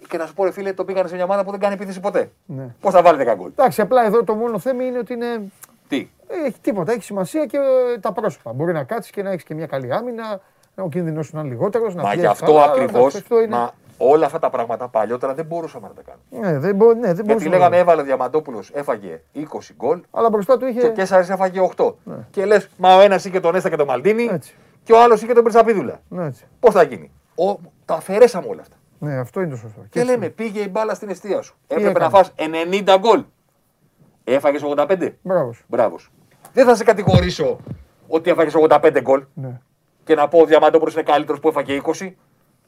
και 0.07 0.17
να 0.17 0.25
σου 0.25 0.33
πω, 0.33 0.43
ρε 0.43 0.51
φίλε, 0.51 0.73
το 0.73 0.85
πήγανε 0.85 1.07
σε 1.07 1.15
μια 1.15 1.23
ομάδα 1.23 1.43
που 1.43 1.51
δεν 1.51 1.59
κάνει 1.59 1.73
επίθεση 1.73 1.99
ποτέ. 1.99 2.31
ναι. 2.45 2.75
Πώς 2.79 2.93
θα 2.93 3.01
βάλει 3.01 3.23
10 3.29 3.35
γκολ; 3.37 3.49
Εντάξει, 3.49 3.81
απλά 3.81 4.05
εδώ 4.05 4.23
το 4.23 4.35
μόνο 4.35 4.59
θέμα 4.59 4.83
είναι 4.83 4.97
ότι 4.97 5.13
είναι. 5.13 5.51
Τι; 5.87 6.09
ε, 6.27 6.45
Έχει 6.47 6.59
τίποτα, 6.61 6.91
έχει 6.91 7.03
σημασία 7.03 7.45
και 7.45 7.57
ε, 7.57 7.99
τα 7.99 8.11
πρόσωπα. 8.11 8.53
Μπορεί 8.53 8.73
να 8.73 8.83
κάτσεις 8.83 9.11
και 9.11 9.23
να 9.23 9.29
έχεις 9.29 9.43
και 9.43 9.53
μια 9.55 9.65
καλή 9.65 9.93
άμυνα, 9.93 10.41
ο 10.75 10.89
κίνδυνος 10.89 11.25
σου 11.25 11.35
να 11.35 11.41
είναι 11.41 11.49
λιγότερος. 11.49 11.95
Να 11.95 12.01
Μα 12.01 12.07
πιέζεις 12.07 12.21
γι' 12.25 12.31
αυτό 12.31 12.45
καλά, 12.45 12.63
ακριβώς. 12.63 12.95
εντάξει, 12.99 13.17
αυτό 13.17 13.41
είναι- 13.41 13.55
Μα 13.55 13.71
όλα 13.97 14.25
αυτά 14.25 14.39
τα 14.39 14.49
πράγματα 14.49 14.87
παλιότερα 14.87 15.33
δεν 15.33 15.45
μπορούσαμε 15.45 15.87
να 15.87 15.93
τα 15.93 16.01
κάνουμε. 16.01 16.51
Ναι, 16.51 16.59
δεν 16.59 16.75
μπο- 16.75 16.85
ναι, 16.93 16.99
δεν 16.99 17.01
Γιατί 17.13 17.23
μπορούσε 17.23 17.45
να 17.49 17.51
λέγαμε, 17.55 17.75
το- 17.75 17.81
έβαλε 17.81 18.01
ο 18.01 18.03
Διαμαντόπουλος, 18.03 18.71
έφαγε 18.73 19.21
20 19.31 19.73
γκολ 19.75 20.01
Αλλά 20.11 20.29
μπροστά 20.29 20.57
του 20.57 20.65
και 20.65 20.71
είχε. 20.71 20.87
ο 20.87 20.91
Κέσσαρη 20.91 21.27
έφαγε 21.29 21.59
8. 21.59 21.95
Και 22.31 22.45
λες, 22.45 22.69
μα 22.77 22.95
ο 22.95 22.99
ένας 23.01 23.25
είχε 23.25 23.39
τον 23.39 23.55
Έστα 23.55 23.69
και 23.69 23.75
τον 23.75 23.87
Μαλτίνη 23.87 24.29
Έτσι. 24.31 24.55
και 24.83 24.93
ο 24.93 25.01
άλλος 25.01 25.21
είχε 25.21 25.33
τον 25.33 25.43
Περσαπίδουλα. 25.43 26.01
Ναι, 26.09 26.25
έτσι. 26.25 26.45
Πώς 26.59 26.73
θα 26.73 26.83
γίνει; 26.83 27.11
Ο, 27.35 27.55
τα 27.85 27.93
αφαιρέσαμε 27.93 28.47
όλα 28.47 28.61
αυτά. 28.61 28.75
ναι, 28.99 29.17
αυτό 29.17 29.41
είναι 29.41 29.49
το 29.49 29.55
σωστό. 29.55 29.81
Και 29.89 30.03
λέμε, 30.03 30.29
πήγε 30.29 30.59
η 30.59 30.67
μπάλα 30.71 30.93
στην 30.93 31.09
αιστεία 31.09 31.41
σου. 31.41 31.55
Έπρεπε 31.67 31.89
έκανε; 31.89 32.05
να 32.05 32.11
φας 32.11 32.33
90 32.35 32.97
γκολ. 32.97 33.23
Έφαγες 34.23 34.61
85. 34.63 35.17
Μπράβος. 35.21 35.55
σου. 35.55 35.63
Μπράβος. 35.67 36.01
σου. 36.01 36.11
Δεν 36.53 36.65
θα 36.65 36.75
σε 36.75 36.83
κατηγορήσω 36.83 37.57
ότι 38.07 38.29
έφαγες 38.29 38.53
85 38.55 39.01
γκολ 39.01 39.23
Ναι. 39.33 39.59
Και 40.03 40.15
να 40.15 40.27
πω 40.27 40.39
ο 40.39 40.45
Διαμαντόπουλος 40.45 40.93
είναι 40.93 41.03
καλύτερος 41.03 41.39
που 41.39 41.47
έφαγε 41.47 41.81
20. 41.83 42.11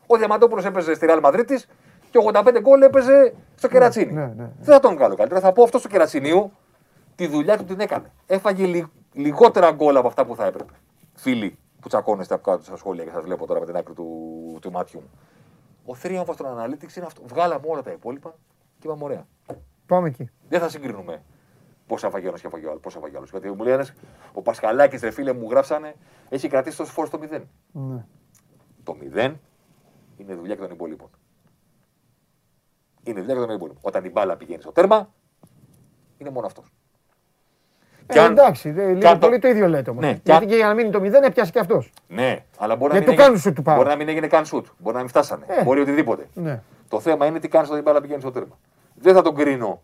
Ο 0.07 0.17
Διαμαντόπουλος 0.17 0.65
έπαιζε 0.65 0.93
στη 0.93 1.05
Real 1.09 1.21
Madrid 1.21 1.45
και 2.09 2.19
85 2.33 2.57
γκολ 2.61 2.81
έπαιζε 2.81 3.33
στο 3.55 3.67
Κερατσίνι. 3.67 4.11
ναι, 4.13 4.21
ναι, 4.21 4.33
ναι. 4.37 4.51
Δεν 4.59 4.73
θα 4.73 4.79
τον 4.79 4.95
βγάλω 4.95 5.15
καλύτερα. 5.15 5.41
Θα 5.41 5.51
πω 5.51 5.63
αυτό 5.63 5.77
στο 5.77 5.87
Κερατσινίου 5.87 6.51
τη 7.15 7.27
δουλειά 7.27 7.57
του 7.57 7.63
την 7.65 7.79
έκανε. 7.79 8.11
Έφαγε 8.27 8.65
λι- 8.65 8.85
λιγότερα 9.13 9.71
γκολ 9.71 9.97
από 9.97 10.07
αυτά 10.07 10.25
που 10.25 10.35
θα 10.35 10.45
έπρεπε. 10.45 10.73
Φίλοι 11.13 11.57
που 11.81 11.87
τσακώνεστε 11.87 12.33
από 12.33 12.51
κάτω 12.51 12.63
στα 12.63 12.75
σχόλια 12.75 13.03
και 13.03 13.09
σας 13.09 13.23
βλέπω 13.23 13.45
τώρα 13.47 13.59
με 13.59 13.65
την 13.65 13.75
άκρη 13.75 13.93
του, 13.93 14.07
του 14.61 14.71
μάτιου 14.71 14.99
μου. 14.99 15.09
Ο 15.85 15.95
θρίαμβος 15.95 16.35
των 16.37 16.45
Analytics 16.47 16.95
είναι 16.95 17.05
αυτό. 17.05 17.21
Βγάλαμε 17.25 17.65
όλα 17.67 17.81
τα 17.81 17.91
υπόλοιπα 17.91 18.33
και 18.79 18.87
είπαμε 18.87 19.03
ωραία. 19.03 19.25
Πάμε 19.85 20.07
εκεί. 20.07 20.29
Δεν 20.49 20.59
θα 20.59 20.69
συγκρίνουμε 20.69 21.21
πόσα 21.93 22.07
έφαγε 22.07 22.25
ο 22.25 22.29
ένα 22.29 22.37
και 22.39 22.47
έφαγε 22.47 22.65
ο 22.65 22.69
άλλο. 22.69 22.79
Πόσα 22.79 22.97
έφαγε 22.97 23.13
ο 23.15 23.17
άλλος. 23.17 23.29
Γιατί 23.29 23.49
μου 23.51 23.63
λέει 23.63 23.73
ένας, 23.73 23.93
ο 24.33 24.41
Πασχαλάκης, 24.41 25.01
ρε 25.01 25.11
φίλε 25.11 25.33
μου 25.33 25.47
γράψανε, 25.49 25.95
έχει 26.29 26.47
κρατήσει 26.47 26.77
τόσο 26.77 26.91
φόρο 26.91 27.07
στο 27.07 27.19
0. 27.21 27.41
Ναι. 27.71 28.05
Το 28.83 28.95
0 29.15 29.33
είναι 30.17 30.35
δουλειά 30.35 30.55
και 30.55 30.61
των 30.61 30.71
υπόλοιπων. 30.71 31.09
Είναι 33.03 33.19
δουλειά 33.19 33.33
και 33.35 33.39
των 33.45 33.55
υπόλοιπων. 33.55 33.77
Όταν 33.81 34.05
η 34.05 34.09
μπάλα 34.09 34.35
πηγαίνει 34.37 34.61
στο 34.61 34.71
τέρμα, 34.71 35.13
είναι 36.17 36.29
μόνο 36.29 36.45
αυτός. 36.45 36.65
Ε, 38.05 38.25
εντάξει, 38.25 38.71
δε, 38.71 38.93
λίγο 38.93 39.07
αν 39.09 39.19
το- 39.19 39.25
πολύ 39.27 39.39
το 39.39 39.47
ίδιο 39.47 39.67
λέτε 39.67 39.89
όμως. 39.89 40.03
Ναι, 40.03 40.13
και 40.13 40.19
Γιατί 40.23 40.43
αν- 40.43 40.49
και 40.49 40.55
για 40.55 40.67
να 40.67 40.73
μείνει 40.73 40.89
το 40.89 40.99
0 40.99 41.23
έπιασε 41.25 41.51
και 41.51 41.59
αυτός. 41.59 41.91
Ναι, 42.07 42.45
αλλά 42.57 42.75
μπορεί 42.75 42.93
να, 42.93 42.97
Γιατί 42.97 42.97
μην 42.97 43.03
το 43.05 43.11
έγινε- 43.11 43.15
κάνουν 43.23 43.37
σουτ 43.39 43.55
του 43.55 43.61
Πάου. 43.61 43.75
μπορεί 43.75 43.87
να 43.89 43.95
μην 43.95 44.09
έγινε 44.09 44.27
καν 44.27 44.45
σουτ. 44.45 44.67
Μπορεί 44.77 44.93
να 44.95 45.01
μην 45.01 45.09
φτάσανε. 45.09 45.45
Ε. 45.47 45.63
Μπορεί 45.63 45.79
οτιδήποτε. 45.81 46.27
Ναι. 46.33 46.61
Το 46.87 46.99
θέμα 46.99 47.25
είναι 47.25 47.39
τι 47.39 47.47
κάνεις 47.47 47.67
όταν 47.67 47.79
η 47.79 47.83
μπάλα 47.83 48.01
πηγαίνει 48.01 48.21
στο 48.21 48.31
τέρμα. 48.31 48.57
Δεν 48.95 49.13
θα 49.13 49.21
τον 49.21 49.35
κρίνω 49.35 49.81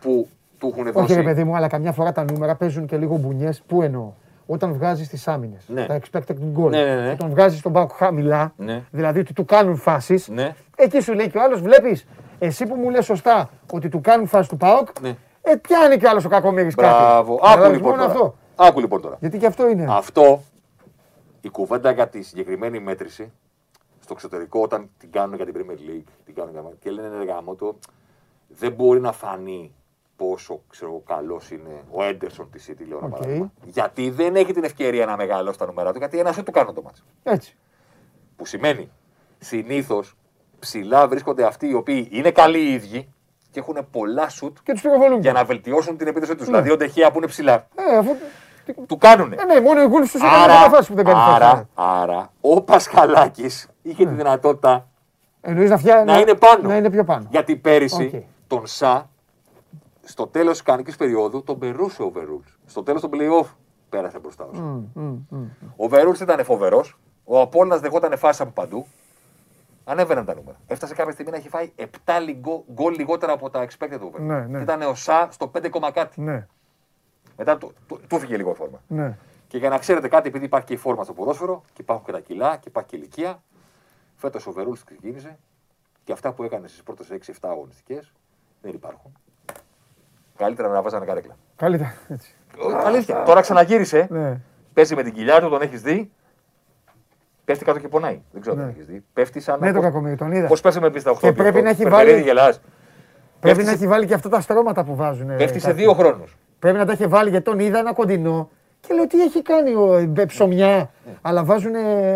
που 0.00 0.28
του 0.60 0.68
έχουν 0.72 0.86
Όχι, 0.86 0.92
δώσει. 0.92 1.14
ρε 1.14 1.22
παιδί 1.22 1.44
μου, 1.44 1.56
αλλά 1.56 1.68
καμιά 1.68 1.92
φορά 1.92 2.12
τα 2.12 2.24
νούμερα 2.24 2.54
παίζουν 2.56 2.86
και 2.86 2.96
λίγο 2.96 3.16
μπουνιές. 3.16 3.62
Πού 3.66 3.82
εννοώ; 3.82 4.12
Όταν 4.46 4.72
βγάζεις 4.72 5.08
τις 5.08 5.28
άμυνες, 5.28 5.64
Ναι. 5.68 5.86
τα 5.86 6.00
expected 6.00 6.34
goal, 6.56 6.70
Ναι, 6.70 6.84
ναι, 6.84 6.94
ναι. 6.94 7.10
όταν 7.10 7.30
βγάζεις 7.30 7.60
τον 7.60 7.72
Πάουκ 7.72 7.90
χαμηλά, 7.92 8.52
Ναι. 8.56 8.82
δηλαδή 8.90 9.18
ότι 9.18 9.32
του 9.32 9.44
κάνουν 9.44 9.76
φάσεις, 9.76 10.28
Ναι. 10.28 10.54
εκεί 10.76 11.00
σου 11.00 11.12
λέει 11.14 11.30
και 11.30 11.38
ο 11.38 11.42
άλλος, 11.42 11.60
βλέπεις, 11.60 12.06
εσύ 12.38 12.66
που 12.66 12.74
μου 12.74 12.90
λες 12.90 13.04
σωστά 13.04 13.50
ότι 13.72 13.88
του 13.88 14.00
κάνουν 14.00 14.26
φάση 14.26 14.48
του 14.48 14.56
Πάουκ, 14.56 14.88
Ναι. 15.00 15.16
ε, 15.42 15.54
πιάνει 15.56 15.96
κι 15.96 16.06
άλλος 16.06 16.24
ο 16.24 16.28
κακομίρι 16.28 16.68
κάτι. 16.68 16.80
Μπράβο. 16.80 17.32
Άκου 17.34 17.42
Καταλάβεις, 17.46 17.76
λοιπόν, 17.76 17.90
μόνο 17.90 18.02
τώρα. 18.02 18.12
αυτό. 18.14 18.34
Άκου 18.56 18.80
λοιπόν 18.80 19.00
τώρα. 19.00 19.16
Γιατί 19.20 19.38
και 19.38 19.46
αυτό 19.46 19.68
είναι. 19.68 19.86
Αυτό, 19.88 20.40
η 21.40 21.48
κουβέντα 21.48 21.90
για 21.90 22.08
τη 22.08 22.22
συγκεκριμένη 22.22 22.80
μέτρηση 22.80 23.32
στο 24.00 24.12
εξωτερικό, 24.12 24.60
όταν 24.60 24.88
την 24.98 25.10
κάνουν 25.10 25.34
για 25.36 25.44
την 25.44 25.54
Premier 25.56 25.90
League 25.90 26.10
την 26.24 26.34
κάνουν 26.34 26.50
για... 26.52 26.62
και 26.80 26.90
λένε 26.90 27.08
ρε 27.18 27.24
γαμώτο, 27.32 27.76
δεν 28.48 28.72
μπορεί 28.72 29.00
να 29.00 29.12
φανεί 29.12 29.72
πόσο 30.20 30.60
ξέρω, 30.70 31.02
καλός 31.06 31.50
είναι 31.50 31.82
ο 31.90 32.02
Έντερσον 32.04 32.50
της 32.50 32.70
City, 32.70 32.84
λέω 32.88 32.98
ένα 32.98 33.06
Οκ. 33.06 33.12
παράδειγμα. 33.12 33.52
Γιατί 33.64 34.10
δεν 34.10 34.36
έχει 34.36 34.52
την 34.52 34.64
ευκαιρία 34.64 35.06
να 35.06 35.16
μεγαλώσει 35.16 35.58
τα 35.58 35.66
νούμερα 35.66 35.92
του, 35.92 35.98
γιατί 35.98 36.18
ένα 36.18 36.34
σουτ 36.34 36.42
του 36.42 36.50
κάνουν 36.50 36.74
το 36.74 36.82
ματς. 36.82 37.04
Έτσι. 37.22 37.56
Που 38.36 38.46
σημαίνει 38.46 38.90
συνήθως 39.38 40.16
ψηλά 40.58 41.08
βρίσκονται 41.08 41.44
αυτοί 41.44 41.68
οι 41.68 41.74
οποίοι 41.74 42.08
είναι 42.10 42.30
καλοί 42.30 42.58
οι 42.58 42.72
ίδιοι 42.72 43.08
και 43.50 43.60
έχουν 43.60 43.86
πολλά 43.90 44.28
σουτ 44.28 44.56
Και 44.62 44.72
τους 44.72 44.80
πυροβολούν. 44.82 45.20
για 45.20 45.32
να 45.32 45.44
βελτιώσουν 45.44 45.96
την 45.96 46.06
επίδοση 46.06 46.34
τους. 46.34 46.46
Δηλαδή 46.46 46.70
ο 46.70 46.76
Ντε 46.76 46.91
Χέα 46.91 47.10
που 47.10 47.16
είναι 47.16 47.26
ψηλά, 47.26 47.66
Ε, 47.74 47.96
αφού... 47.96 48.10
του 48.86 48.98
κάνουνε. 48.98 49.36
Ε, 49.40 49.44
ναι, 49.44 49.60
μόνο 49.60 49.82
οι 49.82 49.86
γκολ 49.86 50.02
του 50.02 50.16
έκανε 50.16 50.32
Άρα, 50.42 50.54
καταφάσει 50.54 50.88
που 50.90 50.94
δεν 50.96 51.04
κάνει 51.04 51.18
άρα, 51.34 51.48
φάση. 51.50 51.66
άρα, 51.74 52.32
ο 52.40 52.62
Πασχαλάκης 52.62 53.68
είχε 53.82 54.06
τη 54.06 54.14
δυνατότητα 54.14 54.88
Εννοείς 55.40 55.70
να, 55.70 55.76
φτιά... 55.76 56.04
να 56.04 56.18
είναι 56.18 56.34
πάνω. 56.34 56.68
Να 56.68 56.76
είναι 56.76 56.90
πιο 56.90 57.04
πάνω. 57.04 57.26
Γιατί 57.30 57.56
πέρυσι 57.56 58.10
Οκ. 58.14 58.22
τον 58.46 58.66
Σα 58.66 59.08
στο 60.10 60.26
τέλος 60.26 60.52
της 60.52 60.62
κανονικής 60.62 60.96
περίοδου 60.96 61.42
τον 61.42 61.58
περούσε 61.58 62.02
ο 62.02 62.10
Βερούλς. 62.10 62.58
Στο 62.66 62.82
τέλος 62.82 63.00
των 63.00 63.10
playoff 63.12 63.46
πέρασε 63.88 64.18
μπροστά 64.18 64.44
ο 64.44 64.50
Σα. 64.54 64.62
Ο 65.84 65.88
Βερούλς 65.88 66.20
ήταν 66.20 66.44
φοβερός. 66.44 66.98
Ο 67.24 67.40
Απόλυνα 67.40 67.78
δεχόταν 67.78 68.18
φάση 68.18 68.42
από 68.42 68.50
παντού. 68.50 68.86
Ανέβαιναν 69.84 70.24
τα 70.24 70.34
νούμερα. 70.34 70.60
Έφτασε 70.66 70.94
κάποια 70.94 71.12
στιγμή 71.12 71.30
να 71.30 71.36
έχει 71.36 71.48
φάει 71.48 71.72
7 71.76 71.86
λιγκο- 72.20 72.64
γκολ 72.72 72.94
λιγότερα 72.94 73.32
από 73.32 73.50
τα 73.50 73.66
expected 73.66 73.96
του 74.00 74.10
Βερούλ. 74.10 74.26
Ναι, 74.26 74.40
ναι. 74.46 74.60
Ήταν 74.60 74.82
ο 74.82 74.94
Σα 74.94 75.30
στο 75.30 75.46
5, 75.48 75.90
κάτι. 75.92 76.20
Ναι, 76.20 76.46
Μετά 77.36 77.58
του, 77.58 77.72
του, 77.88 78.00
του 78.08 78.16
έφυγε 78.16 78.36
λίγο 78.36 78.50
η 78.50 78.54
φόρμα. 78.54 78.80
ναι. 78.86 79.16
Και 79.48 79.58
για 79.58 79.68
να 79.68 79.78
ξέρετε 79.78 80.08
κάτι, 80.08 80.28
επειδή 80.28 80.44
υπάρχει 80.44 80.66
και 80.66 80.72
η 80.72 80.76
φόρμα 80.76 81.04
στο 81.04 81.12
ποδόσφαιρο 81.12 81.62
και 81.72 81.82
υπάρχουν 81.82 82.04
και 82.04 82.12
τα 82.12 82.20
κιλά 82.20 82.56
και 82.56 82.68
υπάρχει 82.68 82.88
και 82.88 82.96
η 82.96 82.98
ηλικία, 83.02 83.42
φέτος 84.16 84.46
ο 84.46 84.52
Βερούλς 84.52 84.84
ξεκίνησε 84.84 85.38
και 86.04 86.12
αυτά 86.12 86.32
που 86.32 86.42
έκανε 86.42 86.68
στις 86.68 86.82
πρώτες 86.82 87.10
6-7 87.10 87.32
αγωνιστικές 87.50 88.12
δεν 88.62 88.72
υπάρχουν. 88.74 89.12
Καλύτερα 90.40 90.68
να 90.68 90.82
βάζανε 90.82 91.04
καρέκλα. 91.04 91.36
Καλύτερα. 91.56 91.94
Έτσι. 92.08 92.34
Αλήθεια. 92.84 93.22
Τώρα 93.22 93.40
ξαναγύρισε. 93.40 94.06
Ναι. 94.10 94.36
Παίζει 94.74 94.94
με 94.94 95.02
την 95.02 95.12
κοιλιά 95.12 95.40
του, 95.40 95.48
τον 95.48 95.62
έχεις 95.62 95.82
δει. 95.82 96.10
Πέφτει 97.44 97.64
κάτω 97.64 97.78
και 97.78 97.88
πονάει. 97.88 98.20
Δεν 98.32 98.40
ξέρω 98.40 98.56
αν 98.56 98.62
Ναι. 98.62 98.70
τον 98.70 98.80
έχεις 98.80 98.92
δει. 98.92 99.04
Πέφτει 99.12 99.40
σαν. 99.40 99.58
Ναι, 99.60 99.72
το 99.72 99.80
κακομίρι, 99.80 100.16
τον 100.16 100.32
είδα. 100.32 100.46
Πώς 100.46 100.60
πέσει 100.60 100.80
με 100.80 100.90
πίστα 100.90 101.10
8 101.10 101.18
Και 101.20 101.32
πρέπει 101.32 101.62
να 101.62 101.68
έχει 101.70 101.84
βάλει- 101.84 102.22
Γελάς. 102.24 102.60
Πρέπει 102.60 103.56
Πέφτει 103.56 103.62
να 103.62 103.68
σε- 103.70 103.74
έχει 103.76 103.86
βάλει 103.86 104.06
και 104.06 104.14
αυτά 104.14 104.28
τα 104.28 104.40
στρώματα 104.40 104.84
που 104.84 104.94
βάζουν. 104.96 105.36
Πέφτει 105.36 105.58
σε 105.58 105.72
δύο 105.72 105.92
χρόνους. 105.92 106.36
Πρέπει 106.58 106.78
να 106.78 106.84
τα 106.86 106.92
έχει 106.92 107.06
βάλει 107.06 107.30
γιατί 107.30 107.44
τον 107.44 107.58
είδα 107.58 107.78
ένα 107.78 107.92
κοντινό. 107.92 108.50
Και 108.80 108.94
λέω 108.94 109.06
τι 109.06 109.22
έχει 109.22 109.42
κάνει 109.42 109.74
ο 109.74 109.94
ε, 110.16 110.24
ψωμιά. 110.26 110.90
Αλλά 111.22 111.44
βάζουν. 111.44 111.72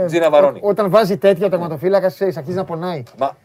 Τζίνα 0.07 0.31
Βαρόνι. 0.31 0.61
Όταν 0.63 0.91
βάζει 0.91 1.17
τέτοια 1.19 1.47
ο 1.47 1.49
τερματοφύλακα, 1.49 2.07
αρχίζει 2.07 2.57
να 2.57 2.65
πονάει. 2.65 3.03
Μα 3.19 3.37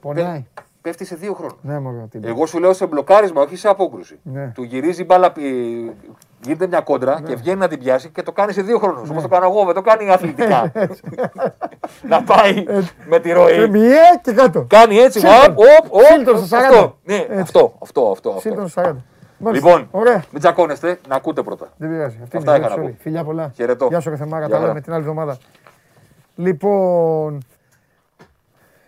Πονάει. 0.00 0.44
Πέφτει 0.84 1.04
σε 1.04 1.14
δύο 1.14 1.34
χρόνου. 1.34 1.56
Ναι, 1.60 1.78
μωρέ. 1.78 2.06
τι- 2.10 2.18
Εγώ 2.22 2.46
σου 2.46 2.58
λέω 2.58 2.72
σε 2.72 2.86
μπλοκάρισμα, 2.86 3.42
όχι 3.42 3.56
σε 3.56 3.68
απόκρουση. 3.68 4.18
Ναι. 4.22 4.50
Του 4.54 4.62
γυρίζει 4.62 5.02
η 5.02 5.04
μπάλα, 5.08 5.32
πι- 5.32 5.92
γίνεται 6.40 6.66
μια 6.66 6.80
κόντρα 6.80 7.20
και 7.26 7.34
βγαίνει 7.34 7.58
να 7.58 7.68
την 7.68 7.78
πιάσει 7.78 8.08
και 8.08 8.22
το 8.22 8.32
κάνει 8.32 8.52
σε 8.52 8.62
δύο 8.62 8.78
χρόνου. 8.78 9.00
Ναι. 9.02 9.08
Όπως 9.10 9.22
το 9.22 9.28
κάνω 9.28 9.44
εγώ, 9.46 9.64
δεν 9.64 9.74
το 9.74 9.80
κάνει 9.82 10.10
αθλητικά. 10.10 10.72
να 12.12 12.22
πάει 12.22 12.64
με 13.08 13.18
τη 13.20 13.32
ροή. 13.32 13.52
Και 13.54 13.66
μία 13.68 14.20
και 14.22 14.32
κάτω. 14.32 14.64
Κάνει 14.68 14.96
έτσι, 14.96 15.18
Σύλλτον. 15.20 15.50
οπ, 15.54 15.58
οπ, 15.84 15.92
οπ, 15.94 16.00
Σύλλτον 16.02 16.36
στο 16.46 16.56
40. 16.56 16.60
αυτό. 16.60 16.96
Ναι, 17.04 17.26
αυτό, 17.40 17.74
αυτό, 17.82 18.10
αυτό. 18.10 18.36
Σύντομο 18.40 18.64
αυτό. 18.64 18.82
40. 18.82 18.94
Μάλιστα. 19.38 19.68
Λοιπόν, 19.68 19.88
Ωραία. 19.90 20.24
μην 20.30 20.40
τσακώνεστε, 20.40 20.98
να 21.08 21.14
ακούτε 21.14 21.42
πρώτα. 21.42 21.68
Δεν 21.76 21.88
πειράζει. 21.90 22.18
Αυτή 22.22 22.36
Αυτά 22.36 22.56
είναι 22.56 22.64
η 22.64 22.66
είχα 22.66 22.76
να 22.76 22.82
ζωή. 22.82 22.92
πω. 22.92 22.98
Φιλιά 23.00 23.24
πολλά. 23.24 23.50
Χαιρετώ. 23.54 23.86
Γεια 23.86 24.00
σου, 24.00 24.10
ρε 24.10 24.16
Θεμάρα. 24.16 24.46
Γεια 24.46 24.54
Τα 24.54 24.60
λέμε 24.60 24.68
χαρά. 24.68 24.80
την 24.80 24.92
άλλη 24.92 25.00
εβδομάδα. 25.02 25.36
Λοιπόν, 26.34 27.42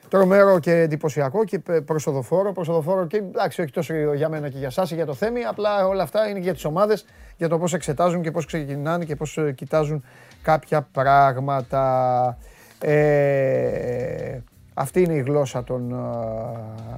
τρομερό 0.09 0.59
και 0.59 0.73
εντυπωσιακό 0.73 1.45
και 1.45 1.59
πε- 1.59 1.81
προσοδοφόρο. 1.81 2.53
Προσοδοφόρο 2.53 3.07
και 3.07 3.17
εντάξει, 3.17 3.63
όχι 3.63 3.71
τόσο 3.71 3.95
για 4.15 4.29
μένα 4.29 4.49
και 4.49 4.59
για 4.59 4.67
εσάς, 4.67 4.91
για 4.93 5.07
το 5.07 5.15
Θέμη. 5.15 5.45
Απλά 5.45 5.87
όλα 5.87 6.03
αυτά 6.03 6.29
είναι 6.29 6.39
για 6.39 6.53
τις 6.53 6.65
ομάδες, 6.65 7.05
για 7.37 7.49
το 7.49 7.59
πώς 7.59 7.75
εξετάζουν 7.75 8.23
και 8.23 8.31
πώς 8.31 8.47
ξεκινάνε 8.47 9.05
και 9.05 9.17
πώς 9.17 9.39
κοιτάζουν 9.55 10.05
κάποια 10.43 10.89
πράγματα. 10.93 12.39
Ε, 12.81 14.39
αυτή 14.75 15.03
είναι 15.03 15.13
η 15.15 15.21
γλώσσα 15.21 15.65
των 15.65 15.91
ε, 15.91 15.97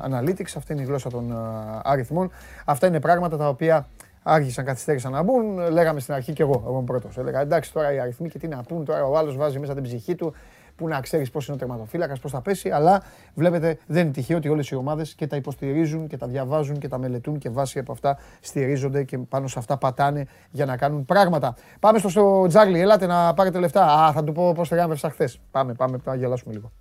analytics, 0.08 0.52
αυτή 0.56 0.72
είναι 0.72 0.82
η 0.82 0.84
γλώσσα 0.84 1.10
των 1.10 1.30
ε, 1.30 1.34
αριθμών. 1.82 2.30
Αυτά 2.64 2.86
είναι 2.86 3.00
πράγματα 3.00 3.36
τα 3.36 3.48
οποία 3.48 3.86
άρχισαν, 4.22 4.64
καθυστέρησαν 4.64 5.12
να 5.12 5.22
μπουν. 5.22 5.70
Λέγαμε 5.70 6.00
στην 6.00 6.14
αρχή 6.14 6.32
και 6.32 6.42
εγώ, 6.42 6.62
εγώ 6.66 6.74
είμαι 6.76 6.84
πρώτος. 6.84 7.18
Έλεγα 7.18 7.40
εντάξει 7.40 7.72
τώρα 7.72 7.92
οι 7.92 8.00
αριθμοί 8.00 8.28
και 8.28 8.38
τι 8.38 8.48
να 8.48 8.62
πούν. 8.62 8.84
Τώρα 8.84 9.04
ο 9.04 9.16
άλλος 9.16 9.36
βάζει 9.36 9.58
μέσα 9.58 9.74
την 9.74 9.82
ψυχή 9.82 10.14
του 10.14 10.34
που 10.78 10.88
να 10.88 11.00
ξέρεις 11.00 11.30
πώς 11.30 11.46
είναι 11.46 11.56
ο 11.56 11.58
τερματοφύλακας, 11.58 12.18
πώς 12.18 12.30
θα 12.30 12.40
πέσει. 12.40 12.70
Αλλά 12.70 13.02
βλέπετε 13.34 13.78
δεν 13.86 14.02
είναι 14.02 14.12
τυχαίο 14.12 14.36
ότι 14.36 14.48
όλες 14.48 14.68
οι 14.68 14.74
ομάδες 14.74 15.14
και 15.14 15.26
τα 15.26 15.36
υποστηρίζουν 15.36 16.06
και 16.06 16.16
τα 16.16 16.26
διαβάζουν 16.26 16.78
και 16.78 16.88
τα 16.88 16.98
μελετούν 16.98 17.38
και 17.38 17.50
βάσει 17.50 17.78
από 17.78 17.92
αυτά 17.92 18.18
στηρίζονται 18.40 19.04
και 19.04 19.18
πάνω 19.18 19.48
σε 19.48 19.58
αυτά 19.58 19.76
πατάνε 19.76 20.26
για 20.50 20.64
να 20.64 20.76
κάνουν 20.76 21.04
πράγματα. 21.04 21.54
Πάμε 21.80 21.98
στο, 21.98 22.08
στο 22.08 22.44
Τζάρλι, 22.48 22.80
ελάτε 22.80 23.06
να 23.06 23.34
πάρετε 23.34 23.58
λεφτά. 23.58 23.84
Α, 23.84 24.12
θα 24.12 24.24
του 24.24 24.32
πω 24.32 24.52
πώς 24.52 24.68
τριγάμευσα 24.68 25.10
χθες. 25.10 25.40
Πάμε, 25.50 25.74
πάμε, 25.74 25.98
πάμε 25.98 26.16
να 26.16 26.22
γελάσουμε 26.22 26.54
λίγο. 26.54 26.72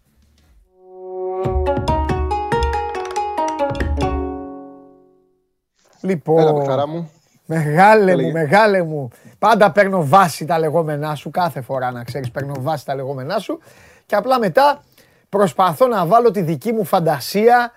Λοιπόν, 6.02 6.40
Έλα, 6.40 6.66
χαρά 6.66 6.88
μου. 6.88 7.10
Μεγάλε 7.50 8.04
μου, 8.04 8.10
Έλεγε. 8.20 8.32
μεγάλε 8.32 8.84
μου. 8.84 9.10
Πάντα 9.40 9.72
παίρνω 9.72 10.06
βάση 10.08 10.46
τα 10.46 10.60
λεγόμενά 10.60 11.16
σου, 11.16 11.30
κάθε 11.32 11.62
φορά 11.62 11.92
να 11.92 12.04
ξέρεις 12.04 12.32
παίρνω 12.32 12.54
βάση 12.60 12.86
τα 12.86 12.96
λεγόμενά 12.96 13.40
σου 13.40 13.60
και 14.06 14.16
απλά 14.16 14.40
μετά 14.40 14.84
προσπαθώ 15.30 15.88
να 15.88 16.06
βάλω 16.06 16.32
τη 16.32 16.42
δική 16.42 16.72
μου 16.74 16.84
φαντασία 16.84 17.72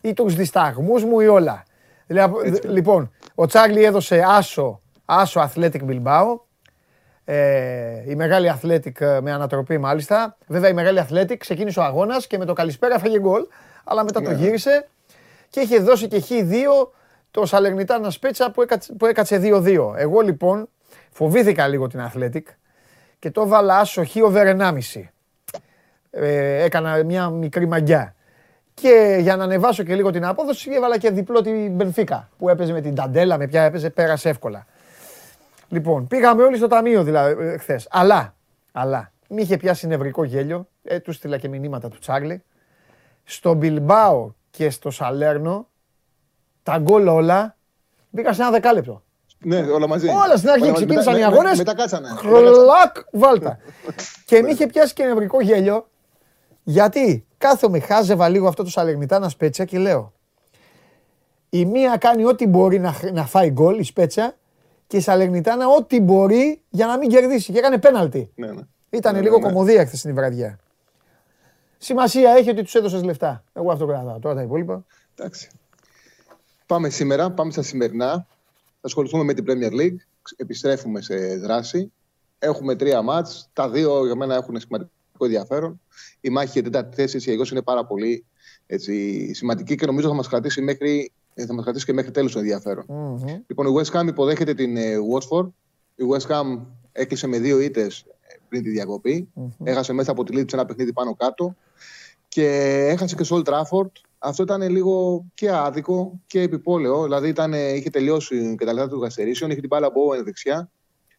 ή 0.00 0.12
τους 0.12 0.34
δισταγμούς 0.34 1.04
μου 1.04 1.20
ή 1.20 1.26
όλα. 1.26 1.62
Δηλαδή, 2.06 2.34
Έτσι. 2.44 2.66
λοιπόν, 2.68 3.10
ο 3.34 3.46
Τσάρλι 3.46 3.84
έδωσε 3.84 4.24
άσο, 4.28 4.80
άσο 5.04 5.50
Athletic 5.54 5.80
Bilbao, 5.88 6.38
ε, 7.24 8.10
η 8.10 8.14
μεγάλη 8.14 8.52
Athletic 8.60 9.00
ε, 9.00 9.20
με 9.20 9.32
ανατροπή 9.32 9.78
μάλιστα. 9.78 10.36
Βέβαια 10.46 10.70
η 10.70 10.72
μεγάλη 10.72 11.00
Athletic 11.08 11.36
ξεκίνησε 11.38 11.80
ο 11.80 11.82
αγώνας 11.82 12.26
και 12.26 12.38
με 12.38 12.44
το 12.44 12.52
καλησπέρα 12.52 12.98
φάγε 12.98 13.18
γκολ, 13.20 13.42
αλλά 13.84 14.04
μετά 14.04 14.22
το 14.22 14.30
Ναι. 14.30 14.36
γύρισε 14.36 14.88
και 15.50 15.60
είχε 15.60 15.78
δώσει 15.78 16.08
και 16.08 16.22
χ2 16.28 16.88
το 17.34 17.46
Σαλερνιτάνα 17.46 18.10
Σπέτσα 18.10 18.50
που 18.50 18.62
έκατσε, 18.62 18.92
που 18.92 19.06
έκατσε 19.06 19.40
2-2. 19.42 19.92
Εγώ 19.96 20.20
λοιπόν 20.20 20.68
φοβήθηκα 21.10 21.68
λίγο 21.68 21.86
την 21.86 22.00
Athletic 22.12 22.42
και 23.18 23.30
το 23.30 23.40
έβαλα 23.40 23.78
άσο 23.78 24.04
χ 24.04 24.16
over 24.22 24.56
1,5. 24.58 25.02
Ε, 26.10 26.62
έκανα 26.62 27.04
μια 27.04 27.28
μικρή 27.30 27.66
μαγιά. 27.66 28.14
Και 28.74 29.18
για 29.20 29.36
να 29.36 29.44
ανεβάσω 29.44 29.82
και 29.82 29.94
λίγο 29.94 30.10
την 30.10 30.24
απόδοση, 30.24 30.70
έβαλα 30.72 30.98
και 30.98 31.10
διπλό 31.10 31.40
την 31.40 31.70
Μπενφίκα 31.70 32.30
που 32.38 32.48
έπαιζε 32.48 32.72
με 32.72 32.80
την 32.80 32.94
Ταντέλα, 32.94 33.38
με 33.38 33.46
ποια 33.46 33.62
έπαιζε, 33.62 33.90
πέρασε 33.90 34.28
εύκολα. 34.28 34.66
Λοιπόν, 35.68 36.06
πήγαμε 36.06 36.42
όλοι 36.42 36.56
στο 36.56 36.66
ταμείο 36.66 37.02
δηλαδή 37.02 37.58
χθες. 37.58 37.88
Αλλά, 37.90 38.34
αλλά, 38.72 39.12
μη 39.28 39.42
είχε 39.42 39.56
πιάσει 39.56 39.86
νευρικό 39.86 40.24
γέλιο. 40.24 40.68
Ε, 40.82 41.00
του 41.00 41.12
στείλα 41.12 41.38
και 41.38 41.48
μηνύματα 41.48 41.88
του 41.88 41.98
Τσάρλι. 41.98 42.42
Στο 43.24 43.54
Μπιλμπάο 43.54 44.32
και 44.50 44.70
στο 44.70 44.90
Σαλέρνο, 44.90 45.68
τα 46.64 46.78
γκολ 46.78 47.06
όλα 47.08 47.56
μπήκαν 48.10 48.34
σε 48.34 48.42
ένα 48.42 48.50
δεκάλεπτο. 48.50 49.02
Ναι, 49.38 49.58
όλα 49.58 49.86
μαζί. 49.88 50.08
Όλα 50.08 50.36
στην 50.36 50.48
αρχή 50.48 50.62
Όλα 50.62 50.70
μαζί. 50.72 50.84
ξεκίνησαν 50.84 51.12
Μετά- 51.14 51.26
οι 51.26 51.30
με- 51.30 51.36
αγώνες. 51.36 51.58
Μετά 51.58 51.74
κάτσανε. 51.74 52.08
Μετά 52.08 52.22
κάτσανε. 52.22 52.48
Χλακ, 52.48 52.96
βάλτα. 53.12 53.58
και 54.26 54.42
με 54.42 54.50
είχε 54.50 54.66
πιάσει 54.66 54.92
και 54.94 55.04
νευρικό 55.04 55.40
γέλιο. 55.40 55.88
Γιατί 56.62 57.26
κάθομαι, 57.38 57.78
χάζευα 57.80 58.28
λίγο 58.28 58.48
αυτό 58.48 58.62
το 58.62 58.70
Σαλερνιτάνα 58.70 59.28
Σπέτσια 59.28 59.64
και 59.64 59.78
λέω. 59.78 60.12
Η 61.50 61.64
μία 61.64 61.96
κάνει 61.96 62.24
ό,τι 62.24 62.46
μπορεί 62.46 62.78
να, 62.78 62.92
χ- 62.92 63.10
να 63.12 63.26
φάει 63.26 63.50
γκολ, 63.50 63.78
η 63.78 63.82
Σπέτσια, 63.82 64.36
και 64.86 64.96
η 64.96 65.00
Σαλερνιτάνα 65.00 65.68
ό,τι 65.68 66.00
μπορεί 66.00 66.62
για 66.68 66.86
να 66.86 66.98
μην 66.98 67.08
κερδίσει. 67.08 67.52
Και 67.52 67.58
έκανε 67.58 67.78
πέναλτι. 67.78 68.30
Ναι, 68.34 68.46
ναι. 68.46 68.60
Ήταν 68.90 69.14
Ναι, 69.14 69.20
λίγο 69.20 69.38
ναι, 69.38 69.46
ναι. 69.46 69.52
κομμωδία 69.52 69.86
χθες 69.86 70.00
την 70.00 70.14
βραδιά. 70.14 70.58
Σημασία 71.78 72.30
έχει 72.30 72.50
ότι 72.50 72.62
τους 72.62 72.74
έδωσες 72.74 73.02
λεφτά. 73.02 73.44
Εγώ 73.52 73.72
αυτό 73.72 73.86
κρατάω. 73.86 74.18
Τώρα 74.18 74.34
τα 74.34 74.42
υπόλοιπα. 74.42 74.84
Εντάξει. 75.18 75.48
Πάμε 76.66 76.88
σήμερα, 76.88 77.30
πάμε 77.30 77.52
στα 77.52 77.62
σημερινά. 77.62 78.10
Θα 78.10 78.80
ασχοληθούμε 78.80 79.24
με 79.24 79.34
την 79.34 79.44
Premier 79.48 79.80
League. 79.80 79.96
Επιστρέφουμε 80.36 81.00
σε 81.00 81.36
δράση. 81.36 81.92
Έχουμε 82.38 82.76
τρία 82.76 83.02
μάτς. 83.02 83.48
Τα 83.52 83.70
δύο 83.70 84.04
για 84.04 84.16
μένα 84.16 84.34
έχουν 84.34 84.60
σημαντικό 84.60 84.90
ενδιαφέρον. 85.20 85.80
Η 86.20 86.30
μάχη 86.30 86.50
για 86.52 86.62
την 86.62 86.72
τέταρτη 86.72 86.96
θέση 86.96 87.18
για 87.18 87.46
είναι 87.50 87.62
πάρα 87.62 87.84
πολύ 87.84 88.24
έτσι, 88.66 89.34
σημαντική 89.34 89.74
και 89.74 89.86
νομίζω 89.86 90.08
θα 90.08 90.14
μας 90.14 90.28
κρατήσει, 90.28 90.60
μέχρι, 90.60 91.12
ε, 91.34 91.46
θα 91.46 91.54
μας 91.54 91.64
κρατήσει 91.64 91.84
και 91.84 91.92
μέχρι 91.92 92.10
τέλους 92.10 92.32
το 92.32 92.38
ενδιαφέρον. 92.38 92.84
Μμμ. 92.88 93.24
Λοιπόν, 93.46 93.66
η 93.66 93.72
West 93.76 94.00
Ham 94.00 94.06
υποδέχεται 94.06 94.54
την 94.54 94.76
ε, 94.76 94.94
Watford. 95.12 95.46
Η 95.94 96.04
West 96.12 96.26
Ham 96.26 96.60
έκλεισε 96.92 97.26
με 97.26 97.38
δύο 97.38 97.60
ήττες 97.60 98.04
πριν 98.48 98.62
τη 98.62 98.70
διακοπη 98.70 99.28
Έχασε 99.62 99.92
μέσα 99.92 100.10
από 100.10 100.24
τη 100.24 100.38
Leeds 100.38 100.52
ένα 100.52 100.66
παιχνίδι 100.66 100.92
πάνω 100.92 101.14
κάτω. 101.14 101.56
Και 102.28 102.46
έχασε 102.90 103.14
και 103.14 103.24
στο 103.24 103.42
Old 103.44 103.48
Trafford. 103.48 103.90
Αυτό 104.26 104.42
ήταν 104.42 104.62
λίγο 104.70 105.24
και 105.34 105.50
άδικο 105.50 106.20
και 106.26 106.40
επιπόλαιο. 106.40 107.02
Δηλαδή 107.02 107.28
ήταν, 107.28 107.52
είχε 107.52 107.90
τελειώσει 107.90 108.54
και 108.58 108.64
τα 108.64 108.72
λεπτά 108.72 108.88
του 108.88 109.00
καθυστερήσεων, 109.00 109.50
είχε 109.50 109.60
την 109.60 109.68
μπάλα 109.68 109.86
από 109.86 110.08
Owen 110.10 110.24
δεξιά. 110.24 110.70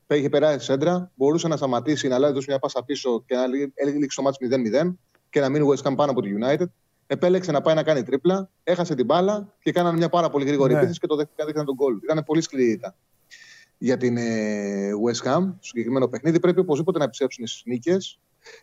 Είχε 0.07 0.29
περάσει 0.29 0.65
σέντρα, 0.65 1.11
μπορούσε 1.15 1.47
να 1.47 1.57
σταματήσει, 1.57 2.07
να 2.07 2.19
λέει, 2.19 2.31
δώσει 2.31 2.45
μια 2.49 2.59
πάσα 2.59 2.83
πίσω 2.83 3.23
και 3.25 3.35
να 3.35 3.47
λή- 3.47 3.71
έληξε 3.75 4.15
το 4.15 4.21
μάτς 4.21 4.37
0-0 4.37 4.95
και 5.29 5.39
να 5.39 5.49
μείνει 5.49 5.65
η 5.65 5.69
West 5.73 5.87
Ham 5.89 5.93
πάνω 5.95 6.11
από 6.11 6.21
τη 6.21 6.29
United. 6.41 6.65
Επέλεξε 7.07 7.51
να 7.51 7.61
πάει 7.61 7.75
να 7.75 7.83
κάνει 7.83 8.03
τρίπλα, 8.03 8.49
έχασε 8.63 8.95
την 8.95 9.05
μπάλα 9.05 9.53
και 9.63 9.71
κάνανε 9.71 9.97
μια 9.97 10.09
πάρα 10.09 10.29
πολύ 10.29 10.45
γρήγορη 10.45 10.71
Ναι. 10.73 10.77
επίθεση 10.77 10.99
και 10.99 11.07
το 11.07 11.15
δέχτηκαν 11.15 11.45
δείχναν 11.45 11.65
τον 11.65 11.75
γκολ. 11.75 11.95
Ήταν 12.03 12.23
πολύ 12.25 12.41
σκληρή 12.41 12.71
ήττα. 12.71 12.95
Για 13.77 13.97
την 13.97 14.17
ε, 14.17 14.89
West 15.05 15.27
Ham, 15.29 15.41
στο 15.43 15.55
συγκεκριμένο 15.59 16.07
παιχνίδι, 16.07 16.39
πρέπει 16.39 16.59
οπωσδήποτε 16.59 16.97
να 16.97 17.03
επιστρέψουν 17.03 17.47
στις 17.47 17.61
νίκες. 17.65 18.19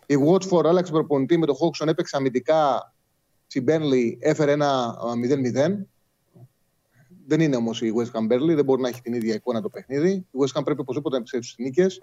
Η 0.06 0.14
Watford 0.28 0.64
άλλαξε 0.64 0.92
προπονητή 0.92 1.38
με 1.38 1.46
τον 1.46 1.54
Hawkson, 1.60 1.86
έπαιξε 1.86 2.16
αμυντικά. 2.16 2.91
Στην 3.52 3.64
Burnley 3.68 4.16
έφερε 4.18 4.52
ένα 4.52 4.68
α, 4.84 4.96
0-0. 5.56 5.72
Δεν 7.26 7.40
είναι 7.40 7.56
όμως 7.56 7.82
η 7.82 7.92
West 7.96 8.18
Ham 8.18 8.32
Burnley, 8.32 8.54
δεν 8.54 8.64
μπορεί 8.64 8.82
να 8.82 8.88
έχει 8.88 9.00
την 9.02 9.14
ίδια 9.14 9.34
εικόνα 9.34 9.60
το 9.62 9.68
παιχνίδι. 9.68 10.10
Η 10.10 10.26
West 10.44 10.58
Ham 10.58 10.64
πρέπει 10.64 10.80
οπωσδήποτε 10.80 11.14
να 11.14 11.18
επιστρέψει 11.20 11.50
στι 11.50 11.62
νίκες. 11.62 12.00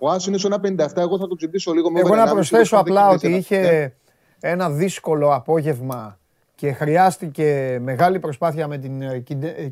Ο 0.00 0.10
Άσο 0.10 0.28
είναι 0.30 0.38
στο 0.38 0.48
1,57. 0.48 0.96
Εγώ 0.96 1.18
θα 1.18 1.26
το 1.28 1.36
τσιμπήσω 1.36 1.72
λίγο 1.72 1.90
με 1.90 1.98
Εγώ 2.00 2.08
over 2.08 2.18
να 2.18 2.24
1,5, 2.30 2.34
προσθέσω 2.34 2.76
εγώ 2.76 2.84
θα 2.86 2.90
απλά 3.00 3.16
δείχνει 3.16 3.34
ότι 3.36 3.54
ένα- 3.56 3.66
είχε 3.66 3.94
ένα 4.40 4.70
δύσκολο 4.70 5.34
απόγευμα 5.34 6.18
και 6.54 6.72
χρειάστηκε 6.72 7.78
μεγάλη 7.82 8.18
προσπάθεια 8.18 8.68
με 8.68 8.78
την 8.78 9.02
ε, 9.02 9.18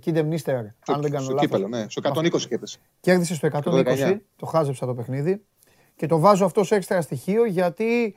Κίντε 0.01 0.23
Μνίστερ, 0.23 0.57
αν 0.57 0.75
Στο, 0.83 0.99
δεν 1.01 1.11
κάνω 1.11 1.25
στο 1.25 1.33
λάθος. 1.35 1.51
κύπελο, 1.51 1.69
ναι. 1.69 1.85
Στο 1.89 2.01
120 2.15 2.47
και 2.49 2.55
έπεσε. 2.55 2.79
Κέρδισε 3.01 3.35
στο 3.35 3.49
120, 3.53 3.61
19. 3.63 4.17
το 4.37 4.47
χάζεψα 4.47 4.87
το 4.87 4.95
παιχνίδι. 4.95 5.43
Και 5.97 6.07
το 6.07 6.19
βάζω 6.19 6.45
αυτό 6.45 6.65
σε 6.65 6.75
έξτρα 6.75 7.01
στοιχείο 7.01 7.45
γιατί 7.45 8.17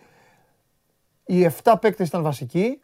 οι 1.26 1.45
7 1.64 1.74
παίκτες 1.82 2.08
ήταν 2.08 2.22
βασικοί 2.24 2.80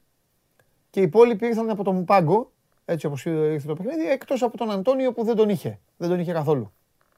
και 0.92 1.00
οι 1.00 1.04
υπόλοιποι 1.04 1.46
ήρθαν 1.46 1.70
από 1.70 1.84
τον 1.84 2.06
πάγκο, 2.06 2.52
έτσι 2.86 3.06
όπως 3.06 3.26
ήρθε 3.26 3.68
το 3.68 3.74
παιχνίδι, 3.74 4.10
εκτός 4.10 4.42
από 4.42 4.58
τον 4.58 4.72
Αντώνιο 4.72 5.12
που 5.12 5.24
δεν 5.24 5.36
τον 5.36 5.50
είχε. 5.50 5.80
Δεν 5.98 6.10
τον 6.10 6.20
είχε 6.20 6.32
καθόλου. 6.32 6.72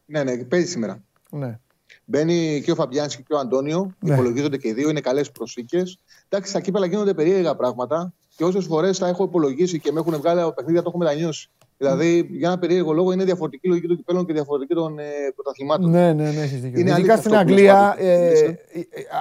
Ναι, 0.05 0.23
ναι, 0.23 0.37
παίζει 0.37 0.67
σήμερα. 0.67 1.03
Ναι. 1.29 1.59
Μπαίνει 2.05 2.61
και 2.65 2.71
ο 2.71 2.75
Φαμπιάνσκι 2.75 3.23
και 3.23 3.33
ο 3.33 3.37
Αντώνιο. 3.37 3.95
Ναι. 3.99 4.13
Υπολογίζονται 4.13 4.57
και 4.57 4.67
οι 4.67 4.73
δύο, 4.73 4.89
είναι 4.89 5.01
καλές 5.01 5.31
προσήκε. 5.31 5.83
Εντάξει, 6.29 6.49
στα 6.49 6.61
κύπελα 6.61 6.85
γίνονται 6.85 7.13
περίεργα 7.13 7.55
πράγματα 7.55 8.13
και 8.35 8.43
όσες 8.43 8.65
φορές 8.65 8.97
τα 8.97 9.07
έχω 9.07 9.23
υπολογίσει 9.23 9.79
και 9.79 9.91
με 9.91 9.99
έχουν 9.99 10.17
βγάλει 10.17 10.41
από 10.41 10.53
παιχνίδια, 10.53 10.81
το 10.81 10.89
έχω 10.89 10.97
μετανιώσει. 10.97 11.49
Δηλαδή, 11.83 12.27
για 12.31 12.47
ένα 12.47 12.59
περίεργο 12.59 12.93
λόγο 12.93 13.11
είναι 13.11 13.23
διαφορετική 13.23 13.67
η 13.67 13.69
λογική 13.69 13.87
των 13.87 13.97
κυπέλων 13.97 14.25
και 14.25 14.33
διαφορετική 14.33 14.73
των 14.73 14.99
ε, 14.99 15.03
πρωταθλημάτων. 15.35 15.89
Ναι, 15.89 16.13
ναι, 16.13 16.31
ναι, 16.31 16.41
έχεις 16.41 16.61
δίκιο. 16.61 16.79
Είναι 16.79 16.89
Ειδικά 16.89 16.95
αλήθεια 16.95 17.15
στην 17.15 17.33
αυτό 17.35 17.43
που 17.43 17.49
λες, 17.49 17.69
Αγγλία, 17.69 17.89
Πάτο. 17.89 18.03
ε, 18.05 18.29
Λες, 18.29 18.41
ε, 18.41 18.45
ε. 18.73 18.79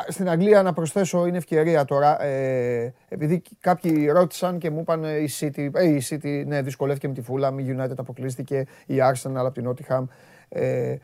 ε, 0.09 0.13
στην 0.13 0.29
Αγγλία 0.29 0.63
να 0.63 0.73
προσθέσω 0.73 1.27
είναι 1.27 1.37
ευκαιρία 1.37 1.85
τώρα, 1.85 2.23
ε, 2.23 2.95
επειδή 3.09 3.43
κάποιοι 3.61 4.07
ρώτησαν 4.07 4.59
και 4.59 4.71
μου 4.71 4.81
είπαν 4.81 5.05
ε, 5.05 5.17
η 5.17 5.29
City, 5.41 5.69
ε, 5.73 5.85
η 5.89 6.03
City 6.11 6.43
ναι, 6.47 6.63
δυσκολεύτηκε 6.63 7.09
με 7.09 7.15
τη 7.15 7.23
Fulham, 7.29 7.53
η 7.59 7.77
United 7.79 7.97
αποκλείστηκε, 7.97 8.65
η 8.87 8.95
Arsenal 9.13 9.35
από 9.35 9.53
την 9.53 9.69
Nottingham. 9.71 10.05
Ε, 10.49 10.97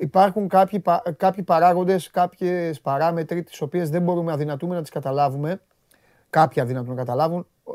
υπάρχουν 0.00 0.48
κάποιοι, 0.48 0.78
πα- 0.80 1.02
κάποιοι 1.16 1.42
παράγοντες, 1.42 2.10
κάποιες 2.10 2.80
παράμετροι 2.80 3.42
τις 3.42 3.60
οποίες 3.60 3.90
δεν 3.90 4.02
μπορούμε 4.02 4.32
αδυνατούμε 4.32 4.74
να 4.74 4.80
τις 4.80 4.90
καταλάβουμε, 4.90 5.60
κάποιοι 6.30 6.62
αδυνατούν 6.62 6.88
να 6.94 6.94
καταλάβουν, 6.94 7.46
Ω- 7.62 7.72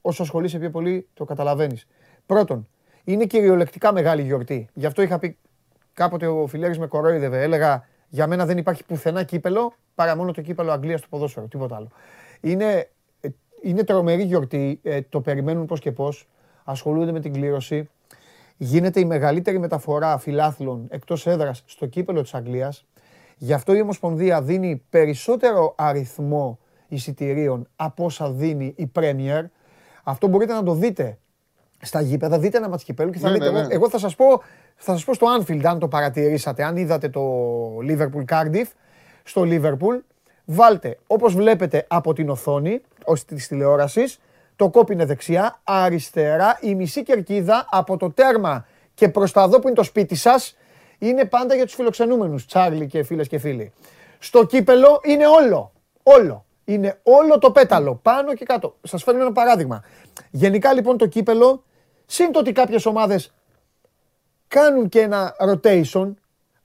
όσο 0.00 0.22
ασχολείσαι 0.22 0.58
πιο 0.58 0.70
πολύ 0.70 1.08
το 1.14 1.24
καταλαβαίνεις. 1.24 1.86
Πρώτον, 2.26 2.68
είναι 3.04 3.24
κυριολεκτικά 3.24 3.92
μεγάλη 3.92 4.22
γιορτή. 4.22 4.68
Γι' 4.72 4.86
αυτό 4.86 5.02
είχα 5.02 5.18
πει 5.18 5.38
κάποτε 5.92 6.26
ο 6.26 6.46
Φιλέρης 6.46 6.78
με 6.78 6.86
κορόιδευε. 6.86 7.42
Έλεγα 7.42 7.86
για 8.08 8.26
μένα 8.26 8.46
δεν 8.46 8.58
υπάρχει 8.58 8.84
πουθενά 8.84 9.22
κύπελο 9.22 9.72
παρά 9.94 10.16
μόνο 10.16 10.32
το 10.32 10.40
κύπελο 10.40 10.72
Αγγλίας 10.72 11.00
του 11.00 11.08
ποδόσφαιρου. 11.08 11.48
Τίποτα 11.48 11.76
άλλο. 11.76 11.88
Είναι, 12.40 12.90
ε, 13.20 13.28
είναι 13.62 13.84
τρομερή 13.84 14.22
γιορτή. 14.22 14.80
ε, 14.82 15.00
το 15.02 15.20
περιμένουν 15.20 15.66
πώς 15.66 15.80
και 15.80 15.92
πώς. 15.92 16.28
Ασχολούνται 16.64 17.12
με 17.12 17.20
την 17.20 17.32
κλήρωση. 17.32 17.88
Γίνεται 18.56 19.00
η 19.00 19.04
μεγαλύτερη 19.04 19.58
μεταφορά 19.58 20.18
φιλάθλων 20.18 20.86
εκτός 20.90 21.26
έδρας 21.26 21.62
στο 21.66 21.86
κύπελο 21.86 22.22
της 22.22 22.34
Αγγλίας. 22.34 22.86
Γι' 23.36 23.52
αυτό 23.52 23.74
η 23.74 23.80
Ομοσπονδία 23.80 24.42
δίνει 24.42 24.82
περισσότερο 24.90 25.74
αριθμό 25.76 26.58
εισιτηρίων 26.88 27.68
από 27.76 28.04
όσα 28.04 28.32
δίνει 28.32 28.74
η 28.76 28.90
Premier. 28.94 29.44
Αυτό 30.02 30.26
μπορείτε 30.26 30.52
να 30.52 30.62
το 30.62 30.74
δείτε 30.74 31.18
στα 31.84 32.00
γήπεδα, 32.00 32.38
δείτε 32.38 32.56
ένα 32.56 32.68
μάτς 32.68 32.84
κυπέλου 32.84 33.10
και 33.10 33.18
θα 33.18 33.26
Ναι, 33.28 33.32
δείτε. 33.32 33.50
ναι, 33.50 33.58
Εγώ, 33.58 33.66
ναι. 33.68 33.74
εγώ 33.74 33.88
θα 33.88 33.98
σας 33.98 34.14
πω, 34.14 34.42
θα 34.76 34.92
σας 34.92 35.04
πω 35.04 35.14
στο 35.14 35.26
Anfield, 35.38 35.64
αν 35.64 35.78
το 35.78 35.88
παρατηρήσατε, 35.88 36.62
αν 36.64 36.76
είδατε 36.76 37.08
το 37.08 37.22
Liverpool 37.88 38.24
Cardiff, 38.28 38.66
στο 39.22 39.42
Liverpool, 39.44 40.00
βάλτε, 40.44 40.98
όπως 41.06 41.34
βλέπετε 41.34 41.84
από 41.88 42.12
την 42.12 42.28
οθόνη, 42.30 42.80
ως 43.04 43.24
της 43.24 43.48
τηλεόρασης, 43.48 44.20
το 44.56 44.70
κόπ 44.70 44.90
είναι 44.90 45.04
δεξιά, 45.04 45.60
αριστερά, 45.64 46.58
η 46.60 46.74
μισή 46.74 47.02
κερκίδα 47.02 47.66
από 47.70 47.96
το 47.96 48.10
τέρμα 48.10 48.66
και 48.94 49.08
προς 49.08 49.32
τα 49.32 49.48
δω 49.48 49.58
που 49.58 49.66
είναι 49.66 49.76
το 49.76 49.82
σπίτι 49.82 50.14
σας, 50.14 50.56
είναι 50.98 51.24
πάντα 51.24 51.54
για 51.54 51.64
τους 51.64 51.74
φιλοξενούμενους, 51.74 52.46
Τσάρλι 52.46 52.86
και 52.86 53.02
φίλες 53.02 53.28
και 53.28 53.38
φίλοι. 53.38 53.72
Στο 54.18 54.46
κύπελο 54.46 55.00
είναι 55.04 55.26
όλο, 55.26 55.72
όλο. 56.02 56.44
Είναι 56.64 56.98
όλο 57.02 57.38
το 57.38 57.50
πέταλο, 57.50 57.94
πάνω 58.02 58.34
και 58.34 58.44
κάτω. 58.44 58.76
Σας 58.82 59.02
φέρνω 59.02 59.20
ένα 59.20 59.32
παράδειγμα. 59.32 59.82
Γενικά 60.30 60.72
λοιπόν 60.72 60.96
το 60.98 61.06
κύπελο, 61.06 61.62
σύν 62.12 62.32
το 62.32 62.38
ότι 62.38 62.52
κάποιες 62.52 62.86
ομάδες 62.86 63.32
κάνουν 64.48 64.88
και 64.88 65.00
ένα 65.00 65.34
rotation, 65.40 66.12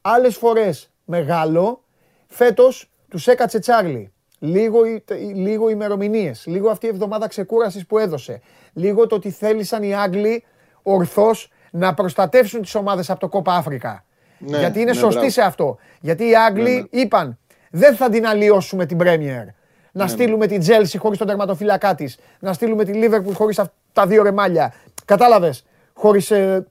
άλλες 0.01 0.35
φορές 0.35 0.89
μεγάλο, 1.05 1.83
φέτος 2.27 2.89
τους 3.09 3.27
έκατσε 3.27 3.59
Τσάρλι. 3.59 4.11
Λίγο, 4.39 4.85
οι- 4.85 5.03
λίγο 5.35 5.69
ημερομηνίες, 5.69 6.43
λίγο 6.47 6.69
αυτή 6.69 6.85
η 6.85 6.89
εβδομάδα 6.89 7.27
ξεκούρασης 7.27 7.85
που 7.85 7.97
έδωσε, 7.97 8.41
λίγο 8.73 9.07
το 9.07 9.15
ότι 9.15 9.29
θέλησαν 9.31 9.83
οι 9.83 9.95
Άγγλοι 9.95 10.43
ορθώς 10.83 11.51
να 11.71 11.93
προστατεύσουν 11.93 12.61
τις 12.61 12.75
ομάδες 12.75 13.09
από 13.09 13.19
το 13.19 13.27
Κόπα 13.27 13.53
Αφρικα. 13.55 14.03
Ναι, 14.37 14.57
Γιατί 14.57 14.79
είναι 14.81 14.91
ναι, 14.91 14.97
σωστοί 14.97 15.13
μπράβο. 15.15 15.29
σε 15.31 15.41
αυτό. 15.41 15.77
Γιατί 16.01 16.29
οι 16.29 16.35
Άγγλοι 16.35 16.87
Ναι, 16.91 17.01
είπαν 17.01 17.37
δεν 17.71 17.95
θα 17.95 18.09
την 18.09 18.27
αλλοιώσουμε 18.27 18.85
την 18.85 18.97
Premier. 19.01 19.53
Να 19.91 20.07
στείλουμε 20.07 20.47
την 20.47 20.59
Τζέλσι 20.59 20.97
χωρίς 20.97 21.17
τον 21.17 21.27
τερματοφύλακά 21.27 21.95
της. 21.95 22.17
Να 22.39 22.53
στείλουμε 22.53 22.83
τη 22.85 22.91
Λίβερπουλ 22.93 23.33
χωρίς 23.33 23.59
αυ- 23.59 23.71
τα 23.93 24.05
δύο 24.07 24.23
ρεμάλια. 24.23 24.73
Κατάλαβες. 25.07 25.65
Χωρίς... 25.93 26.31
ε, 26.31 26.67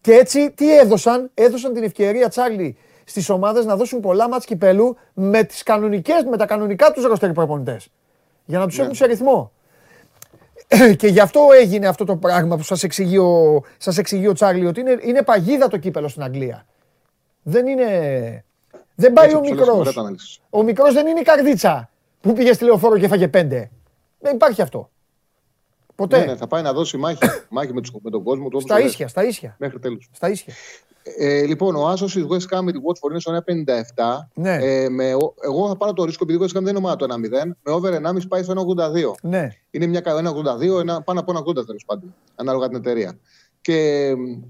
Και 0.00 0.12
έτσι 0.12 0.50
τι 0.50 0.78
έδωσαν; 0.78 1.30
Έδωσαν 1.34 1.72
την 1.72 1.82
ευκαιρία 1.82 2.28
Τσάρλι 2.28 2.76
στις 3.04 3.28
ομάδες 3.28 3.64
να 3.64 3.76
δώσουν 3.76 4.00
πολλά 4.00 4.28
μάτς 4.28 4.44
κυπέλου 4.44 4.96
με, 5.14 5.42
τις 5.42 5.62
κανονικές, 5.62 6.24
με 6.30 6.36
τα 6.36 6.46
κανονικά 6.46 6.90
τους 6.92 7.04
ροστερ 7.04 7.32
προπονητές. 7.32 7.88
Για 8.44 8.58
να 8.58 8.66
τους 8.66 8.78
έχουν 8.78 8.94
σε 8.94 9.06
ρυθμό. 9.06 9.52
Και 10.96 11.06
γι' 11.06 11.20
αυτό 11.20 11.40
έγινε 11.60 11.86
αυτό 11.86 12.04
το 12.04 12.16
πράγμα 12.16 12.56
που 12.56 12.62
σας 12.62 12.82
εξηγεί 12.82 13.18
ο, 13.18 13.62
σας 13.78 13.98
εξηγεί 13.98 14.26
ο 14.28 14.32
Τσάρλι 14.32 14.66
ότι 14.66 14.80
είναι, 14.80 14.98
είναι 15.00 15.22
παγίδα 15.22 15.68
το 15.68 15.76
κύπελο 15.76 16.08
στην 16.08 16.22
Αγγλία. 16.22 16.66
Δεν 17.42 17.66
είναι... 17.66 18.44
Δεν 18.94 19.12
πάει 19.12 19.24
Έτσι, 19.24 19.36
ο 19.36 19.38
όπως 19.38 19.50
το 19.50 19.56
λες, 19.56 19.68
ωραία 19.68 19.76
μικρός. 19.76 19.94
το 19.94 20.00
ανάλυση. 20.00 20.40
Ο 20.50 20.62
μικρός 20.62 20.94
δεν 20.94 21.06
είναι 21.06 21.20
η 21.20 21.22
καρδίτσα 21.22 21.90
που 22.20 22.32
πήγε 22.32 22.52
στη 22.52 22.64
λεωφόρο 22.64 22.98
και 22.98 23.04
έφαγε 23.04 23.28
πέντε. 23.28 23.70
Δεν 24.18 24.34
υπάρχει 24.34 24.62
αυτό. 24.62 24.90
Ποτέ. 25.94 26.18
Ναι, 26.18 26.24
ναι, 26.24 26.36
θα 26.36 26.46
πάει 26.46 26.62
να 26.62 26.72
δώσει 26.72 26.96
μάχη, 26.96 27.18
μάχη 27.50 27.72
με, 27.74 27.80
τους, 27.80 27.92
με 28.02 28.10
τον 28.10 28.22
κόσμο 28.22 28.42
του. 28.48 28.50
όπως 28.52 28.62
Στα 28.62 28.74
το 28.76 28.82
λες, 28.82 28.92
ίσια, 28.92 29.08
στα 29.08 29.24
ίσια. 29.24 29.56
Μέχρι 29.58 29.78
τέλους. 29.78 30.08
Στα 30.12 30.30
ίσια. 30.30 30.54
Ε, 31.18 31.42
λοιπόν, 31.46 31.76
ο 31.76 31.86
Άσος 31.88 32.12
της 32.12 32.24
West 32.28 32.56
Ham 32.56 32.60
με 32.62 32.72
τη 32.72 32.78
Watford 32.86 33.10
είναι 33.10 33.20
στο 33.20 33.32
1,57. 33.32 34.28
Ναι. 34.34 34.56
Ε, 34.60 34.88
με, 34.88 35.14
ο- 35.14 35.34
εγώ 35.44 35.68
θα 35.68 35.76
πάρω 35.76 35.92
το 35.92 36.04
ρίσκο 36.04 36.24
επειδή 36.28 36.44
η 36.44 36.46
West 36.46 36.58
Ham 36.58 36.62
δεν 36.62 36.66
είναι 36.76 36.78
ομάδα 36.78 36.96
το 36.96 37.04
1-0. 37.04 37.52
Με 37.62 37.72
over 37.72 37.92
1,5 37.94 38.28
πάει 38.28 38.42
στο 38.42 38.52
1,82. 38.52 39.14
Ναι. 39.22 39.48
Είναι 39.70 39.86
μια 39.86 40.00
κα- 40.00 40.14
1,82, 40.14 40.80
ένα, 40.80 41.02
πάνω 41.02 41.20
από 41.20 41.32
1,80 41.32 41.54
τέλο 41.66 41.78
πάντων. 41.86 42.14
Ανάλογα 42.34 42.68
την 42.68 42.76
εταιρεία. 42.76 43.18
Και 43.60 44.12
μ, 44.16 44.40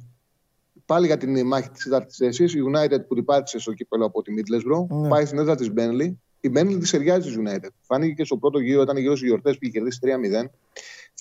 πάλι 0.86 1.06
για 1.06 1.16
την 1.16 1.46
μάχη 1.46 1.68
της 1.70 1.84
τέταρτης 1.84 2.16
θέσης, 2.16 2.54
η 2.54 2.58
United 2.74 3.06
που 3.08 3.14
την 3.14 3.24
πάτησε 3.24 3.58
στο 3.58 3.72
κύπελο 3.72 4.04
από 4.06 4.22
τη 4.22 4.32
Middlesbrough 4.36 4.86
Ναι. 5.00 5.08
πάει 5.08 5.24
στην 5.26 5.38
έδρα 5.38 5.54
της 5.54 5.70
Burnley. 5.76 6.12
Η 6.40 6.52
Burnley 6.54 6.76
τη 6.80 6.90
ταιριάζει 6.90 7.30
τη 7.34 7.42
United. 7.46 7.68
Φάνηκε 7.80 8.12
και 8.12 8.24
στο 8.24 8.36
πρώτο 8.36 8.58
γύρο, 8.58 8.82
ήταν 8.82 8.96
γύρω 8.96 9.16
στι 9.16 9.26
γιορτές 9.26 9.52
που 9.52 9.58
είχε 9.64 9.72
κερδίσει 9.72 9.98
3-0. 10.02 10.50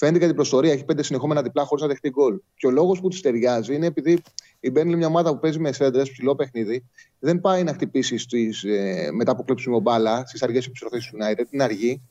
Φαίνεται 0.01 0.17
για 0.17 0.27
την 0.27 0.35
προστορία, 0.35 0.71
έχει 0.71 0.85
πέντε 0.85 1.03
συνεχόμενα 1.03 1.41
διπλά 1.41 1.63
χωρίς 1.63 1.83
να 1.83 1.89
δεχτεί 1.89 2.09
γκολ. 2.09 2.39
Και 2.55 2.67
ο 2.67 2.69
λόγος 2.69 2.99
που 3.01 3.07
τη 3.07 3.21
ταιριάζει 3.21 3.75
είναι 3.75 3.85
επειδή 3.85 4.21
η 4.59 4.71
Burnley 4.75 4.85
είναι 4.85 4.95
μια 4.95 5.07
ομάδα 5.07 5.31
που 5.31 5.39
παίζει 5.39 5.59
με 5.59 5.71
σέντρε, 5.71 6.01
ψηλό 6.01 6.35
παιχνίδι. 6.35 6.85
Δεν 7.19 7.41
πάει 7.41 7.63
να 7.63 7.73
χτυπήσει 7.73 8.17
στις, 8.17 8.63
ε, 8.63 9.09
μετά 9.13 9.31
από 9.31 9.43
κλέψιμο 9.43 9.79
μπάλα 9.79 10.25
στις 10.25 10.43
αργές 10.43 10.65
επιστροφέ 10.65 10.97
τη 10.97 11.09
United. 11.13 11.45
Είναι 11.49 11.63
αργή 11.63 12.01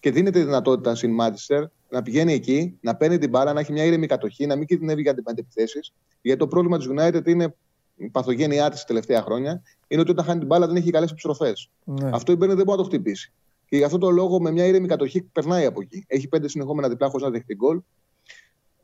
και 0.00 0.10
δίνεται 0.10 0.38
η 0.38 0.42
δυνατότητα 0.42 0.94
στην 0.94 1.14
Μάντσεστερ 1.14 1.64
να 1.88 2.02
πηγαίνει 2.02 2.32
εκεί, 2.32 2.78
να 2.80 2.96
παίρνει 2.96 3.18
την 3.18 3.28
μπάλα, 3.28 3.52
να 3.52 3.60
έχει 3.60 3.72
μια 3.72 3.84
ήρεμη 3.84 4.06
κατοχή, 4.06 4.46
να 4.46 4.56
μην 4.56 4.66
κινδυνεύει 4.66 5.02
για 5.02 5.14
αντιπιθέσει. 5.24 5.80
Γιατί 6.22 6.38
το 6.38 6.46
πρόβλημα 6.46 6.78
της 6.78 6.88
United 6.90 7.26
είναι 7.26 7.54
η 7.96 8.08
παθογένειά 8.08 8.70
της 8.70 8.80
τα 8.80 8.86
τελευταία 8.86 9.22
χρόνια, 9.22 9.62
είναι 9.88 10.00
ότι 10.00 10.10
όταν 10.10 10.24
χάνει 10.24 10.38
την 10.38 10.48
μπάλα 10.48 10.66
δεν 10.66 10.76
έχει 10.76 10.90
καλές 10.90 11.10
επιστροφές. 11.10 11.70
ναι. 11.84 12.10
Αυτό 12.12 12.32
η 12.32 12.36
Μπέρνε 12.36 12.54
δεν 12.54 12.64
μπορεί 12.64 12.78
να 12.78 12.84
το 12.84 12.90
χτυπήσει. 12.90 13.32
Και 13.68 13.76
γι' 13.76 13.84
αυτό 13.84 13.98
το 13.98 14.10
λόγο 14.10 14.40
με 14.40 14.50
μια 14.50 14.64
ήρεμη 14.66 14.86
κατοχή 14.88 15.22
περνάει 15.22 15.64
από 15.64 15.80
εκεί. 15.80 16.04
Έχει 16.06 16.28
πέντε 16.28 16.48
συνεχόμενα 16.48 16.88
διπλά 16.88 17.08
χωρίς 17.08 17.24
να 17.24 17.30
δεχτεί 17.30 17.54
γκολ. 17.54 17.80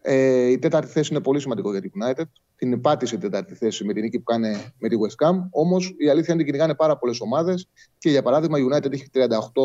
Ε, 0.03 0.47
η 0.47 0.59
τέταρτη 0.59 0.91
θέση 0.91 1.15
είναι 1.15 1.23
πολύ 1.23 1.41
σημαντικό 1.41 1.71
για 1.71 1.81
την 1.81 1.91
United. 2.03 2.25
Την 2.57 2.81
πάτησε 2.81 3.15
η 3.15 3.19
τέταρτη 3.19 3.55
θέση 3.55 3.85
με 3.85 3.93
την 3.93 4.03
νίκη 4.03 4.19
που 4.19 4.25
κάνει 4.25 4.57
με 4.79 4.89
τη 4.89 4.97
West 5.01 5.27
Ham. 5.27 5.35
Όμως 5.51 5.95
η 5.99 6.09
αλήθεια 6.09 6.35
είναι 6.35 6.43
ότι 6.43 6.45
κυνηγάνε 6.45 6.75
πάρα 6.75 6.99
πολλές 6.99 7.21
ομάδες. 7.21 7.69
Και 7.99 8.11
για 8.11 8.23
παράδειγμα 8.23 8.59
η 8.59 8.63
United 8.73 8.93
έχει 8.93 9.07
38 9.13 9.21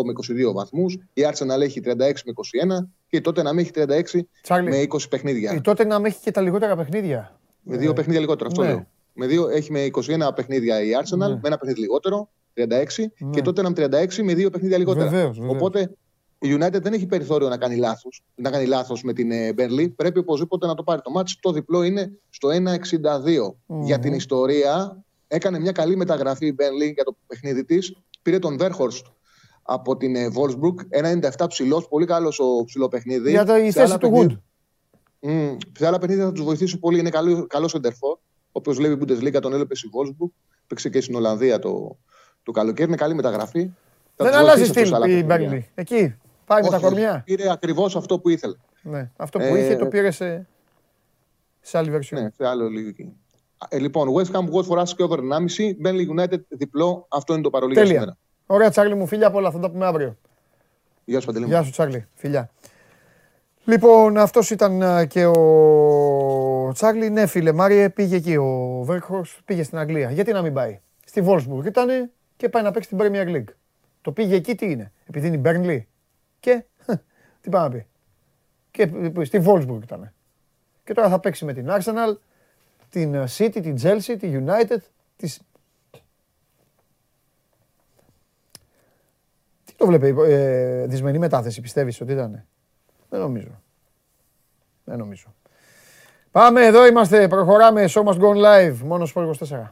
με 0.06 0.14
22 0.50 0.54
βαθμούς, 0.54 0.94
η 1.14 1.22
Arsenal 1.32 1.62
έχει 1.62 1.82
36 1.86 1.96
με 1.98 2.34
21 2.84 2.88
και 3.08 3.22
τότε 3.22 3.42
να 3.44 3.50
έχει 3.50 3.72
36 3.74 4.20
Τσάρλι, 4.42 4.70
με 4.70 4.82
20 4.90 5.10
παιχνίδια. 5.10 5.54
η 5.54 5.62
τότε 5.62 5.86
να 5.86 6.02
έχει 6.04 6.20
και 6.20 6.32
τα 6.32 6.42
λιγότερα 6.42 6.76
παιχνίδια. 6.76 7.40
Με 7.62 7.78
δύο 7.78 7.94
παιχνίδια 7.94 8.22
λιγότερο, 8.22 8.50
αυτό 8.50 8.62
ναι. 8.62 8.68
λέω. 8.68 8.88
Με 9.14 9.28
δύο, 9.28 9.48
έχει 9.50 9.72
με 9.72 9.88
21 9.92 10.30
παιχνίδια 10.36 10.82
η 10.82 10.90
Arsenal, 11.04 11.18
Ναι. 11.18 11.28
με 11.28 11.42
ένα 11.44 11.58
παιχνίδι 11.58 11.80
λιγότερο, 11.80 12.30
36, 12.58 13.12
Ναι. 13.20 13.30
και 13.30 13.42
τότε 13.42 13.62
με 13.62 13.70
36 13.76 14.24
με 14.24 14.34
δύο 14.34 14.50
παιχνίδια 14.50 14.78
λιγότερα. 14.78 15.10
Βεβαίως, 15.10 15.38
βεβαίως. 15.40 15.56
Οπότε 15.56 15.92
η 16.40 16.56
United 16.60 16.82
δεν 16.82 16.94
έχει 16.94 17.06
περιθώριο 17.06 17.50
να 17.50 17.58
κάνει 17.58 17.76
λάθος 17.76 18.24
να 18.36 18.50
κάνει 18.50 18.66
λάθος 18.66 19.04
με 19.04 19.14
την 19.14 19.32
ε, 19.32 19.54
Burnley. 19.58 19.96
Πρέπει 19.96 20.20
οπωσδήποτε 20.20 20.66
να 20.68 20.74
το 20.74 20.84
πάρει 20.84 21.02
το 21.02 21.12
μάτς. 21.12 21.38
Το 21.40 21.52
διπλό 21.52 21.84
είναι 21.84 22.12
στο 22.30 22.50
1,62. 22.50 23.56
Για 23.82 24.00
την 24.00 24.14
ιστορία 24.14 25.04
έκανε 25.28 25.60
μια 25.60 25.72
καλή 25.72 25.96
μεταγραφή 25.96 26.46
η 26.48 26.56
Burnley 26.60 26.94
για 26.94 27.04
το 27.04 27.18
παιχνίδι 27.28 27.66
της. 27.66 27.96
Πήρε 28.22 28.40
τον 28.40 28.58
Βέρχορστ 28.58 29.06
από 29.62 29.98
την 29.98 30.16
ε, 30.16 30.28
Wolfsburg. 30.34 31.02
1,97 31.38 31.46
ψηλός, 31.48 31.88
πολύ 31.88 32.06
καλός 32.06 32.40
ο 32.40 32.64
ψηλό 32.66 32.88
παιχνίδι. 32.88 33.30
Για 33.30 33.46
το, 33.46 33.56
η 33.56 33.60
Σε 33.60 33.72
θέση 33.72 33.80
άλλα 33.80 33.98
του 33.98 34.10
παιχνίδια- 34.10 34.38
Wood. 34.38 34.42
Μμμ. 35.20 35.58
σε 35.78 35.88
άλλα 35.88 35.98
παιχνίδια 36.00 36.26
θα 36.26 36.32
τους 36.32 36.44
βοηθήσει 36.44 36.80
πολύ. 36.80 37.00
Είναι 37.00 37.10
καλός 37.10 37.46
καλός 37.48 37.72
σεντερφόρ. 37.72 38.18
Όπω 38.52 38.72
λέει 38.74 38.92
η 38.92 38.98
Bundesliga, 39.02 39.42
τον 39.42 39.54
έλεπε 39.54 39.76
στη 39.76 39.90
Wolfsburg. 39.94 40.30
Παίξε 40.68 40.90
και 40.90 41.02
στην 41.02 41.16
Ολλανδία 41.16 41.60
το, 41.60 41.98
το 42.48 42.54
καλοκαίρι. 42.54 42.88
Είναι 42.88 42.98
καλή 42.98 43.14
μεταγραφή. 43.14 43.70
Θα 44.16 44.24
Δεν 44.24 44.28
τους 44.28 44.36
αλλάζει 44.42 44.58
βοηθήσει 44.64 44.70
αυτό 44.70 44.80
σε 44.80 44.86
στυλ 44.86 44.96
άλλα 44.96 45.06
η 45.06 45.24
παιχνίδια. 45.24 45.38
Μπέρνλι. 45.38 45.70
Εκεί. 45.76 46.16
Πάει 46.46 46.62
με 46.64 46.70
τα 46.70 46.76
Όχι, 46.76 46.86
κορμιά. 46.86 47.22
Πήρε 47.26 47.52
ακριβώς 47.52 47.96
αυτό 47.96 48.20
που 48.20 48.30
ήθελε. 48.30 48.56
Ναι. 48.82 49.10
Αυτό 49.18 49.40
που 49.40 49.46
Ε, 49.46 49.60
είχε 49.60 49.76
το 49.76 49.86
πήρε 49.86 50.12
σε, 50.12 50.48
σε 51.62 51.78
άλλη 51.78 51.92
version. 51.96 52.22
Ναι, 52.22 52.30
σε 52.38 52.48
άλλο 52.48 52.68
λίγο 52.68 52.88
εκεί. 52.88 53.14
Ε, 53.70 53.78
λοιπόν, 53.80 54.08
West 54.14 54.32
Ham 54.36 54.46
Watford 54.54 54.78
Άσο 54.78 54.96
και 54.96 55.04
over 55.04 55.20
1,5. 55.20 55.88
Burnley 55.88 56.20
United 56.24 56.40
διπλό. 56.48 57.06
Αυτό 57.10 57.34
είναι 57.34 57.42
το 57.42 57.50
παρολί 57.50 57.74
για 57.74 57.82
Τέλεια. 57.82 57.98
σήμερα. 58.00 58.18
Ωραία, 58.46 58.70
Τσάρλι 58.70 58.96
μου, 58.96 59.08
φίλια 59.08 59.32
πολλά. 59.32 59.52
Θα 59.52 59.60
τα 59.60 59.70
πούμε 59.72 59.86
αύριο. 59.86 60.18
Γεια 61.06 61.20
σου, 61.20 61.26
Παντελή. 61.26 61.46
μου. 61.46 61.52
Γεια 61.52 61.64
σου, 61.64 61.72
Τσάρλι. 61.72 62.08
Φιλιά. 62.14 62.50
Λοιπόν, 63.66 64.18
αυτός 64.18 64.50
ήταν 64.50 64.82
α, 64.84 65.06
και 65.06 65.26
ο 65.26 66.72
Τσάρλι. 66.74 67.10
Ναι, 67.10 67.26
φίλε, 67.26 67.52
Μάριε 67.52 67.90
πήγε 67.90 68.16
εκεί. 68.16 68.36
Ο 68.36 68.82
Βέρχος 68.84 69.40
πήγε 69.46 69.64
στην 69.64 69.78
Αγγλία. 69.78 70.12
Γιατί 70.12 70.32
να 70.32 70.42
μην 70.42 70.54
πάει; 70.54 70.80
Στη 71.06 71.24
Wolfsburg 71.28 71.66
ήταν 71.66 72.12
και 72.38 72.50
πάει 72.50 72.64
να 72.64 72.72
παίξει 72.72 72.90
την 72.90 72.98
Premier 73.02 73.28
League. 73.28 73.54
Το 74.02 74.12
πήγε 74.12 74.36
εκεί 74.36 74.56
τι 74.56 74.72
είναι. 74.72 74.92
Επειδή 75.06 75.28
είναι 75.28 75.38
η 75.38 75.42
Burnley. 75.46 75.82
Και 76.40 76.64
τι 77.42 77.50
πάει 77.50 77.62
να 77.62 77.70
πει. 77.70 77.88
Και 78.72 78.92
ε, 79.18 79.24
στη 79.24 79.42
Wolfsburg 79.46 79.80
ήταν. 79.84 80.14
Και 80.84 80.94
τώρα 80.94 81.10
θα 81.10 81.20
παίξει 81.20 81.46
με 81.46 81.54
την 81.54 81.68
Arsenal, 81.70 82.18
την 82.90 83.14
ε, 83.14 83.24
City, 83.38 83.60
την 83.62 83.76
Chelsea, 83.82 84.16
τη 84.20 84.44
United. 84.46 84.78
Τις... 85.16 85.42
Τι 89.66 89.74
το 89.76 89.86
βλέπει, 89.86 90.16
ε, 90.26 90.86
δυσμενή 90.86 91.18
μετάθεση 91.18 91.62
πιστεύεις 91.62 92.02
ότι 92.02 92.12
ήταν. 92.12 92.46
Δεν 93.10 93.20
νομίζω. 93.20 93.62
Δεν 94.84 94.98
νομίζω. 94.98 95.36
Πάμε 96.32 96.66
εδώ 96.66 96.86
είμαστε, 96.86 97.28
προχωράμε, 97.28 97.86
show 97.90 98.04
must 98.04 98.20
go 98.20 98.36
live, 98.36 98.78
μόνο 98.84 99.06
στο 99.06 99.34
24. 99.50 99.72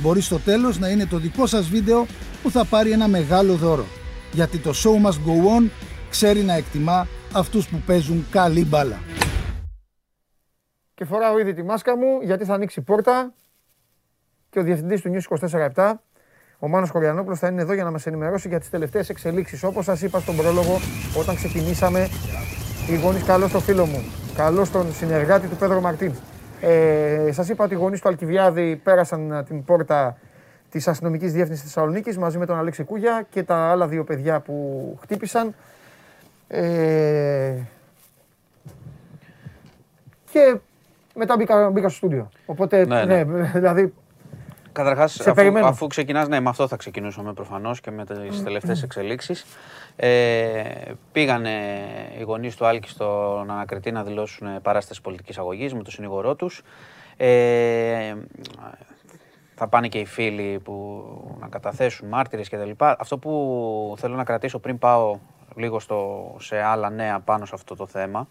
Μπορεί 0.00 0.20
στο 0.20 0.38
τέλος 0.38 0.78
να 0.78 0.88
είναι 0.88 1.06
το 1.06 1.18
δικό 1.18 1.46
σας 1.46 1.68
βίντεο 1.68 2.06
που 2.42 2.50
θα 2.50 2.64
πάρει 2.64 2.90
ένα 2.90 3.08
μεγάλο 3.08 3.54
δώρο. 3.54 3.84
Γιατί 4.32 4.58
το 4.58 4.70
show 4.70 5.06
must 5.06 5.10
go 5.28 5.58
on 5.58 5.70
ξέρει 6.10 6.42
να 6.42 6.54
εκτιμά 6.54 7.06
αυτούς 7.34 7.68
που 7.68 7.82
παίζουν 7.86 8.26
καλή 8.30 8.64
μπάλα. 8.64 8.98
Και 10.94 11.04
φοράω 11.04 11.38
ήδη 11.38 11.54
τη 11.54 11.62
μάσκα 11.62 11.96
μου 11.96 12.20
γιατί 12.22 12.44
θα 12.44 12.54
ανοίξει 12.54 12.80
η 12.80 12.82
πόρτα 12.82 13.32
και 14.50 14.58
ο 14.58 14.62
διευθυντής 14.62 15.00
του 15.00 15.10
News 15.14 15.48
24-7, 15.74 15.92
ο 16.58 16.68
Μάνος 16.68 16.90
Κοριανόπουλος 16.90 17.38
θα 17.38 17.48
είναι 17.48 17.62
εδώ 17.62 17.72
για 17.72 17.84
να 17.84 17.90
μας 17.90 18.06
ενημερώσει 18.06 18.48
για 18.48 18.60
τις 18.60 18.70
τελευταίες 18.70 19.08
εξελίξεις. 19.08 19.62
Όπως 19.62 19.84
σας 19.84 20.02
είπα 20.02 20.20
στον 20.20 20.36
πρόλογο 20.36 20.80
όταν 21.18 21.34
ξεκινήσαμε, 21.34 22.08
οι 22.90 22.96
γονείς 22.96 23.22
καλό 23.22 23.48
στο 23.48 23.60
φίλο 23.60 23.86
μου, 23.86 24.04
καλό 24.34 24.64
στον 24.64 24.94
συνεργάτη 24.94 25.46
του 25.46 25.56
Πέδρο 25.56 25.80
Μαρτίν. 25.80 26.12
Ε, 26.60 27.28
σας 27.32 27.48
είπα 27.48 27.64
ότι 27.64 27.74
οι 27.74 27.76
γονείς 27.76 28.00
του 28.00 28.08
Αλκιβιάδη 28.08 28.80
πέρασαν 28.84 29.32
ε, 29.32 29.42
την 29.42 29.64
πόρτα 29.64 30.16
της 30.70 30.88
αστυνομικής 30.88 31.32
διεύθυνσης 31.32 31.64
Θεσσαλονίκης 31.64 32.18
μαζί 32.18 32.38
με 32.38 32.46
τον 32.46 32.58
Αλέξη 32.58 32.84
Κούγια 32.84 33.26
και 33.30 33.42
τα 33.42 33.70
άλλα 33.70 33.86
δύο 33.88 34.04
παιδιά 34.04 34.40
που 34.40 34.98
χτύπησαν. 35.02 35.54
Ε, 36.48 37.54
και 40.30 40.56
μετά 41.14 41.36
μπήκα, 41.36 41.70
μπήκα 41.70 41.88
στο 41.88 41.96
στούντιο. 41.96 42.28
Οπότε, 42.46 42.84
ναι, 42.86 43.04
Ναι, 43.04 43.24
δηλαδή, 43.24 43.92
Καταρχάς, 44.72 45.12
Σε 45.12 45.22
αφού, 45.22 45.34
περιμένω. 45.34 45.66
αφού 45.66 45.86
ξεκινάς, 45.86 46.28
ναι, 46.28 46.40
με 46.40 46.48
αυτό 46.48 46.68
θα 46.68 46.76
ξεκινούσαμε 46.76 47.32
προφανώς 47.32 47.80
και 47.80 47.90
με 47.90 48.04
τις 48.04 48.42
τελευταίες 48.42 48.82
εξελίξεις. 48.82 49.44
Ε, 49.96 50.92
πήγανε 51.12 51.50
οι 52.18 52.22
γονείς 52.22 52.56
του 52.56 52.66
Άλκη 52.66 52.88
στον 52.88 53.50
Ανακριτή 53.50 53.90
να 53.90 54.04
δηλώσουν 54.04 54.62
παράσταση 54.62 55.00
πολιτικής 55.00 55.38
αγωγής 55.38 55.74
με 55.74 55.82
τον 55.82 55.92
συνηγορό 55.92 56.34
τους. 56.34 56.62
Ε, 57.16 58.14
θα 59.54 59.68
πάνε 59.68 59.88
και 59.88 59.98
οι 59.98 60.04
φίλοι 60.04 60.58
που 60.58 61.04
να 61.40 61.48
καταθέσουν 61.48 62.08
μάρτυρες 62.08 62.48
και 62.48 62.56
τα 62.56 62.64
λοιπά. 62.64 62.96
Αυτό 62.98 63.18
που 63.18 63.94
θέλω 63.98 64.14
να 64.14 64.24
κρατήσω 64.24 64.58
πριν 64.58 64.78
πάω 64.78 65.18
λίγο 65.56 65.80
στο, 65.80 66.30
σε 66.40 66.60
άλλα 66.60 66.90
νέα 66.90 67.20
πάνω 67.20 67.44
σε 67.44 67.52
αυτό 67.54 67.76
το 67.76 67.86
θέμα 67.86 68.28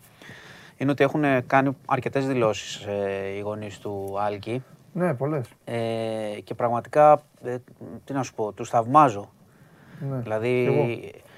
είναι 0.78 0.92
ότι 0.92 1.04
έχουν 1.04 1.48
κάνει 1.48 1.78
αρκετές 1.86 2.28
δηλώσεις 2.28 2.86
ε, 2.86 3.34
οι 3.36 3.40
γονείς 3.40 3.80
του 3.80 4.16
Άλκη 4.20 4.64
ναι, 4.94 5.14
πολλές. 5.14 5.48
ε, 5.64 6.40
και 6.44 6.54
πραγματικά, 6.54 7.22
ε, 7.44 7.58
τι 8.04 8.14
να 8.14 8.24
σου 8.24 8.34
πω, 8.34 8.52
τους 8.52 8.70
θαυμάζω. 8.70 9.30
Ναι. 10.10 10.18
Δηλαδή, 10.18 10.64
Κι 10.64 10.74
εγώ. 10.74 10.88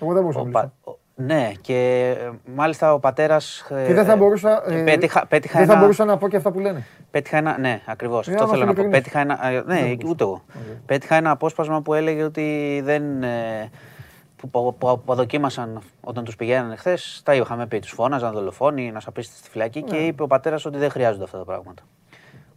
Εγώ 0.02 0.14
δεν 0.14 0.22
μπορούσα 0.22 0.40
ο 0.40 0.46
να 0.46 0.52
πα- 0.52 0.60
μιλήσω. 0.62 0.76
ο- 0.84 1.00
ναι, 1.16 1.52
και 1.62 2.10
ε, 2.20 2.30
μάλιστα 2.56 2.94
ο 2.94 3.00
πατέρας... 3.00 3.66
ε, 3.70 3.86
Και 3.88 3.94
δεν 3.94 4.06
θα 4.06 4.16
μπορούσα, 4.16 4.64
ε, 4.68 4.80
ε, 4.80 4.84
πέτυχα, 4.84 5.26
πέτυχα 5.28 5.58
δεν 5.58 5.68
θα 5.68 5.74
ένα, 5.74 5.82
μπορούσα 5.82 6.06
να 6.06 6.18
πω 6.18 6.28
και 6.30 6.36
αυτά 6.36 6.52
που 6.52 6.60
λένε. 6.60 6.86
πέτυχα 7.12 7.38
ένα, 7.38 7.58
ναι, 7.58 7.82
ακριβώς, 7.86 8.28
Ε, 8.28 8.32
αυτό 8.32 8.44
άμα 8.44 8.54
θέλω 8.54 8.66
να 8.66 8.74
πω. 8.74 8.82
ειλικρινής. 8.82 8.98
Πέτυχα 9.10 9.20
ένα, 9.20 9.48
ε, 9.48 9.64
ναι, 9.66 9.82
μπορούσα. 9.88 10.08
ούτε 10.10 10.24
εγώ. 10.24 10.42
Πέτυχα 10.86 11.16
ένα 11.16 11.32
απόσπασμα 11.32 11.82
που 11.82 11.94
έλεγε 11.94 12.24
ότι 12.24 12.82
δεν... 12.84 13.24
ε, 13.24 13.70
που, 14.36 14.50
που, 14.50 14.76
που 14.80 14.90
αποδοκίμασαν 14.90 15.82
όταν 16.02 16.24
τους 16.24 16.36
πηγαίνανε 16.36 16.76
χθες, 16.76 17.22
τα 17.26 17.36
είχαμε 17.36 17.68
πει, 17.68 17.80
τους 17.80 17.92
φώναζαν 17.92 18.34
δολοφόνοι, 18.34 18.92
να 18.92 19.00
σαπίσετε 19.00 19.36
στη 19.38 19.50
φυλακή 19.50 19.82
και 19.82 19.96
είπε 19.96 20.24
ο 20.24 20.28
πατέρας 20.28 20.66
ότι 20.66 20.78
δεν 20.78 20.90
χρειάζονται 20.90 21.24
αυτά 21.24 21.38
τα 21.38 21.44
πράγματα. 21.44 21.82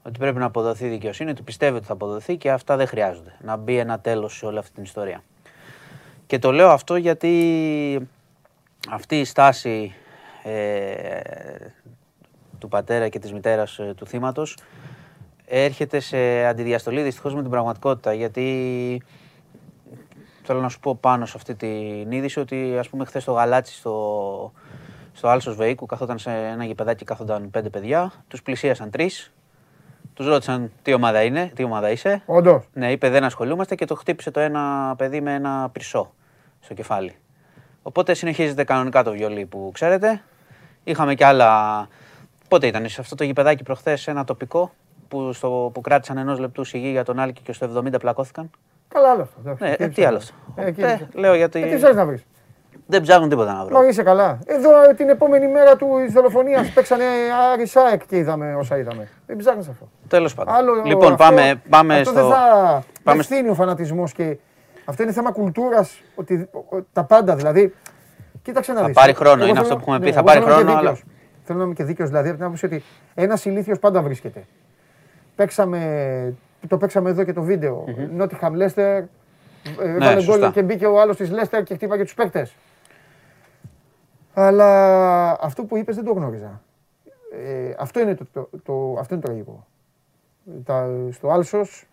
Ότι 0.02 0.18
πρέπει 0.18 0.38
να 0.38 0.44
αποδοθεί 0.44 0.88
δικαιοσύνη, 0.88 1.30
ότι 1.30 1.42
πιστεύει 1.42 1.76
ότι 1.76 1.86
θα 1.86 1.92
αποδοθεί 1.92 2.36
και 2.36 2.50
αυτά 2.50 2.76
δεν 2.76 2.86
χρειάζονται. 2.86 3.34
Να 3.40 3.56
μπει 3.56 3.78
ένα 3.78 3.98
τέλος 4.00 4.36
σε 4.36 4.46
όλη 4.46 4.58
αυτή 4.58 4.72
την 4.74 4.82
ιστορία. 4.82 5.22
Και 6.26 6.38
το 6.38 6.52
λέω 6.52 6.70
αυτό 6.70 6.96
γιατί 6.96 8.08
αυτή 8.90 9.20
η 9.20 9.24
στάση 9.24 9.94
ε, 10.42 11.20
του 12.58 12.68
πατέρα 12.68 13.08
και 13.08 13.18
της 13.18 13.32
μητέρας 13.32 13.78
ε, 13.78 13.94
του 13.96 14.06
θύματος 14.06 14.56
έρχεται 15.46 16.00
σε 16.00 16.44
αντιδιαστολή 16.46 17.02
δυστυχώς 17.02 17.34
με 17.34 17.40
την 17.40 17.50
πραγματικότητα. 17.50 18.12
Γιατί 18.12 19.02
θέλω 20.42 20.60
να 20.60 20.68
σου 20.68 20.80
πω 20.80 20.94
πάνω 20.94 21.26
σε 21.26 21.32
αυτή 21.36 21.54
την 21.54 22.10
είδηση 22.10 22.40
ότι 22.40 22.78
ας 22.78 22.88
πούμε 22.88 23.04
χθες 23.04 23.24
το 23.24 23.32
γαλάτσι 23.32 23.74
στο, 23.74 24.52
στο 25.12 25.28
Άλσος 25.28 25.56
Βεϊκού 25.56 25.86
καθόταν 25.86 26.18
σε 26.18 26.30
ένα 26.30 26.64
γηπεδάκι 26.64 27.04
κάθονταν 27.04 27.50
πέντε 27.50 27.68
παιδιά, 27.68 28.12
τους 28.28 28.42
πλησίασαν 28.42 28.90
τρεις, 28.90 29.32
τους 30.14 30.26
ρώτησαν 30.26 30.70
τι 30.82 30.92
ομάδα 30.94 31.22
είναι, 31.22 31.50
τι 31.54 31.62
ομάδα 31.64 31.90
είσαι, 31.90 32.22
Όντως. 32.26 32.64
ναι, 32.72 32.90
είπε 32.90 33.08
δεν 33.10 33.24
ασχολούμαστε 33.24 33.74
και 33.74 33.84
το 33.84 33.94
χτύπησε 33.94 34.30
το 34.30 34.40
ένα 34.40 34.94
παιδί 34.96 35.20
με 35.20 35.34
ένα 35.34 35.68
πρισό 35.72 36.12
στο 36.60 36.74
κεφάλι. 36.74 37.14
Οπότε 37.82 38.14
συνεχίζεται 38.14 38.64
κανονικά 38.64 39.02
το 39.02 39.10
βιολί 39.10 39.46
που 39.46 39.70
ξέρετε. 39.74 40.22
Είχαμε 40.84 41.14
και 41.14 41.24
άλλα. 41.24 41.88
Πότε 42.48 42.66
ήταν, 42.66 42.88
σε 42.88 43.00
αυτό 43.00 43.14
το 43.14 43.24
γηπεδάκι 43.24 43.62
προχθές 43.62 44.06
ένα 44.08 44.24
τοπικό 44.24 44.72
που, 45.08 45.32
στο, 45.32 45.70
που 45.74 45.80
κράτησαν 45.80 46.18
ενός 46.18 46.38
λεπτού 46.38 46.64
σιγή 46.64 46.88
για 46.90 47.04
τον 47.04 47.18
Άλκη 47.18 47.42
και 47.42 47.52
στο 47.52 47.82
70 47.84 47.98
πλακώθηκαν. 48.00 48.50
Καλά 48.88 49.10
άλλο 49.10 49.22
αυτό. 49.22 49.40
εντάξει. 49.40 49.64
Ναι, 49.64 49.70
Εκεί 49.70 49.82
ε, 49.82 49.86
τι 49.86 49.92
ψάχνω. 49.92 50.08
άλλο 50.08 50.16
αυτό. 50.16 50.34
Ε, 50.56 50.66
εκεί 50.66 50.80
Ε, 50.80 50.84
ψάχνω. 50.86 51.06
λέω 51.14 51.34
γιατί 51.34 51.62
Ε, 51.62 51.66
τι 51.68 51.76
ψάχνεις 51.76 51.96
να 51.96 52.06
βρεις. 52.06 52.24
Δεν 52.86 53.02
ψάχνουν 53.02 53.28
τίποτα 53.28 53.52
να 53.52 53.64
βρω. 53.64 53.78
Μα 53.80 53.86
είσαι 53.86 54.02
καλά. 54.02 54.38
Εδώ 54.46 54.70
ε, 54.90 54.94
την 54.94 55.08
επόμενη 55.08 55.48
μέρα 55.48 55.76
του 55.76 55.86
της 56.04 56.12
δολοφονίας 56.12 56.68
παίξανε 56.74 57.04
Άρη 57.52 57.66
Σάεκ 57.66 58.06
και 58.06 58.16
είδαμε 58.16 58.54
όσα 58.54 58.78
είδαμε. 58.78 59.08
Δεν 59.26 59.36
ψάχνεις 59.36 59.68
αυτό. 59.68 59.88
Τέλος 60.08 60.34
πάντων. 60.34 60.54
Άλλο, 60.54 60.74
λοιπόν, 60.84 61.12
αυτό, 61.12 61.24
πάμε, 61.24 61.62
πάμε 61.68 61.98
αυτό 61.98 62.10
στο. 62.10 62.20
δεν 62.20 62.30
θα 62.30 62.38
πάμε 62.38 62.82
πάμε 63.02 63.22
στο- 63.22 63.34
φθήνει 63.34 63.48
ο 63.48 63.54
φανατισμός 63.54 64.12
και 64.12 64.36
αυτό 64.84 65.02
είναι 65.02 65.12
θέμα 65.12 65.32
κουλτούρας, 65.32 66.02
ότι, 66.14 66.48
ο- 66.52 66.76
ο- 66.76 66.84
τα 66.92 67.04
πάντα 67.04 67.34
δηλαδή. 67.36 67.74
Κοίταξε 68.42 68.72
να 68.72 68.80
Θα 68.80 68.86
δεις. 68.86 68.94
πάρει 68.94 69.10
Εγώ 69.10 69.18
χρόνο, 69.18 69.34
θέλω 69.36 69.44
είναι 69.48 69.54
να- 69.54 69.60
αυτό 69.60 69.74
που 69.74 69.80
έχουμε 69.80 69.98
πει, 69.98 70.04
ναι, 70.04 70.10
θα 70.12 70.18
εγώ 70.18 70.26
πάρει 70.26 70.38
θέλω 70.40 70.50
να 70.54 70.60
είμαι 70.60 70.64
χρόνο, 70.70 70.80
και 70.80 70.86
αλλά- 70.86 70.96
δίκαιος. 70.96 71.14
Θέλω 71.44 71.58
να 71.58 71.64
είμαι 71.64 71.74
και 71.74 71.84
δίκαιος 71.84 72.08
δηλαδή 72.08 72.28
από 72.28 72.36
την 72.36 72.46
άποψη 72.46 72.66
ότι 72.66 72.82
ένας 73.14 73.44
ηλίθιος 73.44 73.78
πάντα 73.78 74.02
βρίσκεται. 74.02 74.44
Παίξαμε, 75.36 76.34
το 76.68 76.76
παίξαμε 76.76 77.10
εδώ 77.10 77.24
και 77.24 77.32
το 77.32 77.42
βίντεο. 77.42 77.84
Νότιχαμ 78.16 78.54
Λέστερ, 78.54 79.02
έβαλε 79.80 79.98
γκολ 79.98 80.14
Ναι, 80.14 80.20
σωστά. 80.20 80.50
και 80.50 80.62
μπήκε 80.62 80.86
ο 80.86 81.00
άλλος 81.00 81.16
της 81.16 81.30
Λέστερ 81.30 81.62
και 81.62 81.74
χτύπαγε 81.74 82.02
τους 82.02 82.14
παίκτες. 82.14 82.54
Αλλά 84.34 85.30
αυτό 85.44 85.64
που 85.64 85.76
είπες 85.76 85.94
δεν 85.96 86.04
το 86.04 86.12
γνώριζα. 86.12 86.60
Ε, 87.32 87.74
αυτό, 87.78 88.00
είναι 88.00 88.14
το, 88.14 88.24
το, 88.32 88.48
το, 88.64 88.96
αυτό 88.98 89.14
είναι 89.14 89.22
το 89.22 89.28
τραγικό. 89.28 89.66
Τα, 90.64 90.88
στο 91.12 91.28
Άλσος, 91.30 91.86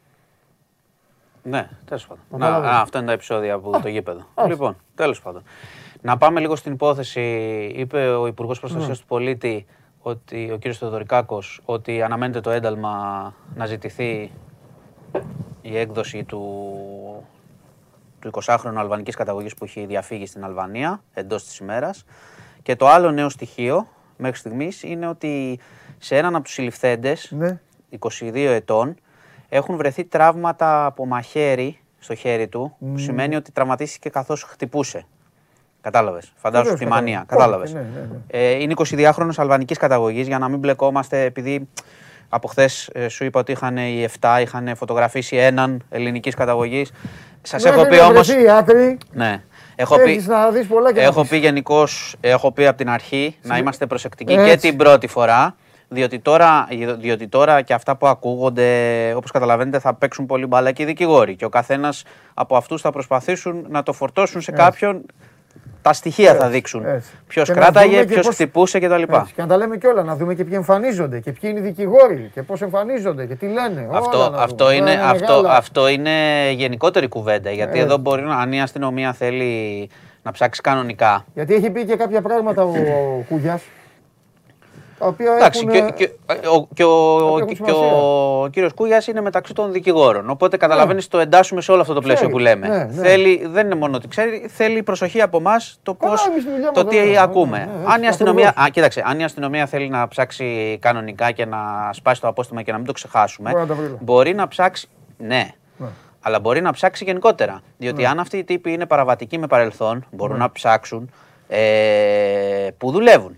Ναι, 1.43 1.69
τέλος 1.85 2.07
πάντων. 2.07 2.23
Να, 2.29 2.37
Κατάλαβες. 2.37 2.69
α, 2.71 2.79
αυτά 2.81 2.97
είναι 2.97 3.07
τα 3.07 3.13
επεισόδια 3.13 3.53
από 3.53 3.79
το 3.81 3.87
γήπεδο. 3.87 4.21
ας. 4.35 4.47
Λοιπόν, 4.47 4.77
τέλος 4.95 5.21
πάντων. 5.21 5.43
Να 6.01 6.17
πάμε 6.17 6.39
λίγο 6.39 6.55
στην 6.55 6.73
υπόθεση. 6.73 7.21
Είπε 7.75 8.07
ο 8.07 8.27
Υπουργός 8.27 8.59
Προστασίας 8.59 8.89
Ναι. 8.89 8.95
του 8.97 9.07
Πολίτη, 9.07 9.65
ότι, 10.01 10.51
ο 10.51 10.57
κ. 10.57 10.73
Θεοδωρικάκος, 10.73 11.61
ότι 11.65 12.01
αναμένεται 12.01 12.39
το 12.41 12.49
ένταλμα 12.49 13.33
να 13.55 13.65
ζητηθεί 13.65 14.31
η 15.61 15.77
έκδοση 15.77 16.23
του, 16.23 16.43
του 18.21 18.29
20χρονου 18.45 18.75
αλβανικής 18.75 19.15
καταγωγής 19.15 19.53
που 19.53 19.63
έχει 19.63 19.85
διαφύγει 19.85 20.25
στην 20.25 20.43
Αλβανία 20.43 21.03
εντός 21.13 21.43
της 21.43 21.57
ημέρας. 21.57 22.05
Και 22.63 22.75
το 22.75 22.87
άλλο 22.87 23.11
νέο 23.11 23.29
στοιχείο 23.29 23.87
μέχρι 24.17 24.37
στιγμής 24.37 24.83
είναι 24.83 25.07
ότι 25.07 25.59
σε 25.97 26.17
έναν 26.17 26.35
από 26.35 26.43
τους 26.43 26.53
συλληφθέντες, 26.53 27.31
ναι. 27.31 27.59
22 27.99 28.33
ετών, 28.33 28.95
έχουν 29.49 29.75
βρεθεί 29.77 30.03
τραύματα 30.05 30.85
από 30.85 31.05
μαχαίρι 31.05 31.79
στο 31.99 32.15
χέρι 32.15 32.47
του, 32.47 32.75
που 32.79 32.97
σημαίνει 32.97 33.35
ότι 33.35 33.51
τραυματίστηκε 33.51 34.09
καθώς 34.09 34.43
χτυπούσε. 34.43 35.05
Κατάλαβες. 35.81 36.33
Φαντάσου 36.35 36.63
Βεβαίως, 36.63 36.79
τη 36.79 36.85
κατάλαβα. 36.85 37.05
μανία. 37.05 37.17
Όχι, 37.17 37.27
Κατάλαβες. 37.27 37.73
ναι, 37.73 37.79
ναι, 37.79 37.99
ναι. 37.99 38.17
Ε, 38.27 38.51
είναι 38.51 38.73
22χρονος 38.77 39.33
αλβανικής 39.37 39.77
καταγωγής, 39.77 40.27
για 40.27 40.37
να 40.39 40.47
μην 40.49 40.59
μπλεκόμαστε, 40.59 41.21
επειδή 41.23 41.67
από 42.33 42.47
χθες 42.47 42.89
σου 43.07 43.23
είπα 43.23 43.39
ότι 43.39 43.51
είχαν 43.51 43.77
οι 43.77 44.07
7, 44.19 44.37
είχαν 44.41 44.75
φωτογραφίσει 44.75 45.35
έναν 45.35 45.83
ελληνικής 45.89 46.35
καταγωγής. 46.35 46.91
Σας 47.41 47.65
έχω 47.65 47.75
Μέχρι 47.77 47.89
πει 47.89 47.97
να 47.97 48.05
όμως... 48.05 48.27
βρεθεί 48.27 48.43
η 48.43 48.49
άκρη, 48.49 48.97
Ναι. 49.11 49.43
Έχω 49.75 49.95
πει, 49.95 50.11
έχεις 50.11 50.27
να 50.27 50.49
δεις 50.49 50.67
πολλά 50.67 50.93
και 50.93 50.99
να 50.99 51.05
έχω 51.05 51.21
πεις. 51.21 51.29
πει 51.29 51.37
γενικώς, 51.37 52.15
έχω 52.21 52.51
πει 52.51 52.67
από 52.67 52.77
την 52.77 52.89
αρχή 52.89 53.35
να 53.41 53.57
είμαστε 53.57 53.85
προσεκτικοί 53.85 54.35
και 54.35 54.41
Έτσι. 54.41 54.67
την 54.69 54.77
πρώτη 54.77 55.07
φορά. 55.07 55.55
Διότι 55.93 56.19
τώρα, 56.19 56.67
διότι 56.99 57.27
τώρα 57.27 57.61
και 57.61 57.73
αυτά 57.73 57.95
που 57.95 58.07
ακούγονται, 58.07 58.67
όπως 59.15 59.31
καταλαβαίνετε, 59.31 59.79
θα 59.79 59.93
παίξουν 59.93 60.25
πολύ 60.25 60.45
μπάλα 60.45 60.71
και 60.71 60.81
οι 60.83 60.85
δικηγόροι. 60.85 61.35
Και 61.35 61.45
ο 61.45 61.49
καθένας 61.49 62.03
από 62.33 62.55
αυτούς 62.55 62.81
θα 62.81 62.91
προσπαθήσουν 62.91 63.65
να 63.69 63.83
το 63.83 63.93
φορτώσουν 63.93 64.41
σε 64.41 64.51
κάποιον. 64.51 65.05
Τα 65.81 65.93
στοιχεία 65.93 66.35
θα 66.35 66.49
δείξουν. 66.49 66.85
έτσι. 66.85 67.09
Ποιος 67.27 67.47
Και 67.47 67.53
να 67.53 67.59
κράταγε, 67.61 67.89
δούμε 67.91 68.01
και 68.05 68.13
ποιος 68.13 68.25
πώς- 68.25 68.35
χτυπούσε 68.35 68.79
κτλ. 68.79 69.01
Έτσι, 69.01 69.33
και 69.35 69.41
να 69.41 69.47
τα 69.47 69.57
λέμε 69.57 69.77
κιόλα, 69.77 70.03
να 70.03 70.15
δούμε 70.15 70.33
και 70.35 70.43
ποιοι 70.43 70.53
εμφανίζονται 70.55 71.19
και 71.19 71.31
ποιοι 71.31 71.49
είναι 71.53 71.59
οι 71.59 71.63
δικηγόροι 71.63 72.31
και 72.33 72.41
πώς 72.41 72.61
εμφανίζονται 72.61 73.25
και 73.25 73.35
τι 73.35 73.45
λένε. 73.45 73.87
Αυτό, 73.91 74.17
όλα 74.17 74.29
να 74.29 74.37
αυτό, 74.37 74.65
δούμε. 74.65 74.75
είναι, 74.77 74.91
Όλα 74.91 75.09
αυτό, 75.09 75.35
μεγάλα. 75.35 75.55
αυτό 75.57 75.87
είναι 75.87 76.11
γενικότερη 76.51 77.07
κουβέντα. 77.07 77.51
Γιατί 77.51 77.79
Ε. 77.79 77.81
εδώ 77.81 77.97
μπορεί 77.97 78.21
να, 78.21 78.35
αν 78.35 78.51
η 78.53 78.61
αστυνομία 78.61 79.13
θέλει 79.13 79.89
να 80.23 80.31
ψάξει 80.31 80.61
κανονικά. 80.61 81.25
Γιατί 81.33 81.53
έχει 81.53 81.69
πει 81.69 81.85
και 81.85 81.95
κάποια 81.95 82.21
πράγματα 82.21 82.63
ο, 82.63 82.69
ο 82.69 83.23
Κούγιας, 83.29 83.61
τα 85.01 85.07
οποία 85.07 85.33
Εντάξει, 85.35 85.65
έχουν... 85.69 85.93
και, 85.93 85.93
και, 86.05 86.11
ο, 86.47 86.67
και, 86.73 86.83
ο, 86.83 87.17
έχουν 87.27 87.45
και 87.47 87.55
σημασία. 87.55 87.75
ο 87.75 88.47
κύριος 88.47 88.73
Κούγιας 88.73 89.07
είναι 89.07 89.21
μεταξύ 89.21 89.53
των 89.53 89.71
δικηγόρων. 89.71 90.29
Οπότε 90.29 90.57
καταλαβαίνεις 90.57 91.07
το 91.07 91.17
εντάσσουμε 91.19 91.61
σε 91.61 91.71
όλο 91.71 91.81
αυτό 91.81 91.93
το 91.93 92.01
πλαίσιο 92.01 92.27
Ξέρει, 92.27 92.31
που 92.31 92.39
λέμε. 92.39 92.67
ναι, 92.67 92.83
ναι. 92.83 93.01
Θέλει, 93.07 93.45
δεν 93.47 93.65
είναι 93.65 93.75
μόνο 93.75 93.95
ότι 93.95 94.07
ξέρει, 94.07 94.47
θέλει 94.53 94.83
προσοχή 94.83 95.21
από 95.21 95.37
εμάς 95.37 95.79
το 95.83 95.93
Καλά, 95.93 96.11
πώς, 96.11 96.25
εμείς 96.27 96.43
τη 96.45 96.51
δουλειά 96.51 96.71
το 96.71 96.83
μας 96.83 96.89
τι 96.93 96.97
δεν 96.99 97.05
έχουμε, 97.07 97.21
ακούμε. 97.21 97.57
ναι, 97.57 97.65
ναι, 97.65 97.71
αν, 97.85 97.91
έτσι, 97.93 98.05
η 98.05 98.07
αστυνομία, 98.07 98.47
ακριβώς. 98.47 98.67
α, 98.67 98.69
κοίταξε, 98.69 99.03
αν 99.05 99.19
η 99.19 99.23
αστυνομία 99.23 99.65
θέλει 99.65 99.89
να 99.89 100.07
ψάξει 100.07 100.77
κανονικά 100.81 101.31
και 101.31 101.45
να 101.45 101.57
σπάσει 101.91 102.21
το 102.21 102.27
απόστημα 102.27 102.61
και 102.61 102.71
να 102.71 102.77
μην 102.77 102.85
το 102.87 102.91
ξεχάσουμε, 102.93 103.49
Μπορεί 103.49 103.61
να 103.61 103.67
τα 103.67 103.73
βρει. 103.73 103.97
μπορεί 103.99 104.33
να 104.35 104.47
ψάξει, 104.47 104.87
ναι, 105.17 105.47
Ναι. 105.77 105.87
αλλά 106.21 106.39
μπορεί 106.39 106.61
να 106.61 106.71
ψάξει 106.71 107.03
γενικότερα. 107.03 107.61
Διότι 107.77 108.05
αν 108.05 108.19
αυτοί 108.19 108.37
οι 108.37 108.43
τύποι 108.43 108.71
είναι 108.71 108.85
παραβατικοί 108.85 109.37
με 109.37 109.47
παρελθόν, 109.47 110.05
μπορούν 110.11 110.37
Ναι. 110.37 110.41
να 110.43 110.51
ψάξουν 110.51 111.09
ε, 111.47 112.67
που 112.77 112.91
δουλεύουν. 112.91 113.37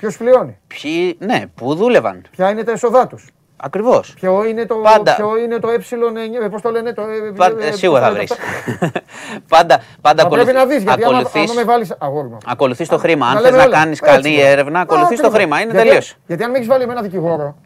Ποιο 0.00 0.10
πληρώνει, 0.18 0.58
Ποιοι, 0.66 1.16
ναι, 1.20 1.42
που 1.54 1.74
δούλευαν. 1.74 2.22
ποια 2.30 2.50
είναι 2.50 2.62
τα 2.64 2.72
έσοδά 2.72 3.06
του. 3.06 3.18
Ακριβώ. 3.56 4.02
Ποιο 4.14 4.44
είναι 4.44 4.66
το, 4.66 4.74
Πάντα. 4.74 5.14
ποιο 5.14 5.36
είναι 5.36 5.58
το 5.58 5.68
ε, 5.68 6.48
πώς 6.50 6.62
το 6.62 6.70
λένε, 6.70 6.92
το 6.92 7.02
ε, 7.02 7.32
Πάντα, 7.36 7.64
ε, 7.64 7.72
σίγουρα 7.72 8.00
θα 8.00 8.06
πώς 8.08 8.16
βρει. 8.16 8.26
το 8.26 8.34
λένε 8.34 8.76
αυτά. 8.82 9.00
πάντα 9.48 9.80
πάντα 10.00 10.22
Θα 10.22 10.28
πρέπει 10.28 10.50
ακολουθεί- 10.50 10.52
να 10.54 10.64
δεις, 10.66 10.82
γιατί 10.82 11.04
άμα, 11.04 11.12
ακολουθείς- 11.18 11.50
άμα 11.50 11.60
με 11.60 11.64
βάλεις 11.64 11.94
αγόρι 11.98 12.28
μου. 12.28 12.38
ακολουθείς 12.46 12.88
το 12.88 12.98
χρήμα. 12.98 13.26
Να 13.26 13.32
Αν 13.32 13.36
λέμε 13.42 13.48
θες 13.48 13.56
να 13.58 13.64
όλα. 13.64 13.76
κάνεις 13.78 14.00
Έτσι, 14.00 14.12
καλή 14.12 14.36
ναι. 14.36 14.42
έρευνα, 14.42 14.80
ακολουθείς 14.80 15.20
το 15.20 15.26
Ακριβώς. 15.26 15.34
χρήμα. 15.36 15.60
Είναι 15.60 15.70
Γιατί- 15.72 15.86
τελείως. 15.88 16.16
Γιατί 16.26 16.42
αν 16.44 16.50
με 16.50 16.56
έχεις 16.56 16.68
βάλει 16.68 16.86
με 16.86 16.92
ένα 16.92 17.02
δικηγόρο 17.02 17.56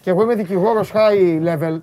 και 0.00 0.10
εγώ 0.10 0.22
είμαι 0.22 0.34
δικηγόρος 0.34 0.92
high 0.94 1.42
level, 1.48 1.80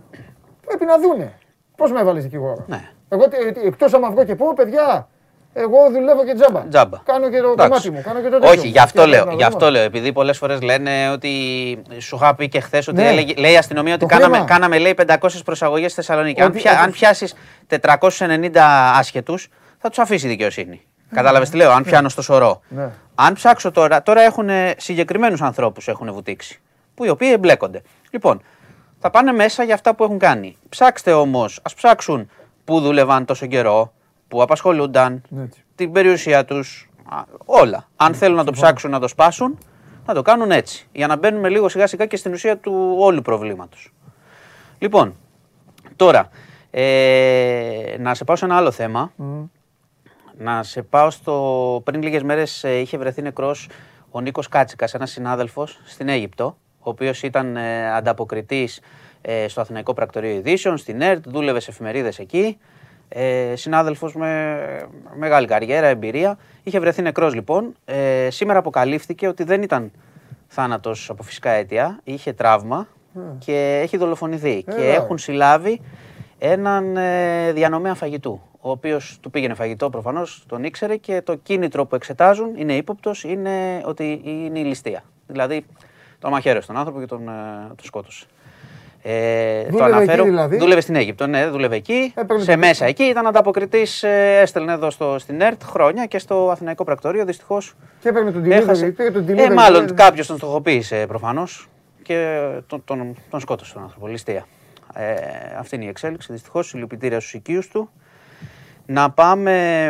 πρέπει 0.66 0.86
να 0.86 0.98
δούνε. 1.00 1.34
Πώς 1.78 1.92
με 1.92 2.00
έβαλες 2.00 2.24
δικηγόρο. 2.24 2.64
Ναι. 2.68 2.90
Εγώ 3.10 3.28
τε- 3.30 3.54
τε- 3.54 3.66
εκτός 3.66 3.94
άμα 3.94 4.10
βγω 4.12 4.24
και 4.24 4.36
πω, 4.36 4.54
παιδιά, 4.56 5.08
εγώ 5.57 5.77
δουλεύω 5.91 6.26
και 6.26 6.34
τζάμπα. 6.34 6.60
Τζάμπα. 6.69 6.98
Κάνω 7.06 7.30
και 7.30 7.40
το 7.41 7.48
Εντάξει. 7.52 7.69
κομμάτι 7.69 7.91
μου, 7.91 8.02
κάνω 8.06 8.19
και 8.22 8.30
το 8.30 8.40
τέτοιο 8.40 8.49
Όχι, 8.49 8.60
μου. 8.65 8.72
γι' 8.72 8.80
αυτό 8.80 9.02
Και 9.02 9.07
λέω. 9.07 9.19
να 9.26 9.30
Γι' 9.30 9.36
δούμε. 9.36 9.45
αυτό 9.45 9.69
λέω. 9.72 9.82
Επειδή 9.84 10.11
πολλές 10.14 10.38
φορές 10.38 10.61
λένε 10.61 11.10
ότι. 11.11 11.30
Σου 11.98 12.15
είχα 12.15 12.36
πει 12.36 12.49
και 12.49 12.60
χθες 12.60 12.88
ότι 12.88 13.02
Ναι. 13.02 13.07
έλεγε- 13.10 13.38
λέει 13.38 13.52
η 13.52 13.57
αστυνομία 13.57 13.94
ότι 13.94 14.02
Το 14.02 14.07
κάναμε, 14.07 14.34
χρήμα. 14.36 14.48
κάναμε 14.49 14.77
λέει 14.77 14.94
500 14.94 15.44
προσαγωγές 15.45 15.91
στη 15.91 16.02
Θεσσαλονίκη. 16.02 16.41
Αν, 16.41 16.48
Ότι- 16.48 16.57
πια, 16.57 16.72
ότι- 16.72 16.82
αν 16.82 16.91
πιάσεις 16.91 17.34
490 17.68 18.91
άσχετους, 18.98 19.48
θα 19.77 19.90
τους 19.90 19.99
αφήσει 19.99 20.26
η 20.26 20.30
δικαιοσύνη. 20.30 20.82
Κατάλαβες 21.14 21.49
τι 21.49 21.56
λέω, 21.57 21.72
αν 21.72 21.84
πιάνω 21.84 22.10
στο 22.10 22.22
σωρό. 22.22 22.61
Ναι. 22.68 22.90
Αν 23.15 23.34
ψάξω 23.34 23.72
τώρα, 23.72 24.03
τώρα 24.03 24.22
έχουν 24.22 24.49
συγκεκριμένους 24.77 25.41
ανθρώπους 25.41 25.88
έχουν 25.88 26.14
βουτήξει. 26.14 26.60
Που 26.95 27.06
οι 27.06 27.10
οποίοι 27.10 27.30
εμπλέκονται. 27.34 27.82
Λοιπόν, 28.10 28.41
θα 28.99 29.10
πάνε 29.10 29.32
μέσα 29.32 29.64
για 29.64 29.73
αυτά 29.73 29.95
που 29.95 30.03
έχουν 30.03 30.19
κάνει. 30.19 30.57
Ψάξτε 30.69 31.11
όμως, 31.14 31.60
ας 31.64 31.73
ψάξουν 31.73 32.30
πού 32.65 32.80
δούλευαν 32.80 33.26
τόσο 33.26 33.45
καιρό, 33.45 33.94
πού 34.28 34.42
απασχολούνταν, 34.42 35.22
Έτσι. 35.44 35.64
την 35.76 35.92
περιουσία 35.92 36.46
τους. 36.46 36.90
Όλα. 37.46 37.88
Αν 37.96 38.14
θέλουν 38.14 38.36
να 38.36 38.44
το 38.44 38.52
ψάξουν 38.52 38.92
να 38.92 39.00
το 39.00 39.08
σπάσουν, 39.08 39.58
να 40.06 40.14
το 40.14 40.22
κάνουν 40.22 40.52
έτσι. 40.52 40.88
Για 40.92 41.08
να 41.08 41.16
μπαίνουμε 41.18 41.50
λίγο 41.50 41.70
σιγά 41.70 41.88
σιγά 41.88 42.06
και 42.06 42.18
στην 42.18 42.34
ουσία 42.34 42.58
του 42.58 42.96
όλου 43.00 43.22
προβλήματος. 43.22 43.94
Λοιπόν, 44.78 45.16
τώρα, 45.96 46.30
ε, 46.72 47.96
να 48.00 48.14
σε 48.14 48.24
πάω 48.24 48.36
σε 48.36 48.46
ένα 48.46 48.56
άλλο 48.56 48.72
θέμα. 48.72 49.12
Να 50.38 50.64
σε 50.64 50.82
πάω 50.82 51.10
στο. 51.10 51.82
Πριν 51.84 52.02
λίγες 52.02 52.24
μέρες 52.24 52.64
είχε 52.64 52.98
βρεθεί 52.98 53.22
νεκρός 53.22 53.70
ο 54.12 54.22
Νίκος 54.22 54.48
Κάτσικας, 54.48 54.94
ένας 54.94 55.12
συνάδελφος 55.12 55.80
στην 55.86 56.10
Αίγυπτο, 56.10 56.58
ο 56.80 56.90
οποίος 56.90 57.24
ήταν 57.24 57.58
ε, 57.58 57.92
ανταποκριτής 57.96 58.82
ε, 59.22 59.48
στο 59.48 59.62
Αθηναϊκό 59.62 59.94
Πρακτορείο 59.94 60.30
Ειδήσεων, 60.30 60.78
στην 60.78 61.02
ΕΡΤ, 61.02 61.30
δούλευε 61.30 61.60
σε 61.60 61.72
εφημερίδες 61.72 62.20
εκεί. 62.20 62.58
Ε, 63.07 63.56
συνάδελφος 63.56 64.15
με 64.15 64.57
μεγάλη 65.15 65.48
καριέρα, 65.48 65.88
εμπειρία. 65.88 66.38
Είχε 66.64 66.80
βρεθεί 66.80 67.02
νεκρός 67.02 67.34
λοιπόν. 67.34 67.76
Ε, 67.86 68.27
σήμερα 68.30 68.60
αποκαλύφθηκε 68.60 69.27
ότι 69.27 69.44
δεν 69.44 69.61
ήταν 69.61 69.91
θάνατος 70.48 71.10
από 71.10 71.23
φυσικά 71.23 71.49
αίτια, 71.49 71.99
είχε 72.03 72.34
τραύμα 72.34 72.88
και 73.40 73.80
έχει 73.84 73.98
δολοφονηθεί. 73.98 74.64
Και 74.64 74.82
Έλα. 74.82 74.94
έχουν 74.94 75.18
συλλάβει 75.18 75.82
έναν 76.38 76.98
ε, 76.98 77.52
διανομέα 77.52 77.94
φαγητού, 77.94 78.41
ο 78.61 78.69
οποίος 78.69 79.18
του 79.22 79.30
πήγαινε 79.30 79.53
φαγητό 79.53 79.90
προφανώς, 79.90 80.45
τον 80.48 80.64
ήξερε 80.64 80.95
και 80.95 81.22
το 81.22 81.36
κίνητρο 81.36 81.86
που 81.86 81.95
εξετάζουν, 81.95 82.56
είναι 82.56 82.76
ύποπτος, 82.76 83.23
είναι 83.23 83.82
ότι 83.86 84.22
είναι 84.23 84.60
η 84.60 84.64
ληστεία. 84.64 85.03
Δηλαδή 85.27 85.65
τον 86.19 86.32
μαχαίρωσε 86.32 86.68
τον 86.68 86.77
άνθρωπο 86.77 86.99
και 86.99 87.06
τον, 87.06 87.27
ε, 87.27 87.68
τον 87.68 87.86
σκότωσε. 87.86 88.26
Ε, 89.07 89.64
το 89.64 89.69
Δούλευε 89.72 89.95
αναφέρω. 89.95 90.22
εκεί 90.22 90.30
δηλαδή; 90.30 90.57
Δούλευε 90.57 90.82
στην 90.82 90.95
Αίγυπτο, 90.95 91.27
ναι, 91.27 91.48
δούλευε 91.49 91.76
εκεί. 91.76 92.14
Έπαιρνε 92.15 92.44
σε 92.44 92.52
το- 92.52 92.57
μέσα 92.57 92.86
εκεί 92.86 93.03
ήταν 93.03 93.27
ανταποκριτής, 93.27 94.03
ε, 94.03 94.40
έστελνε 94.41 94.72
εδώ 94.73 94.90
στο, 94.90 95.15
στην 95.19 95.41
ΕΡΤ 95.41 95.64
χρόνια 95.64 96.06
και 96.06 96.19
στο 96.19 96.49
Αθηναϊκό 96.52 96.84
Πρακτορείο. 96.84 97.26
Δυστυχώς 97.26 97.73
Και 97.99 98.10
έπαιρνε 98.10 98.32
τον 98.32 98.44
delivery. 98.45 98.49
έχασε. 98.49 98.86
Πήγε 98.86 99.11
τον 99.11 99.30
Ε, 99.30 99.48
delivery. 99.48 99.53
μάλλον 99.53 99.86
ε, 99.88 99.91
κάποιος 99.91 100.27
τον 100.27 100.38
στοχοποίησε 100.38 101.06
προφανώς 101.07 101.68
και 102.02 102.40
τον, 102.68 102.84
τον, 102.86 103.15
τον 103.30 103.40
σκότωσε 103.40 103.73
τον 103.73 103.84
άνθρωπο. 103.84 104.07
Ληστεία. 104.07 104.45
Ε, 104.94 105.14
αυτή 105.60 105.76
είναι 105.76 105.86
η 105.86 105.88
εξέλιξη. 105.88 106.32
Δυστυχώς, 106.32 106.68
συλληπιτήρια 106.68 107.19
στους 107.19 107.34
οικείους 107.34 107.68
του. 107.68 107.90
Να 108.86 109.10
πάμε, 109.11 109.88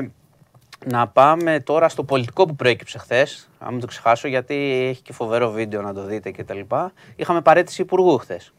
να 0.85 1.07
πάμε 1.07 1.59
τώρα 1.59 1.89
στο 1.89 2.03
πολιτικό 2.03 2.45
που 2.45 2.55
προέκυψε 2.55 2.97
χθες. 2.97 3.49
Αν 3.59 3.71
μην 3.71 3.79
το 3.81 3.87
ξεχάσω, 3.87 4.27
γιατί 4.27 4.85
έχει 4.89 5.01
και 5.01 5.13
φοβερό 5.13 5.49
βίντεο 5.51 5.81
να 5.81 5.93
το 5.93 6.03
δείτε 6.05 6.31
κτλ. 6.31 6.59
Είχαμε 7.15 7.41
παρέτηση 7.41 7.81
υπουργού 7.81 8.17
χθες. 8.17 8.53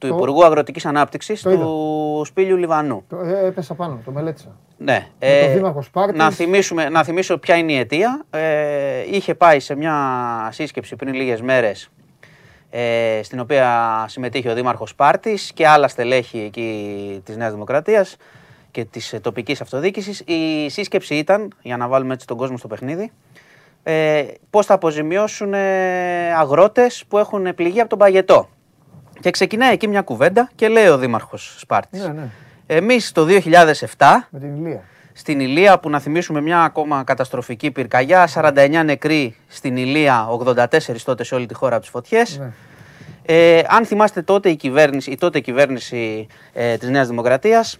Του 0.00 0.08
Το- 0.08 0.14
Υπουργού 0.14 0.44
Αγροτικής 0.44 0.86
Ανάπτυξης 0.86 1.42
Το 1.42 1.50
είδα. 1.50 1.64
του 1.64 2.22
Σπίλιου 2.26 2.56
Λιβανού. 2.56 3.04
το- 3.08 3.20
ε, 3.20 3.46
έπεσα 3.46 3.74
πάνω, 3.74 4.00
το 4.04 4.10
μελέτησα. 4.10 4.56
Ναι. 4.76 5.06
Με 5.20 5.40
τον 5.44 5.52
Δήμαρχο 5.54 5.82
Σπάρτης. 5.82 6.18
να, 6.18 6.30
θυμίσουμε, 6.30 6.88
να 6.88 7.04
θυμίσω 7.04 7.38
ποια 7.38 7.56
είναι 7.56 7.72
η 7.72 7.76
αιτία. 7.78 8.22
Ε, 8.30 8.40
είχε 9.10 9.34
πάει 9.34 9.60
σε 9.60 9.74
μια 9.76 9.94
σύσκεψη 10.52 10.96
πριν 10.96 11.14
λίγες 11.14 11.40
μέρες 11.40 11.88
ε, 12.70 13.20
στην 13.22 13.40
οποία 13.40 14.04
συμμετείχε 14.08 14.50
ο 14.50 14.54
Δήμαρχος 14.54 14.90
Σπάρτης 14.90 15.52
και 15.54 15.66
άλλα 15.66 15.88
στελέχη 15.88 16.38
εκεί 16.38 17.20
της 17.24 17.36
Νέας 17.36 17.52
Δημοκρατίας 17.52 18.16
και 18.70 18.84
της 18.84 19.12
ε, 19.12 19.20
τοπικής 19.20 19.60
αυτοδιοίκησης. 19.60 20.20
Η 20.20 20.68
σύσκεψη 20.68 21.14
ήταν, 21.14 21.52
για 21.62 21.76
να 21.76 21.88
βάλουμε 21.88 22.14
έτσι 22.14 22.26
τον 22.26 22.36
κόσμο 22.36 22.56
στο 22.56 22.68
παιχνίδι, 22.68 23.12
ε, 23.82 24.24
πώς 24.50 24.66
θα 24.66 24.74
αποζημιώσουν 24.74 25.54
ε, 25.54 26.32
αγρότες 26.38 27.04
που 27.08 27.18
έχουν 27.18 27.54
πληγεί 27.54 27.80
από 27.80 27.88
τον 27.88 27.98
παγετό. 27.98 28.48
Και 29.20 29.30
ξεκινάει 29.30 29.72
εκεί 29.72 29.88
μια 29.88 30.02
κουβέντα 30.02 30.50
και 30.54 30.68
λέει 30.68 30.86
ο 30.86 30.98
Δήμαρχος 30.98 31.54
Σπάρτης. 31.58 32.02
Ναι, 32.02 32.12
ναι. 32.12 32.28
Εμείς 32.66 33.12
το 33.12 33.24
2007 33.24 34.28
Με 34.30 34.38
την 34.38 34.56
Ηλία. 34.56 34.82
στην 35.12 35.40
Ηλία 35.40 35.78
που 35.78 35.90
να 35.90 35.98
θυμίσουμε 36.00 36.40
μια 36.40 36.62
ακόμα 36.62 37.04
καταστροφική 37.04 37.70
πυρκαγιά, 37.70 38.28
49 38.34 38.82
νεκροί 38.84 39.36
στην 39.48 39.76
Ηλία, 39.76 40.28
84 40.28 41.02
τότε 41.04 41.24
σε 41.24 41.34
όλη 41.34 41.46
τη 41.46 41.54
χώρα 41.54 41.72
από 41.72 41.82
τις 41.82 41.90
φωτιές. 41.90 42.38
Ναι. 42.38 42.52
Ε, 43.22 43.62
αν 43.68 43.84
θυμάστε 43.84 44.22
τότε 44.22 44.48
η 44.48 44.56
κυβέρνηση, 44.56 45.10
η 45.10 45.16
τότε 45.16 45.40
κυβέρνηση 45.40 46.26
ε, 46.52 46.76
της 46.76 46.88
Νέας 46.88 47.08
Δημοκρατίας 47.08 47.78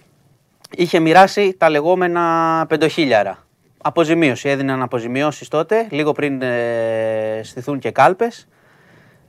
είχε 0.76 0.98
μοιράσει 0.98 1.54
τα 1.58 1.70
λεγόμενα 1.70 2.64
πεντοχίλιαρα. 2.68 3.38
Αποζημίωση, 3.82 4.48
έδιναν 4.48 4.82
αποζημιώσεις 4.82 5.48
τότε, 5.48 5.86
λίγο 5.90 6.12
πριν 6.12 6.42
ε, 6.42 7.40
στηθούν 7.42 7.78
και 7.78 7.90
κάλπες. 7.90 8.48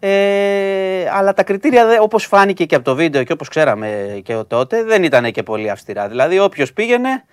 Ε, 0.04 1.10
αλλά 1.12 1.34
τα 1.34 1.44
κριτήρια, 1.44 1.86
δε- 1.86 2.00
όπως 2.00 2.26
φάνηκε 2.26 2.66
και 2.66 2.76
από 2.76 2.84
το 2.84 2.96
βίντεο 2.96 3.24
και 3.24 3.34
όπως 3.34 3.48
ξέραμε 3.48 4.20
και 4.24 4.36
τότε, 4.48 4.84
δεν 4.84 5.04
ήταν 5.04 5.32
και 5.32 5.44
πολύ 5.44 5.70
αυστηρά. 5.70 6.08
Δηλαδή, 6.08 6.40
όποιος 6.40 6.74
πήγαινε, 6.74 7.26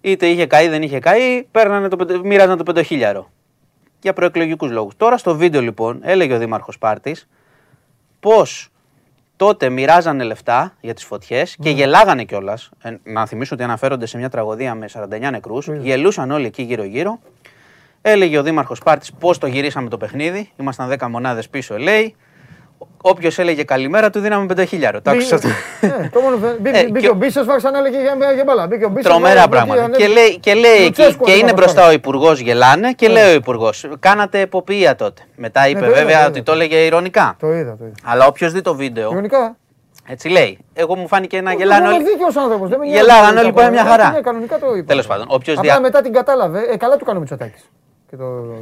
είτε 0.00 0.26
είχε 0.26 0.46
καεί, 0.46 0.68
δεν 0.68 0.82
είχε 0.82 0.98
καεί, 0.98 1.42
παίρνανε 1.50 1.88
το, 1.88 1.96
πεντε- 1.96 2.24
μοίραζαν 2.24 2.56
το 2.56 2.62
πεντοχίλιαρο. 2.62 3.30
Για 4.00 4.12
προεκλογικούς 4.12 4.70
λόγους. 4.70 4.96
Τώρα 4.96 5.16
στο 5.18 5.36
βίντεο 5.36 5.60
λοιπόν, 5.60 6.00
έλεγε 6.02 6.34
ο 6.34 6.38
Δήμαρχος 6.38 6.78
Πάρτης, 6.78 7.28
πως 8.20 8.68
τότε 9.36 9.68
μοιράζανε 9.68 10.24
λεφτά 10.24 10.74
για 10.80 10.94
τις 10.94 11.04
φωτιές 11.04 11.56
και 11.62 11.70
γελάγανε 11.70 12.24
κιόλας. 12.24 12.70
να 13.02 13.26
θυμίσω 13.26 13.54
ότι 13.54 13.64
αναφέρονται 13.64 14.06
σε 14.06 14.18
μια 14.18 14.28
τραγωδία 14.28 14.74
με 14.74 14.88
49 14.88 15.30
νεκρούς. 15.30 15.66
Γελούσαν 15.80 16.30
όλοι 16.30 16.46
εκεί 16.46 16.62
γύρω-γύρω. 16.62 17.18
Έλεγε 18.06 18.38
ο 18.38 18.42
Δήμαρχος 18.42 18.80
Πάρτης 18.84 19.12
πώς 19.18 19.38
το 19.38 19.46
γυρίσαμε 19.46 19.88
το 19.88 19.96
παιχνίδι. 19.96 20.50
Ήμασταν 20.60 20.88
10 20.98 21.06
μονάδες 21.10 21.48
πίσω, 21.48 21.78
λέει. 21.78 22.16
Όποιος 23.02 23.38
έλεγε 23.38 23.62
καλημέρα 23.64 24.10
του 24.10 24.20
δίναμε 24.20 24.46
5.000. 24.56 25.00
Το 25.02 25.10
άκουσα 25.10 25.34
αυτό. 25.34 25.48
Ναι, 25.80 26.10
το 26.12 26.20
μόνο 26.20 26.36
φε- 26.36 26.60
μπήκε- 26.60 26.76
Ε, 26.76 26.84
Μπήκε 26.86 26.98
και- 27.06 27.08
ο 27.08 27.14
Μπίσας, 27.14 27.46
βάξαν 27.46 27.74
έλεγε 27.74 28.00
για 28.00 28.32
για 28.34 28.44
μπαλά. 28.44 28.66
Μπήκε 28.66 28.84
ο 28.84 28.88
Μπίσας, 28.88 29.12
Τρομερά 29.12 29.34
βάλε- 29.34 29.50
πράγματα. 29.50 29.80
βάλε- 29.80 29.96
Και 29.96 30.06
λέει, 30.06 30.38
και 30.38 30.54
λέει 30.54 30.72
εκεί, 30.72 30.84
Λουτσέσκου 30.84 31.24
και 31.24 31.30
να 31.30 31.36
είναι 31.36 31.48
το 31.48 31.54
μπροστά 31.54 31.80
πάρει. 31.80 31.90
ο 31.92 31.94
Υπουργός, 31.96 32.40
γελάνε 32.40 32.92
και 32.92 33.08
λέει 33.08 33.30
ο 33.30 33.34
Υπουργός. 33.34 33.86
Κάνατε 33.98 34.40
εποπία 34.40 34.94
τότε. 34.96 35.22
Μετά 35.36 35.68
είπε 35.68 35.78
το 35.78 35.84
είδα, 35.86 35.94
βέβαια 35.94 36.14
το 36.14 36.18
είδα. 36.20 36.26
ότι 36.28 36.42
το 36.42 36.52
έλεγε 36.52 36.76
ηρωνικά. 36.76 37.36
Το 37.40 37.52
είδα, 37.52 37.76
το 37.76 37.84
είδα. 37.84 37.94
Αλλά 38.04 38.26
όποιος 38.26 38.52
δει 38.52 38.60
το 38.60 38.74
βίντεο, 38.74 39.12
Ιωνικά. 39.12 39.56
έτσι 40.08 40.28
λέει. 40.28 40.58
Εγώ 40.74 40.96
μου 40.96 41.08
φάνηκε 41.08 41.40
να 41.40 41.50
Ο 41.50 41.54
γελάνε 41.54 41.88
όλοι. 41.88 42.04
δίκαιος 42.04 42.36
άνθρωπος, 42.36 42.68
δεν 42.68 42.78
με 42.78 42.84
νοιάζει 42.84 42.98
Γελάγανε 43.00 43.26
κανονικά 43.26 43.42
όλοι 43.44 43.52
που 43.52 43.60
είναι 43.60 43.70
μια 43.70 43.82
το- 43.84 43.88
χαρά. 43.90 44.10
Ναι, 44.10 44.20
κανονικά 44.20 44.58
το 44.58 44.74
είπα. 44.74 44.86
Τέλος 44.86 45.06
πάντων, 45.06 45.26
όποιος 45.28 45.58
Απλά 45.58 45.72
δια- 45.72 45.80
μετά 45.80 46.00
την 46.00 46.12
κατάλαβε. 46.12 46.58
Ε, 46.72 46.76
καλά 46.76 46.96
του 46.96 47.04
κάνει 47.04 47.16
ο 47.16 47.20
Μητσοτάκης. 47.20 47.70
Και 48.14 48.20
το... 48.20 48.54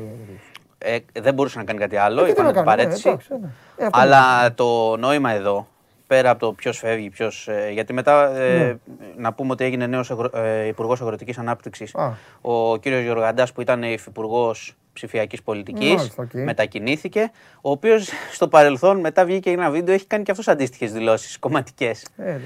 Ε, 0.79 0.99
δεν 1.21 1.35
μπορούσε 1.35 1.59
να 1.59 1.65
κάνει 1.65 1.79
κάτι 1.79 1.97
άλλο. 1.97 2.21
Ε, 2.21 2.25
τι 2.25 2.31
Είπαν 2.31 2.45
να 2.45 2.53
κάνει, 2.53 2.67
παρέτηση. 2.67 3.09
ε, 3.09 3.11
εντάξει, 3.11 3.33
ναι. 3.41 3.49
Ε, 3.77 3.85
αυτό 3.85 3.99
Αλλά 4.01 4.55
το 4.55 4.97
νόημα 4.97 5.31
εδώ, 5.31 5.67
πέρα 6.07 6.31
από 6.31 6.41
το 6.41 6.53
ποιος 6.53 6.79
φεύγει, 6.79 7.11
ποιος. 7.11 7.49
γιατί 7.73 7.93
μετά 7.93 8.37
ε, 8.37 8.79
να 9.17 9.33
πούμε 9.33 9.53
ότι 9.53 9.65
έγινε 9.65 9.87
νέος 9.87 10.11
ε, 10.33 10.67
Υπουργός 10.67 11.01
Αγροτικής 11.01 11.39
Ανάπτυξης 11.39 11.95
Α. 11.95 12.13
ο 12.41 12.77
κύριος 12.77 13.03
Γεωργαντάς 13.03 13.53
που 13.53 13.61
ήταν 13.61 13.83
υφυπουργός 13.83 14.77
ψηφιακής 14.93 15.43
πολιτικής. 15.43 15.95
Μάλιστα, 15.95 16.23
οκ. 16.23 16.33
Μετακινήθηκε. 16.33 17.31
Ο 17.61 17.71
οποίος 17.71 18.09
στο 18.33 18.49
παρελθόν 18.49 19.01
μετά 19.01 19.25
βγήκε 19.25 19.51
ένα 19.51 19.71
βίντεο, 19.71 19.95
έχει 19.95 20.07
κάνει 20.07 20.23
και 20.25 20.31
αυτός 20.31 20.49
αντίστοιχες 20.49 20.93
δηλώσεις 20.93 21.39
κομματικές. 21.39 22.07
Ε, 22.17 22.23
ναι, 22.33 22.41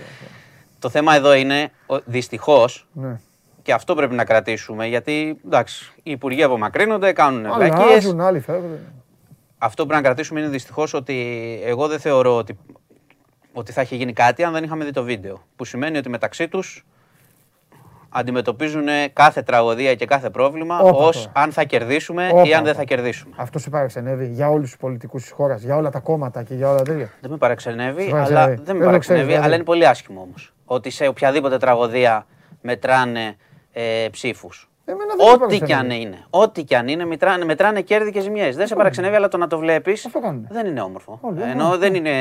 Το 0.79 0.89
θέμα 0.89 1.15
εδώ 1.15 1.35
είναι 1.35 1.69
δυστυχώς 2.05 2.87
ναι. 2.93 3.21
Και 3.67 3.73
αυτό 3.73 3.95
πρέπει 3.95 4.15
να 4.15 4.25
κρατήσουμε 4.25 4.87
γιατί 4.87 5.41
εντάξει, 5.47 5.93
οι 6.03 6.11
υπουργοί 6.11 6.43
απομακρύνονται, 6.43 7.13
κάνουν 7.13 7.53
βλακίες. 7.55 7.89
Αλλάζουν, 7.89 8.21
άλλοι 8.21 8.41
φεύγουν. 8.41 8.79
Αυτό 9.59 9.83
που 9.83 9.89
πρέπει 9.89 10.03
να 10.03 10.09
κρατήσουμε 10.09 10.41
είναι 10.41 10.49
δυστυχώς 10.49 10.95
ότι 10.95 11.17
εγώ 11.65 11.87
δεν 11.89 11.99
θεωρώ 11.99 12.37
ότι, 12.37 12.59
ότι 13.53 13.73
θα 13.73 13.83
είχε 13.83 13.97
γίνει 13.97 14.13
κάτι 14.13 14.45
αν 14.45 14.53
δεν 14.53 14.65
είχαμε 14.65 14.85
δει 14.85 14.91
το 14.91 15.03
βίντεο. 15.03 15.43
Που 15.57 15.65
σημαίνει 15.65 15.99
ότι 15.99 16.09
μεταξύ 16.09 16.49
τους 16.49 16.87
αντιμετωπίζουν 18.09 18.85
κάθε 19.13 19.43
τραγωδία 19.43 19.95
και 19.95 20.07
κάθε 20.07 20.31
πρόβλημα 20.31 20.79
Όπα 20.79 21.07
ως 21.07 21.17
τώρα. 21.17 21.31
αν 21.35 21.53
θα 21.53 21.65
κερδίσουμε 21.65 22.29
Όπα, 22.33 22.43
ή 22.47 22.55
αν 22.55 22.63
δεν 22.63 22.73
όπα. 22.73 22.79
θα 22.79 22.85
κερδίσουμε. 22.85 23.35
Αυτό 23.37 23.59
σε 23.59 23.71
παραξενεύει 23.71 24.27
για 24.29 24.51
όλους 24.51 24.71
τους 24.71 24.79
πολιτικούς 24.79 25.23
της 25.23 25.31
χώρας, 25.31 25.63
για 25.63 25.77
όλα 25.77 25.91
τα 25.91 25.99
κόμματα 25.99 26.43
και 26.43 26.55
για 26.55 26.69
όλα 26.69 26.77
τα 26.77 26.83
τέτοια. 26.83 27.11
Δεν 27.21 27.31
με 27.31 27.37
παραξενεύει, 27.37 28.03
Σε 28.03 28.09
αλλά 28.09 28.13
παραξενεύει. 28.19 28.55
δεν 28.55 28.65
Δεν 28.65 28.75
με 28.77 28.81
το 28.81 28.87
παραξενεύει, 28.87 28.99
ξέρεις, 29.01 29.27
δηλαδή. 29.27 29.45
αλλά 29.47 29.55
είναι 29.55 29.65
πολύ 29.65 29.87
άσχημο 29.87 30.21
όμως. 30.21 30.53
Ότι 30.65 30.91
σε 30.91 31.07
οποιαδήποτε 31.07 31.57
τραγωδία 31.59 32.27
μετράνε 32.63 33.37
ε, 33.79 34.09
ψήφους. 34.11 34.69
Εμένα 34.85 35.15
δεν 35.17 35.27
με 35.39 35.45
Ό,τι 35.45 35.57
κι 35.57 35.63
αν 35.63 35.69
παραξενεύει. 35.69 36.03
είναι. 36.03 36.25
Ό,τι 36.31 36.63
κι 36.65 36.75
αν 36.75 36.89
είναι, 36.89 37.05
μετράνε, 37.05 37.45
μετράνε 37.45 37.81
κέρδη 37.81 38.11
και 38.13 38.21
ζημιές. 38.21 38.57
Δεν 38.57 38.67
σε 38.67 38.75
παραξενεύει, 38.75 39.15
αλλά 39.17 39.29
το 39.29 39.37
να 39.37 39.47
το 39.47 39.59
βλέπεις 39.59 40.07
Αυτό 40.07 40.21
κάνουνε. 40.21 40.49
δεν 40.51 40.67
είναι 40.67 40.81
όμορφο. 40.81 41.19
Όλοι, 41.23 41.43
Ενώ 41.43 41.69
όλοι. 41.69 41.79
δεν 41.79 41.95
είναι 41.95 42.13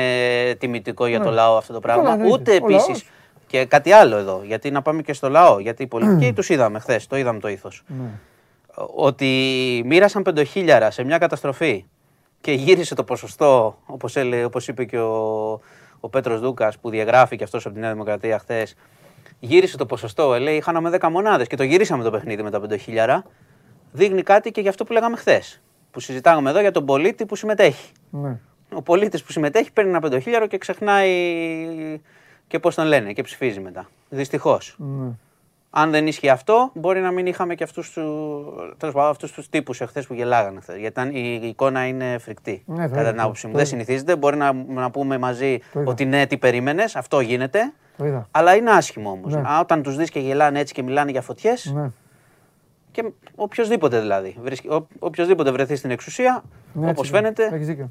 τιμητικό 0.58 1.06
για 1.06 1.20
το 1.20 1.28
Ναι. 1.28 1.34
λαό 1.34 1.56
αυτό 1.56 1.72
το 1.72 1.80
πράγμα. 1.80 2.02
Καλά, 2.02 2.14
εννοείται. 2.14 2.34
Ούτε 2.34 2.50
Ο 2.52 2.54
επίσης. 2.54 2.86
λαός. 2.88 3.06
Και 3.46 3.64
κάτι 3.64 3.92
άλλο 3.92 4.16
εδώ, 4.16 4.42
γιατί 4.44 4.70
να 4.70 4.82
πάμε 4.82 5.02
και 5.02 5.12
στο 5.12 5.28
λαό. 5.28 5.58
Γιατί 5.58 5.82
οι 5.82 5.86
πολιτικοί 5.86 6.32
τους 6.32 6.48
είδαμε 6.48 6.78
χθες, 6.78 7.06
το 7.06 7.16
είδαμε 7.16 7.38
το 7.38 7.48
ήθο. 7.48 7.68
Ναι. 7.86 8.08
Ότι 8.94 9.26
μοίρασαν 9.86 10.22
πεντοχίλιαρα 10.22 10.90
σε 10.90 11.04
μια 11.04 11.18
καταστροφή 11.18 11.84
και 12.40 12.52
γύρισε 12.52 12.94
το 12.94 13.04
ποσοστό, 13.04 13.78
όπως, 13.86 14.16
έλε, 14.16 14.44
όπως 14.44 14.68
είπε 14.68 14.84
και 14.84 14.98
ο, 14.98 15.50
ο 16.00 16.08
Πέτρος 16.08 16.40
Δούκας 16.40 16.78
που 16.78 16.90
διαγράφει 16.90 17.36
και 17.36 17.44
αυτός 17.44 17.66
από 17.66 17.74
τη 17.74 17.80
Νέα 17.80 17.92
Δημοκρατία 17.92 18.38
χθες. 18.38 18.74
Γύρισε 19.38 19.76
το 19.76 19.86
ποσοστό, 19.86 20.34
ε, 20.34 20.38
λέει, 20.38 20.60
χάναμε 20.60 20.90
10 21.00 21.08
μονάδες 21.10 21.46
και 21.46 21.56
το 21.56 21.62
γυρίσαμε 21.62 22.02
το 22.02 22.10
παιχνίδι 22.10 22.42
με 22.42 22.50
τα 22.50 22.60
πεντοχίλιαρα. 22.60 23.24
Δείχνει 23.92 24.22
κάτι 24.22 24.50
και 24.50 24.60
για 24.60 24.70
αυτό 24.70 24.84
που 24.84 24.92
λέγαμε 24.92 25.16
χθες. 25.16 25.62
Που 25.90 26.00
συζητάγαμε 26.00 26.50
εδώ 26.50 26.60
για 26.60 26.70
τον 26.70 26.84
πολίτη 26.84 27.26
που 27.26 27.36
συμμετέχει. 27.36 27.92
Ναι. 28.10 28.38
Ο 28.72 28.82
πολίτης 28.82 29.22
που 29.22 29.32
συμμετέχει 29.32 29.72
παίρνει 29.72 29.90
ένα 29.90 30.00
πεντοχίλιαρο 30.00 30.46
και 30.46 30.58
ξεχνάει 30.58 32.00
και 32.46 32.58
πώς 32.58 32.74
τον 32.74 32.86
λένε 32.86 33.12
και 33.12 33.22
ψηφίζει 33.22 33.60
μετά. 33.60 33.88
Δυστυχώς. 34.08 34.76
Ναι. 34.78 35.10
Αν 35.78 35.90
δεν 35.90 36.06
ίσχυε 36.06 36.30
αυτό, 36.30 36.70
μπορεί 36.74 37.00
να 37.00 37.10
μην 37.10 37.26
είχαμε 37.26 37.54
και 37.54 37.64
αυτούς 37.64 37.90
του 37.92 38.02
τέλος 38.76 38.94
πάντων, 38.94 39.10
αυτούς 39.10 39.32
τους 39.32 39.48
τύπους 39.48 39.80
εχθές 39.80 40.06
που 40.06 40.14
γελάγανε 40.14 40.60
χθες. 40.60 40.74
Γιατί 40.76 40.90
ήταν- 41.00 41.14
η, 41.14 41.38
η 41.42 41.46
εικόνα 41.48 41.86
είναι 41.86 42.18
φρικτή. 42.18 42.62
Ναι, 42.66 42.82
το 42.82 42.88
κατά 42.88 43.00
είδα, 43.00 43.08
την 43.08 43.16
το- 43.18 43.22
άποψή 43.22 43.46
μου. 43.46 43.52
το 43.52 43.58
Δεν 43.58 43.66
είδα. 43.66 43.76
συνηθίζεται. 43.76 44.16
Μπορεί 44.16 44.36
να, 44.36 44.52
να 44.52 44.90
πούμε 44.90 45.18
μαζί 45.18 45.58
Το 45.72 45.80
είδα. 45.80 45.90
ότι 45.90 46.04
ναι, 46.04 46.26
τι 46.26 46.38
περίμενες, 46.38 46.96
αυτό 46.96 47.20
γίνεται. 47.20 47.72
Το 47.96 48.04
είδα. 48.06 48.28
Αλλά 48.30 48.54
είναι 48.54 48.70
άσχημο 48.70 49.10
όμως. 49.10 49.34
Ναι. 49.34 49.42
Όταν 49.60 49.82
τους 49.82 49.96
δεις 49.96 50.10
και 50.10 50.18
γελάνε 50.20 50.58
έτσι 50.60 50.74
και 50.74 50.82
μιλάνε 50.82 51.10
για 51.10 51.22
φωτιές, 51.22 51.72
Ναι. 51.74 51.90
και 52.90 53.04
οποιοδήποτε 53.34 54.00
δηλαδή. 54.00 54.36
βρίσκει- 54.42 54.70
ο- 54.72 54.86
Οποιοδήποτε 54.98 55.50
βρεθεί 55.50 55.76
στην 55.76 55.90
εξουσία, 55.90 56.42
Ναι, 56.72 56.88
όπως 56.90 57.08
έτσι, 57.08 57.12
φαίνεται, 57.20 57.48
Έχεις 57.52 57.66
δίκιο. 57.66 57.90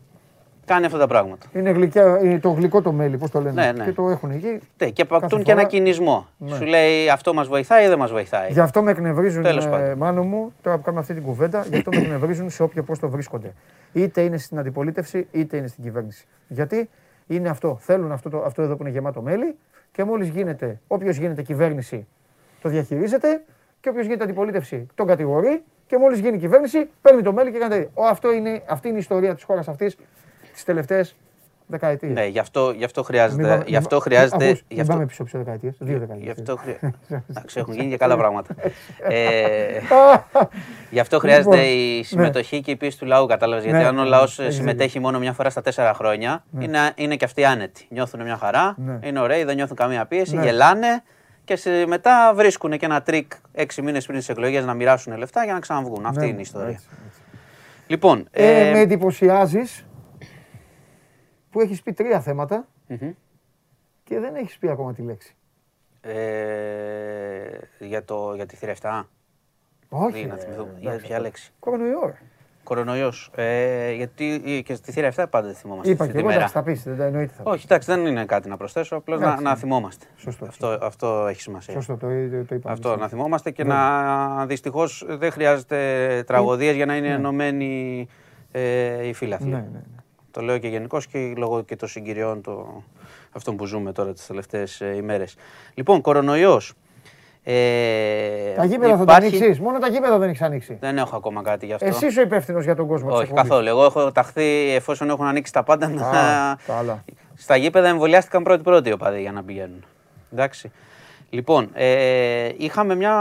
Κάνει 0.66 0.86
αυτά 0.86 0.98
τα 0.98 1.08
πράγματα. 1.08 1.46
Είναι, 1.54 1.70
γλυκιά, 1.72 2.20
είναι 2.24 2.40
το 2.40 2.50
γλυκό 2.50 2.82
το 2.82 2.92
μέλι, 2.92 3.18
πώς 3.18 3.30
το 3.32 3.42
λένε. 3.42 3.66
Ναι, 3.66 3.72
ναι. 3.72 3.84
Και 3.84 3.92
το 3.92 4.10
έχουν 4.10 4.32
εκεί. 4.32 4.60
Ναι, 4.78 4.90
και 4.90 5.02
αποκτούν 5.02 5.30
Κάθε 5.30 5.44
και 5.44 5.52
ένα 5.52 5.60
φορά- 5.62 5.72
κινησμό. 5.74 6.28
Ναι. 6.38 6.56
Σου 6.56 6.64
λέει 6.66 7.10
αυτό 7.10 7.34
μας 7.34 7.48
βοηθάει 7.48 7.86
ή 7.86 7.88
δεν 7.88 7.98
μας 7.98 8.12
βοηθάει; 8.12 8.52
Γι' 8.52 8.60
αυτό 8.60 8.82
με 8.84 8.92
εκνευρίζουν, 8.92 9.44
Τέλος 9.44 9.66
ε, 9.66 9.70
πάντων. 9.70 9.98
μάνο 9.98 10.24
μου, 10.24 10.54
τώρα 10.62 10.78
που 10.78 10.84
κάνουμε 10.84 11.02
αυτή 11.02 11.14
την 11.14 11.24
κουβέντα, 11.24 11.66
γι' 11.70 11.76
αυτό 11.78 11.92
με 11.92 11.98
εκνευρίζουν 11.98 12.50
σε 12.50 12.64
όποιο 12.64 12.84
πόστο 12.84 13.10
βρίσκονται. 13.10 13.54
Είτε 13.94 14.22
είναι 14.22 14.38
στην 14.38 14.60
αντιπολίτευση, 14.60 15.28
είτε 15.32 15.58
είναι 15.58 15.68
στην 15.68 15.84
κυβέρνηση. 15.84 16.26
Γιατί 16.48 16.90
είναι 17.28 17.50
αυτό. 17.50 17.78
Θέλουν 17.82 18.12
αυτό, 18.12 18.30
το, 18.30 18.38
αυτό 18.46 18.62
εδώ 18.62 18.76
που 18.76 18.82
είναι 18.84 18.92
γεμάτο 18.92 19.22
μέλι 19.22 19.56
και 19.92 20.04
μόλις 20.04 20.28
γίνεται, 20.28 20.80
όποιος 20.88 21.18
γίνεται 21.18 21.42
κυβέρνηση 21.42 22.08
το 22.62 22.70
διαχειρίζεται 22.70 23.44
και 23.80 23.90
όποιος 23.90 24.06
γίνεται 24.06 24.24
αντιπολίτευση 24.24 24.88
τον 24.96 25.08
κατηγορεί 25.08 25.64
και 25.88 25.98
μόλις 25.98 26.20
γίνει 26.20 26.38
κυβέρνηση 26.38 26.90
παίρνει 27.02 27.22
το 27.22 27.34
μέλι 27.34 27.52
και 27.52 27.58
κάνει. 27.58 27.74
τέτοια. 27.74 27.90
Ο, 27.94 28.06
αυτό 28.06 28.34
είναι, 28.34 28.62
αυτή 28.68 28.88
είναι 28.88 28.98
η 28.98 29.00
ιστορία 29.00 29.36
της 29.36 29.44
χώρας 29.44 29.68
αυτής 29.68 29.98
τις 30.56 30.64
τελευταίες 30.64 31.16
δεκαετίες. 31.68 32.12
Ναι, 32.14 32.26
γι' 32.26 32.40
αυτό, 32.40 32.72
γι 32.72 32.84
αυτό 32.84 33.04
χρειάζεται. 33.04 33.64
γι' 33.66 33.76
αυτό 33.76 34.00
χρειάζεται 34.00 34.46
Ακούς, 34.46 34.60
γι' 34.60 34.66
μην 34.70 34.80
αυτό, 34.82 34.94
πάμε 34.94 35.06
πίσω 35.06 35.24
πίσω 35.24 35.38
δεκαετίες. 35.38 35.76
Δύο 35.80 36.00
δεκαετίες. 36.00 36.26
γι' 36.34 36.42
αυτό 36.42 36.56
χρει- 36.56 36.80
Εντάξει, 37.30 37.60
έχουν 37.60 37.74
γίνει 37.74 37.90
και 37.90 37.98
καλά 37.98 38.18
πράγματα. 38.18 38.56
ε, 39.10 39.16
γι' 40.92 41.00
αυτό 41.00 41.16
Λοιπόν, 41.16 41.30
χρειάζεται 41.30 41.56
ναι. 41.56 41.62
η 41.64 42.04
συμμετοχή 42.04 42.62
και 42.62 42.72
η 42.72 42.76
πίεση 42.76 42.98
του 43.00 43.06
λαού, 43.06 43.26
κατάλαβες. 43.26 43.64
Γιατί 43.64 43.80
Ναι, 43.80 43.86
αν 43.86 43.98
ο 43.98 44.04
ναι, 44.04 44.10
λαός 44.10 44.40
έχεις 44.40 44.56
συμμετέχει 44.56 45.00
μόνο 45.00 45.20
μια 45.20 45.34
φορά 45.34 45.50
στα 45.50 45.62
τέσσερα 45.62 45.94
χρόνια, 45.94 46.44
είναι, 46.60 46.80
είναι 46.96 47.16
και 47.16 47.26
αυτοί 47.26 47.46
άνετοι. 47.46 47.86
Νιώθουν 47.90 48.22
μια 48.24 48.38
χαρά, 48.38 48.76
Ναι. 48.78 49.00
είναι 49.04 49.20
ωραίοι, 49.20 49.44
δεν 49.44 49.56
νιώθουν 49.56 49.76
καμία 49.76 50.06
πίεση, 50.06 50.36
Ναι. 50.36 50.44
γελάνε 50.44 51.04
και 51.44 51.56
σε- 51.56 51.86
μετά 51.88 52.32
βρίσκουν 52.36 52.78
και 52.78 52.86
ένα 52.86 53.02
τρικ 53.02 53.32
έξι 53.54 53.82
μήνες 53.82 54.06
πριν 54.06 54.18
τις 54.20 54.30
εκλογές 54.30 54.66
να 54.66 54.74
μοιράσουν 54.74 55.18
λεφτά 55.18 55.44
για 55.44 55.54
να 55.54 55.60
ξαναβγούν. 55.60 56.06
Αυτή 56.06 56.20
Ναι, 56.20 56.26
είναι 56.26 56.38
η 56.38 56.42
ιστορία. 56.42 56.68
έτσι, 56.70 56.86
έτσι. 57.08 57.20
Λοιπόν, 57.88 58.28
Ε, 58.32 58.68
ε, 58.68 58.72
με 58.72 58.80
εντυπωσιάζεις 58.80 59.86
που 61.56 61.62
έχεις 61.62 61.82
πει 61.82 61.94
τρία 61.94 62.20
θέματα 62.22 62.68
μμμ. 62.88 63.12
και 64.04 64.20
δεν 64.20 64.36
έχεις 64.36 64.58
πει 64.58 64.70
ακόμα 64.70 64.94
τη 64.94 65.02
λέξη. 65.02 65.36
Ε, 66.02 66.16
για, 67.80 68.04
το, 68.04 68.34
για 68.36 68.46
τη 68.46 68.56
θύρα 68.56 68.74
7. 68.82 69.04
Όχι. 69.90 70.26
να 70.26 70.36
ρε, 70.36 70.42
θυμηθούμε. 70.42 70.68
εντάξει, 70.70 70.80
Για 70.82 70.92
ποια 70.98 71.10
αυτό. 71.16 71.22
λέξη. 71.22 71.52
Κορονοϊό. 71.60 72.02
ρε. 72.06 72.18
Κορονοϊός. 72.64 73.32
Ε, 73.36 73.92
γιατί 73.92 74.64
και 74.66 74.76
στη 74.76 74.92
θύρα 74.92 75.12
7 75.16 75.26
πάντα 75.30 75.46
δεν 75.48 75.56
θυμόμαστε. 75.56 75.92
Είπα 75.92 76.04
αυτή 76.04 76.16
και 76.16 76.22
τη 76.22 76.26
εγώ, 76.28 76.34
μέρα. 76.38 76.38
εντάξει, 76.40 76.54
θα 76.54 76.64
πεις. 76.64 76.84
Δεν 76.84 76.98
τα 76.98 77.04
εννοείται. 77.06 77.34
Θα 77.38 77.44
πεις. 77.44 77.52
Όχι, 77.52 77.64
εντάξει, 77.66 77.92
δεν 77.94 78.06
είναι 78.06 78.26
κάτι 78.26 78.50
να 78.50 78.58
προσθέσω. 78.58 78.96
Απλώς 78.96 79.20
να, 79.20 79.26
Εντάξει, 79.26 79.44
να 79.44 79.50
ναι. 79.50 79.56
θυμόμαστε. 79.58 80.06
Σωστό. 80.16 80.46
Αυτό, 80.46 80.68
αυτό 80.82 81.28
έχει 81.28 81.42
σημασία. 81.42 81.74
Σωστό, 81.74 81.98
το, 81.98 82.08
το, 82.08 82.46
το 82.46 82.56
είπα. 82.56 82.72
Αυτό 82.72 82.96
να 82.96 83.08
θυμόμαστε 83.08 83.52
και 83.52 83.64
Ναι. 83.64 83.74
να 83.74 84.46
δυστυχώς 84.46 85.06
δεν 85.08 85.32
χρειάζεται 85.32 86.24
τραγωδίες 86.28 86.76
για 86.76 86.86
να 86.86 86.96
είναι 86.98 87.08
ενωμένοι 87.10 88.08
ε, 88.52 89.08
οι 89.08 89.14
φίλαθλοι. 89.14 89.50
Ναι, 89.50 89.56
ναι, 89.58 89.68
ναι. 89.74 89.95
Το 90.36 90.42
λέω 90.42 90.58
και 90.58 90.68
γενικώς 90.68 91.08
και 91.08 91.34
λόγω 91.38 91.62
και 91.64 91.76
των 91.76 91.88
συγκυριών 91.88 92.42
το, 92.42 92.84
αυτών 93.32 93.56
που 93.56 93.66
ζούμε 93.66 93.92
τώρα 93.92 94.14
τις 94.14 94.26
τελευταίες 94.26 94.80
ημέρες. 94.98 95.36
Λοιπόν, 95.74 96.02
κορονοϊός. 96.02 96.74
Ε, 97.44 98.54
Τα 98.56 98.66
γήπεδα 98.66 98.98
θα 98.98 99.06
τα 99.06 99.16
υπάρχει- 99.16 99.36
ανοίξεις; 99.44 99.60
Μόνο 99.60 99.80
τα 99.80 99.88
γήπεδα 99.88 100.18
δεν 100.18 100.30
έχεις 100.30 100.42
ανοίξει; 100.42 100.78
Δεν 100.80 100.98
έχω 100.98 101.16
ακόμα 101.16 101.42
κάτι 101.42 101.66
γι' 101.66 101.74
αυτό. 101.74 101.86
Εσύ 101.86 102.06
είσαι 102.06 102.20
ο 102.20 102.24
υπεύθυνος 102.24 102.64
για 102.64 102.76
τον 102.76 102.88
κόσμο 102.88 103.08
της 103.10 103.16
Όχι, 103.18 103.24
εκπομπής. 103.30 103.50
καθόλου. 103.50 103.68
Εγώ 103.68 103.86
έχω 103.86 104.12
ταχθεί 104.12 104.72
εφόσον 104.76 105.10
έχουν 105.10 105.26
ανοίξει 105.26 105.54
τα 105.54 105.64
πάντα. 105.64 105.88
να- 105.88 106.06
Α, 106.52 106.58
καλά. 106.68 107.04
Στα 107.36 107.56
γήπεδα 107.56 107.88
εμβολιάστηκαν 107.88 108.44
πρώτοι-πρώτοι 108.44 108.90
οι 108.90 108.92
οπαδοί 108.92 109.22
για 109.22 109.32
να 109.32 109.44
πηγαίνουν. 109.44 109.86
Εντάξει. 110.34 110.72
Λοιπόν, 111.30 111.70
ε, 111.74 112.50
είχαμε 112.58 112.96
μια 112.96 113.14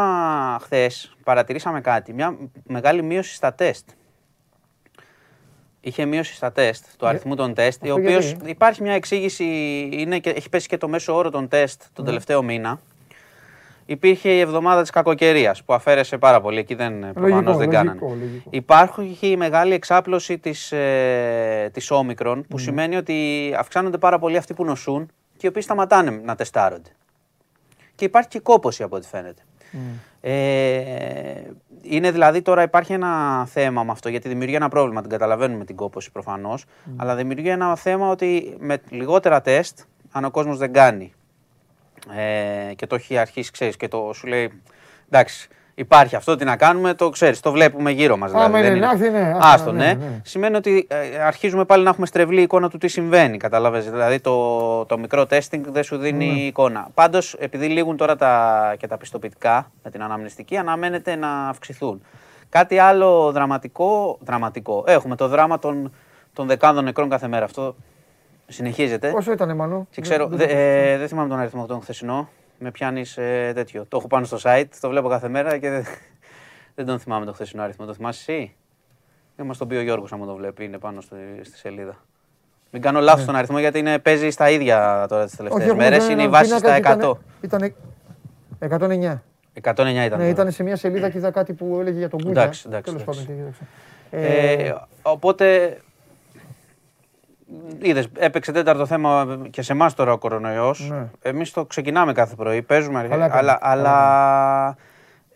χθες, 0.62 1.16
παρατηρήσαμε 1.24 1.80
κάτι, 1.80 2.12
μια 2.12 2.36
μεγάλη 2.62 3.02
μείωση 3.02 3.34
στα 3.34 3.54
τεστ. 3.54 3.88
Είχε 5.86 6.04
μείωση 6.04 6.34
στα 6.34 6.52
τεστ, 6.52 6.84
του 6.98 7.06
αριθμού 7.06 7.34
των 7.34 7.54
τεστ, 7.54 7.84
η 7.84 7.88
αυτό 7.88 8.00
οποίος 8.00 8.26
γιατί; 8.26 8.50
υπάρχει 8.50 8.82
μια 8.82 8.92
εξήγηση, 8.92 9.44
είναι 9.92 10.18
και, 10.18 10.30
έχει 10.30 10.48
πέσει 10.48 10.68
και 10.68 10.76
το 10.76 10.88
μέσο 10.88 11.14
όρο 11.16 11.30
των 11.30 11.48
τεστ 11.48 11.82
τον 11.92 12.04
τελευταίο 12.04 12.42
μήνα. 12.42 12.80
Υπήρχε 13.86 14.28
η 14.28 14.40
εβδομάδα 14.40 14.80
της 14.80 14.90
κακοκαιρίας 14.90 15.62
που 15.62 15.74
αφαίρεσε 15.74 16.18
πάρα 16.18 16.40
πολύ, 16.40 16.58
εκεί 16.58 16.74
δεν, 16.74 17.12
προφανώς 17.12 17.56
δεν 17.56 17.70
λογικό, 17.70 17.70
κάνανε. 17.70 18.00
λογικό. 18.00 18.50
Υπάρχει 18.50 19.16
η 19.20 19.36
μεγάλη 19.36 19.74
εξάπλωση 19.74 20.38
της, 20.38 20.72
ε, 20.72 21.70
της 21.72 21.90
όμικρον 21.90 22.46
που 22.48 22.58
σημαίνει 22.58 22.96
ότι 22.96 23.52
αυξάνονται 23.58 23.98
πάρα 23.98 24.18
πολύ 24.18 24.36
αυτοί 24.36 24.54
που 24.54 24.64
νοσούν 24.64 25.10
και 25.36 25.46
οι 25.46 25.48
οποίοι 25.48 25.62
σταματάνε 25.62 26.10
να 26.10 26.34
τεστάρονται. 26.34 26.90
Και 27.94 28.04
υπάρχει 28.04 28.28
και 28.28 28.38
κόπωση 28.40 28.82
από 28.82 28.96
ό,τι 28.96 29.06
φαίνεται. 29.06 29.42
Ε, 30.26 31.50
είναι 31.82 32.10
δηλαδή 32.10 32.42
τώρα 32.42 32.62
υπάρχει 32.62 32.92
ένα 32.92 33.44
θέμα 33.46 33.84
με 33.84 33.90
αυτό 33.90 34.08
γιατί 34.08 34.28
δημιουργεί 34.28 34.54
ένα 34.54 34.68
πρόβλημα, 34.68 35.00
την 35.00 35.10
καταλαβαίνουμε 35.10 35.64
την 35.64 35.76
κόπωση 35.76 36.12
προφανώς, 36.12 36.64
αλλά 36.96 37.14
δημιουργεί 37.14 37.48
ένα 37.48 37.76
θέμα 37.76 38.08
ότι 38.08 38.56
με 38.58 38.80
λιγότερα 38.90 39.40
τεστ, 39.40 39.78
αν 40.12 40.24
ο 40.24 40.30
κόσμος 40.30 40.58
δεν 40.58 40.72
κάνει 40.72 41.12
ε, 42.16 42.74
και 42.74 42.86
το 42.86 42.94
έχει 42.94 43.18
αρχίσει, 43.18 43.50
ξέρεις, 43.50 43.76
και 43.76 43.88
το 43.88 44.12
σου 44.12 44.26
λέει 44.26 44.62
εντάξει, 45.06 45.48
υπάρχει 45.74 46.16
αυτό, 46.16 46.36
τι 46.36 46.44
να 46.44 46.56
κάνουμε, 46.56 46.94
το 46.94 47.08
ξέρεις, 47.10 47.40
το 47.40 47.52
βλέπουμε 47.52 47.90
γύρω 47.90 48.16
μας. 48.16 48.32
Άμα 48.32 48.44
δηλαδή, 48.46 48.66
είναι 48.66 48.70
δεν 48.70 48.80
να 48.80 48.90
έρθει, 48.90 49.10
ναι, 49.10 49.30
άστα, 49.36 49.48
Άστο, 49.52 49.72
ναι, 49.72 49.84
ναι. 49.86 49.92
ναι. 49.92 50.20
Σημαίνει 50.24 50.56
ότι 50.56 50.86
ε, 50.90 51.18
αρχίζουμε 51.18 51.64
πάλι 51.64 51.84
να 51.84 51.90
έχουμε 51.90 52.06
στρεβλή 52.06 52.42
εικόνα 52.42 52.68
του 52.70 52.78
τι 52.78 52.88
συμβαίνει, 52.88 53.36
καταλαβαίνεις. 53.36 53.90
Δηλαδή 53.90 54.20
το, 54.20 54.84
το 54.84 54.98
μικρό 54.98 55.22
testing 55.22 55.60
δεν 55.68 55.82
σου 55.82 55.96
δίνει 55.96 56.26
Ναι. 56.26 56.32
εικόνα. 56.40 56.88
Πάντως, 56.94 57.34
επειδή 57.38 57.66
λήγουν 57.66 57.96
τώρα 57.96 58.16
τα, 58.16 58.74
και 58.78 58.86
τα 58.86 58.96
πιστοποιητικά 58.96 59.70
με 59.82 59.90
την 59.90 60.02
αναμνηστική, 60.02 60.56
αναμένεται 60.56 61.14
να 61.16 61.48
αυξηθούν. 61.48 62.02
Κάτι 62.48 62.78
άλλο 62.78 63.32
δραματικό, 63.32 64.18
δραματικό. 64.20 64.84
Έχουμε 64.86 65.16
το 65.16 65.28
δράμα 65.28 65.58
των, 65.58 65.92
των 66.32 66.46
δεκάδων 66.46 66.84
νεκρών 66.84 67.08
κάθε 67.08 67.28
μέρα. 67.28 67.44
Αυτό 67.44 67.74
συνεχίζεται. 68.46 69.08
Πόσο 69.10 69.32
ήταν, 69.32 69.56
Μανώ. 69.56 69.86
Και 69.90 70.00
ξέρω, 70.00 70.26
Δεν- 70.26 70.38
δε- 70.38 70.46
δεν- 70.46 70.56
ε, 70.56 70.96
δεν 70.98 71.08
θυμάμαι 71.08 71.28
τον 71.28 71.38
αριθμό 71.38 71.66
τον 71.66 71.80
χθεσινό. 71.80 72.28
Με 72.58 72.70
πιάνεις 72.70 73.14
τέτοιο. 73.54 73.84
Το 73.88 73.96
έχω 73.96 74.06
πάνω 74.06 74.24
στο 74.24 74.38
site, 74.42 74.64
το 74.80 74.88
βλέπω 74.88 75.08
κάθε 75.08 75.28
μέρα 75.28 75.58
και 75.58 75.70
δεν, 75.70 75.84
δεν 76.74 76.86
τον 76.86 76.98
θυμάμαι 76.98 77.24
τον 77.24 77.34
χθεσινό 77.34 77.62
αριθμό. 77.62 77.86
Το 77.86 77.94
θυμάσαι 77.94 78.32
εσύ; 78.32 78.54
Δεν 79.36 79.46
μας 79.46 79.58
τον 79.58 79.68
πει 79.68 79.74
ο 79.74 79.80
Γιώργος, 79.82 80.12
αν 80.12 80.18
μου 80.18 80.26
το 80.26 80.34
βλέπει, 80.34 80.64
είναι 80.64 80.78
πάνω 80.78 81.00
στη, 81.00 81.16
στη 81.42 81.56
σελίδα. 81.56 81.96
Μην 82.70 82.82
κάνω 82.82 83.00
λάθος 83.00 83.24
τον 83.24 83.36
αριθμό 83.36 83.58
γιατί 83.58 83.78
είναι, 83.78 83.98
παίζει 83.98 84.30
στα 84.30 84.50
ίδια 84.50 85.06
τώρα 85.08 85.24
τις 85.24 85.32
Όχι, 85.32 85.42
τελευταίε 85.42 85.64
έχουμε 85.64 85.82
μέρες. 85.82 85.98
κάνει 85.98 86.12
Είναι 86.12 86.22
η 86.22 86.24
ένα 86.24 86.32
βάση 86.32 86.54
πίνακα 86.54 86.68
στα 86.68 86.94
και 86.94 87.06
100. 87.06 87.12
Ήταν 87.40 87.74
109. 88.60 89.22
109 89.62 90.04
ήταν. 90.06 90.18
Ναι, 90.18 90.28
ήταν 90.28 90.50
σε 90.50 90.62
μια 90.62 90.76
σελίδα 90.76 91.10
και 91.10 91.18
είδα 91.18 91.30
κάτι 91.30 91.52
που 91.52 91.76
έλεγε 91.80 91.98
για 91.98 92.08
τον 92.08 92.22
Κούγια. 92.22 92.42
Εντάξει, 92.42 92.64
εντάξει, 92.66 92.92
Τέλος 92.92 93.02
εντάξει. 93.02 93.26
πάντων, 93.26 93.36
τι 93.36 93.42
κοίταξα. 93.42 93.64
Ε, 94.10 94.74
οπότε. 95.02 95.76
Είδες, 97.78 98.08
έπαιξε 98.18 98.52
τέταρτο 98.52 98.86
θέμα 98.86 99.38
και 99.50 99.62
σε 99.62 99.72
εμάς 99.72 99.94
τώρα 99.94 100.12
ο 100.12 100.18
κορονοϊός. 100.18 100.88
Ναι. 100.90 101.06
Εμείς 101.22 101.50
το 101.50 101.64
ξεκινάμε 101.64 102.12
κάθε 102.12 102.34
πρωί, 102.34 102.62
παίζουμε, 102.62 103.02
Καλά 103.02 103.28
κάνεις, 103.28 103.34
αλλά, 103.34 103.58
καλά 103.60 103.72
αλλά 103.72 104.76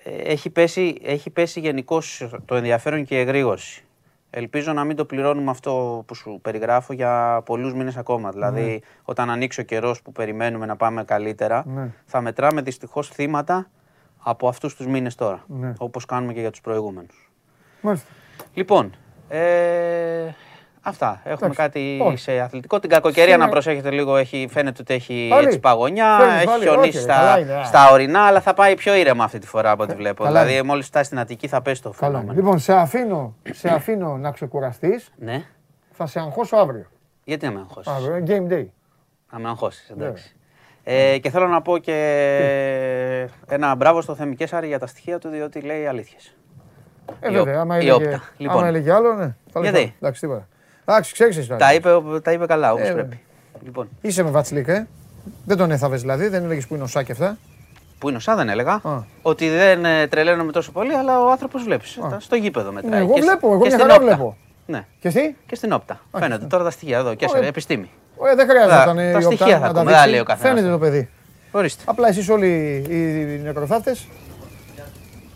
ε, 0.02 0.10
έχει 0.32 0.50
πέσει, 0.50 0.98
έχει 1.04 1.30
πέσει 1.30 1.60
γενικώς 1.60 2.28
το 2.44 2.54
ενδιαφέρον 2.54 3.04
και 3.04 3.16
η 3.16 3.18
εγρήγορση. 3.20 3.82
Ελπίζω 4.30 4.72
να 4.72 4.84
μην 4.84 4.96
το 4.96 5.04
πληρώνουμε 5.04 5.50
αυτό 5.50 6.04
που 6.06 6.14
σου 6.14 6.38
περιγράφω 6.42 6.92
για 6.92 7.42
πολλούς 7.44 7.74
μήνες 7.74 7.96
ακόμα. 7.96 8.30
Δηλαδή, 8.30 8.82
όταν 9.04 9.30
ανοίξει 9.30 9.60
ο 9.60 9.64
καιρός 9.64 10.02
που 10.02 10.12
περιμένουμε 10.12 10.66
να 10.66 10.76
πάμε 10.76 11.04
καλύτερα, 11.04 11.64
Ναι. 11.66 11.90
θα 12.04 12.20
μετράμε 12.20 12.60
δυστυχώς 12.60 13.08
θύματα 13.08 13.70
από 14.18 14.48
αυτούς 14.48 14.74
τους 14.76 14.86
μήνες 14.86 15.14
τώρα. 15.14 15.44
Ναι. 15.46 15.72
Όπως 15.78 16.04
κάνουμε 16.04 16.32
και 16.32 16.40
για 16.40 16.50
τους 16.50 16.60
προηγούμενους. 16.60 17.30
Μάλιστα. 17.80 18.08
Λοιπόν, 18.54 18.94
ε, 19.28 19.38
αυτά. 20.88 21.20
Έχουμε 21.24 21.34
Εντάξει. 21.36 21.56
κάτι 21.58 21.98
Όχι. 22.02 22.16
σε 22.16 22.38
αθλητικό. 22.40 22.78
Την 22.78 22.90
κακοκαιρία 22.90 23.22
Σήμερα- 23.24 23.44
να 23.44 23.50
προσέχετε 23.50 23.90
λίγο. 23.90 24.16
Έχει, 24.16 24.48
φαίνεται 24.50 24.80
ότι 24.80 24.94
έχει 24.94 25.26
Πάλι. 25.30 25.46
έτσι 25.46 25.58
παγωνιά. 25.58 26.16
Φέρνεις 26.18 26.36
Έχει 26.36 26.46
πάλι. 26.46 26.62
χιονίσει 26.62 26.88
Όχι, 26.88 26.96
ρε, 26.96 27.02
στα, 27.02 27.14
καλά 27.14 27.38
είναι, 27.38 27.54
α. 27.54 27.64
στα 27.64 27.90
ορεινά, 27.90 28.20
αλλά 28.20 28.40
θα 28.40 28.54
πάει 28.54 28.74
πιο 28.74 28.94
ήρεμα 28.94 29.24
αυτή 29.24 29.38
τη 29.38 29.46
φορά 29.46 29.70
από 29.70 29.82
ό,τι 29.82 29.94
βλέπω. 29.94 30.24
καλά 30.24 30.38
δηλαδή, 30.40 30.58
είναι. 30.58 30.66
μόλις 30.68 30.86
φτάσει 30.86 31.04
στην 31.04 31.18
Αττική 31.18 31.48
θα 31.48 31.62
πέσει 31.62 31.82
το 31.82 31.90
Καλά. 31.98 32.12
φαινόμενο. 32.12 32.38
Λοιπόν, 32.40 32.58
σε 32.58 32.72
αφήνω, 32.72 33.34
σε 33.50 33.68
αφήνω 33.68 34.16
να 34.16 34.30
ξεκουραστείς. 34.30 35.12
Ναι. 35.18 35.44
Θα 35.92 36.06
σε 36.06 36.18
αγχώσω 36.18 36.56
αύριο. 36.56 36.86
Γιατί 37.24 37.44
να 37.46 37.52
με 37.52 37.58
αγχώσεις; 37.60 37.92
Αύριο, 37.92 38.16
είναι 38.16 38.26
game 38.48 38.52
day. 38.52 38.66
Να 39.32 39.38
με 39.38 39.48
αγχώσεις, 39.48 39.92
Ναι. 39.96 40.04
εντάξει. 40.04 40.32
Ε, 40.84 41.18
και 41.18 41.30
θέλω 41.30 41.46
να 41.46 41.62
πω 41.62 41.78
και 41.78 41.94
ένα 43.48 43.74
μπράβο 43.74 44.00
στο 44.00 44.14
Θέμη 44.14 44.34
Κέσσαρη 44.34 44.66
για 44.66 44.78
τα 44.78 44.86
στοιχεία 44.86 45.18
του, 45.18 45.28
διότι 45.28 45.60
λέει 45.60 45.86
αλήθειες. 45.86 46.34
Ε, 47.20 47.28
Η 47.28 47.32
βέβαια, 47.32 47.40
όπτα. 47.40 47.60
άμα 47.60 47.74
Η 47.74 47.78
έλεγε, 47.88 47.92
όπτα. 48.06 48.22
Λοιπόν. 48.36 48.56
άμα 48.58 48.66
έλεγε 48.66 48.92
άλλο, 48.92 49.14
ναι. 49.14 49.34
θα 49.52 49.60
λέγα. 49.60 49.70
Γιατί; 49.78 49.94
Εντάξει, 50.00 50.20
τίποτα. 50.20 50.48
Εντάξει, 50.88 51.12
ξέρεις 51.12 51.36
εσύ 51.36 51.48
τώρα. 51.48 51.60
Τα 51.60 51.74
είπε, 51.74 51.90
ο- 51.92 52.20
τα 52.22 52.32
είπε 52.32 52.46
καλά, 52.46 52.72
όπως 52.72 52.88
Ε, 52.88 52.92
πρέπει. 52.92 53.20
Λοιπόν, 53.64 53.88
Είσαι 54.00 54.22
με 54.22 54.30
Βατσλίκ, 54.30 54.68
ε. 54.68 54.86
Δεν 55.44 55.56
τον 55.56 55.70
έθαβες 55.70 56.00
δηλαδή, 56.00 56.28
δεν 56.28 56.44
έλεγες 56.44 56.66
που 56.66 56.74
είναι 56.74 56.84
ο 56.84 56.86
Σάκη 56.86 57.12
αυτά. 57.12 57.38
που 57.98 58.08
είναι 58.08 58.16
ο 58.16 58.20
Σά, 58.20 58.34
δεν 58.36 58.48
έλεγα. 58.48 58.72
Α. 58.82 59.02
Ότι 59.22 59.48
δεν 59.48 59.84
ε, 59.84 60.06
τρελαίνομαι 60.06 60.52
τόσο 60.52 60.72
πολύ, 60.72 60.94
αλλά 60.94 61.20
ο 61.24 61.30
άνθρωπος 61.30 61.62
βλέπεις. 61.62 61.98
Στο 62.18 62.36
γήπεδο 62.36 62.72
μετράει. 62.72 62.92
Ναι, 62.92 62.98
εγώ 62.98 63.12
Και 63.14 63.20
σ- 63.20 63.26
βλέπω, 63.26 63.46
εγώ 63.46 63.60
και 63.62 63.66
μια 63.68 63.70
στην 63.70 63.80
χαρά 63.82 63.94
όπτα. 63.94 64.06
βλέπω. 64.14 64.36
Ναι, 64.66 64.84
Και 65.00 65.08
εσύ; 65.08 65.36
και 65.46 65.54
στην 65.54 65.72
όπτα. 65.72 65.94
και 66.12 66.18
Φαίνονται 66.18 66.34
στην- 66.36 66.48
τώρα 66.48 66.64
τα 66.64 66.70
στοιχεία 66.70 66.98
εδώ. 66.98 67.14
Και 67.14 67.28
σε 67.28 67.36
Ωραία. 67.36 67.48
επιστήμη. 67.48 67.90
Ωραία, 68.16 68.34
δεν 68.34 68.48
χρειάζεται 68.48 68.74
Τα- 68.74 68.82
η 68.82 69.12
τα 69.12 69.16
Οπτά 69.18 69.20
στοιχεία 69.20 69.46
θα 69.46 69.52
να 69.52 69.60
τα 69.60 69.66
ακούμε, 69.66 69.84
δεν 69.84 69.92
δείξεις. 69.92 70.10
λέει 70.10 70.20
ο 70.20 70.24
καθένας. 70.24 70.54
Φαίνεται 70.54 70.72
το 70.72 70.78
παιδί. 70.78 71.08
Ορίστε. 71.50 71.82
Απλά 71.86 72.08
εσείς 72.08 72.28
όλοι 72.28 72.48
οι 72.88 73.40
νεκροθάφτες 73.44 74.06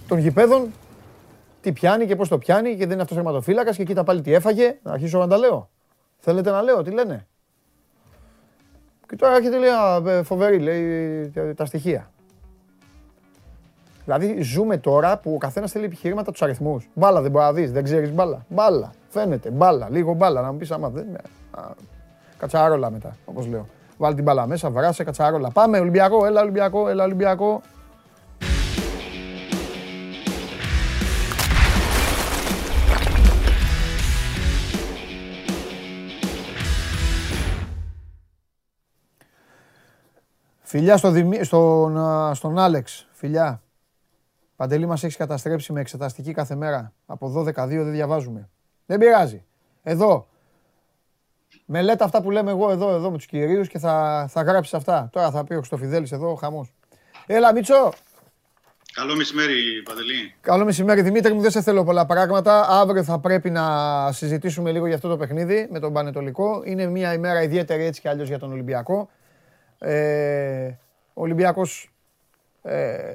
των 0.09 0.19
γηπέδων 0.19 0.73
τι 1.63 1.73
πιάνει 1.73 2.07
και 2.07 2.17
πώς 2.17 2.29
το 2.29 2.39
πιάνει 2.39 2.71
και 2.71 2.83
δεν 2.85 2.93
είναι 2.93 3.03
αυτός 3.03 3.17
τερματοφύλακας 3.17 3.77
και 3.77 3.85
κοίτα 3.85 4.05
πάλι 4.05 4.21
τι 4.21 4.33
έφαγε. 4.35 4.79
Να 4.83 4.93
αρχίσω 4.93 5.19
να 5.19 5.29
τα 5.29 5.39
λέω. 5.39 5.69
Θέλετε 6.19 6.51
να 6.51 6.63
λέω, 6.63 6.83
τι 6.83 6.91
λένε; 6.91 7.27
Και 9.09 9.17
τώρα 9.17 9.35
έρχεται 9.37 9.59
λέει, 9.59 9.69
«Α, 9.71 10.03
ε, 10.11 10.23
φοβερή, 10.23 10.59
λέει 10.59 11.31
τα- 11.31 11.55
τα 11.55 11.65
στοιχεία. 11.65 12.11
Δηλαδή 14.05 14.41
ζούμε 14.43 14.77
τώρα 14.79 15.19
που 15.19 15.35
ο 15.35 15.39
καθένας 15.39 15.71
θέλει 15.73 15.85
επιχειρήματα 15.85 16.31
τους 16.33 16.43
αριθμούς. 16.43 16.89
Μπάλα 16.95 17.21
δεν 17.23 17.31
μπορεί 17.31 17.45
να 17.45 17.53
δεις, 17.53 17.73
δεν 17.73 17.85
ξέρεις 17.85 18.13
μπάλα. 18.13 18.45
Μπάλα. 18.49 18.91
Φαίνεται, 19.09 19.51
μπάλα, 19.51 19.89
λίγο 19.91 20.15
μπάλα. 20.15 20.41
Να 20.41 20.53
μου 20.53 20.59
πεις 20.59 20.71
άμα 20.71 20.89
δεν. 20.89 21.07
α, 21.51 21.63
Κατσαρόλα 22.39 22.91
μετά, 22.91 23.17
όπως 23.25 23.47
λέω. 23.47 23.67
Βάλει 23.99 24.15
την 24.15 24.25
μπάλα 24.25 24.47
μέσα, 24.47 24.71
βράσε 24.71 25.05
κατσαρόλα. 25.05 25.51
Πάμε 25.51 25.79
Ολυμπιακό, 25.79 26.27
έλα 26.27 26.41
Ολυμπιακό, 26.41 26.89
έλα 26.89 27.05
Ολυμπιακό. 27.05 27.61
Φιλιά 40.73 40.97
στο 40.97 41.11
Δημή- 41.11 41.45
στον, 41.45 41.99
α, 41.99 42.35
στον 42.35 42.59
Άλεξ. 42.59 43.09
Φιλιά. 43.13 43.63
Παντελή 44.57 44.87
μας 44.87 45.05
έχεις 45.05 45.17
καταστρέψει 45.17 45.73
με 45.73 45.81
εξεταστική 45.81 46.33
κάθε 46.33 46.55
μέρα. 46.55 46.93
Από 47.07 47.29
12-2 47.29 47.83
δεν 47.85 47.93
διαβάζουμε. 47.93 48.49
Δεν 48.87 48.99
πειράζει. 48.99 49.45
Εδώ. 49.83 50.27
Μελέτα 51.67 52.05
αυτά 52.05 52.23
που 52.23 52.31
λέμε 52.31 52.51
εγώ 52.51 52.71
εδώ, 52.71 52.95
εδώ 52.95 53.11
με 53.11 53.17
τους 53.17 53.27
κυρίους 53.27 53.69
και 53.69 53.79
θα, 53.79 54.27
θα 54.29 54.43
γράψεις 54.43 54.75
αυτά. 54.75 55.09
Τώρα 55.13 55.31
θα 55.31 55.45
πει 55.45 55.53
ο 55.55 55.57
Χρυστοφιδέλης 55.57 56.13
εδώ, 56.13 56.35
χαμός. 56.35 56.73
Έλα 57.27 57.53
Μίτσο. 57.53 57.93
Καλό 58.93 59.17
μεσημέρι, 59.17 59.83
Παντελή. 59.85 60.35
Καλό 60.41 60.65
μεσημέρι 60.65 61.03
Δημήτρη 61.03 61.33
μου, 61.33 61.41
δεν 61.41 61.51
σε 61.51 61.63
θέλω 61.63 61.85
πολλά 61.85 62.07
πράγματα. 62.07 62.67
Αύριο 62.69 63.05
θα 63.05 63.19
πρέπει 63.19 63.51
να 63.51 63.67
συζητήσουμε 64.13 64.73
λίγο 64.73 64.87
για 64.87 64.95
αυτό 64.95 65.09
το 65.09 65.17
παιχνίδι 65.17 65.69
με 65.71 65.79
τον 65.79 65.93
Πανετολικό. 65.93 66.63
Είναι 66.65 66.87
μια 66.87 67.13
ημέρα 67.13 67.43
ιδιαίτερη 67.43 67.85
έτσι 67.85 68.01
κι 68.01 68.09
αλλιώς 68.09 68.29
για 68.29 68.39
τον 68.39 68.53
Ολυμπιακό. 68.53 69.09
Ε, 69.85 70.67
ο 71.15 71.23
Ολυμπιακός 71.23 71.93
ε, 72.63 73.15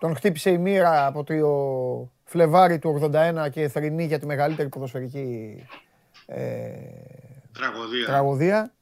τον 0.00 0.16
χτύπησε 0.16 0.50
η 0.50 0.58
μοίρα 0.58 1.06
από 1.06 1.24
το 1.24 2.10
Φλεβάρι 2.24 2.78
του 2.78 3.10
81 3.14 3.48
και 3.50 3.68
θρηνεί 3.68 4.04
για 4.04 4.18
τη 4.18 4.26
μεγαλύτερη 4.26 4.68
ποδοσφαιρική 4.68 5.66
ε, 6.26 6.70
Τραγωδία. 7.52 8.06
τραγωδία. 8.06 8.72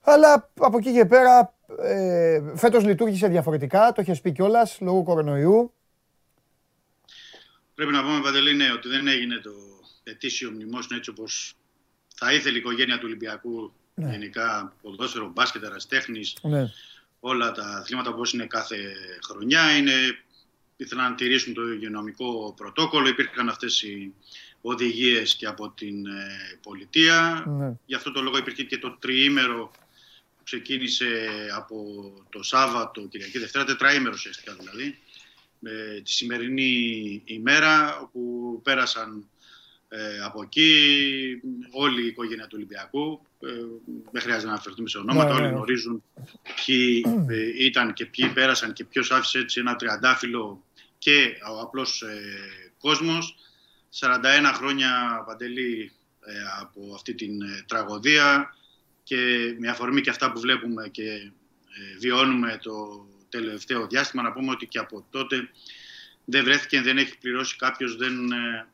Αλλά 0.00 0.50
από 0.58 0.78
εκεί 0.78 0.92
και 0.92 1.04
πέρα 1.04 1.54
ε, 1.82 2.42
φέτος 2.54 2.84
λειτουργήσε 2.84 3.28
διαφορετικά, 3.28 3.92
το 3.92 4.00
έχεις 4.00 4.20
πει 4.20 4.32
κιόλας, 4.32 4.80
λόγω 4.80 5.02
κορονοϊού. 5.02 5.72
Πρέπει 7.74 7.92
να 7.92 8.02
πούμε, 8.02 8.20
Παντελή, 8.20 8.54
ναι, 8.54 8.72
ότι 8.72 8.88
δεν 8.88 9.06
έγινε 9.06 9.38
το 9.38 9.50
ετήσιο 10.02 10.50
μνημόσυνο 10.50 10.96
έτσι 10.98 11.10
όπως 11.10 11.54
θα 12.14 12.32
ήθελε 12.32 12.56
η 12.56 12.60
οικογένεια 12.60 12.96
του 12.96 13.04
Ολυμπιακού. 13.04 13.72
Ναι. 13.98 14.10
Γενικά, 14.10 14.72
ποδόσφαιρο, 14.82 15.30
μπάσκετ, 15.34 15.62
αεραστέχνης, 15.64 16.36
Ναι. 16.42 16.72
όλα 17.20 17.52
τα 17.52 17.64
αθλήματα 17.64 18.10
όπως 18.10 18.32
είναι 18.32 18.46
κάθε 18.46 18.92
χρονιά. 19.26 19.76
Είναι, 19.76 19.92
ήθελαν 20.76 21.10
να 21.10 21.14
τηρήσουν 21.14 21.54
το 21.54 21.72
υγειονομικό 21.72 22.54
πρωτόκολλο. 22.56 23.08
Υπήρχαν 23.08 23.48
αυτές 23.48 23.82
οι 23.82 24.14
οδηγίες 24.60 25.34
και 25.34 25.46
από 25.46 25.70
την 25.70 26.06
ε, 26.06 26.58
πολιτεία. 26.62 27.44
Ναι. 27.46 27.72
Γι' 27.86 27.94
αυτό 27.94 28.12
το 28.12 28.20
λόγο 28.22 28.36
υπήρχε 28.36 28.62
και 28.62 28.78
το 28.78 28.96
τριήμερο 28.98 29.70
που 30.36 30.42
ξεκίνησε 30.44 31.28
από 31.54 31.84
το 32.30 32.42
Σάββατο, 32.42 33.00
Κυριακή 33.00 33.38
Δευτέρα, 33.38 33.64
τετραήμερο 33.64 34.14
ουσιαστικά 34.14 34.54
δηλαδή, 34.54 34.98
ε, 35.62 36.00
τη 36.00 36.12
σημερινή 36.12 37.22
ημέρα, 37.24 37.98
όπου 37.98 38.60
πέρασαν 38.62 39.28
ε, 39.96 40.20
από 40.24 40.42
εκεί 40.42 40.70
όλη 41.70 42.02
η 42.02 42.06
οικογένεια 42.06 42.44
του 42.44 42.54
Ολυμπιακού. 42.54 43.26
Ε, 43.40 43.48
δεν 44.12 44.22
χρειάζεται 44.22 44.46
να 44.46 44.52
αναφερθούμε 44.52 44.88
σε 44.88 44.98
ονόματα, 44.98 45.28
Ναι, 45.28 45.32
ναι, 45.32 45.40
όλοι 45.40 45.46
ναι. 45.46 45.54
γνωρίζουν 45.54 46.02
ποιοι 46.64 47.04
ε, 47.28 47.64
ήταν 47.64 47.92
και 47.92 48.06
ποιοι 48.06 48.28
πέρασαν 48.28 48.72
και 48.72 48.84
ποιος 48.84 49.10
άφησε 49.10 49.38
έτσι 49.38 49.60
ένα 49.60 49.76
τριαντάφυλλο 49.76 50.64
και 50.98 51.36
ο 51.56 51.60
απλός 51.60 52.02
ε, 52.02 52.72
κόσμος. 52.78 53.36
41 53.98 54.52
χρόνια 54.54 55.22
παντελή 55.26 55.92
ε, 56.20 56.32
από 56.60 56.94
αυτή 56.94 57.14
την 57.14 57.42
ε, 57.42 57.64
τραγωδία 57.66 58.54
και 59.02 59.16
με 59.58 59.68
αφορμή 59.68 60.00
και 60.00 60.10
αυτά 60.10 60.32
που 60.32 60.40
βλέπουμε 60.40 60.88
και 60.88 61.10
ε, 61.78 61.98
βιώνουμε 61.98 62.58
το 62.62 63.06
τελευταίο 63.28 63.86
διάστημα 63.86 64.22
να 64.22 64.32
πούμε 64.32 64.50
ότι 64.50 64.66
και 64.66 64.78
από 64.78 65.06
τότε 65.10 65.48
δεν 66.24 66.44
βρέθηκε, 66.44 66.80
δεν 66.80 66.98
έχει 66.98 67.18
πληρώσει 67.18 67.56
κάποιος, 67.56 67.96
δεν, 67.96 68.32
ε, 68.32 68.66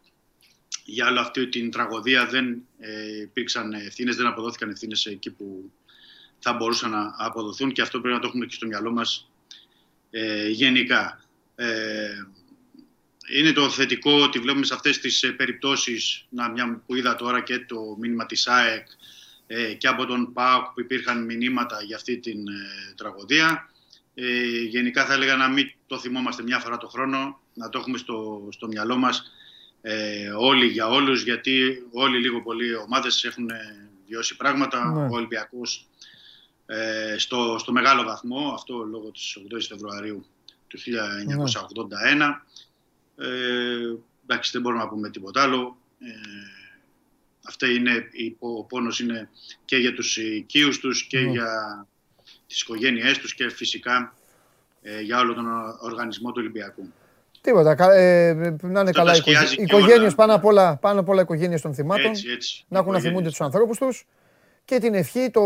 για 0.85 1.09
όλη 1.09 1.19
αυτή 1.19 1.49
την 1.49 1.71
τραγωδία 1.71 2.27
δεν 2.27 2.63
ε, 2.79 3.21
υπήρξαν 3.21 3.73
ευθύνες, 3.73 4.17
δεν 4.17 4.27
αποδόθηκαν 4.27 4.71
ευθύνες 4.71 5.07
εκεί 5.07 5.31
που 5.31 5.71
θα 6.39 6.53
μπορούσαν 6.53 6.91
να 6.91 7.15
αποδοθούν 7.17 7.73
και 7.73 7.83
αυτό 7.83 8.01
πρέπει 8.01 8.15
να 8.15 8.21
το 8.21 8.27
έχουμε 8.27 8.47
και 8.47 8.55
στο 8.55 8.67
μυαλό 8.67 8.93
μας 8.93 9.31
ε, 10.11 10.49
γενικά. 10.49 11.25
Ε, 11.55 12.11
είναι 13.39 13.53
το 13.53 13.71
θετικό 13.71 14.23
ότι 14.23 14.39
βλέπουμε 14.39 14.65
σε 14.65 14.75
αυτές 14.75 14.99
τις 14.99 15.23
ε, 15.23 15.31
περιπτώσεις, 15.31 16.27
να, 16.29 16.51
μια 16.51 16.83
που 16.87 16.95
είδα 16.95 17.15
τώρα 17.15 17.41
και 17.41 17.59
το 17.59 17.97
μήνυμα 17.99 18.27
της 18.27 18.47
ΑΕΚ 18.47 18.87
ε, 19.47 19.75
και 19.75 19.89
από 19.89 20.07
τον 20.07 20.33
ΠΑΟΚ 20.33 20.65
που 20.65 20.81
υπήρχαν 20.81 21.25
μηνύματα 21.25 21.83
για 21.83 21.97
αυτή 21.97 22.19
την 22.19 22.49
ε, 22.49 22.93
τραγωδία. 22.97 23.71
Ε, 24.15 24.63
γενικά 24.63 25.07
θα 25.07 25.13
έλεγα 25.13 25.37
να 25.37 25.49
μην 25.49 25.73
το 25.87 25.99
θυμόμαστε 25.99 26.43
μια 26.43 26.59
φορά 26.59 26.77
το 26.77 26.89
χρόνο, 26.89 27.41
να 27.55 27.69
το 27.69 27.79
έχουμε 27.79 27.99
στο, 27.99 28.49
στο 28.53 28.67
μυαλό 28.67 28.97
μας 28.97 29.33
ε, 29.83 30.29
όλοι 30.31 30.67
για 30.67 30.89
όλους, 30.89 31.23
γιατί 31.23 31.83
όλοι 31.93 32.19
λίγο 32.19 32.43
πολύ 32.43 32.75
ομάδες 32.75 33.25
έχουν 33.25 33.51
ε, 33.51 33.89
βιώσει 34.07 34.37
πράγματα. 34.37 34.93
Ναι. 34.93 35.01
Ο 35.03 35.09
Ολυμπιακός 35.15 35.87
ε, 36.67 37.15
στο, 37.19 37.57
στο 37.59 37.73
μεγάλο 37.73 38.03
βαθμό, 38.03 38.53
αυτό 38.55 38.77
λόγω 38.83 39.11
της 39.11 39.39
8 39.55 39.57
Φεβρουαρίου 39.69 40.27
του 40.69 40.79
1981. 40.79 42.41
Ε, 43.17 43.27
εντάξει, 44.23 44.51
δεν 44.53 44.61
μπορούμε 44.61 44.83
να 44.83 44.89
πούμε 44.89 45.11
τίποτα 45.11 45.43
άλλο. 45.43 45.77
Ε, 45.99 46.11
αυτό 47.47 47.67
είναι, 47.67 48.09
υπο- 48.13 48.59
ο 48.59 48.65
πόνος 48.65 49.01
είναι 49.01 49.29
και 49.65 49.77
για 49.77 49.95
τους 49.95 50.17
οικείους 50.17 50.79
τους 50.79 51.03
και 51.07 51.21
Ναι. 51.21 51.31
για 51.31 51.87
τις 52.47 52.61
οικογένειές 52.61 53.19
τους 53.19 53.35
και 53.35 53.49
φυσικά 53.51 54.15
ε, 54.83 55.01
για 55.01 55.19
όλο 55.19 55.35
τον 55.35 55.47
οργανισμό 55.81 56.29
του 56.29 56.39
Ολυμπιακού. 56.41 56.93
Τίποτα. 57.43 57.75
κα- 57.75 57.93
ε, 57.95 58.33
να 58.33 58.41
είναι 58.69 58.79
Αυτό 58.81 58.93
καλά 58.93 59.11
τα 59.11 59.17
οι 59.17 59.21
σκιάζει 59.21 59.57
και 59.57 59.63
οικογένειες 59.63 60.01
όλα. 60.01 60.15
πάνω 60.15 60.35
απ' 60.35 60.45
όλα, 60.45 60.77
πάνω 60.77 61.01
απ' 61.01 61.09
όλα 61.09 61.21
οικογένειες 61.23 61.61
των 61.61 61.75
θυμάτων. 61.75 62.11
Έτσι, 62.11 62.29
έτσι. 62.31 62.65
να 62.69 62.79
έχουν 62.79 62.93
να 62.93 62.99
θυμούνται 62.99 63.29
Οικογένειες. 63.29 63.37
τους 63.39 63.47
ανθρώπους 63.47 63.79
τους. 63.79 64.07
Και 64.65 64.79
την 64.79 64.95
ευχή, 64.95 65.31
το, 65.31 65.41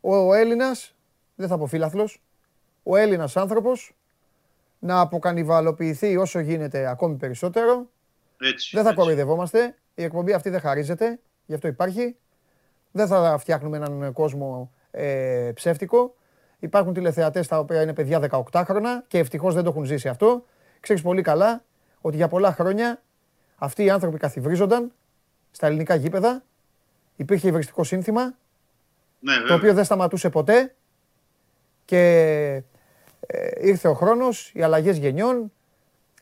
ο, 0.00 0.16
ο 0.16 0.34
Έλληνας, 0.34 0.94
δεν 1.34 1.48
θα 1.48 1.58
πω 1.58 1.66
φίλαθλο, 1.66 2.08
ο 2.82 2.96
Έλληνας 2.96 3.36
άνθρωπος 3.36 3.94
να 4.78 5.00
αποκανιβαλοποιηθεί 5.00 6.16
όσο 6.16 6.38
γίνεται 6.40 6.88
ακόμη 6.88 7.14
περισσότερο. 7.16 7.86
Έτσι, 8.40 8.70
Δεν 8.72 8.82
θα 8.82 8.88
έτσι. 8.88 9.00
κοροϊδευόμαστε. 9.00 9.74
Η 9.94 10.02
εκπομπή 10.02 10.32
αυτή 10.32 10.50
δεν 10.50 10.60
χαρίζεται. 10.60 11.18
Γι' 11.46 11.54
αυτό 11.54 11.68
υπάρχει. 11.68 12.16
Δεν 12.90 13.06
θα 13.06 13.36
φτιάχνουμε 13.38 13.76
έναν 13.76 14.12
κόσμο 14.12 14.70
ε, 14.90 15.50
ψεύτικο. 15.54 16.14
Υπάρχουν 16.58 16.92
τηλεθεατές 16.92 17.46
τα 17.48 17.58
οποία 17.58 17.82
είναι 17.82 17.92
παιδιά 17.92 18.20
18 18.52 18.62
χρόνια 18.64 19.04
και 19.08 19.18
ευτυχώς 19.18 19.54
δεν 19.54 19.64
το 19.64 19.70
έχουν 19.70 19.84
ζήσει 19.84 20.08
αυτό. 20.08 20.44
Ξέρεις 20.84 21.02
πολύ 21.02 21.22
καλά 21.22 21.64
ότι 22.00 22.16
για 22.16 22.28
πολλά 22.28 22.52
χρόνια 22.52 23.02
αυτοί 23.56 23.84
οι 23.84 23.90
άνθρωποι 23.90 24.18
καθιβρίζονταν 24.18 24.92
στα 25.50 25.66
ελληνικά 25.66 25.94
γήπεδα. 25.94 26.42
Υπήρχε 27.16 27.48
υβριστικό 27.48 27.84
σύνθημα 27.84 28.22
Ναι, 29.20 29.34
το 29.34 29.40
βέβαια. 29.40 29.56
οποίο 29.56 29.74
δεν 29.74 29.84
σταματούσε 29.84 30.30
ποτέ 30.30 30.74
και 31.84 32.00
ε, 33.20 33.68
ήρθε 33.68 33.88
ο 33.88 33.94
χρόνος, 33.94 34.50
οι 34.54 34.62
αλλαγές 34.62 34.96
γενιών, 34.96 35.52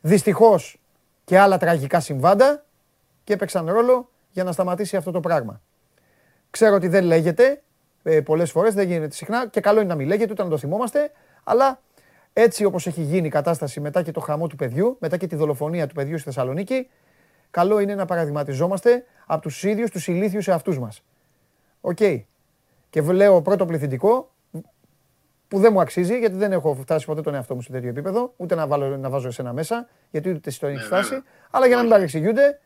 δυστυχώς 0.01 0.79
και 1.25 1.39
άλλα 1.39 1.57
τραγικά 1.57 1.99
συμβάντα 1.99 2.65
και 3.23 3.33
έπαιξαν 3.33 3.69
ρόλο 3.69 4.09
για 4.31 4.43
να 4.43 4.51
σταματήσει 4.51 4.95
αυτό 4.97 5.11
το 5.11 5.19
πράγμα. 5.19 5.61
Ξέρω 6.49 6.75
ότι 6.75 6.87
δεν 6.87 7.03
λέγεται 7.03 7.61
ε, 8.03 8.21
πολλές 8.21 8.51
φορές, 8.51 8.73
δεν 8.73 8.87
γίνεται 8.87 9.15
συχνά 9.15 9.47
και 9.47 9.59
καλό 9.59 9.79
είναι 9.79 9.89
να 9.89 9.95
μην 9.95 10.07
λέγεται 10.07 10.31
ούτε 10.31 10.43
να 10.43 10.49
το 10.49 10.57
θυμόμαστε, 10.57 11.11
αλλά 11.43 11.81
έτσι 12.33 12.65
όπως 12.65 12.87
έχει 12.87 13.01
γίνει 13.01 13.27
η 13.27 13.29
κατάσταση 13.29 13.79
μετά 13.79 14.03
και 14.03 14.11
το 14.11 14.19
χαμό 14.19 14.47
του 14.47 14.55
παιδιού, 14.55 14.97
μετά 14.99 15.17
και 15.17 15.27
τη 15.27 15.35
δολοφονία 15.35 15.87
του 15.87 15.93
παιδιού 15.93 16.15
στη 16.17 16.23
Θεσσαλονίκη, 16.25 16.89
καλό 17.51 17.79
είναι 17.79 17.95
να 17.95 18.05
παραδειγματιζόμαστε 18.05 19.03
από 19.25 19.41
τους 19.41 19.63
ίδιους 19.63 19.89
τους 19.89 20.07
ηλίθιους 20.07 20.47
εαυτούς 20.47 20.79
μας. 20.79 21.03
Οκ. 21.81 21.97
Και 22.89 23.01
λέω 23.01 23.41
πρώτο 23.41 23.65
πληθυντικό 23.65 24.31
που 25.47 25.59
δεν 25.59 25.73
μου 25.73 25.81
αξίζει 25.81 26.17
γιατί 26.19 26.35
δεν 26.35 26.51
έχω 26.51 26.73
φτάσει 26.73 27.05
ποτέ 27.05 27.21
τον 27.21 27.33
εαυτό 27.35 27.55
μου 27.55 27.61
σε 27.61 27.71
τέτοιο 27.71 27.89
επίπεδο, 27.89 28.33
ούτε 28.37 28.55
να, 28.55 28.67
βάλω, 28.67 28.97
να 28.97 29.09
βάζω 29.09 29.27
εσένα 29.27 29.53
μέσα, 29.53 29.89
γιατί 30.11 30.29
ούτε 30.29 30.49
εσύ 30.49 30.59
το 30.59 30.67
έχεις 30.67 30.79
Ναι, 30.79 30.85
φτάσει. 30.85 31.09
βέβαια. 31.09 31.23
Αλλά 31.51 31.65
για 31.67 31.75
να 31.75 31.81
μην 31.81 31.91
Όχι. 31.91 31.99
παρεξηγούνται, 32.01 32.59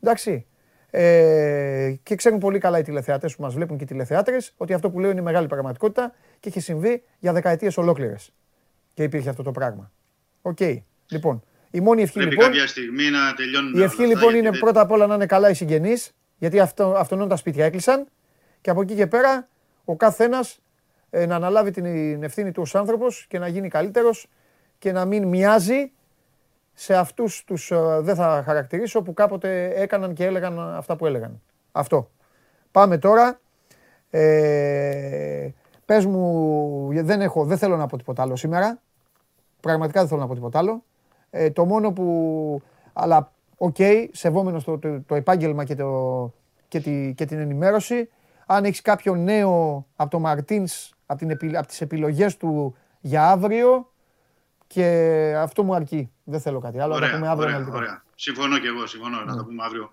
εντάξει. 0.00 0.46
Ε, 0.90 1.94
και 2.02 2.14
ξέρουν 2.14 2.38
πολύ 2.38 2.58
καλά 2.58 2.78
οι 2.78 2.82
τηλεθεατές 2.82 3.36
που 3.36 3.42
μας 3.42 3.54
βλέπουν 3.54 3.76
και 3.76 3.84
οι 3.84 3.86
τηλεθεάτρες 3.86 4.54
ότι 4.56 4.72
αυτό 4.72 4.90
που 4.90 5.00
λέω 5.00 5.10
είναι 5.10 5.20
μεγάλη 5.20 5.46
πραγματικότητα 5.46 6.12
και 6.40 6.48
έχει 6.48 6.60
συμβεί 6.60 7.02
για 7.18 7.32
δεκαετίες 7.32 7.76
ολόκληρες. 7.76 8.32
Και 8.94 9.02
υπήρχε 9.02 9.28
αυτό 9.28 9.42
το 9.42 9.50
πράγμα. 9.50 9.90
Οκ. 10.42 10.58
Λοιπόν, 11.10 11.42
η 11.70 11.80
μόνη 11.80 12.02
ευχή 12.02 12.12
Πρέπει 12.14 12.30
λοιπόν. 12.30 12.46
κάποια 12.46 12.66
στιγμή 12.66 13.10
να 13.10 13.34
τελειώνουν 13.34 13.72
Η 13.72 13.76
όλα 13.76 13.84
ευχή 13.84 13.94
αυτά, 14.02 14.06
λοιπόν 14.06 14.22
γιατί 14.22 14.38
είναι 14.38 14.50
δεν- 14.50 14.60
πρώτα 14.60 14.80
απ' 14.80 14.90
όλα 14.90 15.06
να 15.06 15.14
είναι 15.14 15.26
καλά 15.26 15.50
οι 15.50 15.54
συγγενείς, 15.54 16.12
γιατί 16.38 16.60
αυτό, 16.60 16.94
αυτόν 16.96 17.28
τα 17.28 17.36
σπίτια 17.36 17.64
έκλεισαν 17.64 18.06
και 18.60 18.70
από 18.70 18.82
εκεί 18.82 18.94
και 18.94 19.06
πέρα 19.06 19.48
ο 19.84 19.96
καθένας 19.96 20.60
ε, 21.10 21.26
να 21.26 21.34
αναλάβει 21.36 21.70
την 21.70 22.22
ευθύνη 22.22 22.52
του 22.52 22.62
ως 22.62 22.74
άνθρωπος 22.74 23.26
και 23.28 23.38
να 23.38 23.48
γίνει 23.48 23.68
καλύτερος 23.68 24.26
και 24.78 24.92
να 24.92 25.04
μην 25.04 25.24
μοιάζει 25.28 25.92
σε 26.74 26.94
αυτούς 26.94 27.44
τους, 27.44 27.70
ε, 27.70 27.98
δεν 28.00 28.14
θα 28.14 28.42
χαρακτηρίσω, 28.44 29.02
που 29.02 29.14
κάποτε 29.14 29.72
έκαναν 29.74 30.14
και 30.14 30.24
έλεγαν 30.24 30.58
αυτά 30.58 30.96
που 30.96 31.06
έλεγαν. 31.06 31.42
Αυτό. 31.72 32.10
Πάμε 32.70 32.98
τώρα. 32.98 33.40
Ε, 34.10 35.48
πες 35.92 36.06
μου, 36.06 36.88
δεν, 36.92 37.20
έχω, 37.20 37.44
δεν 37.44 37.58
θέλω 37.58 37.76
να 37.76 37.86
πω 37.86 37.96
τίποτα 37.96 38.22
άλλο 38.22 38.36
σήμερα. 38.36 38.80
Πραγματικά 39.60 40.00
δεν 40.00 40.08
θέλω 40.08 40.20
να 40.20 40.26
πω 40.26 40.34
τίποτα 40.34 40.58
άλλο. 40.58 40.84
Ε, 41.30 41.50
το 41.50 41.64
μόνο 41.64 41.92
που. 41.92 42.62
Αλλά 42.92 43.32
οκ, 43.56 43.76
σεβόμενος 44.10 44.64
το, 44.64 44.78
το, 44.78 45.00
το 45.00 45.14
επάγγελμα 45.14 45.64
και, 45.64 45.74
το, 45.74 46.32
και, 46.68 46.80
τη, 46.80 47.14
και 47.16 47.24
την 47.24 47.38
ενημέρωση. 47.38 48.08
Αν 48.46 48.64
έχεις 48.64 48.80
κάποιο 48.82 49.14
νέο 49.14 49.86
από 49.96 50.10
το 50.10 50.18
Μαρτίνς, 50.18 50.90
από, 51.06 51.18
την, 51.18 51.30
επι- 51.30 51.56
από 51.56 51.66
τις 51.66 51.80
επιλογές 51.80 52.36
του 52.36 52.76
για 53.00 53.28
αύριο 53.30 53.92
και 54.66 54.86
αυτό 55.36 55.62
μου 55.62 55.74
αρκεί. 55.74 56.10
Δεν 56.24 56.40
θέλω 56.40 56.58
κάτι 56.60 56.78
άλλο. 56.80 56.94
να 56.94 57.00
τα 57.00 57.04
Ωραία, 57.06 57.16
πούμε 57.18 57.28
αύριο 57.28 57.44
ωραία, 57.44 57.56
αναλυτικά. 57.56 57.78
ωραία. 57.84 58.02
Συμφωνώ 58.14 58.58
και 58.58 58.66
εγώ, 58.66 58.86
συμφωνώ 58.86 59.18
Ναι. 59.18 59.24
να 59.24 59.36
τα 59.36 59.44
πούμε 59.44 59.62
αύριο 59.64 59.92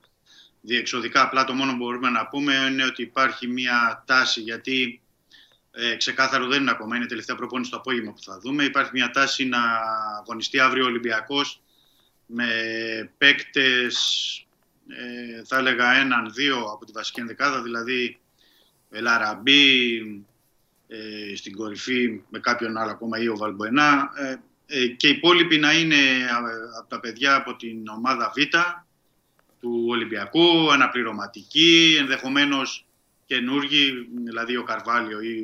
διεξοδικά. 0.61 1.21
Απλά 1.23 1.43
το 1.43 1.53
μόνο 1.53 1.71
που 1.71 1.77
μπορούμε 1.77 2.09
να 2.09 2.27
πούμε 2.27 2.53
είναι 2.71 2.83
ότι 2.83 3.01
υπάρχει 3.01 3.47
μια 3.47 4.03
τάση, 4.05 4.41
γιατί 4.41 5.01
ε, 5.79 5.95
ξεκάθαρο 5.95 6.47
δεν 6.47 6.61
είναι 6.61 6.71
ακόμα, 6.71 6.95
είναι 6.95 7.05
η 7.05 7.07
τελευταία 7.07 7.35
προπόνηση 7.35 7.71
το 7.71 7.77
απόγευμα 7.77 8.11
που 8.11 8.23
θα 8.23 8.39
δούμε. 8.39 8.63
Υπάρχει 8.63 8.91
μια 8.93 9.09
τάση 9.09 9.45
να 9.45 9.59
αγωνιστεί 10.19 10.59
αύριο 10.59 10.83
ο 10.83 10.87
Ολυμπιακός 10.87 11.61
με 12.25 12.47
παίκτες, 13.17 13.97
ε, 14.87 15.43
θα 15.45 15.57
έλεγα 15.57 15.93
έναν-δύο 15.93 16.57
από 16.57 16.85
τη 16.85 16.91
βασική 16.91 17.19
ενδεκάδα, 17.19 17.61
δηλαδή 17.61 18.19
Λαραμπή, 18.89 19.97
ε, 20.87 21.35
στην 21.35 21.55
κορυφή 21.55 22.21
με 22.29 22.39
κάποιον 22.39 22.77
άλλο 22.77 22.91
ακόμα 22.91 23.17
ή 23.19 23.27
ο 23.27 23.37
Βαλμποενά 23.37 24.09
ε, 24.15 24.35
ε, 24.71 24.87
και 24.87 25.07
οι 25.07 25.11
υπόλοιποι 25.11 25.57
να 25.57 25.73
είναι 25.73 25.95
ε, 25.95 26.29
από 26.79 26.89
τα 26.89 26.99
παιδιά 26.99 27.35
από 27.35 27.55
την 27.55 27.87
ομάδα 27.87 28.33
Β 28.35 28.39
του 29.59 29.85
Ολυμπιακού, 29.87 30.71
αναπληρωματικοί, 30.71 31.95
ενδεχομένως 31.99 32.85
καινούργοι, 33.29 34.07
δηλαδή 34.25 34.57
ο 34.57 34.63
Καρβάλιο 34.63 35.21
ή 35.21 35.37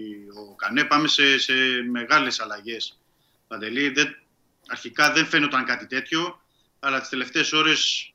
ο 0.49 0.55
Κανέ. 0.55 0.83
Πάμε 0.83 1.07
σε, 1.07 1.37
σε 1.39 1.53
μεγάλες 1.91 2.39
αλλαγές. 2.39 2.99
Παντελή, 3.47 3.89
δεν, 3.89 4.15
αρχικά 4.67 5.11
δεν 5.11 5.25
φαίνονταν 5.25 5.65
κάτι 5.65 5.87
τέτοιο, 5.87 6.41
αλλά 6.79 6.99
τις 6.99 7.09
τελευταίες 7.09 7.53
ώρες 7.53 8.11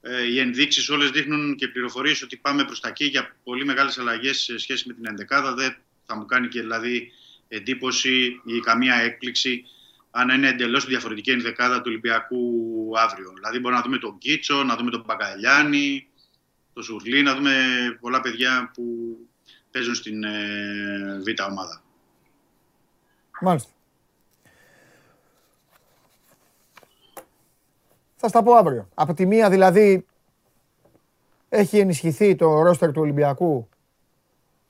ε, 0.00 0.22
οι 0.22 0.38
ενδείξεις 0.38 0.88
όλες 0.88 1.10
δείχνουν 1.10 1.56
και 1.56 1.68
πληροφορίες 1.68 2.22
ότι 2.22 2.36
πάμε 2.36 2.64
προς 2.64 2.80
τα 2.80 2.88
εκεί 2.88 3.04
για 3.04 3.36
πολύ 3.44 3.64
μεγάλες 3.64 3.98
αλλαγές 3.98 4.38
σε 4.38 4.58
σχέση 4.58 4.88
με 4.88 4.94
την 4.94 5.06
ενδεκάδα. 5.06 5.54
Δεν 5.54 5.76
θα 6.06 6.16
μου 6.16 6.26
κάνει 6.26 6.48
και 6.48 6.60
δηλαδή 6.60 7.12
εντύπωση 7.48 8.40
ή 8.44 8.60
καμία 8.60 8.94
έκπληξη 8.94 9.64
αν 10.10 10.28
είναι 10.28 10.48
εντελώς 10.48 10.86
διαφορετική 10.86 11.30
η 11.30 11.36
δεκάδα 11.36 11.76
του 11.76 11.84
Ολυμπιακού 11.86 12.42
αύριο. 12.98 13.32
Δηλαδή, 13.34 13.58
μπορούμε 13.58 13.80
να 13.80 13.86
δούμε 13.86 13.98
τον 13.98 14.18
Κίτσο, 14.18 14.62
να 14.62 14.76
δούμε 14.76 14.90
τον 14.90 15.04
Μπαγκαλιάνη, 15.06 16.07
τον 16.78 16.86
Σουρλί, 16.86 17.22
να 17.22 17.34
δούμε 17.34 17.50
πολλά 18.00 18.20
παιδιά 18.20 18.70
που 18.74 18.82
παίζουν 19.70 19.94
στην 19.94 20.24
ε, 20.24 20.28
Β' 21.24 21.50
ομάδα. 21.50 21.82
Μάλιστα. 23.40 23.70
Θα 28.16 28.28
στα 28.28 28.42
πω 28.42 28.52
αύριο. 28.54 28.88
Από 28.94 29.14
τη 29.14 29.26
μία 29.26 29.50
δηλαδή 29.50 30.06
έχει 31.48 31.78
ενισχυθεί 31.78 32.34
το 32.36 32.62
ρόστερ 32.62 32.92
του 32.92 33.00
Ολυμπιακού. 33.00 33.68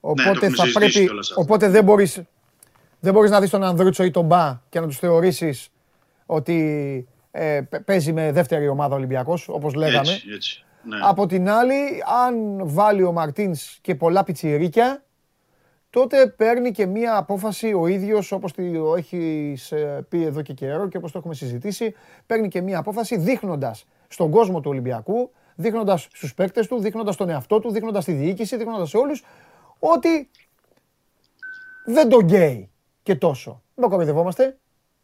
Οπότε, 0.01 0.29
Ναι, 0.29 0.35
το 0.39 0.45
έχουμε 0.47 0.57
θα 0.57 0.63
συζητήσει 0.65 0.93
πρέπει, 0.93 1.07
κιόλας 1.07 1.29
αυτό. 1.31 1.41
οπότε 1.43 1.69
δεν 1.69 1.85
μπορείς, 1.85 2.23
δεν 3.01 3.13
μπορείς 3.13 3.31
να 3.31 3.41
δεις 3.41 3.51
τον 3.51 3.65
Ανδρούτσο 3.65 4.05
ή 4.05 4.11
τον 4.11 4.25
Μπα 4.25 4.61
και 4.69 4.81
να 4.81 4.87
τους 4.87 4.99
θεωρήσεις 4.99 5.69
ότι 6.27 6.57
ε, 7.31 7.61
παι- 7.69 7.85
παίζει 7.85 8.13
με 8.13 8.33
δεύτερη 8.33 8.69
ομάδα 8.69 8.95
Ολυμπιακός, 8.95 9.49
όπως 9.49 9.75
λέγαμε. 9.75 10.13
Έτσι, 10.13 10.31
έτσι. 10.31 10.65
Ναι. 10.89 10.99
Από 11.03 11.27
την 11.27 11.49
άλλη, 11.49 12.03
αν 12.25 12.61
βάλει 12.69 13.03
ο 13.03 13.13
Μαρτίνς 13.13 13.79
και 13.81 13.95
πολλά 13.95 14.25
πιτσιρίκια, 14.25 15.05
τότε 15.91 16.27
παίρνει 16.27 16.71
και 16.71 16.87
μία 16.87 17.17
απόφαση 17.17 17.73
ο 17.73 17.87
ίδιος, 17.87 18.33
όπως 18.33 18.53
το 18.53 18.95
έχεις 18.97 19.73
πει 20.09 20.23
εδώ 20.23 20.43
και 20.43 20.53
καιρό 20.53 20.89
και 20.89 20.97
όπως 20.97 21.13
το 21.13 21.19
έχουμε 21.19 21.35
συζητήσει, 21.35 21.95
παίρνει 22.27 22.49
και 22.49 22.61
μία 22.61 22.79
απόφαση 22.79 23.17
δείχνοντας 23.17 23.85
στον 24.09 24.31
κόσμο 24.31 24.61
του 24.61 24.71
Ολυμπιακού, 24.71 25.31
δείχνοντας 25.55 26.09
στους 26.13 26.35
παίκτες 26.35 26.67
του, 26.67 26.81
δείχνοντας 26.81 27.17
τον 27.17 27.29
εαυτό 27.29 27.61
του, 27.61 27.71
δείχνοντας 27.71 28.05
τη 28.05 28.13
διοίκηση, 28.13 28.57
δείχνοντας 28.57 28.89
σε 28.89 28.97
όλους, 28.97 29.23
ότι 29.79 30.31
δεν 31.85 32.09
τον 32.09 32.25
καίει 32.25 32.71
και 33.03 33.15
τόσο. 33.15 33.63
Δεν 33.75 33.89
κοροϊδευόμαστε. 33.89 34.59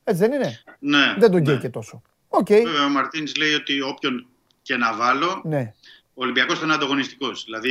Έτσι 0.04 0.20
δεν 0.20 0.32
είναι; 0.32 0.62
ναι, 0.78 1.14
Δεν 1.18 1.30
τον 1.30 1.40
καίει 1.40 1.54
ναι. 1.54 1.60
και 1.60 1.68
τόσο. 1.68 2.02
Οκ. 2.28 2.46
Βέβαια, 2.46 2.84
ο 2.84 2.88
Μαρτίνς 2.88 3.36
λέει 3.36 3.54
ότι 3.54 3.80
όποιον 3.80 4.26
και 4.64 4.76
να 4.76 4.94
βάλω, 4.94 5.40
Ναι. 5.44 5.74
ο 6.14 6.22
Ολυμπιακός 6.22 6.58
θα 6.58 6.64
είναι 6.64 6.74
ανταγωνιστικός. 6.74 7.44
Δηλαδή, 7.44 7.68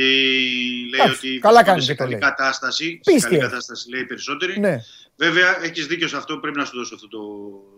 λέει 0.90 1.00
Εντάξει, 1.00 1.26
ότι 1.28 1.38
καλά 1.38 1.52
βρίσκονται 1.54 1.62
κάνεις 1.64 1.84
σε 1.84 1.90
και 1.92 1.96
το 1.96 2.02
καλή 2.04 2.10
λέει. 2.10 2.20
κατάσταση. 2.30 2.84
Σε 3.02 3.12
Πίστη 3.12 3.20
καλή 3.20 3.34
έχει. 3.36 3.44
κατάσταση 3.44 3.90
λέει 3.90 4.00
οι 4.00 4.04
περισσότεροι. 4.06 4.60
Ναι. 4.60 4.78
Βέβαια, 5.16 5.64
έχεις 5.64 5.86
δίκιο 5.86 6.08
σε 6.08 6.16
αυτό, 6.16 6.38
πρέπει 6.38 6.58
να 6.58 6.64
σου 6.64 6.76
δώσω 6.76 6.94
αυτό 6.94 7.08
το 7.08 7.20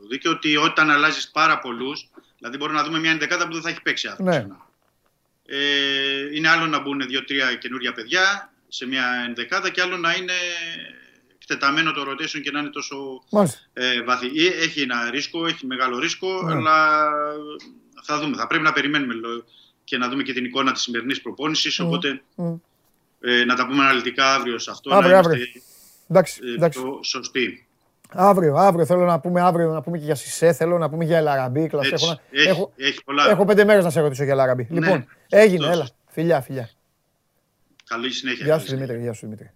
δίκιο, 0.09 0.31
ότι 0.31 0.57
όταν 0.57 0.91
αλλάζεις 0.91 1.31
πάρα 1.31 1.59
πολλούς, 1.59 2.09
δηλαδή 2.39 2.57
μπορούμε 2.57 2.79
να 2.79 2.85
δούμε 2.85 2.99
μια 2.99 3.11
ενδεκάδα 3.11 3.47
που 3.47 3.53
δεν 3.53 3.63
θα 3.63 3.69
έχει 3.69 3.83
παίξει 3.83 4.09
αύριο. 4.09 4.25
Ναι. 4.31 4.39
ξανά. 4.39 4.65
Ε, 5.47 6.35
είναι 6.35 6.49
άλλο 6.49 6.67
να 6.67 6.79
μπουν 6.81 7.01
δύο-τρία 7.07 7.55
καινούρια 7.55 7.93
παιδιά 7.93 8.53
σε 8.69 8.87
μια 8.87 9.05
ενδεκάδα 9.27 9.71
και 9.71 9.81
άλλο 9.83 9.97
να 9.97 10.15
είναι 10.15 10.33
εκτεταμένο 11.35 11.93
το 11.93 12.03
rotation 12.11 12.41
και 12.43 12.51
να 12.51 12.59
είναι 12.59 12.69
τόσο 12.69 13.23
Μάλιστα. 13.31 13.59
ε, 13.73 14.03
βαθύ. 14.03 14.27
Ε, 14.47 14.63
Έχει 14.63 14.81
ένα 14.81 15.11
ρίσκο, 15.11 15.47
έχει 15.47 15.67
μεγάλο 15.67 15.99
ρίσκο, 15.99 16.43
Ναι. 16.43 16.53
αλλά 16.53 17.09
θα 18.07 18.21
δούμε. 18.21 18.37
Θα 18.37 18.47
πρέπει 18.47 18.65
να 18.65 18.73
περιμένουμε 18.73 19.15
λο- 19.15 19.45
και 19.85 19.97
να 19.99 20.09
δούμε 20.09 20.23
και 20.23 20.33
την 20.33 20.45
εικόνα 20.45 20.73
της 20.73 20.83
σημερινής 20.83 21.21
προπόνησης, 21.23 21.79
οπότε 21.81 22.21
Μμ. 22.35 22.55
ε, 23.21 23.45
να 23.45 23.55
τα 23.55 23.67
πούμε 23.67 23.83
αναλυτικά 23.83 24.35
αύριο 24.35 24.59
σε 24.59 24.71
αυτό, 24.71 24.95
Αύριο, 24.95 25.11
να 25.13 25.19
αύριο. 25.19 25.35
είμαστε 25.37 25.61
Εντάξει, 26.09 26.41
ε, 26.45 26.55
εντάξει. 26.55 26.81
πιο 26.83 27.01
σωστοί. 27.03 27.67
Αύριο, 28.13 28.55
αύριο 28.57 28.87
θέλω 28.87 29.05
να 29.05 29.21
πούμε, 29.21 29.41
αύριο 29.41 29.73
να 29.73 29.83
πούμε 29.83 29.99
και 29.99 30.05
για 30.05 30.15
Σισε, 30.15 30.53
θέλω 30.53 30.79
να 30.79 30.91
πούμε 30.91 31.05
για 31.05 31.17
Ελαραμπή. 31.17 31.67
Κλασσέ. 31.67 31.93
Έτσι. 31.95 32.05
Έχω, 32.07 32.15
να- 32.31 32.41
Έχει, 32.41 32.49
έχω, 32.49 32.73
έχει 32.77 33.05
πολλά. 33.05 33.29
έχω 33.31 33.45
πέντε 33.45 33.65
μέρες 33.65 33.85
να 33.85 33.91
σε 33.91 34.01
ρωτήσω 34.01 34.23
για 34.25 34.33
Ελαραμπή. 34.33 34.67
Ναι, 34.71 34.81
Λοιπόν, 34.81 35.07
έγινε, 35.29 35.59
σωστός. 35.65 35.75
έλα. 35.77 35.89
Φιλιά, 36.09 36.41
φιλιά. 36.41 36.71
Καλή 37.89 38.11
συνέχεια. 38.13 38.45
Γεια 38.45 38.55
καλή 38.55 38.61
σου 38.63 38.67
συνέχεια. 38.69 38.87
Δημήτρη, 38.95 39.05
γεια 39.09 39.13
σου 39.19 39.25
Δημήτρη. 39.27 39.51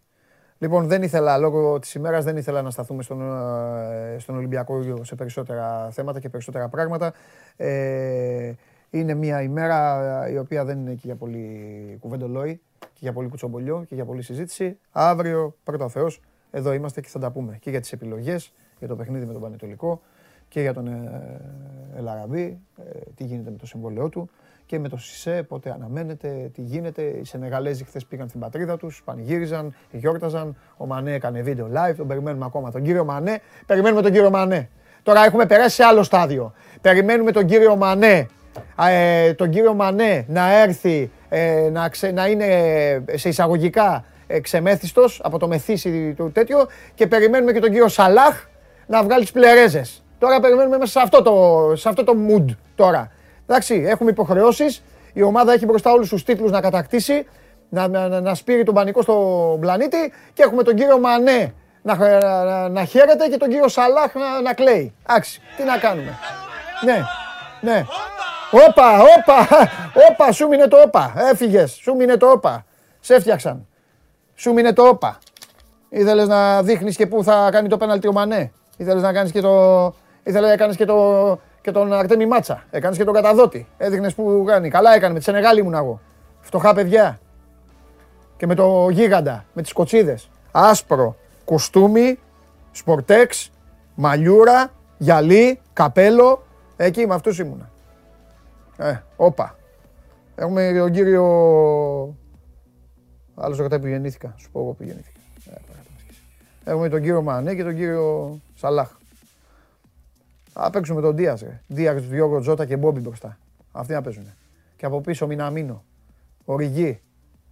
Λοιπόν, 0.62 0.86
δεν 0.86 1.02
ήθελα, 1.02 1.38
λόγω 1.38 1.78
της 1.78 1.94
ημέρας, 1.94 2.24
δεν 2.24 2.36
ήθελα 2.36 2.62
να 2.62 2.70
σταθούμε 2.70 3.02
στον, 3.02 3.20
ε, 3.22 4.18
στον 4.18 4.36
Ολυμπιακό 4.36 4.82
σε 5.02 5.14
περισσότερα 5.14 5.90
θέματα 5.90 6.20
και 6.20 6.28
περισσότερα 6.28 6.68
πράγματα. 6.68 7.12
Ε, 7.56 8.52
είναι 8.90 9.14
μια 9.14 9.42
ημέρα 9.42 10.24
ε, 10.26 10.32
η 10.32 10.36
οποία 10.36 10.64
δεν 10.64 10.78
είναι 10.78 10.92
και 10.92 11.00
για 11.04 11.16
πολύ 11.16 11.96
κουβεντολόι 12.00 12.60
και 12.78 12.98
για 13.00 13.12
πολύ 13.12 13.28
κουτσομπολιό 13.28 13.84
και 13.88 13.94
για 13.94 14.04
πολύ 14.04 14.22
συζήτηση. 14.22 14.78
Αύριο, 14.92 15.56
πρώτα 15.64 15.84
ο 15.84 15.88
Θεός, 15.88 16.20
εδώ 16.50 16.72
είμαστε 16.72 17.00
και 17.00 17.08
θα 17.08 17.18
τα 17.18 17.30
πούμε 17.30 17.56
και 17.60 17.70
για 17.70 17.80
τις 17.80 17.92
επιλογές, 17.92 18.52
για 18.78 18.88
το 18.88 18.96
παιχνίδι 18.96 19.24
με 19.24 19.32
τον 19.32 19.42
Πανετολικό 19.42 20.00
και 20.48 20.60
για 20.60 20.74
τον 20.74 20.86
ε, 20.86 21.40
Ελαραμπή, 21.96 22.60
ε, 22.76 22.98
τι 23.14 23.24
γίνεται 23.24 23.50
με 23.50 23.56
το 23.56 23.66
συμβόλαιό 23.66 24.08
του 24.08 24.30
και 24.70 24.78
με 24.78 24.88
το 24.88 24.96
Σισε, 24.96 25.42
πότε 25.48 25.70
αναμένεται, 25.70 26.50
τι 26.54 26.60
γίνεται. 26.62 27.02
Οι 27.02 27.24
Σενεγαλέζοι 27.24 27.84
χθες 27.84 28.04
πήγαν 28.06 28.28
στην 28.28 28.40
πατρίδα 28.40 28.76
τους, 28.76 29.02
πανηγύριζαν, 29.04 29.74
γιόρταζαν. 29.90 30.56
Ο 30.76 30.86
Μανέ 30.86 31.12
έκανε 31.12 31.40
βίντεο 31.42 31.68
live, 31.74 31.94
τον 31.96 32.06
περιμένουμε 32.06 32.44
ακόμα. 32.44 32.70
Τον 32.70 32.82
κύριο 32.82 33.04
Μανέ, 33.04 33.40
περιμένουμε 33.66 34.02
τον 34.02 34.12
κύριο 34.12 34.30
Μανέ. 34.30 34.68
Τώρα 35.02 35.24
έχουμε 35.24 35.46
περάσει 35.46 35.74
σε 35.74 35.84
άλλο 35.84 36.02
στάδιο. 36.02 36.52
Περιμένουμε 36.80 37.32
τον 37.32 37.46
κύριο 37.46 37.76
Μανέ, 37.76 38.26
ε, 38.88 39.34
τον 39.34 39.50
κύριο 39.50 39.74
Μανέ 39.74 40.24
να 40.28 40.52
έρθει, 40.60 41.10
ε, 41.28 41.68
να, 41.72 41.88
ξε- 41.88 42.12
να 42.12 42.26
είναι 42.26 42.44
ε, 43.06 43.16
σε 43.16 43.28
εισαγωγικά 43.28 44.04
ε, 44.26 44.40
ξεμέθιστος 44.40 45.20
από 45.24 45.38
το 45.38 45.48
μεθύσι 45.48 46.14
του 46.16 46.32
τέτοιο 46.32 46.66
και 46.94 47.06
περιμένουμε 47.06 47.52
και 47.52 47.60
τον 47.60 47.70
κύριο 47.70 47.88
Σαλάχ 47.88 48.46
να 48.86 49.02
βγάλει 49.02 49.22
τις 49.22 49.32
πλερέζες. 49.32 50.04
Τώρα 50.18 50.40
περιμένουμε 50.40 50.78
μέσα 50.78 50.90
σε 50.90 51.00
αυτό 51.00 51.22
το, 51.22 51.72
σε 51.76 51.88
αυτό 51.88 52.04
το 52.04 52.12
mood 52.28 52.44
τώρα. 52.74 53.10
Εντάξει, 53.50 53.84
έχουμε 53.86 54.10
υποχρεώσεις, 54.10 54.82
η 55.12 55.22
ομάδα 55.22 55.52
έχει 55.52 55.64
μπροστά 55.64 55.92
όλους 55.92 56.08
τους 56.08 56.24
τίτλους 56.24 56.50
να 56.50 56.60
κατακτήσει, 56.60 57.26
να, 57.68 57.88
να, 57.88 58.08
να, 58.08 58.20
να 58.20 58.34
σπείρει 58.34 58.62
τον 58.62 58.74
πανικό 58.74 59.02
στον 59.02 59.60
πλανήτη 59.60 60.12
και 60.32 60.42
έχουμε 60.42 60.62
τον 60.62 60.74
κύριο 60.74 60.98
Μανέ 60.98 61.54
να, 61.82 61.94
να, 61.94 62.68
να 62.68 62.84
χαίρεται 62.84 63.28
και 63.28 63.36
τον 63.36 63.48
κύριο 63.48 63.68
Σαλάχ 63.68 64.14
να, 64.14 64.40
να 64.40 64.54
κλαίει. 64.54 64.94
Εντάξει, 65.06 65.40
τι 65.56 65.62
να 65.62 65.78
κάνουμε. 65.78 66.18
Ναι, 66.84 67.02
ναι. 67.60 67.84
Όπα, 68.50 69.00
όπα, 69.00 69.48
όπα, 70.10 70.32
σου 70.32 70.48
μείνε 70.48 70.66
το 70.66 70.80
όπα. 70.80 71.12
Έφυγες, 71.16 71.72
σου 71.72 71.94
μείνε 71.94 72.16
το 72.16 72.30
όπα. 72.30 72.64
Σε 73.00 73.14
έφτιαξαν. 73.14 73.66
Σου 74.34 74.52
μείνε 74.52 74.72
το 74.72 74.82
όπα. 74.82 75.18
Ήθελες 75.88 76.28
να 76.28 76.62
δείχνεις 76.62 76.96
και 76.96 77.06
πού 77.06 77.24
θα 77.24 77.48
κάνει 77.52 77.68
το 77.68 77.76
πέναλτι 77.76 78.08
ο 78.08 78.12
Μανέ; 78.12 78.52
Ήθελες 78.76 79.02
να 79.02 79.12
κάνεις 79.12 79.32
και 79.32 79.40
το... 79.40 79.84
Ήθελες 80.22 80.50
να 80.50 80.56
κάνεις 80.56 80.76
και, 80.76 80.84
το... 80.84 81.38
και 81.60 81.70
τον 81.70 81.92
Αρτέμι 81.92 82.26
Μάτσα. 82.26 82.64
Έκανες 82.70 82.96
και 82.96 83.04
τον 83.04 83.14
καταδότη. 83.14 83.66
Έδειχνες 83.76 84.14
που 84.14 84.44
κάνει. 84.46 84.68
Καλά 84.68 84.94
έκανε. 84.94 85.12
Με 85.12 85.18
τη 85.18 85.24
Σενεγάλη 85.24 85.60
ήμουν 85.60 85.74
εγώ. 85.74 86.00
Φτωχά 86.40 86.74
παιδιά. 86.74 87.20
Και 88.36 88.46
με 88.46 88.54
το 88.54 88.88
γίγαντα. 88.90 89.44
Με 89.52 89.62
τις 89.62 89.72
κοτσίδες. 89.72 90.30
Άσπρο. 90.50 91.16
Κουστούμι. 91.44 92.18
Σπορτέξ. 92.72 93.50
Μαλιούρα. 93.94 94.70
Γυαλί. 94.98 95.60
Καπέλο. 95.72 96.42
Εκεί 96.76 97.06
με 97.06 97.14
αυτούς 97.14 97.38
ήμουνα. 97.38 97.70
Ε, 98.76 99.02
όπα. 99.16 99.56
Έχουμε 100.34 100.74
τον 100.78 100.92
κύριο... 100.92 101.24
Άλλος 103.34 103.58
ρωτάει 103.58 103.78
που 103.78 103.86
γεννήθηκα. 103.86 104.34
Σου 104.36 104.50
πω 104.50 104.60
εγώ 104.60 104.72
που 104.72 104.82
γεννήθηκα. 104.82 105.20
Ε, 105.46 105.50
τώρα 105.50 105.78
το 105.84 105.90
μας 105.94 106.02
πεις. 106.06 106.22
Έχουμε 106.64 106.88
τον 106.88 107.00
κύριο 107.00 107.22
Μανέ 107.22 107.54
και 107.54 107.62
τον 107.62 107.74
κύριο 107.74 108.38
Σαλάχ. 108.54 108.90
Θα 110.62 110.70
παίξουμε 110.70 111.00
τον 111.00 111.16
Δίας, 111.16 111.40
ρε. 111.40 111.62
Δίας, 111.66 112.06
Διόγκο, 112.06 112.40
Τζότα 112.40 112.66
και 112.66 112.76
Μπόμπι 112.76 113.00
μπροστά. 113.00 113.38
Αυτοί 113.72 113.92
να 113.92 114.02
παίζουν. 114.02 114.26
Και 114.76 114.86
από 114.86 115.00
πίσω 115.00 115.26
Μιναμίνο, 115.26 115.84
Οριγί, 116.44 117.00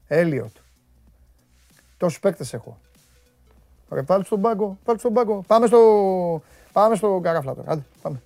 Έλιοτ. 0.07 0.57
Τόσους 1.97 2.21
παίκτες 2.21 2.53
έχω. 2.53 2.79
Ρε, 3.91 4.03
βάλτε 4.03 4.25
στον 4.25 4.41
πάγκο, 4.41 4.79
βάλτε 4.85 5.01
στον 5.01 5.13
πάγκο. 5.13 5.45
Πάμε 5.47 5.67
στο, 5.67 6.43
πάμε 6.73 6.97
στο 6.97 7.21
καράφλα 7.23 7.55
τώρα. 7.55 7.73
Άντε, 7.73 7.85
πάμε. 8.03 8.23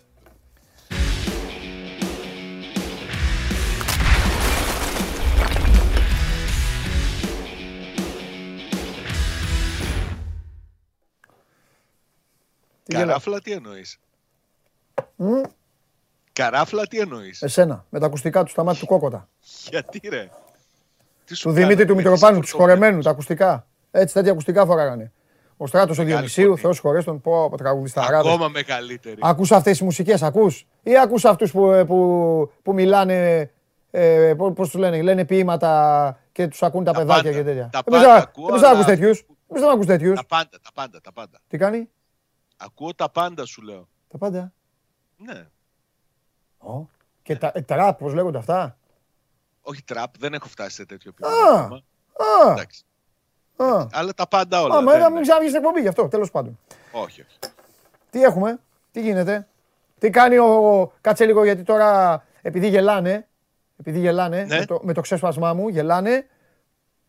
Τι 12.82 12.96
γελάς; 12.96 13.06
Καράφλα 13.06 13.40
τι 13.40 13.52
εννοεί. 15.18 15.42
Καράφλα 16.32 16.86
τι 16.86 16.98
εννοείς; 16.98 17.42
Εσένα, 17.42 17.84
με 17.88 17.98
τα 17.98 18.06
ακουστικά 18.06 18.42
του 18.42 18.50
στα 18.50 18.62
μάτια 18.64 18.80
του 18.80 18.86
κόκοτα. 18.86 19.28
Γιατί 19.70 20.00
ρε; 20.08 20.30
Τι 21.24 21.34
σου 21.34 21.48
Του 21.48 21.54
Δημήτρη 21.54 21.74
κάνανε, 21.76 21.86
του 21.86 21.92
έχεις 21.98 22.04
Μητροπάνου, 22.10 22.40
τους 22.40 22.50
φορτωμένο. 22.50 22.74
χορεμένου, 22.78 23.02
τα 23.02 23.10
ακουστικά. 23.10 23.66
Έτσι, 23.90 24.14
τέτοια 24.14 24.30
ακουστικά 24.32 24.66
φοράγανε. 24.66 25.12
Ο 25.56 25.66
Στράτος 25.66 25.98
ο 25.98 26.02
Μεγάλη 26.02 26.16
Διονυσίου, 26.16 26.46
φωνή. 26.48 26.60
Θεός 26.60 26.78
χωρές 26.78 27.04
τον, 27.04 27.20
πω 27.20 27.44
από 27.44 27.56
τραγουδισταράδες. 27.56 28.32
Ακόμα 28.32 28.48
μεγαλύτερη. 28.48 29.16
Ακούς 29.20 29.52
αυτές 29.52 29.72
τις 29.72 29.80
μουσικές, 29.82 30.22
ακούς; 30.22 30.66
Ή 30.82 30.98
ακούς 30.98 31.24
αυτούς 31.24 31.50
που, 31.50 31.70
ε, 31.70 31.84
που, 31.84 32.50
που 32.62 32.72
μιλάνε, 32.72 33.50
ε, 33.90 34.34
πώς 34.36 34.52
πώς 34.54 34.70
τους 34.70 34.80
λένε, 34.80 35.02
λένε 35.02 35.24
ποίηματα 35.24 36.18
και 36.32 36.48
τους 36.48 36.62
ακούν 36.62 36.84
τα, 36.84 36.92
Τα 36.92 36.98
παιδάκια 36.98 37.22
πάντα. 37.22 37.36
και 37.36 37.44
τέτοια. 37.44 37.68
Τα 37.72 37.82
Εμείς 37.86 38.00
πάντα 38.00 38.14
δεν- 38.14 38.22
ακούω, 38.22 38.46
εμείς 38.48 38.60
δεν 38.60 38.70
αλλά- 38.70 38.78
ακούς 38.80 38.92
τέτοιους. 38.94 39.18
Εμείς 39.48 39.62
δεν 39.62 39.70
ακούς 39.70 39.86
τέτοιους. 39.86 40.14
Τα 40.16 40.26
πάντα, 40.26 40.48
τα 40.62 40.70
πάντα, 40.74 41.00
τα 41.00 41.12
πάντα. 41.12 41.38
Τι 41.48 41.58
κάνει, 41.58 41.88
Ακούω 42.56 42.94
τα 42.94 43.10
πάντα 43.10 43.44
σου 43.44 43.62
λέω. 43.62 43.88
τα 44.08 44.18
πάντα. 44.18 44.52
Ναι. 45.24 45.46
Ω. 46.70 46.86
Και 47.22 47.36
τα 47.36 47.50
ε, 47.54 47.60
τραπ, 47.62 47.98
πώς 47.98 48.14
λέγονται 48.14 48.38
αυτά; 48.38 48.76
Όχι 49.62 49.82
τραπ, 49.84 50.18
δεν 50.18 50.34
έχω 50.34 50.46
φτάσει 50.48 50.74
σε 50.74 50.86
τέτοιο 50.86 51.10
Α, 51.10 51.14
επίπεδο. 51.28 51.58
ακόμα. 51.58 51.82
Α, 52.46 52.50
Εντάξει. 52.52 52.82
α. 53.56 53.86
Αλλά 53.92 54.14
τα 54.14 54.28
πάντα 54.28 54.62
όλα. 54.62 54.74
Α, 54.76 54.80
μα 54.80 54.90
δεν 54.90 55.00
να 55.00 55.06
είναι. 55.06 55.14
μην 55.14 55.22
ξαναβγεί 55.22 55.48
στην 55.48 55.60
εκπομπή 55.60 55.80
γι' 55.80 55.88
αυτό, 55.88 56.08
τέλος 56.08 56.30
πάντων. 56.30 56.58
Όχι, 56.92 57.20
όχι. 57.20 57.38
Τι 58.10 58.22
έχουμε, 58.22 58.58
τι 58.90 59.00
γίνεται, 59.00 59.48
τι 59.98 60.10
κάνει 60.10 60.38
ο. 60.38 60.92
Κάτσε 61.00 61.24
λίγο 61.24 61.44
γιατί 61.44 61.62
τώρα 61.62 62.22
επειδή 62.42 62.68
γελάνε, 62.68 63.28
επειδή 63.80 63.98
γελάνε 63.98 64.44
Ναι. 64.44 64.58
με, 64.58 64.64
το, 64.64 64.80
με 64.82 64.92
το 64.92 65.00
ξέσπασμά 65.00 65.54
μου, 65.54 65.68
γελάνε. 65.68 66.26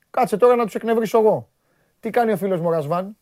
Κάτσε 0.10 0.38
τώρα 0.38 0.56
να 0.56 0.65
τους 0.65 0.76
εκνευρίσω 0.76 1.18
εγώ. 1.19 1.49
Τι 1.99 2.10
κάνει 2.10 2.31
ο 2.31 2.38
φίλος 2.38 2.60
μου 2.60 2.68
ο 2.68 2.72
Ρασβάν; 2.72 3.18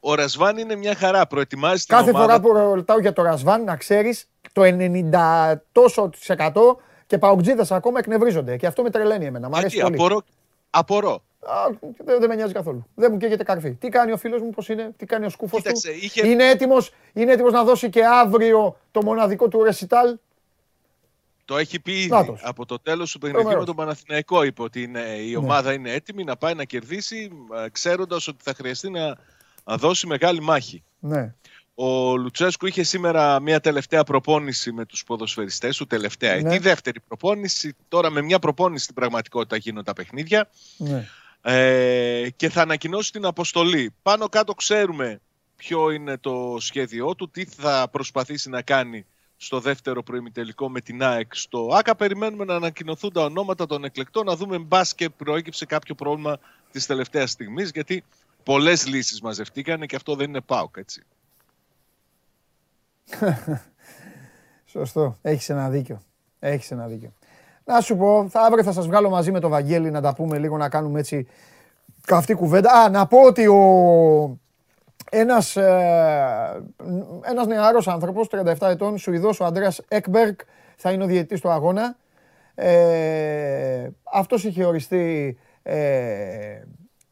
Ο 0.00 0.14
Ρασβάν 0.14 0.56
είναι 0.58 0.76
μια 0.76 0.94
χαρά. 0.94 1.26
Προετοιμάζει 1.26 1.84
την 1.84 1.96
Κάθε 1.96 2.10
ομάδα. 2.10 2.40
φορά 2.40 2.40
που 2.68 2.74
ρωτάω 2.74 3.00
για 3.00 3.12
το 3.12 3.22
Ρασβάν, 3.22 3.64
να 3.64 3.76
ξέρεις, 3.76 4.28
το 4.52 4.62
90 4.64 5.62
τόσο 5.72 6.08
της 6.08 6.28
εκατό 6.28 6.80
και 7.06 7.18
παουτζίδες 7.18 7.72
ακόμα 7.72 7.98
εκνευρίζονται. 7.98 8.56
Και 8.56 8.66
αυτό 8.66 8.82
με 8.82 8.90
τρελαίνει 8.90 9.24
εμένα. 9.26 9.48
Μ' 9.48 9.54
αρέσει 9.54 9.76
Γιατί, 9.76 9.90
πολύ. 9.96 10.02
απορώ. 10.02 10.22
απορώ. 10.70 11.22
Α, 11.46 11.54
δεν, 12.04 12.18
δεν 12.20 12.28
με 12.28 12.34
νοιάζει 12.34 12.52
καθόλου. 12.52 12.86
Δεν 12.94 13.12
μου 13.12 13.18
καίγεται 13.18 13.42
καρφί. 13.44 13.70
Τι 13.72 13.88
κάνει 13.88 14.12
ο 14.12 14.16
φίλος 14.16 14.40
μου, 14.42 14.50
πώς 14.50 14.68
είναι, 14.68 14.90
τι 14.96 15.06
κάνει 15.06 15.26
ο 15.26 15.28
σκούφος 15.28 15.62
του. 15.62 15.72
Κοίταξε, 15.72 15.90
είχε- 15.90 16.26
Είναι 16.26 16.48
έτοιμος 16.48 16.92
είναι 17.12 17.32
έτοιμος 17.32 17.52
να 17.52 17.64
δώσει 17.64 17.90
και 17.90 18.04
αύριο 18.06 18.76
το 18.90 19.02
μοναδικό 19.04 19.48
του 19.48 19.62
ρεσιτάλ. 19.62 20.16
Το 21.44 21.56
έχει 21.58 21.80
πει 21.80 21.92
ήδη 21.92 22.08
Νάτος. 22.08 22.40
από 22.44 22.66
το 22.66 22.78
τέλος 22.80 23.12
του 23.12 23.18
παιχνιδιού 23.18 23.40
Τρομερός. 23.48 23.66
με 23.68 23.74
τον 23.74 23.84
Παναθηναϊκό. 23.84 24.42
Είπε 24.42 24.62
ότι 24.62 24.82
είναι, 24.82 25.00
Ναι. 25.00 25.06
η 25.14 25.34
ομάδα 25.36 25.72
είναι 25.72 25.92
έτοιμη 25.92 26.24
να 26.24 26.36
πάει 26.36 26.54
να 26.54 26.64
κερδίσει, 26.64 27.30
ξέροντας 27.72 28.28
ότι 28.28 28.38
θα 28.42 28.54
χρειαστεί 28.54 28.90
να, 28.90 29.06
να 29.06 29.16
δώσει 29.64 30.06
μεγάλη 30.06 30.40
μάχη. 30.40 30.82
Ναι. 30.98 31.34
Ο 31.74 32.16
Λουτσέσκου 32.16 32.66
είχε 32.66 32.82
σήμερα 32.82 33.40
μια 33.40 33.60
τελευταία 33.60 34.04
προπόνηση 34.04 34.72
με 34.72 34.84
τους 34.84 35.04
ποδοσφαιριστές 35.04 35.76
του, 35.76 35.86
τελευταία. 35.86 36.40
Ναι. 36.40 36.54
Η 36.54 36.58
δεύτερη 36.58 37.00
προπόνηση, 37.00 37.76
τώρα 37.88 38.10
με 38.10 38.22
μια 38.22 38.38
προπόνηση 38.38 38.82
στην 38.82 38.94
πραγματικότητα 38.94 39.56
γίνονται 39.56 39.84
τα 39.84 39.92
παιχνίδια 39.92 40.50
ναι. 40.76 41.06
ε, 41.42 42.30
και 42.36 42.48
θα 42.48 42.62
ανακοινώσει 42.62 43.12
την 43.12 43.24
αποστολή. 43.24 43.94
Πάνω 44.02 44.28
κάτω 44.28 44.54
ξέρουμε 44.54 45.20
ποιο 45.56 45.90
είναι 45.90 46.18
το 46.18 46.56
σχέδιό 46.60 47.14
του, 47.14 47.30
τι 47.30 47.44
θα 47.44 47.88
προσπαθήσει 47.90 48.48
να 48.48 48.62
κάνει 48.62 49.06
στο 49.36 49.60
δεύτερο 49.60 50.02
προημιτελικό 50.02 50.68
με 50.70 50.80
την 50.80 51.02
ΑΕΚ 51.02 51.34
στο 51.34 51.68
ΆΚΑ. 51.72 51.94
Περιμένουμε 51.94 52.44
να 52.44 52.54
ανακοινωθούν 52.54 53.12
τα 53.12 53.24
ονόματα 53.24 53.66
των 53.66 53.84
εκλεκτών, 53.84 54.26
να 54.26 54.36
δούμε 54.36 54.58
μπας 54.58 54.94
και 54.94 55.10
προέκυψε 55.10 55.66
κάποιο 55.66 55.94
πρόβλημα 55.94 56.38
της 56.72 56.86
τελευταίας 56.86 57.30
στιγμής, 57.30 57.70
γιατί 57.74 58.04
πολλές 58.42 58.86
λύσεις 58.86 59.20
μαζευτήκανε 59.20 59.86
και 59.86 59.96
αυτό 59.96 60.14
δεν 60.14 60.28
είναι 60.28 60.40
ΠΑΟΚ, 60.40 60.76
έτσι. 60.76 61.02
Σωστό. 64.64 65.18
Έχεις 65.22 65.48
ένα 65.48 65.68
δίκιο. 65.68 66.00
Έχεις 66.38 66.70
ένα 66.70 66.86
δίκιο. 66.86 67.12
Να 67.64 67.80
σου 67.80 67.96
πω, 67.96 68.28
θα 68.28 68.40
αύριο 68.40 68.64
θα 68.64 68.72
σας 68.72 68.86
βγάλω 68.86 69.10
μαζί 69.10 69.32
με 69.32 69.40
τον 69.40 69.50
Βαγγέλη 69.50 69.90
να 69.90 70.00
τα 70.00 70.14
πούμε 70.14 70.38
λίγο, 70.38 70.56
να 70.56 70.68
κάνουμε 70.68 70.98
έτσι 70.98 71.26
καυτή 72.06 72.34
κουβέντα. 72.34 72.72
Α, 72.72 72.88
να 72.88 73.06
πω 73.06 73.22
ότι 73.22 73.46
ο, 73.46 74.38
ένας, 75.10 75.56
ε, 75.56 76.62
ένας 77.22 77.46
νεαρός 77.46 77.88
άνθρωπος, 77.88 78.28
37 78.28 78.68
ετών, 78.68 78.98
Σουηδός, 78.98 79.40
ο 79.40 79.44
Ανδρέας 79.44 79.80
Εκμπεργκ, 79.88 80.34
θα 80.76 80.92
είναι 80.92 81.04
ο 81.04 81.06
διαιτητής 81.06 81.40
του 81.40 81.50
αγώνα. 81.50 81.96
Ε, 82.54 83.88
αυτός 84.12 84.44
είχε 84.44 84.64
οριστεί 84.64 85.38
ε, 85.62 86.62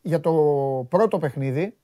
για 0.01 0.20
το 0.20 0.33
πρώτο 0.89 1.19
παιχνίδι. 1.19 1.75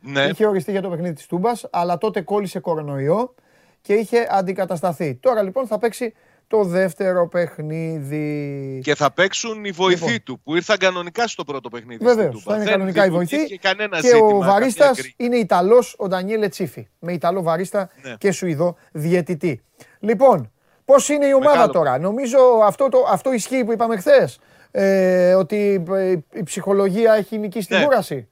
Ναι. 0.00 0.22
Είχε 0.24 0.46
οριστεί 0.46 0.70
για 0.70 0.82
το 0.82 0.88
παιχνίδι 0.88 1.14
της 1.14 1.26
Τούμπας, 1.26 1.66
αλλά 1.70 1.98
τότε 1.98 2.20
κόλλησε 2.20 2.58
κορονοϊό 2.58 3.34
και 3.80 3.92
είχε 3.94 4.26
αντικατασταθεί. 4.30 5.14
Τώρα 5.14 5.42
λοιπόν 5.42 5.66
θα 5.66 5.78
παίξει 5.78 6.14
το 6.46 6.64
δεύτερο 6.64 7.28
παιχνίδι. 7.28 8.80
Και 8.82 8.94
θα 8.94 9.12
παίξουν 9.12 9.64
οι 9.64 9.70
βοηθοί 9.70 10.04
Λοιπόν. 10.04 10.22
του 10.24 10.40
που 10.40 10.54
ήρθαν 10.56 10.76
κανονικά 10.78 11.26
στο 11.26 11.44
πρώτο 11.44 11.68
παιχνίδι. 11.68 12.04
Βεβαίως, 12.04 12.28
στην 12.28 12.38
Τούμπα. 12.38 12.50
θα 12.50 12.54
είναι 12.54 12.64
Δεν 12.64 12.72
κανονικά 12.72 13.00
οι 13.04 13.08
δημιουργήθηκε 13.08 13.38
βοηθοί. 13.46 13.58
Κανένα 13.58 14.00
Και 14.00 14.06
ζήτημα, 14.06 14.26
ο 14.26 14.28
καμία 14.30 14.46
βαρίστας 14.46 14.96
γκρι. 15.00 15.14
είναι 15.16 15.36
Ιταλός 15.36 15.94
ο 15.98 16.08
Ντανιέλε 16.08 16.48
Τσίφη. 16.48 16.88
Με 16.98 17.12
Ιταλό 17.12 17.42
βαρίστα 17.42 17.90
Ναι. 18.02 18.14
και 18.18 18.32
Σουηδό 18.32 18.76
διαιτητή. 18.92 19.62
Λοιπόν, 19.98 20.52
πώς 20.84 21.08
είναι 21.08 21.26
η 21.26 21.32
ομάδα 21.32 21.50
Μεγάλο. 21.50 21.72
τώρα; 21.72 21.98
Νομίζω 21.98 22.38
αυτό, 22.64 22.88
το, 22.88 23.04
αυτό 23.08 23.32
ισχύει 23.32 23.64
που 23.64 23.72
είπαμε 23.72 23.96
χθες. 23.96 24.38
Ε, 24.80 25.34
ότι 25.34 25.84
ε, 25.90 26.16
η 26.32 26.42
ψυχολογία 26.42 27.14
έχει 27.14 27.38
νικήσει 27.38 27.66
την 27.66 27.76
Ναι. 27.76 27.84
κούραση; 27.84 28.28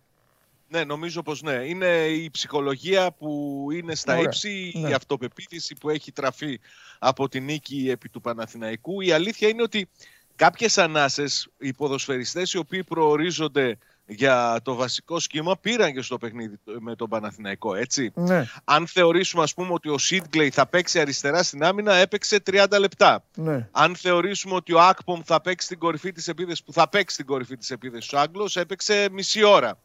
Ναι, 0.69 0.85
νομίζω 0.85 1.23
πως 1.23 1.43
ναι. 1.43 1.53
Είναι 1.53 1.87
η 2.07 2.31
ψυχολογία 2.31 3.13
που 3.13 3.67
είναι 3.73 3.95
στα 3.95 4.13
Ωραία. 4.13 4.25
ύψη, 4.25 4.73
Ναι. 4.75 4.89
η 4.89 4.93
αυτοπεποίθηση 4.93 5.75
που 5.81 5.91
έχει 5.91 6.13
τραφεί 6.13 6.61
από 6.99 7.29
την 7.29 7.45
νίκη 7.45 7.89
επί 7.91 8.09
του 8.09 8.21
Παναθηναϊκού. 8.21 9.01
Η 9.01 9.13
αλήθεια 9.13 9.49
είναι 9.49 9.63
ότι 9.63 9.89
κάποιες 10.37 10.79
ανάσες, 10.79 11.49
οι 11.59 11.73
ποδοσφαιριστές 11.73 12.53
οι 12.53 12.59
οποίοι 12.59 12.85
προορίζονται 12.85 13.79
για 14.07 14.61
το 14.63 14.75
βασικό 14.75 15.19
σχήμα 15.19 15.57
πήραν 15.57 15.93
και 15.93 16.03
στο 16.03 16.19
παιχνίδι 16.19 16.59
με 16.79 16.97
τον 16.97 17.09
Παναθηναϊκό, 17.09 17.75
έτσι. 17.75 18.13
Ναι, 18.15 18.47
Αν 18.65 18.87
θεωρήσουμε 18.87 19.43
ας 19.43 19.55
πούμε 19.55 19.73
ότι 19.73 19.89
ο 19.89 19.99
Σίτγκλεϊ 19.99 20.51
θα 20.51 20.67
παίξει 20.67 21.01
αριστερά 21.01 21.43
στην 21.43 21.65
άμυνα, 21.65 21.95
έπαιξε 21.95 22.43
30 22.51 22.67
λεπτά. 22.79 23.25
ναι. 23.35 23.69
Αν 23.73 23.97
θεωρήσουμε 23.97 24.55
ότι 24.55 24.73
ο 24.73 24.81
Ακπομ 24.81 25.21
θα 25.25 25.41
παίξει 25.41 25.67
στην 25.67 25.79
κορυφή 25.79 26.13
της 26.13 26.29
επίθεσης, 26.29 26.63
που 26.63 26.73
θα 26.73 26.89
παίξει 26.89 27.15
στην 27.15 27.27
κορυφή 27.27 27.57
της 27.57 27.71
επίθεσης 27.71 28.13
ο 28.13 28.19
Άγγλος, 28.19 28.57
έπαιξε 28.57 29.09
μισή 29.13 29.43
ώρα. 29.43 29.79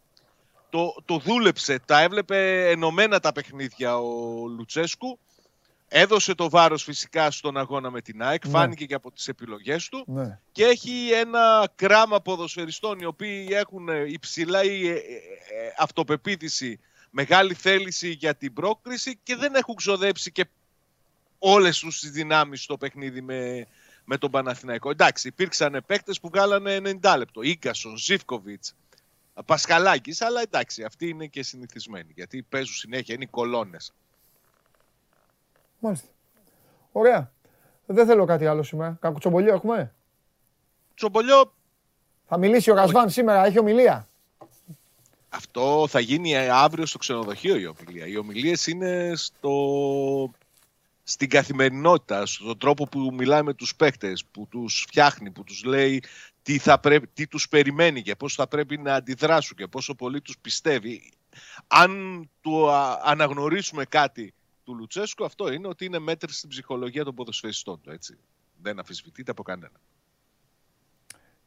Το, 0.70 0.96
το 1.06 1.18
δούλεψε, 1.18 1.80
τα 1.86 2.02
έβλεπε 2.02 2.70
ενωμένα 2.70 3.20
τα 3.20 3.32
παιχνίδια 3.32 3.98
ο 3.98 4.48
Λουτσέσκου. 4.58 5.20
Έδωσε 5.94 6.36
το 6.36 6.50
βάρος 6.50 6.84
φυσικά 6.84 7.32
στον 7.32 7.58
αγώνα 7.58 7.92
με 7.92 8.02
την 8.02 8.22
ΑΕΚ, 8.24 8.46
Ναι. 8.46 8.52
φάνηκε 8.52 8.86
και 8.86 8.94
από 8.94 9.12
τις 9.12 9.28
επιλογές 9.28 9.90
του 9.90 10.04
ναι. 10.08 10.40
και 10.52 10.64
έχει 10.64 11.10
ένα 11.14 11.70
κράμα 11.76 12.22
ποδοσφαιριστών 12.22 13.00
οι 13.00 13.06
οποίοι 13.06 13.48
έχουν 13.52 13.88
υψηλά 14.08 14.64
η, 14.64 14.88
ε, 14.88 14.92
ε, 14.92 14.96
ε, 14.96 15.02
αυτοπεποίθηση, 15.78 16.80
μεγάλη 17.10 17.54
θέληση 17.54 18.10
για 18.10 18.36
την 18.36 18.54
πρόκριση 18.54 19.20
και 19.24 19.36
δεν 19.36 19.56
έχουν 19.56 19.76
ξοδέψει 19.76 20.32
και 20.32 20.46
όλες 21.40 21.80
τους 21.80 22.00
τις 22.00 22.12
δυνάμεις 22.12 22.64
στο 22.64 22.78
παιχνίδι 22.78 23.22
με, 23.22 23.68
με 24.06 24.18
τον 24.18 24.32
Παναθηναϊκό. 24.32 24.90
Εντάξει, 24.90 25.28
υπήρξαν 25.28 25.84
παίκτες 25.86 26.20
που 26.20 26.30
βγάλανε 26.30 26.82
90 27.02 27.16
λεπτό. 27.18 27.42
Ίκασον, 27.42 27.98
Ζίβκοβιτς, 27.98 28.76
Πασχαλάκης, 29.46 30.22
αλλά 30.22 30.42
εντάξει, 30.42 30.84
αυτοί 30.84 31.08
είναι 31.08 31.28
και 31.28 31.44
συνηθισμένοι 31.44 32.12
γιατί 32.16 32.46
παίζουν 32.50 32.76
συνέχεια, 32.76 33.16
είναι 33.16 33.24
οι 33.24 33.28
κολόνες. 33.28 33.94
Μάλιστα. 35.82 36.08
Ωραία. 36.92 37.32
Δεν 37.86 38.06
θέλω 38.06 38.26
κάτι 38.26 38.46
άλλο 38.46 38.64
σήμερα. 38.64 38.98
Κακουτσομπολιό 39.02 39.54
έχουμε; 39.54 39.94
Τσομπολιό, 40.96 41.54
Θα 42.28 42.38
μιλήσει 42.38 42.72
ο 42.72 42.76
Ρασβάν 42.76 43.10
σήμερα, 43.10 43.46
έχει 43.46 43.60
ομιλία. 43.60 44.08
Αυτό 45.30 45.86
θα 45.90 46.00
γίνει 46.00 46.38
αύριο 46.38 46.86
στο 46.86 46.98
ξενοδοχείο 46.98 47.56
η 47.56 47.66
ομιλία. 47.66 48.08
Οι 48.08 48.18
ομιλίες 48.18 48.68
είναι 48.68 49.12
στο... 49.16 50.32
στην 51.04 51.30
καθημερινότητα, 51.30 52.26
στον 52.26 52.58
τρόπο 52.58 52.88
που 52.88 53.14
μιλάει 53.14 53.42
με 53.42 53.54
τους 53.54 53.76
παίκτες, 53.76 54.26
που 54.32 54.48
τους 54.50 54.86
φτιάχνει, 54.88 55.32
που 55.32 55.44
τους 55.44 55.64
λέει 55.64 56.04
τι, 56.42 56.58
θα 56.58 56.80
πρέπει, 56.80 57.08
τι 57.08 57.28
τους 57.28 57.48
περιμένει 57.48 58.02
και 58.02 58.16
πώς 58.16 58.36
θα 58.36 58.48
πρέπει 58.48 58.78
να 58.78 58.94
αντιδράσουν 58.94 59.58
και 59.58 59.68
πόσο 59.68 59.96
πολύ 59.96 60.22
τους 60.22 60.38
πιστεύει. 60.38 61.12
Αν 61.68 62.24
του 62.42 62.72
α, 62.72 63.00
αναγνωρίσουμε 63.04 63.86
κάτι 63.86 64.34
του 64.72 64.78
Λουτσέσκου, 64.78 65.26
αυτό 65.26 65.52
είναι 65.52 65.68
ότι 65.68 65.86
είναι 65.86 66.00
μέτρη 66.00 66.34
στην 66.34 66.50
ψυχολογία 66.50 67.04
των 67.04 67.16
ποδοσφαιριστών 67.16 67.82
του. 67.82 67.92
Έτσι. 67.92 68.18
Δεν 68.62 68.80
αφισβητείται 68.80 69.32
από 69.32 69.44
κανένα. 69.44 69.80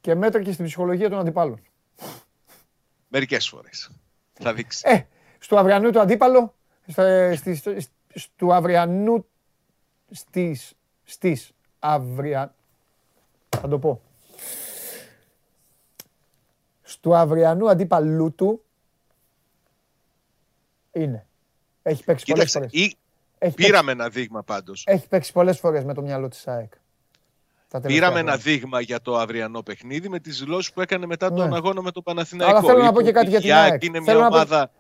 Και 0.01 0.15
μέτρα 0.15 0.43
και 0.43 0.53
στην 0.53 0.65
ψυχολογία 0.65 1.11
των 1.11 1.19
αντιπάλων. 1.19 1.61
Μερικές 3.09 3.49
φορές. 3.49 3.91
Θα 4.33 4.55
δείξει. 4.55 4.83
Ε, 4.89 5.03
στο 5.39 5.57
αυριανού 5.57 5.91
του 5.91 6.01
αντίπαλο, 6.01 6.55
στα, 6.87 7.37
στις, 7.37 7.59
στις- 7.59 7.91
του 8.37 8.55
αυριανού, 8.55 9.27
στις, 10.11 10.73
στις 11.05 11.53
αυρια... 11.79 12.55
Θα 13.49 13.69
το 13.69 13.79
πω. 13.79 14.01
Στου 16.83 17.15
αυριανού 17.17 17.69
αντίπαλου 17.71 18.35
του 18.35 18.65
είναι. 20.93 21.27
Έχει 21.83 22.05
παίξει 22.05 22.25
πολλές 22.25 22.45
Κοίταξε, 22.53 22.59
φορές. 22.59 22.73
ή, 22.73 22.97
Έχει 23.47 23.55
πήραμε 23.55 23.93
ένα 23.93 24.09
δείγμα 24.09 24.43
πάντως. 24.43 24.83
παίξει, 24.85 24.99
έχει 25.01 25.09
παίξει 25.09 25.33
πολλές 25.33 25.59
φορές 25.59 25.85
με 25.85 25.95
το 25.95 26.03
μυαλό 26.03 26.29
της 26.29 26.47
ΑΕΚ. 26.47 26.73
Τα 27.69 27.81
τελευταία 27.81 28.09
Πήραμε 28.11 28.21
ένα 28.31 28.39
χρόνια. 28.39 28.59
δείγμα 28.59 28.81
για 28.81 29.01
το 29.01 29.17
αυριανό 29.17 29.63
παιχνίδι 29.63 30.09
με 30.09 30.19
τις 30.19 30.39
δηλώσεις 30.39 30.73
που 30.73 30.81
έκανε 30.81 31.07
μετά 31.07 31.33
τον 31.33 31.49
Ναι. 31.49 31.57
αγώνα 31.57 31.83
με 31.83 31.91
τον 31.91 32.03
Παναθηναϊκό. 32.03 32.57
Αλλά 32.57 32.67
θέλω 32.67 32.79
να 32.79 32.85
Είπε 32.85 32.95
πω 32.95 33.03
και 33.03 33.13
κάτι 33.13 33.27
ότι 33.27 33.31
για 33.31 33.41
την 33.41 33.49
η 33.49 33.53
ΑΕΚ 33.53 33.71
ΑΕΚ. 33.71 33.83
είναι 33.83 34.01
Θέλω 34.03 34.19
μια 34.19 34.29
να 34.29 34.31
πω- 34.31 34.37
ομάδα... 34.37 34.71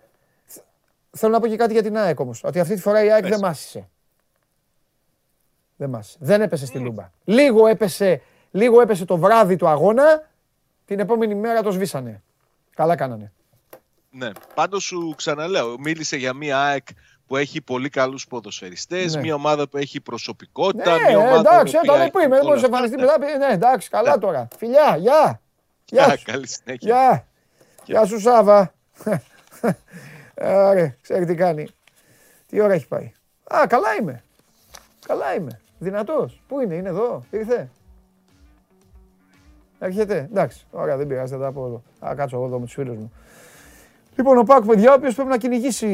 Θέλω 1.16 1.32
να 1.32 1.40
πω 1.40 1.46
και 1.46 1.56
κάτι 1.56 1.72
για 1.72 1.82
την 1.82 1.96
ΑΕΚ 1.98 2.20
όμως. 2.20 2.44
Ότι 2.44 2.60
αυτή 2.60 2.74
τη 2.74 2.80
φορά 2.80 3.04
η 3.04 3.10
ΑΕΚ 3.12 3.22
Πες. 3.22 3.30
δεν 3.30 3.38
μάσησε. 3.40 3.88
Δεν 5.76 5.90
μάσησε. 5.90 6.18
Δεν 6.20 6.40
έπεσε 6.40 6.66
στη 6.66 6.78
λούμπα. 6.78 7.10
Λίγο 7.24 7.66
έπεσε, 7.66 8.22
λίγο 8.50 8.80
έπεσε 8.80 9.04
το 9.04 9.16
βράδυ 9.16 9.56
του 9.56 9.68
αγώνα. 9.68 10.28
Την 10.84 10.98
επόμενη 11.00 11.34
μέρα 11.34 11.62
το 11.62 11.70
σβήσανε. 11.70 12.22
Καλά 12.74 12.96
κάνανε. 12.96 13.32
Ναι. 14.10 14.30
Πάντως 14.54 14.84
σου 14.84 15.14
ξαναλέω, 15.16 15.78
μίλησε 15.78 16.16
για 16.16 16.32
μια 16.34 16.60
ΑΕΚ 16.62 16.86
που 17.26 17.36
έχει 17.36 17.60
πολύ 17.60 17.88
καλούς 17.88 18.26
ποδοσφαιριστές, 18.26 19.14
Ναι. 19.14 19.20
μια 19.20 19.34
ομάδα 19.34 19.68
που 19.68 19.76
έχει 19.76 20.00
προσωπικότητα, 20.00 20.96
Ναι, 20.98 21.08
μια 21.08 21.18
ομάδα 21.18 21.38
εντάξει, 21.54 21.74
η 21.74 21.78
οποία 21.78 21.92
ε, 21.94 21.96
το 21.96 22.02
έχει 22.02 22.10
πούμε. 22.10 22.24
Δεν 22.28 22.32
όλα 22.32 22.40
μπορεί 22.42 22.60
να 22.60 22.66
αυτά. 22.66 22.66
εμφανιστεί 22.66 22.96
μετά. 23.00 23.46
Ναι, 23.48 23.54
εντάξει, 23.54 23.88
καλά 23.90 24.18
τώρα. 24.18 24.48
Φιλιά, 24.58 24.96
γεια. 24.96 25.40
Γεια 25.84 26.04
Γεια, 26.06 26.16
σου. 26.16 26.24
Καλή 26.24 26.48
συνέχεια. 26.48 26.78
Γεια. 26.94 27.26
Γεια 27.84 28.04
σου 28.04 28.20
Σάβα. 28.20 28.74
Ωραία, 30.40 30.96
ξέρει 31.02 31.26
τι 31.26 31.34
κάνει. 31.34 31.66
Τι 32.46 32.60
ώρα 32.60 32.72
έχει 32.72 32.88
πάει. 32.88 33.12
Α, 33.54 33.66
καλά 33.66 33.94
είμαι. 34.00 34.22
Καλά 35.06 35.34
είμαι. 35.34 35.60
Δυνατός. 35.78 36.40
Πού 36.48 36.60
είναι, 36.60 36.74
είναι 36.74 36.88
εδώ, 36.88 37.24
ήρθε. 37.30 37.70
Έρχεται. 39.78 40.28
Εντάξει, 40.30 40.66
ωραία, 40.70 40.96
δεν 40.96 41.06
πειράζει, 41.06 41.32
θα 41.32 41.38
τα 41.38 41.52
πω 41.52 41.66
εδώ. 41.66 41.82
Α, 42.10 42.14
κάτσω 42.14 42.36
εγώ 42.36 42.44
εδώ 42.46 42.58
με 42.58 42.64
τους 42.64 42.74
φίλους 42.74 42.96
μου. 42.96 43.12
Λοιπόν, 44.16 44.38
ο 44.38 44.42
Πάκ, 44.42 44.64
παιδιά, 44.64 44.90
ο 44.90 44.94
οποίος 44.94 45.14
πρέπει 45.14 45.28
να 45.28 45.36
κυνηγήσει, 45.38 45.86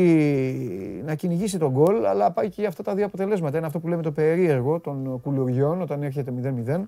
να 1.04 1.14
κυνηγήσει 1.14 1.58
τον 1.58 1.70
γκολ, 1.70 2.04
αλλά 2.06 2.30
πάει 2.30 2.48
και 2.48 2.60
για 2.60 2.68
αυτά 2.68 2.82
τα 2.82 2.94
δύο 2.94 3.04
αποτελέσματα. 3.06 3.56
Είναι 3.56 3.66
αυτό 3.66 3.78
που 3.80 3.88
λέμε 3.88 4.02
το 4.02 4.12
περίεργο 4.12 4.80
των 4.80 5.20
κουλουριών 5.20 5.80
όταν 5.80 6.02
έρχεται 6.02 6.32
0-0. 6.66 6.80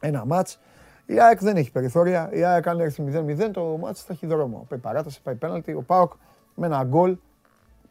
Ένα 0.00 0.24
μάτς. 0.26 0.60
Η 1.06 1.20
ΑΕΚ 1.20 1.38
δεν 1.40 1.56
έχει 1.56 1.70
περιθώρια. 1.70 2.30
Η 2.32 2.44
ΑΕΚ, 2.44 2.66
αν 2.66 2.80
έρθει 2.80 3.04
0-0, 3.12 3.50
το 3.52 3.76
μάτς 3.80 4.02
θα 4.02 4.12
έχει 4.12 4.26
δρόμο. 4.26 4.66
Πάει 4.68 4.78
παράταση, 4.78 5.22
πάει 5.22 5.34
πέναλτι. 5.34 5.72
Ο 5.72 5.82
Πάοκ 5.82 6.12
με 6.54 6.66
ένα 6.66 6.84
γκολ 6.84 7.16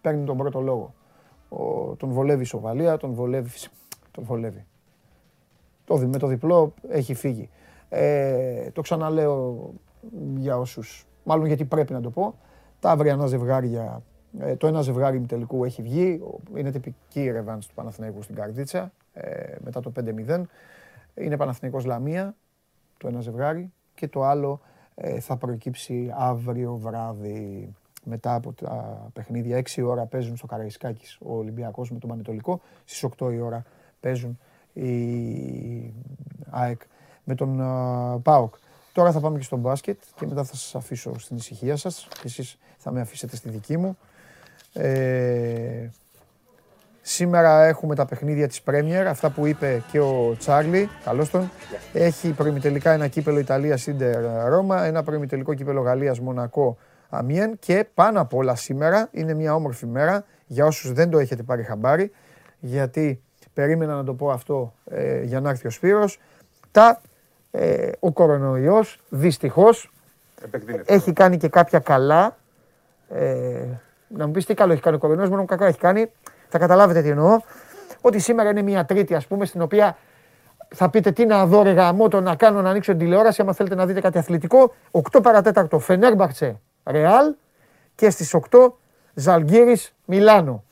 παίρνει 0.01 0.23
τον 0.25 0.37
πρώτο 0.37 0.59
λόγο. 0.61 0.93
Ο, 1.49 1.95
τον 1.95 2.09
βολεύει 2.09 2.41
η 2.41 2.45
σοβαλία, 2.45 2.97
τον 2.97 3.13
βολεύει. 3.13 3.49
Τον 4.11 4.23
βολεύει. 4.23 4.65
Το, 5.85 5.95
δι- 5.97 6.09
με 6.11 6.17
το 6.17 6.27
διπλό 6.27 6.73
έχει 6.89 7.13
φύγει. 7.13 7.49
Ε, 7.89 8.71
το 8.71 8.81
ξαναλέω 8.81 9.69
για 10.35 10.57
όσους, 10.57 11.05
μάλλον 11.23 11.45
γιατί 11.45 11.65
πρέπει 11.65 11.93
να 11.93 12.01
το 12.01 12.09
πω, 12.09 12.35
τα 12.79 12.89
αυριανά 12.91 13.25
ζευγάρια, 13.27 14.01
ε, 14.39 14.55
το 14.55 14.67
ένα 14.67 14.81
ζευγάρι 14.81 15.19
τελικού 15.19 15.63
έχει 15.65 15.81
βγει, 15.81 16.21
ο- 16.23 16.39
είναι 16.59 16.71
τυπική 16.71 17.23
η 17.23 17.31
ρεβάνς 17.31 17.67
του 17.67 17.73
Παναθηναϊκού 17.73 18.21
στην 18.21 18.35
Καρδίτσα, 18.35 18.91
ε, 19.13 19.55
μετά 19.63 19.79
το 19.79 19.89
5-0. 19.91 20.45
Είναι 21.15 21.37
Παναθηναϊκός 21.37 21.85
Λαμία, 21.85 22.35
το 22.97 23.07
ένα 23.07 23.19
ζευγάρι, 23.19 23.71
και 23.95 24.07
το 24.07 24.23
άλλο 24.23 24.59
ε, 24.95 25.19
θα 25.19 25.37
προκύψει 25.37 26.13
αύριο 26.17 26.75
βράδυ 26.75 27.73
μετά 28.03 28.33
από 28.33 28.53
τα 28.53 29.07
παιχνίδια. 29.13 29.57
6 29.57 29.77
η 29.81 29.81
ώρα 29.81 30.05
παίζουν 30.05 30.37
στο 30.37 30.45
Καραϊσκάκης 30.47 31.17
ο 31.25 31.37
Ολυμπιακός 31.37 31.91
με 31.91 31.99
τον 31.99 32.09
Πανετολικό, 32.09 32.61
στις 32.85 33.03
8 33.03 33.31
η 33.33 33.39
ώρα 33.39 33.63
παίζουν 33.99 34.39
η 34.73 35.93
ΑΕΚ 36.49 36.81
με 37.23 37.35
τον 37.35 37.61
α, 37.61 38.19
ΠΑΟΚ. 38.19 38.55
Τώρα 38.97 39.11
θα 39.11 39.19
πάμε 39.19 39.37
και 39.37 39.43
στο 39.43 39.55
μπάσκετ 39.55 39.97
και 40.15 40.25
μετά 40.25 40.43
θα 40.43 40.55
σας 40.55 40.75
αφήσω 40.75 41.19
στην 41.19 41.37
ησυχία 41.37 41.75
σας 41.75 42.07
και 42.09 42.21
εσείς 42.23 42.57
θα 42.77 42.91
με 42.91 43.01
αφήσετε 43.01 43.35
στη 43.35 43.49
δική 43.49 43.77
μου. 43.77 43.97
Ε, 44.73 45.89
σήμερα 47.01 47.63
έχουμε 47.65 47.95
τα 47.95 48.05
παιχνίδια 48.05 48.47
της 48.47 48.61
Πρέμιερ, 48.61 49.07
αυτά 49.07 49.29
που 49.29 49.45
είπε 49.45 49.83
και 49.91 49.99
ο 49.99 50.35
Τσάρλι, 50.37 50.89
καλώς 51.03 51.29
τον. 51.29 51.51
Έχει 51.93 52.31
προημιτελικά 52.31 52.91
ένα 52.91 53.07
κύπελο 53.07 53.39
Ιταλίας 53.39 53.81
Σίντερ 53.81 54.47
Ρώμα, 54.47 54.85
ένα 54.85 55.03
προημιτελικό 55.03 55.53
κύπελο 55.53 55.81
Γαλλίας 55.81 56.19
Μονακό 56.19 56.77
Αμιέν 57.09 57.59
και 57.59 57.87
πάνω 57.93 58.21
απ' 58.21 58.33
όλα 58.33 58.55
σήμερα 58.55 59.09
είναι 59.11 59.33
μια 59.33 59.55
όμορφη 59.55 59.85
μέρα 59.85 60.25
για 60.45 60.65
όσους 60.65 60.91
δεν 60.91 61.09
το 61.09 61.19
έχετε 61.19 61.43
πάρει 61.43 61.63
χαμπάρι, 61.63 62.11
γιατί 62.59 63.21
περίμενα 63.53 63.95
να 63.95 64.03
το 64.03 64.13
πω 64.13 64.29
αυτό 64.29 64.73
ε, 64.89 65.23
για 65.23 65.39
να 65.39 65.49
έρθει 65.49 65.67
ο 65.67 65.69
Σπύρος. 65.71 66.19
Τα, 66.71 67.01
ε, 67.57 67.91
ο 67.99 68.11
κορονοϊός 68.11 68.99
δυστυχώς 69.09 69.91
Επεκτείνεται. 70.43 70.93
έχει 70.93 71.13
κάνει 71.13 71.37
και 71.37 71.47
κάποια 71.47 71.79
καλά. 71.79 72.37
Ε, 73.09 73.63
να 74.07 74.25
μου 74.25 74.31
πεις 74.31 74.45
τι 74.45 74.53
καλό 74.53 74.73
έχει 74.73 74.81
κάνει 74.81 74.95
ο 74.95 74.99
κορονοϊός, 74.99 75.29
μόνο 75.29 75.45
κακά 75.45 75.65
έχει 75.65 75.77
κάνει. 75.77 76.11
Θα 76.49 76.57
καταλάβετε 76.59 77.01
τι 77.01 77.09
εννοώ. 77.09 77.39
Ότι 78.01 78.19
σήμερα 78.19 78.49
είναι 78.49 78.61
μια 78.61 78.85
τρίτη 78.85 79.15
ας 79.15 79.27
πούμε 79.27 79.45
στην 79.45 79.61
οποία 79.61 79.97
θα 80.75 80.89
πείτε 80.89 81.11
τι 81.11 81.25
να 81.25 81.45
δω 81.45 81.61
ρε 81.63 81.71
γαμώτο, 81.71 82.21
να 82.21 82.35
κάνω 82.35 82.61
να 82.61 82.69
ανοίξω 82.69 82.91
την 82.91 82.99
τηλεόραση 82.99 83.41
άμα 83.41 83.53
θέλετε 83.53 83.75
να 83.75 83.85
δείτε 83.85 84.01
κάτι 84.01 84.17
αθλητικό. 84.17 84.73
8 84.91 85.19
παρατέταρτο 85.23 85.79
Φενέρμπαχτσε 85.79 86.59
Ρεάλ 86.85 87.33
και 87.95 88.09
στις 88.09 88.35
8 88.49 88.73
Ζαλγκύρης 89.13 89.93
Μιλάνο. 90.05 90.63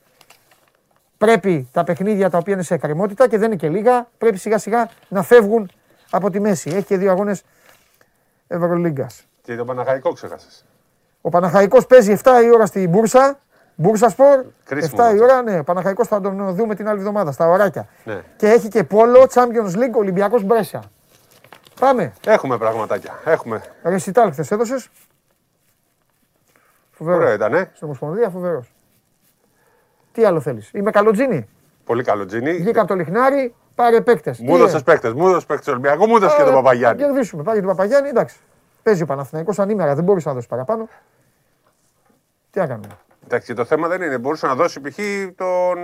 Πρέπει 1.17 1.69
τα 1.71 1.83
παιχνίδια 1.83 2.29
τα 2.29 2.37
οποία 2.37 2.53
είναι 2.53 2.63
σε 2.63 2.73
εκκρεμότητα 2.73 3.27
και 3.27 3.37
δεν 3.37 3.47
είναι 3.47 3.55
και 3.55 3.69
λίγα, 3.69 4.07
πρέπει 4.17 4.37
σιγά 4.37 4.57
σιγά 4.57 4.89
να 5.07 5.23
φεύγουν 5.23 5.69
από 6.15 6.29
τη 6.29 6.39
μέση. 6.39 6.69
Έχει 6.69 6.83
και 6.85 6.97
δύο 6.97 7.11
αγώνες 7.11 7.43
Ευρωλίγκας. 8.47 9.25
Και 9.41 9.55
τον 9.55 9.65
Παναχαϊκό 9.65 10.13
ξέχασε. 10.13 10.47
Ο 11.21 11.29
Παναχαϊκός 11.29 11.85
παίζει 11.85 12.11
7 12.23 12.41
η 12.43 12.53
ώρα 12.53 12.65
στην 12.65 12.89
Μπούρσα. 12.89 13.39
Μπούρσα 13.75 14.09
Σπορ. 14.09 14.45
Κρίσιμο 14.63 15.03
7 15.03 15.05
η 15.05 15.09
μάτς. 15.09 15.21
ώρα, 15.21 15.41
ναι. 15.41 15.59
Ο 15.59 15.63
Παναχαϊκός 15.63 16.07
θα 16.07 16.21
τον 16.21 16.55
δούμε 16.55 16.75
την 16.75 16.87
άλλη 16.87 16.99
εβδομάδα 16.99 17.31
στα 17.31 17.47
ωράκια. 17.47 17.87
Ναι. 18.03 18.21
Και 18.35 18.47
έχει 18.47 18.67
και 18.67 18.83
πόλο 18.83 19.27
Champions 19.33 19.75
League 19.75 19.93
Ολυμπιακός 19.93 20.43
Μπρέσια. 20.43 20.83
Πάμε. 21.79 22.13
Έχουμε 22.25 22.57
πραγματάκια. 22.57 23.19
Έχουμε. 23.25 23.61
Ρεσιτάλ 23.83 24.31
χθες 24.31 24.51
έδωσες. 24.51 24.89
Φοβερός. 26.91 27.21
Ωραίο 27.21 27.33
ήταν, 27.33 27.53
ε. 27.53 27.59
Στην 27.73 27.87
Ομοσπονδία 27.87 28.29
φοβερός. 28.29 28.73
Τι 30.11 30.25
άλλο 30.25 30.39
θέλεις. 30.39 30.69
Είμαι 30.73 30.91
καλοτζίνη. 30.91 31.47
Πολύ 31.85 32.03
καλό 32.03 32.25
τζίνι. 32.25 32.53
Βγήκα 32.53 32.79
από 32.79 32.87
το 32.89 32.95
λιχνάρι, 32.95 33.53
πάρε 33.75 34.01
παίκτες. 34.01 34.39
Μου 34.39 34.55
έδωσες 34.55 34.83
παίκτες. 34.83 35.13
Μου 35.13 35.25
έδωσες 35.27 35.45
παίκτες 35.45 35.67
Ολυμπιακού, 35.67 36.07
μου 36.07 36.15
έδωσες 36.15 36.35
και 36.37 36.41
τον 36.43 36.51
Θα 36.51 36.57
Παπαγιάννη. 36.57 37.01
κερδίσουμε. 37.01 37.43
Πάει 37.43 37.55
για 37.57 37.63
τον 37.67 37.75
Παπαγιάννη, 37.75 38.09
εντάξει. 38.09 38.37
Παίζει 38.83 39.01
ο 39.03 39.05
Παναθηναϊκός 39.05 39.59
ανήμερα, 39.59 39.95
δεν 39.95 40.03
μπορείς 40.03 40.25
να 40.25 40.33
δώσεις 40.33 40.49
παραπάνω. 40.49 40.87
Τι 42.51 42.59
να 42.59 42.67
κάνουμε; 42.67 42.87
Εντάξει, 43.25 43.53
το 43.53 43.65
θέμα 43.65 43.87
δεν 43.87 44.01
είναι. 44.01 44.17
Μπορούσε 44.17 44.47
να 44.47 44.55
δώσει 44.55 44.81
π.χ. 44.81 44.97
τον. 45.35 45.77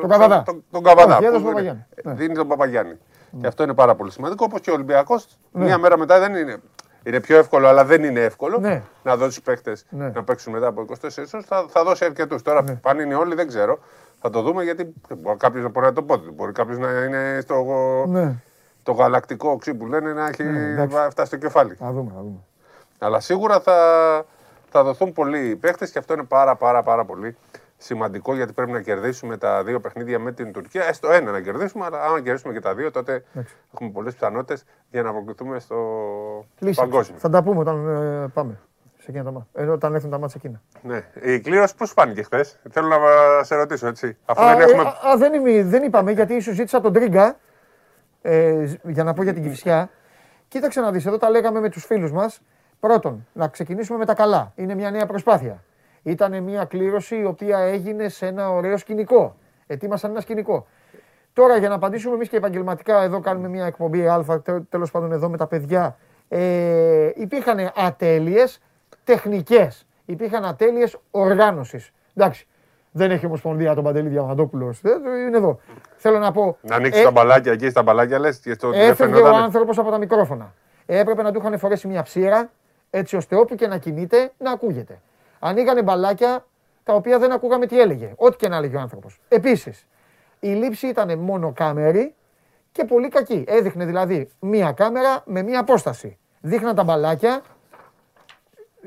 Τον 0.00 0.10
Καβαδά. 0.10 0.42
Τον, 0.42 0.64
τον 0.70 0.82
Καβαδά. 0.82 1.16
Όχι, 1.16 1.24
έδωσε 1.24 1.44
που 1.44 1.50
τον 1.52 1.58
είναι- 1.62 1.72
Παπαγιάννη. 1.72 1.84
Ναι. 2.04 2.12
Δίνει 2.14 2.34
τον 2.34 2.48
Παπαγιάννη. 2.48 2.94
Και 3.40 3.46
αυτό 3.46 3.62
είναι 3.62 3.74
πάρα 3.74 3.94
πολύ 3.94 4.10
σημαντικό. 4.10 4.44
Όπως 4.48 4.60
και 4.60 4.70
ο 4.70 4.74
Ολυμπιακός. 4.74 5.26
Μία 5.52 5.78
μέρα 5.78 5.98
μετά 5.98 6.18
δεν 6.18 6.34
είναι. 6.34 6.56
Είναι 7.02 7.20
πιο 7.20 7.36
εύκολο, 7.38 7.68
αλλά 7.68 7.84
δεν 7.84 8.04
είναι 8.04 8.20
εύκολο 8.20 8.58
Ναι. 8.58 8.82
να 9.02 9.16
δώσει 9.16 9.42
παίκτες 9.42 9.84
Ναι. 9.90 10.08
να 10.14 10.22
παίξουν 10.24 10.52
μετά 10.52 10.66
από 10.66 10.80
24 10.80 11.32
ώρες. 11.34 11.46
Θα, 11.46 11.66
θα 11.68 11.84
δώσει 11.84 12.04
αρκετούς. 12.04 12.42
Τώρα, 12.42 12.64
αν 12.82 12.98
είναι 12.98 13.14
όλοι, 13.14 13.34
δεν 13.34 13.48
ξέρω. 13.48 13.78
Θα 14.20 14.30
το 14.30 14.42
δούμε 14.42 14.62
γιατί 14.64 14.92
κάποιος 15.36 15.62
να 15.62 15.68
μπορεί 15.68 15.86
να 15.86 15.92
το 15.92 16.02
πω. 16.02 16.16
Μπορεί 16.16 16.52
κάποιος 16.52 16.78
να 16.78 16.90
είναι 16.90 17.38
στο 17.42 17.64
Ναι. 18.08 18.34
το 18.82 18.92
γαλακτικό 18.92 19.50
οξύ 19.50 19.74
που 19.74 19.86
λένε 19.86 20.12
να 20.12 20.26
έχει 20.28 20.42
εντάξει. 20.42 20.96
φτάσει 21.10 21.26
στο 21.28 21.36
κεφάλι. 21.36 21.74
Θα 21.74 21.92
δούμε, 21.92 22.10
θα 22.14 22.20
δούμε. 22.20 22.38
Αλλά 22.98 23.20
σίγουρα 23.20 23.60
θα, 23.60 23.76
θα 24.70 24.82
δοθούν 24.84 25.12
πολλοί 25.12 25.56
παίχτε 25.56 25.86
και 25.86 25.98
αυτό 25.98 26.12
είναι 26.12 26.22
πάρα 26.22 26.56
πάρα 26.56 26.82
πάρα 26.82 27.04
πολύ 27.04 27.36
σημαντικό 27.78 28.34
γιατί 28.34 28.52
πρέπει 28.52 28.70
να 28.70 28.80
κερδίσουμε 28.80 29.36
τα 29.36 29.62
δύο 29.64 29.80
παιχνίδια 29.80 30.18
με 30.18 30.32
την 30.32 30.52
Τουρκία. 30.52 30.84
Έστω 30.84 31.10
ένα 31.10 31.30
να 31.30 31.40
κερδίσουμε, 31.40 31.84
αλλά 31.84 32.02
αν 32.02 32.22
κερδίσουμε 32.22 32.52
και 32.52 32.60
τα 32.60 32.74
δύο, 32.74 32.90
τότε 32.90 33.24
έχουμε 33.74 33.90
πολλές 33.90 34.12
πιθανότητες 34.14 34.64
για 34.90 35.02
να 35.02 35.08
αποκλειθούμε 35.10 35.58
στο 35.58 35.76
Λύση. 36.58 36.80
παγκόσμιο. 36.80 37.18
Θα 37.18 37.28
τα 37.30 37.42
πούμε 37.42 37.58
όταν 37.60 37.88
ε, 38.24 38.28
πάμε. 38.34 38.58
Σε 38.98 39.06
εκείνα 39.10 39.24
τα 39.24 39.30
μάτια. 39.30 39.62
Ε, 39.64 39.66
όταν 39.66 39.94
έρθουν 39.94 40.10
τα 40.10 40.18
μάτια 40.18 40.40
εκείνα. 40.44 40.60
Ναι. 40.82 41.04
Η 41.32 41.40
κλήρωση 41.40 41.74
πώς 41.74 41.90
φάνηκε 41.90 42.22
χθες, 42.22 42.58
θέλω 42.70 42.88
να 42.88 42.96
σε 43.44 43.54
ρωτήσω 43.54 43.86
έτσι. 43.86 44.16
Αφού 44.24 44.42
Α, 44.42 44.56
δεν 44.56 44.60
ε, 44.60 44.64
έχουμε. 44.70 44.82
α, 44.82 45.08
α, 45.10 45.16
δεν, 45.16 45.34
είμαι- 45.34 45.62
δεν 45.64 45.82
είπαμε 45.82 46.12
γιατί 46.12 46.40
σου 46.40 46.52
ζήτησα 46.52 46.80
τον 46.80 46.92
Τρίγκα 46.92 47.36
ε, 48.22 48.64
ζ- 48.64 48.78
για 48.88 49.04
να 49.04 49.12
πω 49.14 49.22
για 49.22 49.32
την 49.32 49.42
Κυφσιά. 49.42 49.90
Κοίταξε 50.48 50.80
να 50.80 50.90
δεις, 50.90 51.06
εδώ 51.06 51.18
τα 51.18 51.30
λέγαμε 51.30 51.60
με 51.60 51.68
τους 51.68 51.84
φίλους 51.84 52.12
μας. 52.12 52.40
Πρώτον, 52.80 53.26
να 53.32 53.48
ξεκινήσουμε 53.48 53.98
με 53.98 54.04
τα 54.04 54.14
καλά. 54.14 54.52
Είναι 54.54 54.74
μια 54.74 54.90
νέα 54.90 55.06
προσπάθεια. 55.06 55.62
Ήταν 56.02 56.42
μια 56.42 56.64
κλήρωση 56.64 57.16
η 57.16 57.24
οποία 57.24 57.58
έγινε 57.58 58.08
σε 58.08 58.26
ένα 58.26 58.50
ωραίο 58.50 58.76
σκηνικό. 58.76 59.36
Ετοίμασαν 59.66 60.10
ένα 60.10 60.20
σκηνικό. 60.20 60.66
Τώρα 61.32 61.56
για 61.56 61.68
να 61.68 61.74
απαντήσουμε 61.74 62.14
εμείς 62.14 62.28
και 62.28 62.36
επαγγελματικά, 62.36 63.02
εδώ 63.02 63.20
κάνουμε 63.20 63.48
μια 63.48 63.66
εκπομπή 63.66 64.08
Α, 64.08 64.24
τέλος 64.68 64.90
πάντων 64.90 65.12
εδώ 65.12 65.28
με 65.28 65.36
τα 65.36 65.46
παιδιά. 65.46 65.96
Ε, 66.28 67.10
υπήρχαν 67.14 67.72
ατέλειες 67.76 68.60
τεχνικές. 69.04 69.86
Υπήρχαν 70.04 70.44
ατέλειες 70.44 70.96
οργάνωσης. 71.10 71.92
Εντάξει. 72.14 72.46
Δεν 72.92 73.10
έχει 73.10 73.26
ομοσπονδία 73.26 73.74
τον 73.74 73.84
Παντελή 73.84 74.08
Διαμαντόπουλος. 74.08 74.80
Είναι 75.26 75.36
εδώ. 75.36 75.60
Θέλω 75.96 76.18
να 76.18 76.32
πω. 76.32 76.56
Να 76.60 76.76
ανοίξεις 76.76 77.02
ε, 77.02 77.04
τα 77.04 77.10
μπαλάκια 77.10 77.52
εκεί 77.52 77.70
στα 77.70 77.82
μπαλάκια, 77.82 78.18
λες. 78.18 78.38
Και 78.38 78.52
στο 78.52 78.70
δεν 78.70 78.80
Έφευγε 78.80 79.14
ο 79.14 79.16
φαινόταν. 79.16 79.42
άνθρωπος 79.42 79.78
από 79.78 79.90
τα 79.90 79.98
μικρόφωνα. 79.98 80.54
Έπρεπε 80.86 81.22
να 81.22 81.32
του 81.32 81.38
είχαν 81.38 81.58
φορέσει 81.58 81.88
μια 81.88 82.02
ψήρα, 82.02 82.50
έτσι 82.90 83.16
ώστε 83.16 83.36
όπου 83.36 83.54
και 83.54 83.66
να 83.66 83.78
κινείται 83.78 84.32
να 84.38 84.50
ακούγεται. 84.50 85.00
Ανοίγανε 85.38 85.82
μπαλάκια 85.82 86.46
τα 86.84 86.94
οποία 86.94 87.18
δεν 87.18 87.32
ακούγαμε 87.32 87.66
τι 87.66 87.80
έλεγε. 87.80 88.12
Ό,τι 88.16 88.36
και 88.36 88.48
να 88.48 88.56
έλεγε 88.56 88.76
ο 88.76 88.80
άνθρωπος. 88.80 89.20
Επίσης, 89.28 89.86
η 90.40 90.48
λήψη 90.48 90.86
ήταν 90.86 91.18
μόνο 91.18 91.52
κάμερη 91.52 92.14
και 92.72 92.84
πολύ 92.84 93.08
κακή. 93.08 93.44
Έδειχνε 93.48 93.84
δηλαδή 93.84 94.30
μία 94.40 94.72
κάμερα 94.72 95.22
με 95.24 95.42
μία 95.42 95.60
απόσταση. 95.60 96.18
Δείχναν 96.40 96.74
τα 96.74 96.82
μπαλάκια. 96.84 97.40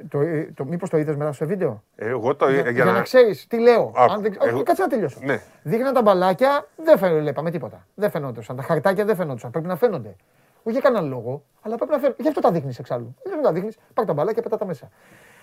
Το, 0.10 0.20
ε, 0.20 0.52
το, 0.56 0.66
μήπως 0.66 0.90
το 0.90 0.98
είδες 0.98 1.16
μετά 1.16 1.32
στο 1.32 1.46
βίντεο; 1.46 1.84
Ε, 1.96 2.08
Εγώ 2.08 2.36
το 2.36 2.50
Για, 2.50 2.62
για, 2.62 2.72
για 2.72 2.86
να 2.86 3.02
ξέρεις 3.02 3.48
τι 3.48 3.58
λέω. 3.60 3.92
Άκου, 3.96 4.14
Αν 4.14 4.22
δεν... 4.22 4.38
εγώ- 4.42 4.56
Όχι, 4.56 4.64
Κάτσε 4.64 4.82
να 4.82 4.88
τελειώσω. 4.88 5.20
Ναι. 5.24 5.42
Δείχναν 5.64 5.94
τα 5.94 6.02
μπαλάκια, 6.02 6.68
δεν 6.84 6.98
φαίνονταν 6.98 7.52
τίποτα. 7.52 7.86
Δεν 7.96 8.10
φαινόντουσαν. 8.12 8.56
Τα 8.56 8.64
χαρτάκια 8.64 9.06
δεν 9.06 9.16
φαινόντουσαν. 9.16 9.52
Πρέπει 9.52 9.68
να 9.68 9.76
φαίνονται. 9.76 10.16
Όχι 10.64 10.72
για 10.72 10.82
κανέναν 10.82 11.10
λόγο, 11.10 11.44
αλλά 11.62 11.76
πρέπει 11.76 11.92
να 11.92 11.98
φαίνονται. 11.98 12.22
Γι' 12.22 12.28
αυτό 12.28 12.42
τα 12.42 12.52
δείχνεις 12.52 12.80
εξάλλου. 12.80 13.16
Γι' 13.26 13.30
αυτό 13.32 13.42
τα 13.44 13.52
δείχνεις. 13.52 13.78
Πάρ 13.94 14.06
τα 14.06 14.14
μπαλάκια, 14.14 14.42
πετά 14.42 14.58
τα 14.58 14.66
μέσα. 14.66 14.90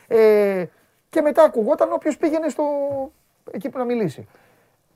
Ε, 0.06 0.64
και 1.10 1.20
μετά 1.20 1.42
ακουγόταν 1.42 1.92
όποιος 1.92 2.16
πήγαινε 2.16 2.48
στο... 2.48 2.62
εκεί 3.50 3.68
που 3.68 3.78
να 3.78 3.84
μιλήσει. 3.84 4.28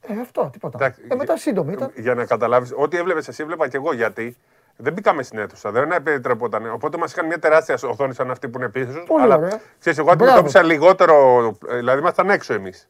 Ε, 0.01 0.21
αυτό, 0.21 0.49
τίποτα. 0.53 0.79
Εντάξει, 0.81 1.01
ε, 1.11 1.15
μετά 1.15 1.37
σύντομη 1.37 1.73
ήταν. 1.73 1.91
Για 1.97 2.15
να 2.15 2.25
καταλάβεις, 2.25 2.73
ό,τι 2.77 2.97
έβλεπες 2.97 3.29
εσύ, 3.29 3.43
έβλεπα 3.43 3.69
και 3.69 3.77
εγώ 3.77 3.93
γιατί 3.93 4.37
Δεν 4.77 4.93
μπήκαμε 4.93 5.23
στην 5.23 5.39
αίθουσα, 5.39 5.71
δεν 5.71 5.91
επιτρεπόταν. 5.93 6.73
Οπότε 6.73 6.97
μας 6.99 7.13
είχαν 7.13 7.27
μια 7.27 7.39
τεράστια 7.39 7.79
οθόνη 7.85 8.15
σαν 8.15 8.31
αυτή 8.31 8.49
που 8.49 8.59
είναι 8.59 8.69
πίσω. 8.69 9.03
Πολύ 9.07 9.23
αλλά 9.23 9.37
ωραία. 9.37 9.61
ξέρεις, 9.79 9.99
εγώ 9.99 10.07
Μπράβο. 10.07 10.23
αντιμετώπισα 10.25 10.63
λιγότερο. 10.63 11.47
ε, 11.69 11.77
Δηλαδή, 11.77 12.01
ήμασταν 12.01 12.31
έξω 12.31 12.55
εμείς. 12.55 12.89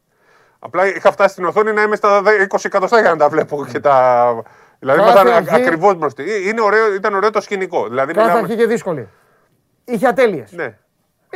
Απλά 0.59 0.87
είχα 0.87 1.13
φτάσει 1.13 1.33
στην 1.33 1.45
οθόνη 1.45 1.73
να 1.73 1.83
είμαι 1.83 1.97
στα 1.97 2.23
20 2.49 2.65
εκατοστά 2.65 3.01
για 3.01 3.11
να 3.11 3.17
τα 3.17 3.29
βλέπω 3.29 3.67
και 3.67 3.81
τα. 3.81 4.43
Δηλαδή, 4.79 4.99
Κάθε 4.99 5.11
ήμασταν 5.13 5.35
αρχή- 5.35 5.55
ακριβώς 5.67 5.95
μπροστά. 5.95 6.23
Ε, 6.23 6.49
Είναι 6.49 6.61
ωραίο, 6.61 6.95
ήταν 6.95 7.15
ωραίο 7.15 7.31
το 7.31 7.41
σκηνικό. 7.41 7.89
Δηλαδή, 7.89 8.13
Κάθε 8.13 8.27
μιλάμε- 8.29 8.45
αρχή 8.51 8.57
και 8.57 8.67
δύσκολη. 8.67 9.09
Είχε 9.85 10.07
ατέλειες. 10.07 10.53
Ναι. 10.53 10.79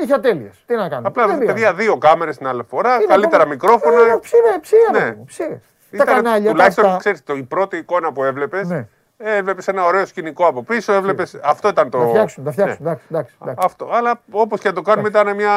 Είχε 0.03 0.15
ατέλειες. 0.15 0.63
Τι 0.67 0.75
να 0.75 0.89
κάνουμε; 0.89 1.09
Απλά, 1.09 1.27
Δεν 1.27 1.39
πειράζει. 1.39 1.53
παιδιά, 1.63 1.75
δύο 1.75 1.97
κάμερες 1.99 2.37
την 2.37 2.47
άλλη 2.47 2.63
φορά, 2.69 2.95
Είναι 2.95 3.05
καλύτερα 3.05 3.43
ακόμα- 3.43 3.55
μικρόφωνα. 3.55 4.01
Ε, 4.13 4.19
Ψήρε, 4.23 4.59
ψήρε. 4.61 4.91
Ναι. 4.93 4.99
παιδί 4.99 5.17
μου, 5.19 5.25
ψήρε. 5.25 5.49
Τα 5.91 6.03
Ήταν 6.03 6.07
κανάλια, 6.07 6.45
τα 6.45 6.51
τουλάχιστον, 6.51 6.85
αυτά. 6.85 6.99
ξέρεις, 6.99 7.25
το, 7.25 7.35
η 7.35 7.43
πρώτη 7.43 7.77
εικόνα 7.77 8.13
που 8.13 8.25
έβλεπες, 8.25 8.69
Ναι. 8.69 8.87
έβλεπες 9.19 9.69
ένα 9.69 9.85
ωραίο 9.85 10.07
σκηνικό 10.07 10.47
από 10.47 10.63
πίσω. 10.63 10.93
Έβλεπες, 10.93 11.39
αυτό 11.45 11.69
ήταν 11.69 11.91
το. 11.91 11.99
Να 11.99 12.07
φτιάξουν, 12.09 12.45
να 12.45 12.51
φτιάξουν. 12.51 12.77
Ναι. 12.85 12.89
Εντάξει, 12.91 13.07
εντάξει, 13.11 13.35
εντάξει. 13.43 13.61
Αυτό. 13.67 13.89
Αλλά 13.93 14.21
όπως 14.31 14.61
και 14.61 14.69
να 14.69 14.75
το 14.75 14.83
κάνουμε, 14.83 15.09
ήταν 15.09 15.35
μια 15.35 15.53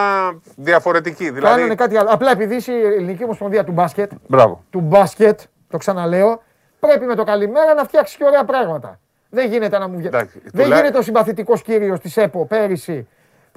διαφορετική. 0.56 1.30
Δηλαδή. 1.30 1.56
Κάνανε 1.56 1.76
κάτι 1.76 1.98
άλλο. 1.98 2.10
Απλά 2.12 2.32
επειδή 2.32 2.56
είσαι 2.56 2.72
η 2.72 2.82
Ελληνική 2.86 3.24
Ομοσπονδία 3.24 3.64
του 3.64 3.72
μπάσκετ, 3.72 4.12
Μπράβο. 4.28 4.64
του 4.70 4.80
μπάσκετ, 4.80 5.40
το 5.70 5.78
ξαναλέω, 5.78 6.42
πρέπει 6.80 7.06
με 7.06 7.16
το 7.16 7.24
καλημέρα 7.24 7.74
να 7.74 7.84
φτιάξεις 7.84 8.18
και 8.18 8.26
ωραία 8.26 8.44
πράγματα. 8.44 9.00
Δεν 9.30 9.50
γίνεται 9.50 9.78
να 9.78 9.88
μου 9.88 9.98
βγει. 9.98 10.08
Εντάξει, 10.08 10.42
Δεν 10.44 10.64
τουλά- 10.64 10.78
γίνεται 10.80 10.98
ο 10.98 11.02
συμπαθητικός 11.02 11.62
κύριος 11.62 12.00
της 12.00 12.18
ΕΠΟ 12.18 12.46
πέρυσι 12.46 13.08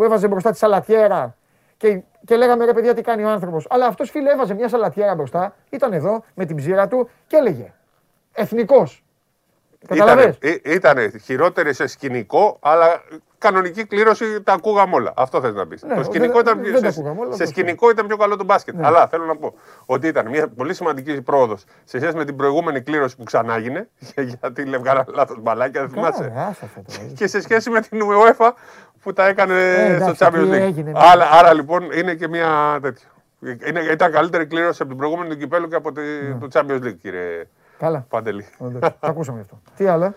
που 0.02 0.08
έβαζε 0.08 0.28
μπροστά 0.28 0.50
τη 0.50 0.56
σαλατιέρα 0.58 1.36
και, 1.76 2.02
και 2.24 2.36
λέγαμε 2.36 2.64
ρε 2.64 2.72
παιδιά 2.72 2.94
τι 2.94 3.02
κάνει 3.02 3.24
ο 3.24 3.28
άνθρωπος. 3.28 3.66
Αλλά 3.70 3.86
αυτός 3.86 4.10
φίλε 4.10 4.30
έβαζε 4.30 4.54
μια 4.54 4.68
σαλατιέρα 4.68 5.14
μπροστά, 5.14 5.54
ήταν 5.70 5.92
εδώ 5.92 6.24
με 6.34 6.44
την 6.44 6.56
ψήρα 6.56 6.88
του 6.88 7.08
και 7.26 7.36
έλεγε 7.36 7.72
Εθνικός. 8.32 9.04
Καταλαβες; 9.88 10.36
Ήτανε, 10.40 10.60
ή- 10.64 10.74
ήτανε 10.74 11.12
χειρότερη 11.24 11.72
σε 11.74 11.86
σκηνικό, 11.86 12.56
αλλά 12.60 13.02
κανονική 13.38 13.84
κλήρωση 13.86 14.42
τα 14.42 14.52
ακούγαμε 14.52 14.94
όλα. 14.94 15.12
Αυτό 15.16 15.40
θες 15.40 15.54
να 15.54 15.66
πεις. 15.66 15.82
Ναι, 15.82 15.88
το 15.88 15.94
δεν- 15.94 16.04
σκηνικό 16.04 16.40
ήταν 16.40 16.54
δεν 16.60 16.70
πιο, 16.72 16.80
τα 16.80 16.90
σε, 16.90 16.98
ακούγαμε 17.00 17.20
όλα, 17.20 17.32
σε 17.32 17.38
το 17.38 17.44
Ναι. 17.44 17.50
σκηνικό 17.50 17.90
ήταν 17.90 18.06
πιο 18.06 18.16
καλό 18.16 18.36
το 18.36 18.44
μπάσκετ. 18.44 18.74
Αλλά 18.84 19.06
θέλω 19.08 19.24
να 19.24 19.36
πω 19.36 19.54
ότι 19.86 20.06
ήταν 20.06 20.28
μια 20.28 20.48
πολύ 20.48 20.74
σημαντική 20.74 21.22
πρόοδος 21.22 21.64
σε 21.84 21.98
σχέση 21.98 22.16
με 22.16 22.24
την 22.24 22.36
προηγούμενη 22.36 22.80
κλήρωση 22.80 23.16
που 23.16 23.24
ξανά 23.24 23.54
έγινε. 23.54 23.88
Γιατί 24.40 24.64
λέγανε 24.64 25.04
λάθος 25.14 25.38
μπαλάκια, 25.40 25.80
δεν 25.80 25.90
θυμάσαι. 25.90 26.22
Καλά, 26.22 26.46
άσε 26.46 26.64
αυτά 26.64 26.82
τώρα. 26.86 27.08
και 27.14 27.26
σε 27.26 27.40
σχέση 27.40 27.70
με 27.70 27.80
την 27.80 28.00
UEFA 28.02 28.50
που 29.02 29.12
τα 29.12 29.26
έκανε 29.26 29.54
Ε, 29.54 29.94
εντάξει, 29.94 30.14
στο 30.14 30.26
Champions 30.26 30.34
εκεί 30.40 30.48
League. 30.50 30.60
έγινε, 30.60 30.90
ναι. 30.90 30.98
άρα, 31.02 31.28
άρα 31.32 31.54
λοιπόν 31.54 31.90
είναι 31.92 32.14
και 32.14 32.28
μια 32.28 32.78
τέτοια. 32.82 33.06
Είναι, 33.66 33.80
ήταν 33.80 34.12
καλύτερη 34.12 34.46
κλήρωση 34.46 34.78
από 34.82 34.90
την 34.90 34.98
προηγούμενη 34.98 35.30
του 35.30 35.36
κυπέλου 35.36 35.68
και 35.68 35.74
από 35.74 35.92
τη, 35.92 36.00
Ναι. 36.00 36.38
το 36.40 36.48
Champions 36.52 36.82
League, 36.86 36.96
κύριε 37.02 37.48
Καλά. 37.78 38.06
Παντελή. 38.08 38.46
Εντάξει, 38.60 38.96
Τα 39.00 39.08
ακούσαμε 39.08 39.36
γι' 39.38 39.42
αυτό. 39.42 39.60
Τι 39.76 39.86
άλλα; 39.86 40.14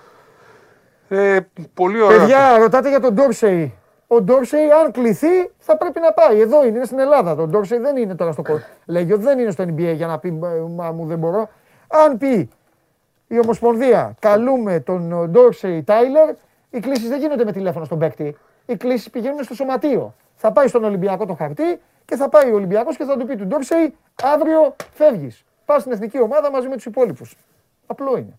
Ε, 1.09 1.37
πολύ 1.73 2.01
ωραία. 2.01 2.17
Παιδιά, 2.17 2.57
ρωτάτε 2.57 2.89
για 2.89 2.99
τον 2.99 3.13
Ντόρσεϊ. 3.13 3.73
Ο 4.07 4.21
Ντόρσεϊ, 4.21 4.71
αν 4.71 4.91
κληθεί, 4.91 5.51
θα 5.57 5.77
πρέπει 5.77 5.99
να 5.99 6.11
πάει. 6.13 6.39
Εδώ 6.39 6.65
είναι, 6.65 6.75
είναι 6.75 6.85
στην 6.85 6.99
Ελλάδα. 6.99 7.35
Το 7.35 7.47
Ντόρσεϊ 7.47 7.79
δεν 7.79 7.95
είναι 7.97 8.15
τώρα 8.15 8.31
στο 8.31 8.43
Λέγιο, 8.85 9.17
δεν 9.17 9.39
είναι 9.39 9.51
στο 9.51 9.63
NBA 9.63 9.93
για 9.95 10.07
να 10.07 10.19
πει 10.19 10.31
Μα 10.75 10.91
μου 10.91 11.05
δεν 11.05 11.17
μπορώ. 11.17 11.49
Αν 11.87 12.17
πει 12.17 12.49
η 13.27 13.39
Ομοσπονδία, 13.39 14.15
καλούμε 14.19 14.79
τον 14.79 15.29
Ντόρσεϊ 15.29 15.83
Τάιλερ, 15.83 16.29
οι 16.69 16.79
κλήσεις 16.79 17.09
δεν 17.09 17.19
γίνονται 17.19 17.43
με 17.45 17.51
τηλέφωνο 17.51 17.85
στον 17.85 17.99
παίκτη. 17.99 18.37
Οι 18.65 18.75
κλήσεις 18.77 19.09
πηγαίνουν 19.09 19.43
στο 19.43 19.53
σωματείο. 19.53 20.15
Θα 20.35 20.51
πάει 20.51 20.67
στον 20.67 20.83
Ολυμπιακό 20.83 21.25
το 21.25 21.33
χαρτί 21.33 21.81
και 22.05 22.15
θα 22.15 22.29
πάει 22.29 22.51
ο 22.51 22.55
Ολυμπιακός 22.55 22.97
και 22.97 23.03
θα 23.03 23.17
του 23.17 23.25
πει 23.25 23.35
του 23.35 23.45
Ντόρσεϊ, 23.45 23.95
αύριο 24.23 24.75
φεύγεις. 24.93 25.43
Πας 25.65 25.81
στην 25.81 25.91
εθνική 25.93 26.21
ομάδα 26.21 26.51
μαζί 26.51 26.67
με 26.67 26.75
τους 26.75 26.85
υπόλοιπους. 26.85 27.35
Απλό 27.87 28.17
είναι. 28.17 28.37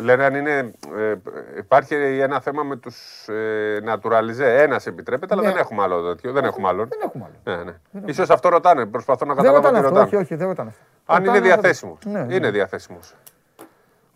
Λένε 0.00 0.24
αν 0.24 0.34
είναι. 0.34 0.72
Ε, 0.96 1.14
υπάρχει 1.58 1.94
ένα 2.20 2.40
θέμα 2.40 2.62
με 2.62 2.76
τους 2.76 3.28
ε, 3.28 3.82
naturalize. 3.86 4.40
Ένας 4.40 4.86
επιτρέπεται, 4.86 5.34
αλλά 5.34 5.42
Ναι. 5.42 5.48
δεν 5.48 5.58
έχουμε 5.58 5.82
άλλο 5.82 6.08
τέτοιο. 6.14 6.32
Δεν 6.32 6.44
έχουμε 6.44 6.68
άλλον. 6.68 6.88
Δεν 6.88 6.98
έχουμε 7.04 7.24
άλλο. 7.26 7.56
Ναι, 7.56 7.64
ναι. 7.64 8.02
Ίσως 8.10 8.30
αυτό 8.30 8.48
ρωτάνε. 8.48 8.86
Προσπαθώ 8.86 9.24
να 9.26 9.34
Δεν 9.34 9.44
καταλάβω 9.44 9.66
ρωτάνε 9.66 9.80
τι 9.80 9.86
αυτό, 9.86 9.98
ρωτάνε. 10.00 10.16
όχι, 10.16 10.24
όχι, 10.24 10.34
δεν 10.34 10.48
ρωτάνε 10.48 10.68
αυτό. 10.68 10.82
Αν 11.12 11.18
είναι 11.24 11.26
Ρωτάνε 11.32 11.48
αυτό. 11.48 11.60
διαθέσιμος. 11.60 11.98
Ναι, 12.04 12.20
ναι. 12.22 12.34
Είναι 12.34 12.50
διαθέσιμος. 12.50 13.14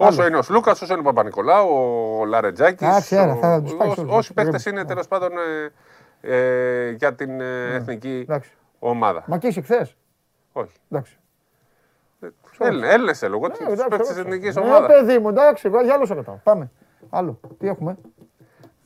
Όσο 0.07 0.27
είναι 0.27 0.37
ο 0.37 0.43
Σλούκας, 0.43 0.83
όσο 0.83 0.93
είναι 0.93 1.01
ο 1.01 1.05
Παπα-Νικολάου, 1.05 1.69
ο 2.21 2.25
Λαρετζάκης. 2.25 2.87
Εντάξει, 2.89 3.17
άρα, 3.17 3.35
θα 3.35 3.63
τους 3.63 3.75
πάει 3.75 3.91
σε 3.91 4.01
όλους. 4.01 4.13
Όσοι 4.15 4.33
παίχτε 4.33 4.51
Γρήγορα. 4.51 4.71
είναι 4.81 4.85
τέλος 4.89 5.09
πάντων 5.09 5.31
ε, 6.21 6.37
ε, 6.87 6.91
για 6.91 7.15
την 7.15 7.41
ε, 7.41 7.75
εθνική 7.75 8.09
Ναι. 8.09 8.15
Εντάξει. 8.19 8.51
ομάδα. 8.79 9.25
Μακίση 9.27 9.63
χθες. 9.63 9.97
Όχι. 10.53 10.73
Εντάξει. 10.91 11.17
Έλληνε 12.83 13.13
θέλω 13.15 13.37
εγώ. 13.37 13.49
Ναι, 13.49 13.55
Του 13.55 13.63
εντάξει, 13.63 13.89
παίχτε 13.89 13.97
της 13.97 14.11
εντάξει. 14.11 14.21
εθνικής 14.21 14.55
Ναι, 14.55 14.63
ομάδας. 14.63 14.89
παιδί 14.97 15.19
μου, 15.19 15.29
εντάξει, 15.29 15.67
εγώ 15.67 15.83
για 15.83 15.95
άλλο 15.95 16.07
σε 16.07 16.15
ρωτάω. 16.15 16.35
Πάμε. 16.43 16.71
Άλλο. 17.11 17.41
Τι 17.59 17.69
έχουμε; 17.69 17.97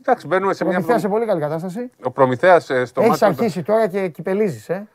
Εντάξει, 0.01 0.27
μπαίνουμε 0.27 0.53
σε 0.55 0.65
μια. 0.65 0.73
Προμηθέας 0.73 1.01
σε 1.01 1.09
πολύ 1.09 1.27
καλή 1.27 1.41
κατάσταση. 1.41 1.91
Ο 2.03 2.11
Προμηθέας 2.11 2.63
στο 2.65 2.75
Έχεις 2.75 2.97
μάτι. 3.09 3.19
του- 3.19 3.25
αρχίσει 3.27 3.63
τώρα 3.63 3.87
και 3.87 4.09
κυπελίζεις, 4.09 4.69
ε. 4.69 4.87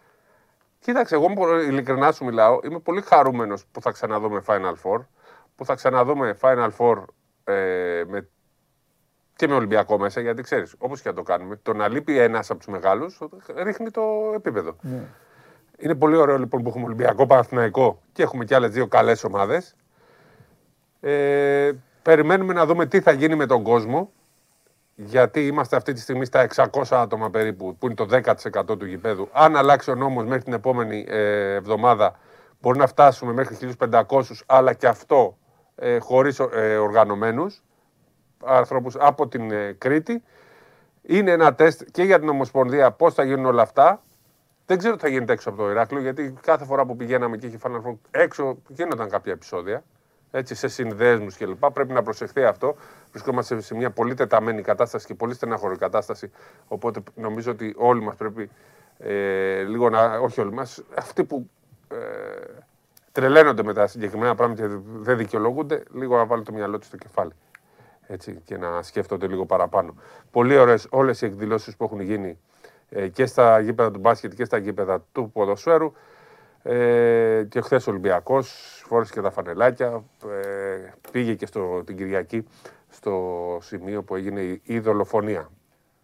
Κοίταξε, 0.79 1.15
εγώ 1.15 1.33
πολύ- 1.33 1.65
ειλικρινά 1.67 2.11
σου 2.11 2.25
μιλάω. 2.25 2.59
Είμαι 2.63 2.79
πολύ 2.79 3.01
χαρούμενος 3.01 3.65
που 3.71 3.81
θα 3.81 3.91
ξαναδούμε 3.91 4.41
Final 4.47 4.73
Four. 4.83 4.99
Που 5.61 5.67
θα 5.67 5.75
ξαναδούμε 5.75 6.37
Final 6.41 6.69
Four 6.77 7.03
ε, 7.43 8.03
με, 8.07 8.27
και 9.35 9.47
με 9.47 9.53
Ολυμπιακό 9.53 9.97
μέσα. 9.97 10.21
Γιατί 10.21 10.41
ξέρεις, 10.41 10.75
όπως 10.77 11.01
και 11.01 11.09
να 11.09 11.15
το 11.15 11.23
κάνουμε, 11.23 11.59
το 11.63 11.73
να 11.73 11.87
λείπει 11.87 12.19
ένας 12.19 12.49
από 12.49 12.59
τους 12.59 12.67
μεγάλους 12.67 13.19
ρίχνει 13.63 13.91
το 13.91 14.01
επίπεδο. 14.35 14.75
Είναι 15.77 15.95
πολύ 15.95 16.15
ωραίο 16.15 16.37
λοιπόν 16.37 16.63
που 16.63 16.69
έχουμε 16.69 16.85
Ολυμπιακό, 16.85 17.25
Παναθηναϊκό 17.25 18.01
και 18.13 18.23
έχουμε 18.23 18.45
και 18.45 18.55
άλλες 18.55 18.71
δύο 18.71 18.87
καλές 18.87 19.23
ομάδες. 19.23 19.75
Ε, 20.99 21.71
περιμένουμε 22.01 22.53
να 22.53 22.65
δούμε 22.65 22.85
τι 22.85 23.01
θα 23.01 23.11
γίνει 23.11 23.35
με 23.35 23.45
τον 23.45 23.63
κόσμο. 23.63 24.11
Γιατί 24.95 25.47
είμαστε 25.47 25.75
αυτή 25.75 25.93
τη 25.93 25.99
στιγμή 25.99 26.25
στα 26.25 26.47
600 26.55 26.65
άτομα 26.89 27.29
περίπου, 27.29 27.75
που 27.77 27.85
είναι 27.85 27.95
το 27.95 28.07
10% 28.11 28.77
του 28.77 28.85
γηπέδου. 28.85 29.29
Αν 29.31 29.55
αλλάξει 29.55 29.91
ο 29.91 29.95
νόμος 29.95 30.25
μέχρι 30.25 30.43
την 30.43 30.53
επόμενη 30.53 31.05
ε, 31.07 31.53
εβδομάδα, 31.53 32.19
μπορεί 32.61 32.77
να 32.77 32.87
φτάσουμε 32.87 33.33
μέχρι 33.33 33.75
1.500, 33.79 34.21
αλλά 34.45 34.73
και 34.73 34.87
αυτό 34.87 35.35
ε, 35.83 35.99
χωρίς 35.99 36.39
ε, 36.39 36.77
οργανωμένους 36.77 37.63
ανθρώπους 38.45 38.95
από 38.99 39.27
την 39.27 39.51
ε, 39.51 39.75
Κρήτη. 39.77 40.23
Είναι 41.01 41.31
ένα 41.31 41.53
τεστ 41.53 41.83
και 41.91 42.03
για 42.03 42.19
την 42.19 42.29
Ομοσπονδία 42.29 42.91
πώς 42.91 43.13
θα 43.13 43.23
γίνουν 43.23 43.45
όλα 43.45 43.61
αυτά. 43.61 44.01
Δεν 44.65 44.77
ξέρω 44.77 44.95
τι 44.95 45.01
θα 45.01 45.07
γίνεται 45.07 45.33
έξω 45.33 45.49
από 45.49 45.57
το 45.57 45.69
Ηράκλειο, 45.69 46.01
γιατί 46.01 46.33
κάθε 46.41 46.65
φορά 46.65 46.85
που 46.85 46.95
πηγαίναμε 46.95 47.37
και 47.37 47.47
είχε 47.47 47.57
Final 47.63 47.81
Four, 47.89 47.95
έξω 48.11 48.57
γίνονταν 48.67 49.09
κάποια 49.09 49.31
επεισόδια. 49.31 49.83
Έτσι, 50.31 50.55
σε 50.55 50.67
συνδέσμους 50.67 51.37
κλπ. 51.37 51.65
Πρέπει 51.65 51.93
να 51.93 52.03
προσεχθεί 52.03 52.43
αυτό. 52.43 52.75
Βρισκόμαστε 53.11 53.61
σε 53.61 53.75
μια 53.75 53.91
πολύ 53.91 54.13
τεταμένη 54.13 54.61
κατάσταση 54.61 55.05
και 55.05 55.13
πολύ 55.15 55.33
στενάχωρη 55.33 55.77
κατάσταση. 55.77 56.31
Οπότε 56.67 57.03
νομίζω 57.15 57.51
ότι 57.51 57.73
όλοι 57.77 58.01
μας 58.01 58.15
πρέπει 58.15 58.49
ε, 58.97 59.61
λίγο 59.61 59.89
να. 59.89 60.17
Όχι 60.17 60.41
όλοι 60.41 60.51
μας, 60.53 60.83
αυτοί 60.95 61.23
που 61.23 61.49
ε, 61.91 61.95
τρελαίνονται 63.11 63.63
με 63.63 63.73
τα 63.73 63.87
συγκεκριμένα 63.87 64.35
πράγματα 64.35 64.61
και 64.61 64.73
δεν 64.83 65.17
δικαιολογούνται, 65.17 65.83
λίγο 65.93 66.17
να 66.17 66.25
βάλουν 66.25 66.43
το 66.43 66.53
μυαλό 66.53 66.77
τους 66.77 66.87
στο 66.87 66.97
κεφάλι. 66.97 67.31
Έτσι, 68.07 68.41
και 68.43 68.57
να 68.57 68.81
σκέφτονται 68.81 69.27
λίγο 69.27 69.45
παραπάνω. 69.45 69.95
Πολύ 70.31 70.57
ωραίες 70.57 70.87
όλες 70.89 71.21
οι 71.21 71.25
εκδηλώσεις 71.25 71.75
που 71.75 71.83
έχουν 71.83 71.99
γίνει 71.99 72.37
ε, 72.89 73.07
και 73.07 73.25
στα 73.25 73.59
γήπεδα 73.59 73.91
του 73.91 73.99
μπάσκετ 73.99 74.33
και 74.33 74.45
στα 74.45 74.57
γήπεδα 74.57 75.05
του 75.11 75.31
ποδοσφαίρου. 75.31 75.93
Ε, 76.63 77.43
και 77.49 77.61
χθες 77.61 77.87
ο 77.87 77.89
Ολυμπιακός 77.89 78.81
φόρεσε 78.87 79.13
και 79.13 79.21
τα 79.21 79.31
φανελάκια. 79.31 80.03
Ε, 80.25 80.93
πήγε 81.11 81.33
και 81.33 81.45
στο, 81.45 81.83
την 81.85 81.97
Κυριακή 81.97 82.47
στο 82.89 83.57
σημείο 83.61 84.03
που 84.03 84.15
έγινε 84.15 84.41
η, 84.41 84.61
η 84.63 84.79
δολοφονία. 84.79 85.49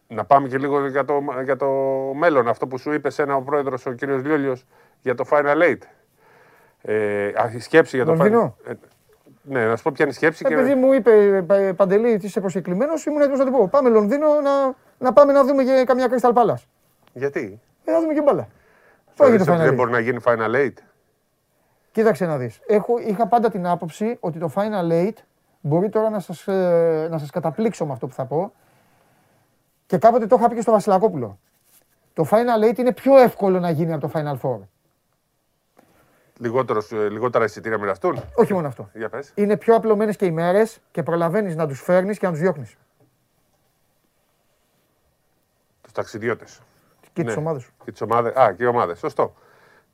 Να 0.08 0.26
πάμε 0.26 0.48
και 0.48 0.58
λίγο 0.58 0.88
για 0.88 1.06
το, 1.06 1.24
για 1.44 1.56
το 1.56 1.68
μέλλον, 2.16 2.48
αυτό 2.48 2.68
που 2.68 2.78
σου 2.78 2.92
είπε 2.92 3.10
ένα 3.18 3.36
ο 3.36 3.42
πρόεδρος 3.42 3.86
ο 3.86 3.92
κύριος 3.92 4.24
Λιόλιος 4.24 4.66
για 5.02 5.16
το 5.16 5.26
Final 5.30 5.62
Eight. 5.62 5.82
Ε, 6.82 7.28
α, 7.28 7.52
η 7.56 7.60
σκέψη 7.60 7.96
για 7.96 8.06
το 8.06 8.14
Λονδίνο; 8.14 8.56
Final 8.64 8.70
ε, 8.70 8.74
Ναι, 9.42 9.66
να 9.68 9.76
σου 9.76 9.84
πω 9.84 9.92
ποια 9.94 10.06
είναι 10.06 10.14
η 10.14 10.18
σκέψη. 10.18 10.46
Επειδή 10.48 10.76
μου 10.76 10.94
είπε 10.94 11.44
ε, 11.50 11.74
Παντελή, 11.74 12.18
τι 12.18 12.26
είσαι 12.26 12.40
προσκεκλημένος, 12.40 13.06
ήμουν 13.06 13.22
έτοιμος 13.22 13.40
να 13.40 13.46
του 13.46 13.52
πω. 13.52 13.68
Πάμε 13.68 13.90
Λονδίνο 13.90 14.42
να, 14.42 14.76
να 14.98 15.14
πάμε 15.14 15.34
να 15.34 15.44
δούμε 15.44 15.64
και 15.64 15.84
καμιά 15.86 16.08
Crystal 16.10 16.34
Palace. 16.34 16.64
Γιατί; 17.14 17.60
Ε, 17.86 17.92
να 17.92 18.00
δούμε 18.00 18.14
και 18.14 18.22
μπάλα. 18.22 18.48
Αυτό 19.10 19.24
έγινε 19.26 19.44
Θεωρείς 19.44 19.46
το 19.46 19.52
ότι 19.52 19.62
Final 19.62 19.64
δεν 19.64 19.74
Eight. 19.74 19.78
μπορεί 19.78 19.92
να 19.92 20.00
γίνει 20.00 20.20
Final 20.26 20.56
Eight. 20.66 20.84
Κοίταξε 21.92 22.26
να 22.26 22.38
δεις. 22.38 22.60
Έχω, 22.68 22.98
είχα 22.98 23.28
πάντα 23.28 23.50
την 23.50 23.68
άποψη 23.68 24.18
ότι 24.20 24.40
το 24.40 24.52
Final 24.56 24.92
Eight 24.92 25.16
μπορεί 25.62 25.90
τώρα 25.90 26.10
να 26.10 26.20
σας, 26.20 26.48
ε, 26.48 27.08
να 27.12 27.18
σας 27.18 27.30
καταπλήξω 27.30 27.86
με 27.86 27.92
αυτό 27.92 28.08
που 28.08 28.14
θα 28.14 28.26
πω. 28.26 28.54
Και 29.86 29.98
κάποτε 29.98 30.28
το 30.28 30.36
είχα 30.40 30.50
πει 30.50 30.56
και 30.56 30.62
στο 30.62 30.72
Βασιλακόπουλο. 30.72 31.40
Το 32.14 32.28
Final 32.32 32.70
Eight 32.70 32.78
είναι 32.78 32.94
πιο 32.94 33.18
εύκολο 33.18 33.60
να 33.60 33.70
γίνει 33.70 33.94
από 33.94 34.08
το 34.08 34.12
Final 34.14 34.38
Four. 34.42 34.60
Λιγότερος, 36.40 36.92
ε, 36.92 37.10
λιγότερα 37.10 37.46
εισιτήρια 37.46 37.78
μοιραστούν; 37.78 38.24
Όχι 38.36 38.54
μόνο 38.54 38.68
αυτό. 38.68 38.90
Για 38.94 39.10
πες. 39.10 39.32
Είναι 39.36 39.58
πιο 39.58 39.76
απλωμένες 39.76 40.16
και 40.16 40.26
οι 40.26 40.32
μέρες 40.32 40.80
και 40.92 41.04
προλαβαίνεις 41.04 41.56
να 41.56 41.68
τους 41.68 41.82
φέρνεις 41.82 42.18
και 42.18 42.26
να 42.26 42.32
τους 42.32 42.42
διώχνεις. 42.42 42.76
Τους 45.82 45.92
ταξιδιώτες. 45.92 46.60
Και 47.14 47.22
Ναι. 47.22 47.28
τις 47.28 47.38
ομάδες 47.38 47.62
σου. 47.64 47.72
Και 47.86 47.92
τις 47.92 48.02
ομάδες. 48.02 48.34
Α, 48.36 48.54
και 48.54 48.64
οι 48.64 48.68
ομάδες. 48.68 49.00
Σωστό. 49.00 49.34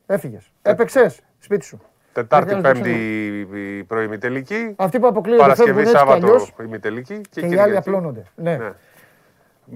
Έφυγες. 0.06 0.52
Έπαιξες 0.62 1.20
σπίτι 1.40 1.66
σου. 1.66 1.82
Τετάρτη, 2.14 2.50
Δεν 2.54 2.60
χρειάζεται 2.60 2.90
Πέμπτη 2.90 3.60
η 3.78 3.84
πρωί 3.84 4.18
τελική. 4.18 4.74
Αυτοί 4.78 5.00
που 5.00 5.08
αποκλείονται 5.08 5.44
φεύγουν 5.56 5.56
Παρασκευή, 5.76 5.80
έτσι 5.80 5.92
κι 5.92 5.98
Σάββατο 5.98 6.26
αλλιώς 6.26 6.54
ημιτελική. 6.60 7.22
Και, 7.22 7.28
και 7.30 7.40
οι 7.40 7.44
άλλοι 7.46 7.56
Κυριακή. 7.58 7.78
απλώνονται. 7.78 8.24
Ναι. 8.36 8.58
Ναι. 8.58 8.74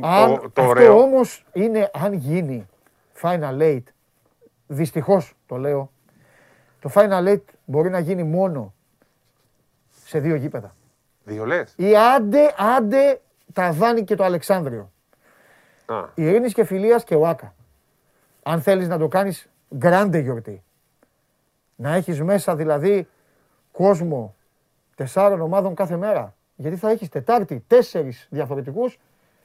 Αν, 0.07 0.35
Το- 0.35 0.39
το 0.41 0.61
αυτό 0.61 0.67
ωραίο- 0.67 0.99
όμως 1.01 1.45
είναι 1.53 1.89
αν 1.93 2.13
γίνει 2.13 2.67
Final 3.21 3.59
Eight, 3.61 3.83
δυστυχώς 4.67 5.33
το 5.45 5.55
λέω, 5.57 5.91
το 6.87 7.01
Final 7.01 7.27
Eight 7.27 7.41
μπορεί 7.65 7.89
να 7.89 7.99
γίνει 7.99 8.23
μόνο 8.23 8.73
σε 10.05 10.19
δύο 10.19 10.35
γήπεδα. 10.35 10.75
Δύο 11.23 11.45
λες. 11.45 11.73
Ή 11.75 11.97
άντε, 11.97 12.53
άντε 12.57 13.21
τα 13.53 13.71
Δάνη 13.71 14.03
και 14.03 14.15
το 14.15 14.23
Αλεξάνδριο. 14.23 14.91
Ειρήνης 16.13 16.53
και 16.53 16.63
Φιλίας 16.63 17.03
και 17.03 17.15
ο 17.15 17.27
Άκα. 17.27 17.53
Αν 18.43 18.61
θέλεις 18.61 18.87
να 18.87 18.97
το 18.97 19.07
κάνεις 19.07 19.49
γκράντε 19.75 20.17
γιορτή. 20.17 20.63
Να 21.75 21.93
έχεις 21.95 22.21
μέσα 22.21 22.55
δηλαδή 22.55 23.07
κόσμο 23.71 24.35
τεσσάρων 24.95 25.41
ομάδων 25.41 25.75
κάθε 25.75 25.97
μέρα. 25.97 26.35
Γιατί 26.55 26.75
θα 26.75 26.89
έχεις 26.89 27.09
Τετάρτη 27.09 27.63
τέσσερις 27.67 28.27
διαφορετικούς, 28.29 28.99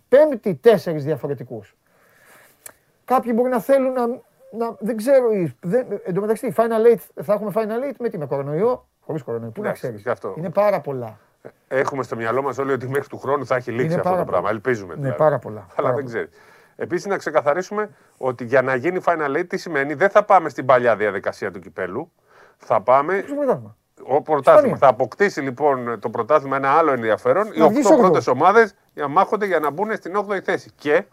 Πέμπτη 0.08 0.54
τέσσερις 0.54 1.04
διαφορετικούς. 1.04 1.76
Κάποιοι 3.04 3.32
μπορεί 3.34 3.50
να 3.50 3.60
θέλουν 3.60 3.92
να, 3.92 4.20
να 4.58 4.76
δεν 4.78 4.96
ξέρω, 4.96 5.30
οι- 5.32 5.56
δεν, 5.60 5.86
εν 6.04 6.14
τω 6.14 6.20
μεταξύ 6.20 6.54
Final 6.56 6.92
Eight, 6.94 7.22
θα 7.22 7.32
έχουμε 7.32 7.50
Final 7.54 7.90
Eight; 7.90 7.94
Με 7.98 8.08
τι, 8.08 8.18
με 8.18 8.26
κορονοϊό, 8.26 8.86
χωρίς 9.00 9.22
κορονοϊό, 9.22 9.50
πού 9.50 9.60
να 9.60 9.66
Εντάξει, 9.66 9.82
ξέρεις. 9.86 10.02
γι' 10.02 10.08
αυτό. 10.10 10.34
Είναι 10.38 10.50
πάρα 10.50 10.80
πολλά. 10.80 11.18
Έχουμε 11.68 12.02
στο 12.02 12.16
μυαλό 12.16 12.42
μας 12.42 12.58
όλοι 12.58 12.72
ότι 12.72 12.88
μέχρι 12.88 13.08
του 13.08 13.18
χρόνου 13.18 13.46
θα 13.46 13.56
έχει 13.56 13.70
λήξει 13.70 13.84
Είναι 13.86 13.94
αυτό 13.94 14.08
πάρα 14.08 14.18
το 14.20 14.24
πράγμα. 14.30 14.46
πολλά. 14.48 14.60
Ελπίζουμε. 14.60 14.94
Ναι, 14.94 15.00
δηλαδή. 15.00 15.18
πάρα 15.18 15.38
πολλά, 15.38 15.60
Αλλά 15.76 15.88
πάρα 15.88 15.88
δεν 15.94 16.04
πολλά. 16.04 16.06
ξέρεις. 16.16 16.30
Επίσης, 16.76 17.06
να 17.06 17.16
ξεκαθαρίσουμε 17.16 17.90
ότι 18.16 18.44
για 18.44 18.62
να 18.62 18.74
γίνει 18.74 19.00
Final 19.04 19.36
Eight, 19.36 19.44
τι 19.48 19.56
σημαίνει, 19.56 19.94
δεν 19.94 20.10
θα 20.10 20.24
πάμε 20.24 20.48
στην 20.48 20.66
παλιά 20.66 20.96
διαδικασία 20.96 21.50
του 21.50 21.58
κυπέλου. 21.60 22.12
Θα 22.56 22.80
πάμε. 22.80 23.24
Στο 23.26 23.34
πρωτάθλημα. 23.34 23.76
Ο 24.06 24.22
πρωτάθλημα. 24.22 24.56
Ισπανία. 24.74 24.76
Θα 24.76 24.86
αποκτήσει 24.88 25.40
λοιπόν 25.40 25.98
το 26.00 26.10
πρωτάθλημα 26.10 26.56
ένα 26.56 26.70
άλλο 26.70 26.92
ενδιαφέρον. 26.92 27.46
Οι 27.52 27.58
Να 27.58 27.68
βγεις 27.68 27.86
8 27.86 27.90
όγδοος. 27.90 28.08
πρώτες 28.10 28.26
ομάδες 28.26 28.74
μάχονται 29.08 29.46
για 29.46 29.58
να 29.58 29.70
μπουν 29.70 29.96
στην 29.96 30.16
8η 30.16 30.40
θέση. 30.40 30.70
Και 30.74 31.04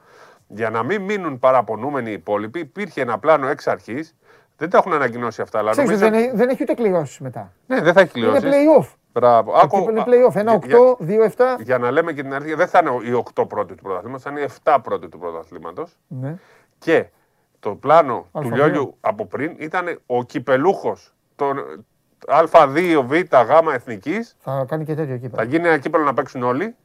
για 0.51 0.69
να 0.69 0.83
μην 0.83 1.01
μείνουν 1.01 1.39
παραπονούμενοι 1.39 2.09
οι 2.09 2.13
υπόλοιποι, 2.13 2.59
υπήρχε 2.59 3.01
ένα 3.01 3.17
πλάνο 3.19 3.47
εξ 3.47 3.67
αρχής. 3.67 4.15
Δεν 4.57 4.69
τα 4.69 4.77
έχουν 4.77 4.93
ανακοινώσει 4.93 5.41
αυτά, 5.41 5.59
αλλά 5.59 5.71
Ξέρεις, 5.71 5.89
νομίζω. 5.89 6.09
δεν, 6.09 6.19
έχει- 6.23 6.35
δεν 6.35 6.49
έχει 6.49 6.63
ούτε 6.63 6.73
κληρώσεις 6.73 7.19
μετά. 7.19 7.51
Ναι, 7.67 7.81
δεν 7.81 7.93
θα 7.93 7.99
έχει 8.01 8.19
Είναι 8.19 8.39
κληρώσεις. 8.39 8.49
play-off. 8.83 8.93
Μπράβο. 9.13 9.51
Το 9.51 9.67
κύπελλο 9.67 9.89
είναι 9.89 10.03
play-off. 10.27 10.35
Ένα 10.35 10.53
8, 10.53 10.97
2-7. 10.99 11.57
Για 11.59 11.77
να 11.77 11.91
λέμε 11.91 12.13
και 12.13 12.21
την 12.21 12.33
αλήθεια, 12.33 12.55
δεν 12.55 12.67
θα 12.67 12.79
είναι 12.79 13.09
οι 13.09 13.13
8 13.13 13.45
πρώτοι 13.47 13.75
του 13.75 13.83
πρωταθλήματος, 13.83 14.23
θα 14.23 14.29
είναι 14.31 14.39
οι 14.39 14.43
7 14.63 14.77
πρώτοι 14.83 15.09
του 15.09 15.19
πρωταθλήματος. 15.19 15.97
Ναι. 16.07 16.35
Και 16.77 17.05
το 17.59 17.75
πλάνο 17.75 18.27
του 18.31 18.39
Α2. 18.49 18.53
Λιόλιου 18.53 18.97
από 19.01 19.25
πριν 19.25 19.55
ήταν 19.57 19.99
ο 20.05 20.23
κυπελούχος 20.23 21.13
των 21.35 21.85
Α2, 22.27 23.03
Β, 23.05 23.13
Γ 23.13 23.73
εθνικής. 23.73 24.35
Θα 24.39 24.65
κάνει 24.67 24.85
και 24.85 24.95
τέτοιο 24.95 25.15
κύπελο. 25.17 25.35
Θα 25.35 25.43
γίνει 25.43 25.67
ένα 25.67 25.77
κύπελο 25.77 26.03
να 26.03 26.13
παίξουν 26.13 26.43
όλοι. 26.43 26.75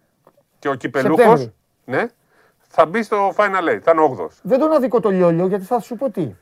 Και 0.58 0.68
ο 0.68 0.74
κυπελούχο 0.74 1.16
Σεπτέμβρη. 1.16 1.52
ναι, 1.84 2.06
θα 2.76 2.86
μπει 2.86 3.02
στο 3.02 3.32
Final 3.36 3.74
Eight. 3.74 3.80
Θα 3.82 3.90
είναι 3.94 4.16
8 4.20 4.26
Δεν 4.42 4.58
τον 4.58 4.72
αδικό 4.72 5.00
το 5.00 5.10
λιόλιο 5.10 5.46
γιατί 5.46 5.64
θα 5.64 5.80
σου 5.80 5.96
πω 5.96 6.10
τι. 6.10 6.34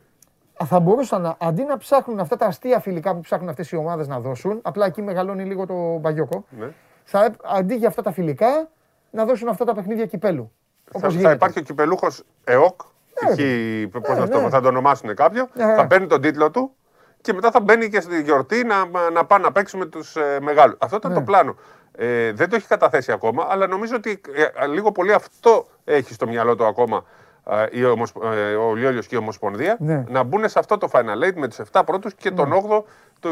Α, 0.62 0.64
Θα 0.66 0.80
μπορούσαν 0.80 1.22
να, 1.22 1.36
αντί 1.38 1.62
να 1.64 1.76
ψάχνουν 1.76 2.20
αυτά 2.20 2.36
τα 2.36 2.46
αστεία 2.46 2.80
φιλικά 2.80 3.14
που 3.14 3.20
ψάχνουν 3.20 3.48
αυτές 3.48 3.70
οι 3.70 3.76
ομάδες 3.76 4.08
να 4.08 4.20
δώσουν, 4.20 4.58
απλά 4.62 4.86
εκεί 4.86 5.02
μεγαλώνει 5.02 5.44
λίγο 5.44 5.66
το 5.66 5.74
μπαγιόκο. 5.98 6.44
Ναι. 6.58 6.66
Θα, 7.04 7.24
έπ- 7.24 7.40
αντί 7.56 7.74
για 7.74 7.88
αυτά 7.88 8.02
τα 8.02 8.12
φιλικά, 8.12 8.68
να 9.10 9.24
δώσουν 9.24 9.48
αυτά 9.48 9.64
τα 9.64 9.74
παιχνίδια 9.74 10.06
κυπέλου. 10.06 10.52
Θα, 10.84 10.90
Όπως 10.94 11.12
θα 11.12 11.16
γίνεται. 11.18 11.34
υπάρχει 11.34 11.58
ο 11.58 11.62
κυπελούχος 11.62 12.22
ΕΟΚ. 12.44 12.80
Ναι, 13.24 13.30
Εκεί, 13.32 13.88
πώς 13.88 14.08
ναι, 14.08 14.14
να, 14.20 14.28
το- 14.28 14.40
ναι. 14.40 14.48
θα 14.48 14.60
το 14.60 14.68
ονομάσουν 14.68 15.14
κάποιο. 15.14 15.48
Ναι. 15.54 15.74
Θα 15.74 15.86
παίρνει 15.86 16.06
τον 16.06 16.20
τίτλο 16.20 16.50
του 16.50 16.72
και 17.20 17.32
μετά 17.32 17.50
θα 17.50 17.60
μπαίνει 17.60 17.88
και 17.88 18.00
στη 18.00 18.22
γιορτή 18.22 18.64
να, 18.64 18.76
να 19.12 19.24
πάει 19.24 19.40
να 19.40 19.52
παίξει 19.52 19.76
με 19.76 19.86
τους 19.86 20.16
ε, 20.16 20.38
μεγάλους. 20.40 20.76
Αυτό 20.80 20.96
ήταν 20.96 21.10
Ναι. 21.10 21.16
το 21.16 21.22
πλάνο. 21.24 21.56
Ε, 21.96 22.32
δεν 22.32 22.48
το 22.48 22.56
έχει 22.56 22.66
καταθέσει 22.66 23.12
ακόμα, 23.12 23.46
αλλά 23.50 23.66
νομίζω 23.66 23.96
ότι 23.96 24.20
ε, 24.60 24.66
λίγο 24.66 24.92
πολύ 24.92 25.12
αυτό 25.12 25.66
έχει 25.84 26.12
στο 26.14 26.26
μυαλό 26.26 26.56
του 26.56 26.64
ακόμα 26.64 27.04
ε, 27.50 27.66
η 27.70 27.84
Ομοσ- 27.84 28.16
ε, 28.24 28.54
ο 28.54 28.74
Λιόλιος 28.74 29.06
και 29.06 29.14
η 29.14 29.18
Ομοσπονδία. 29.18 29.76
Ναι. 29.80 30.04
Να 30.08 30.22
μπουν 30.22 30.48
σε 30.48 30.58
αυτό 30.58 30.78
το 30.78 30.88
Final 30.92 31.28
Eight 31.28 31.34
με 31.34 31.48
τους 31.48 31.58
7 31.72 31.82
πρώτους 31.86 32.14
και 32.14 32.30
τον 32.30 32.52
8ο. 32.52 32.82
Το, 33.20 33.30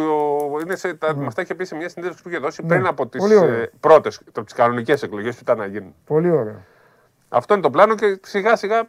είναι 0.64 0.76
σε, 0.76 0.94
τα, 0.94 1.14
Μας 1.14 1.34
τα 1.34 1.42
είχε 1.42 1.54
πει 1.54 1.64
σε 1.64 1.74
μια 1.74 1.88
συνέντευξη 1.88 2.22
που 2.22 2.28
είχε 2.28 2.38
δώσει 2.38 2.62
Ναι. 2.62 2.68
πριν 2.68 2.86
από 2.86 3.06
τις 3.06 3.20
Πολύ 3.20 3.36
ωραίο. 3.36 3.54
ε, 3.54 3.70
πρώτες, 3.80 4.20
τις 4.44 4.52
κανονικές 4.52 5.02
εκλογές 5.02 5.34
που 5.34 5.40
ήταν 5.42 5.58
να 5.58 5.66
γίνουν. 5.66 5.94
Πολύ 6.06 6.30
ωραίο. 6.30 6.56
Αυτό 7.28 7.54
είναι 7.54 7.62
το 7.62 7.70
πλάνο 7.70 7.94
και 7.94 8.18
σιγά 8.22 8.56
σιγά 8.56 8.82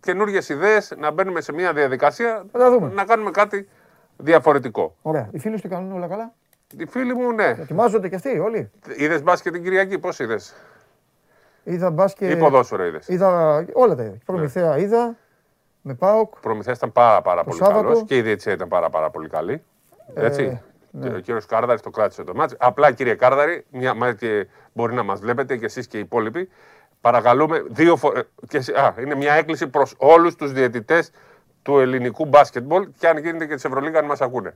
καινούργιες 0.00 0.48
ιδέες 0.48 0.92
να 0.98 1.10
μπαίνουμε 1.10 1.40
σε 1.40 1.52
μια 1.52 1.72
διαδικασία 1.72 2.44
Θα 2.52 2.58
τα 2.58 2.70
δούμε. 2.70 2.90
να 2.94 3.04
κάνουμε 3.04 3.30
κάτι 3.30 3.68
διαφορετικό. 4.16 4.94
Ωραία. 5.02 5.28
Οι 5.32 5.38
φίλοι 5.38 5.56
σου 5.56 5.62
τι 5.62 5.68
κάνουν 5.68 5.92
όλα 5.92 6.06
καλά; 6.06 6.32
Οι 6.78 6.86
φίλοι 6.86 7.14
μου, 7.14 7.32
ναι. 7.32 7.46
Ετοιμάζονται 7.60 8.08
κι 8.08 8.14
αυτοί 8.14 8.38
όλοι; 8.38 8.70
Είδες 8.96 9.22
μπάσκετ 9.22 9.52
την 9.52 9.62
Κυριακή, 9.62 9.98
πώς 9.98 10.18
είδες; 10.18 10.54
Είδα 11.64 11.90
μπάσκετ. 11.90 12.30
Ή 12.30 12.36
ποδόσφαιρο 12.36 12.84
είδες; 12.84 13.08
Είδα 13.08 13.64
όλα 13.72 13.94
τα 13.94 14.02
είδα. 14.02 14.16
Προμηθέα 14.24 14.78
είδα. 14.78 15.16
Με 15.86 15.94
ΠΑΟΚ. 15.94 16.40
Προμηθέα 16.40 16.74
ήταν 16.76 16.92
πάρα, 16.92 17.22
πάρα 17.22 17.44
πολύ 17.44 17.56
Σάββατο. 17.56 17.82
καλός 17.82 18.02
και 18.06 18.16
η 18.16 18.22
διετσία 18.22 18.52
ήταν 18.52 18.68
πάρα, 18.68 18.90
πάρα 18.90 19.10
πολύ 19.10 19.28
καλή. 19.28 19.62
Έτσι. 20.14 20.60
ναι. 20.90 21.08
Και 21.08 21.14
Ο 21.14 21.18
κύριος 21.18 21.46
Κάρδαρης 21.46 21.82
το 21.82 21.90
κράτησε 21.90 22.24
το 22.24 22.34
μάτσο. 22.34 22.56
Απλά 22.60 22.92
κύριε 22.92 23.14
Κάρδαρη, 23.14 23.64
μια, 23.70 23.94
μα 23.94 24.12
και 24.12 24.46
μπορεί 24.72 24.94
να 24.94 25.02
μας 25.02 25.20
βλέπετε 25.20 25.56
και 25.56 25.64
εσείς 25.64 25.86
και 25.86 25.96
οι 25.96 26.00
υπόλοιποι, 26.00 26.48
παρακαλούμε 27.00 27.64
δύο 27.68 27.96
φορέ. 27.96 28.20
Α, 28.74 28.94
είναι 29.00 29.14
μια 29.14 29.32
έκκληση 29.32 29.68
προς 29.68 29.94
όλους 29.96 30.34
τους 30.34 30.52
διαιτητές 30.52 31.10
του 31.62 31.78
ελληνικού 31.78 32.24
μπάσκετμπολ 32.24 32.88
και 32.98 33.08
αν 33.08 33.18
γίνεται 33.18 33.46
και 33.46 33.54
της 33.54 33.64
Ευρωλίγα, 33.64 33.98
αν 33.98 34.04
μας 34.04 34.20
ακούνε. 34.20 34.54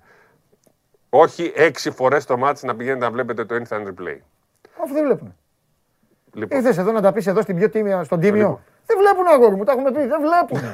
Όχι 1.10 1.52
έξι 1.56 1.90
φορές 1.90 2.24
το 2.24 2.36
μάτσο 2.36 2.66
να 2.66 2.74
πηγαίνετε 2.76 3.04
να 3.04 3.10
βλέπετε 3.10 3.44
το 3.44 3.54
instant 3.54 3.82
replay. 3.86 4.16
Αφού 4.84 4.94
δεν 4.94 5.04
βλέπουν. 5.04 5.34
Λοιπόν, 6.32 6.58
Ήρθες 6.58 6.78
εδώ 6.78 6.92
να 6.92 7.00
τα 7.00 7.12
πεις 7.12 7.26
εδώ 7.26 7.42
στην 7.42 7.56
πιο 7.56 7.70
τίμια, 7.70 8.04
στον 8.04 8.20
τίμιο. 8.20 8.40
Λοιπόν. 8.40 8.60
Δεν 8.86 8.96
βλέπουν 8.98 9.26
αγόρι 9.26 9.54
μου, 9.56 9.64
τα 9.64 9.72
έχουμε 9.72 9.90
πει. 9.92 10.06
Δεν 10.06 10.20
βλέπουν. 10.20 10.70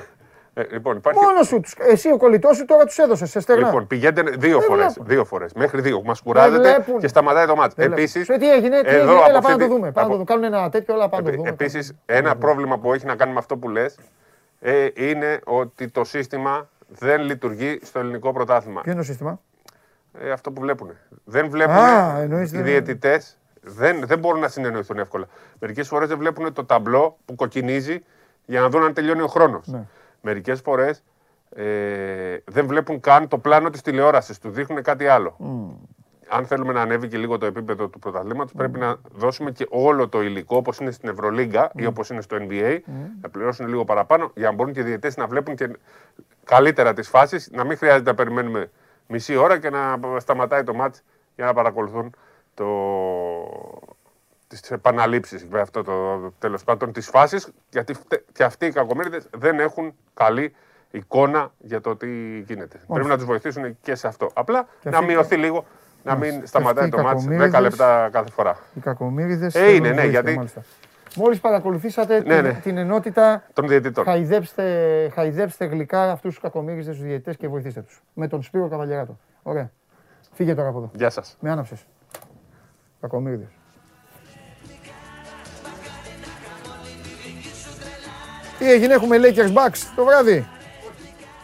ε, 0.55 0.63
λοιπόν, 0.71 0.97
υπάρχει... 0.97 1.25
Μόνο 1.25 1.43
σου. 1.43 1.61
τους- 1.61 1.75
Εσύ 1.79 2.13
ο 2.13 2.17
κολλητός 2.17 2.57
σου 2.57 2.65
τώρα 2.65 2.85
τους 2.85 2.99
έδωσες 2.99 3.31
σε 3.31 3.41
στεγνά. 3.41 3.67
Λοιπόν, 3.67 3.87
πηγαίνετε 3.87 4.23
δύο 4.31 4.59
Δεν 4.59 4.69
φορές. 4.69 4.85
βλέπουν. 4.85 5.07
Δύο 5.07 5.25
φορές. 5.25 5.53
Μέχρι 5.53 5.81
δύο. 5.81 6.03
Μας 6.05 6.21
κουράζετε 6.23 6.63
βλέπουν. 6.75 6.99
και 7.01 7.09
σταματάει 7.09 7.47
το 7.47 7.57
μάτσο. 7.57 7.75
Δεν 7.77 7.87
βλέπουν. 7.87 8.03
Επίσης. 8.05 8.25
Σου, 8.27 8.37
τι 8.37 8.53
έγινε, 8.53 8.81
τι 8.83 8.89
έγινε, 8.89 9.13
έλα 9.29 9.41
πάμε 9.41 9.49
να 9.57 9.59
το 9.59 9.67
δούμε. 9.75 9.93
Πάμε 9.93 10.07
να 10.07 10.07
το 10.07 10.13
δούμε. 10.13 10.25
Κάνουν 10.25 10.45
ένα 10.45 10.69
τέτοιο, 10.71 10.95
αλλά 10.95 11.09
πάμε 11.09 11.23
να 11.23 11.31
το 11.31 11.37
δούμε. 11.37 11.49
Επίσης, 11.49 11.95
ένα 12.07 12.37
πρόβλημα 12.37 12.79
που 12.79 12.93
έχει 12.93 13.07
να 13.07 13.15
κάνει 13.15 13.33
με 13.33 13.39
αυτό 13.39 13.57
που 13.57 13.69
λες 13.69 13.99
ε, 14.61 14.89
είναι 14.95 15.41
ότι 15.45 15.89
το 15.89 16.05
σύστημα 16.05 16.69
δεν 16.89 17.21
λειτουργεί 17.21 17.79
στο 17.83 17.99
ελληνικό 17.99 18.33
πρωτάθλημα. 18.33 18.81
Ποιο 18.81 18.93
είναι 18.93 19.01
το 19.01 19.07
σύστημα; 19.07 19.41
Ε, 20.21 20.31
αυτό 20.31 20.53
που 20.53 20.61
βλέπουν. 20.61 20.91
Δεν 21.25 21.51
βλέπουν. 21.51 21.75
Α, 21.77 22.19
εννοείς 22.21 22.53
οι 22.53 22.57
δεν- 22.57 22.65
διαιτητέ 22.65 23.23
δεν, 23.61 24.07
δεν 24.07 24.19
μπορούν 24.19 24.41
να 24.41 24.49
συνεννοηθούν 24.49 24.99
εύκολα. 24.99 25.27
Μερικές 25.61 25.89
φορές 25.89 26.09
δεν 26.09 26.19
βλέπουν 26.19 26.53
το 26.53 26.65
ταμπλό 26.65 27.17
που 27.25 27.35
κοκκινίζει 27.35 27.99
για 28.47 28.61
να 28.61 28.69
δουν 28.69 28.83
αν 28.85 28.93
τελειώνει 28.95 29.21
ο 29.21 29.27
χρόνος. 29.27 29.67
Ναι. 29.67 29.87
Μερικές 30.21 30.61
φορές 30.61 31.03
ε, 31.57 31.65
δεν 32.45 32.67
βλέπουν 32.67 33.01
καν 33.01 33.29
το 33.29 33.39
πλάνο 33.39 33.71
της 33.71 33.83
τηλεόρασης. 33.83 34.39
Του 34.39 34.51
δείχνουν 34.51 34.83
κάτι 34.83 35.07
άλλο. 35.07 35.37
Αν 36.29 36.47
θέλουμε 36.47 36.73
να 36.73 36.81
ανέβει 36.81 37.09
και 37.09 37.17
λίγο 37.17 37.39
το 37.39 37.47
επίπεδο 37.47 37.89
του 37.89 37.99
πρωταθλήματος, 37.99 38.53
πρέπει 38.57 38.79
να 38.79 38.97
δώσουμε 39.13 39.51
και 39.51 39.67
όλο 39.71 40.09
το 40.09 40.23
υλικό 40.23 40.57
όπως 40.57 40.79
είναι 40.79 40.91
στην 40.91 41.09
Ευρωλίγκα 41.09 41.71
ή 41.75 41.87
όπως 41.87 42.09
είναι 42.11 42.21
στο 42.21 42.37
NBA, 42.41 42.79
να 43.23 43.29
πληρώσουν 43.29 43.69
λίγο 43.69 43.85
παραπάνω 43.85 44.31
για 44.35 44.49
να 44.49 44.55
μπορούν 44.55 44.73
και 44.73 44.81
οι 44.81 44.83
διαιτητές 44.83 45.17
να 45.17 45.27
βλέπουν 45.27 45.55
και 45.57 45.71
καλύτερα 46.45 46.93
τις 46.93 47.09
φάσεις, 47.09 47.51
να 47.53 47.65
μην 47.65 47.77
χρειάζεται 47.77 48.11
να 48.11 48.17
περιμένουμε 48.17 48.71
μισή 49.07 49.37
ώρα 49.37 49.59
και 49.59 49.71
να 49.71 49.99
σταματάει 50.19 50.63
το 50.63 50.75
μάτς 50.75 51.03
για 51.37 51.45
να 51.45 51.55
παρακολουθούν 51.55 52.15
το... 52.55 52.67
τις 54.49 54.71
επαναλήψεις, 54.71 55.47
με 55.51 55.61
αυτό 55.61 55.83
το 55.83 56.21
τέλος 56.39 56.65
πάντων, 56.65 56.93
τις 56.93 57.09
φάσεις, 57.09 57.49
γιατί 57.71 57.95
φτε- 57.95 58.25
και 58.33 58.45
αυτοί 58.45 58.67
οι 58.67 58.73
κακομύριδες 58.73 59.27
δεν 59.39 59.59
έχουν 59.61 59.95
καλή 60.15 60.55
εικόνα 60.91 61.53
για 61.59 61.81
το 61.81 61.97
τι 61.97 62.39
γίνεται. 62.41 62.81
Πρέπει 62.93 63.09
να 63.09 63.17
τους 63.17 63.25
βοηθήσουν 63.25 63.77
και 63.83 63.95
σε 63.95 64.07
αυτό. 64.07 64.31
Απλά 64.35 64.67
Και 64.81 64.91
να 64.91 64.99
αυτοί- 64.99 65.11
μειωθεί 65.11 65.37
λίγο, 65.37 65.65
να 66.03 66.13
Μάλιστα. 66.15 66.33
μην 66.33 66.41
Και 66.41 66.47
σταματάει 66.47 66.85
αυτοί 66.85 66.97
το 66.97 67.03
οι 67.03 67.05
μάτς 67.05 67.23
10 67.25 67.29
κακομοίριδες- 67.29 67.61
λεπτά 67.63 68.09
κάθε 68.13 68.31
φορά. 68.31 68.59
Οι 68.75 68.81
κακομύριδες. 68.81 69.55
Ε, 69.55 69.75
είναι, 69.75 69.91
ναι, 69.91 70.05
γιατί- 70.07 70.41
Μόλις 71.17 71.41
παρακολουθήσατε 71.41 72.19
Ναι, 72.21 72.35
την, 72.35 72.43
ναι. 72.43 72.53
την 72.53 72.77
ενότητα, 72.77 73.43
Των 73.53 73.69
διαιτητών. 73.69 74.05
χαϊδέψτε, 74.05 75.09
χαϊδέψτε 75.15 75.65
γλυκά 75.65 76.11
αυτούς 76.11 76.31
τους 76.33 76.43
κακομύριδε 76.43 76.91
τους 76.91 77.01
διαιτητές 77.03 77.37
και 77.37 77.49
βοηθήστε 77.49 77.81
τους. 77.83 78.03
Με 78.15 78.29
τον 78.29 78.43
Σπύρο 78.43 78.69
Καβαλιαράτο. 78.69 79.19
Ωραία. 79.43 79.71
Φύγε 80.33 80.55
τώρα 80.55 80.69
από 80.69 80.79
εδώ. 80.79 80.91
Γεια 80.95 81.11
σας. 81.11 81.37
Με 81.41 81.51
άναψες. 81.51 81.87
Κακομύριδε. 83.01 83.49
Τι 88.59 88.71
έγινε, 88.71 88.95
έχουμε 88.95 89.17
Lakers 89.21 89.53
Bucks 89.55 89.79
το 89.97 90.05
βράδυ; 90.05 90.47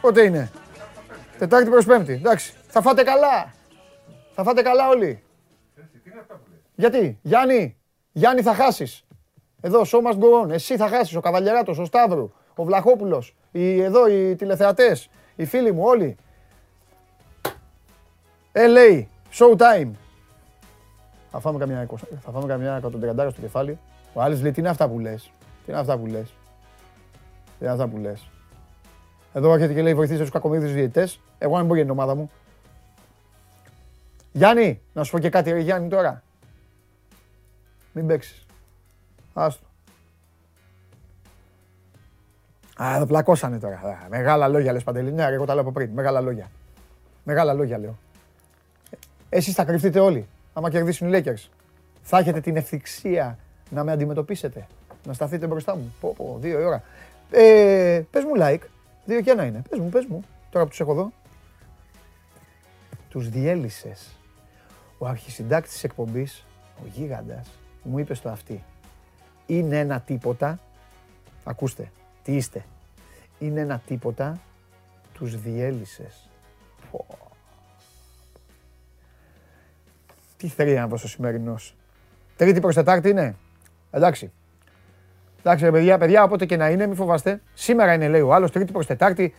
Πότε 0.01 0.23
είναι; 0.23 0.51
Τετάρτη 1.39 1.71
προς 1.71 1.85
Πέμπτη. 1.85 2.13
Εντάξει. 2.13 2.55
Θα 2.69 2.81
φάτε 2.83 3.03
καλά. 3.03 3.53
Θα 4.35 4.43
φάτε 4.43 4.63
καλά 4.63 4.89
όλοι. 4.89 5.23
Γιατί, 6.75 7.19
Γιάννη, 7.23 7.77
Γιάννη 8.13 8.43
θα 8.43 8.55
χάσεις. 8.55 9.05
Εδώ, 9.61 9.83
show 9.83 10.11
must 10.11 10.19
go 10.19 10.45
on. 10.45 10.51
Εσύ 10.51 10.77
θα 10.77 10.89
χάσεις, 10.89 11.17
ο 11.17 11.21
Καβαλιαράτος, 11.21 11.79
ο 11.79 11.85
Σταύρου, 11.85 12.31
ο 12.55 12.65
Βλαχόπουλος, 12.65 13.35
οι, 13.51 13.81
εδώ 13.83 14.09
οι 14.09 14.35
τηλεθεατές, 14.37 15.09
οι 15.37 15.45
φίλοι 15.45 15.73
μου 15.73 15.83
όλοι. 15.85 16.17
LA, 18.53 19.05
showtime. 19.33 19.91
Θα 21.31 21.41
φάμε 21.41 21.59
καμιά, 21.59 21.87
20, 21.87 21.97
θα 22.21 22.31
φάμε 22.31 22.47
καμιά 22.47 22.81
130 22.85 23.31
στο 23.31 23.41
κεφάλι. 23.41 23.79
Ο 24.13 24.23
Άλλης 24.23 24.43
λέει, 24.43 24.51
τι 24.51 24.61
είναι 24.61 24.69
αυτά 24.69 24.89
που 24.89 24.99
λες; 24.99 25.33
Τι 25.65 25.71
είναι 25.71 25.81
αυτά 25.81 25.99
που 25.99 26.07
λες; 26.07 26.35
Τι 27.59 27.65
είναι 27.65 27.71
αυτά 27.71 27.89
που 27.89 27.97
λες; 27.97 28.29
Εδώ 29.33 29.53
έρχεται 29.53 29.75
και 29.75 29.83
λέει, 29.83 29.95
βοηθήστε 29.95 30.23
τους 30.23 30.33
κακομίδους 30.33 30.73
διαιτητές. 30.73 31.21
Εγώ 31.39 31.57
αν 31.57 31.67
μπορεί 31.67 31.79
για 31.79 31.89
την 31.89 31.99
ομάδα 31.99 32.15
μου. 32.15 32.31
Γιάννη, 34.33 34.81
να 34.93 35.05
σου 35.05 35.11
πω 35.11 35.19
και 35.19 35.29
κάτι, 35.29 35.51
ρε 35.51 35.59
Γιάννη 35.59 35.89
τώρα. 35.89 36.23
Μην 37.93 38.07
παίξεις. 38.07 38.47
Άστο. 39.33 39.65
Α, 42.83 42.97
εδώ 42.97 43.07
πλακώσανε 43.07 43.59
τώρα. 43.59 43.75
Α, 43.75 44.09
Μεγάλα 44.09 44.49
λόγια 44.49 44.73
λες 44.73 44.83
Παντελή. 44.83 45.13
Ναι, 45.13 45.29
ρε, 45.29 45.35
εγώ 45.35 45.45
τα 45.45 45.55
λέω 45.55 45.63
από 45.63 45.73
πριν. 45.73 45.91
Μεγάλα 45.91 46.21
λόγια. 46.21 46.51
Μεγάλα 47.25 47.53
λόγια 47.55 47.79
λέω. 47.79 47.99
Εσείς 49.29 49.55
θα 49.55 49.65
κρυφτείτε 49.65 50.01
όλοι, 50.01 50.27
άμα 50.53 50.71
κερδίσουν 50.71 51.13
οι 51.13 51.23
Lakers. 51.23 51.49
Θα 52.03 52.19
έχετε 52.19 52.41
την 52.41 52.57
ευθυξία 52.57 53.39
να 53.71 53.85
με 53.85 53.93
αντιμετωπίσετε. 53.93 54.67
Να 55.07 55.13
σταθείτε 55.13 55.47
μπροστά 55.47 55.77
μου. 55.77 55.95
Πω, 56.01 56.15
πω, 56.17 56.37
δύο 56.41 56.61
η 56.61 56.65
ώρα. 56.65 56.83
Ε, 57.31 58.03
πες 58.11 58.25
μου 58.25 58.33
like. 58.37 58.61
Δύο 59.05 59.21
και 59.21 59.31
ένα 59.31 59.45
είναι. 59.45 59.63
Πες 59.69 59.79
μου, 59.79 59.89
πες 59.89 60.05
μου. 60.07 60.25
Τώρα 60.51 60.65
που 60.65 60.71
τους 60.71 60.81
έχω 60.81 60.93
εδώ. 60.93 61.13
Τους 63.09 63.29
διέλυσες. 63.29 64.09
Ο 64.99 65.07
αρχισυντάκτης 65.07 65.73
της 65.73 65.85
εκπομπής, 65.85 66.45
ο 66.83 66.87
γίγαντας, 66.93 67.49
μου 67.83 67.99
είπε 67.99 68.15
στο 68.15 68.29
αυτή. 68.29 68.65
Είναι 69.51 69.79
ένα 69.79 70.01
τίποτα. 70.01 70.59
Ακούστε, 71.45 71.91
τι 72.23 72.37
είστε. 72.37 72.65
Είναι 73.39 73.61
ένα 73.61 73.83
τίποτα. 73.87 74.39
Τους 75.13 75.41
διέλυσες. 75.41 76.29
Πω. 76.91 77.07
Τι 80.37 80.49
θέλει 80.49 80.75
να 80.75 80.87
δώσω 80.87 81.09
σημερινός. 81.09 81.75
Τρίτη 82.37 82.61
προ 82.61 82.73
Τετάρτη 82.73 83.09
είναι. 83.09 83.37
Εντάξει. 83.91 84.33
Εντάξει, 85.39 85.65
ρε 85.65 85.71
παιδιά, 85.71 85.99
παιδιά, 85.99 86.23
όποτε 86.23 86.47
και 86.47 86.57
να 86.57 86.71
είναι, 86.71 86.87
μην 86.87 86.97
φοβάστε. 86.97 87.41
Σήμερα 87.55 87.93
είναι, 87.93 88.09
λέει 88.09 88.21
ο 88.21 88.35
άλλος, 88.35 88.51
Τρίτη 88.51 88.73
προ 88.73 88.85
Τετάρτη. 88.85 89.35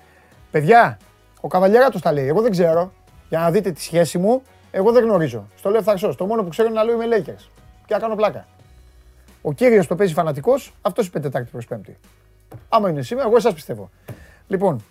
Παιδιά, 0.52 0.98
ο 1.42 1.48
καβαλιέρα 1.48 1.90
του 1.90 2.00
τα 2.00 2.12
λέει. 2.12 2.28
Εγώ 2.28 2.42
δεν 2.42 2.52
ξέρω. 2.52 2.94
Για 3.30 3.40
να 3.40 3.52
δείτε 3.52 3.72
τη 3.72 3.82
σχέση 3.82 4.18
μου, 4.18 4.42
εγώ 4.72 4.92
δεν 4.92 5.04
γνωρίζω. 5.04 5.48
Στο 5.56 5.70
λέω 5.70 5.80
ευθαρσό. 5.80 6.16
Το 6.16 6.26
μόνο 6.26 6.44
που 6.44 6.50
ξέρω 6.50 6.68
είναι 6.68 6.78
να 6.78 6.84
λέω 6.84 7.02
είμαι 7.02 7.18
Lakers. 7.18 7.50
Και 7.86 7.94
να 7.94 8.00
κάνω 8.00 8.16
πλάκα. 8.16 8.48
Ο 9.42 9.54
κύριος 9.54 9.88
το 9.88 9.96
παίζει 9.96 10.14
φανατικός, 10.14 10.74
αυτός 10.82 11.08
είπε 11.08 11.20
Τετάρτη 11.20 11.52
προς 11.52 11.66
Πέμπτη. 11.66 11.98
Άμα 12.70 12.90
είναι 12.90 13.02
σήμερα, 13.02 13.28
εγώ 13.28 13.36
εσάς 13.36 13.54
πιστεύω. 13.54 13.90
Λοιπόν, 14.48 14.84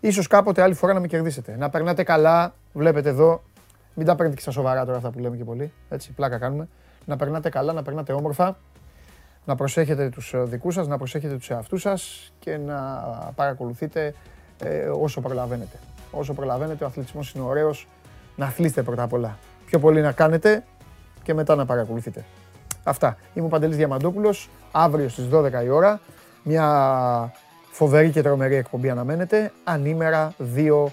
ίσως 0.00 0.26
κάποτε 0.26 0.62
άλλη 0.62 0.74
φορά 0.74 0.92
να 0.92 1.00
με 1.00 1.06
κερδίσετε. 1.06 1.56
Να 1.56 1.70
περνάτε 1.70 2.02
καλά, 2.02 2.54
βλέπετε 2.72 3.08
εδώ. 3.08 3.42
Μην 3.94 4.06
τα 4.06 4.14
παίρνετε 4.14 4.36
και 4.36 4.42
στα 4.42 4.50
σοβαρά 4.50 4.84
τώρα 4.84 4.96
αυτά 4.96 5.10
που 5.10 5.18
λέμε 5.18 5.36
και 5.36 5.44
πολύ. 5.44 5.72
Έτσι, 5.88 6.12
πλάκα 6.12 6.38
κάνουμε. 6.38 6.68
Να 7.04 7.16
περνάτε 7.16 7.48
καλά, 7.48 7.72
να 7.72 7.82
περνάτε 7.82 8.12
όμορφα. 8.12 8.56
Να 9.44 9.54
προσέχετε 9.54 10.08
τους 10.08 10.34
ε, 10.34 10.42
δικούς 10.42 10.74
σας, 10.74 10.86
να 10.86 10.98
προσέχετε 10.98 11.36
τους 11.36 11.50
εαυτούς 11.50 11.80
σας 11.80 12.32
και 12.38 12.56
να 12.56 12.76
παρακολουθείτε 13.34 14.14
ε, 14.62 14.86
όσο 14.86 15.20
προλαβαίνετε. 15.20 15.78
Όσο 16.10 16.32
προλαβαίνετε, 16.34 16.84
ο 16.84 16.86
αθλητισμός 16.86 17.32
είναι 17.32 17.44
ωραίος. 17.44 17.88
Να 18.36 18.46
αθλείστε 18.46 18.82
πρώτα 18.82 19.02
απ' 19.02 19.12
όλα. 19.12 19.38
Πιο 19.66 19.78
πολύ 19.78 20.00
να 20.00 20.12
κάνετε 20.12 20.64
και 21.22 21.34
μετά 21.34 21.54
να 21.54 21.66
παρακολουθείτε. 21.66 22.24
Αυτά. 22.84 23.16
Είμαι 23.34 23.46
ο 23.46 23.48
Παντελής 23.48 23.76
Διαμαντόπουλος. 23.76 24.50
Αύριο 24.72 25.08
στις 25.08 25.28
12 25.32 25.64
η 25.64 25.68
ώρα. 25.68 26.00
Μια 26.42 27.32
φοβερή 27.70 28.10
και 28.10 28.22
τρομερή 28.22 28.54
εκπομπή 28.54 28.90
αναμένεται. 28.90 29.52
Ανήμερα 29.64 30.32
δύο 30.38 30.92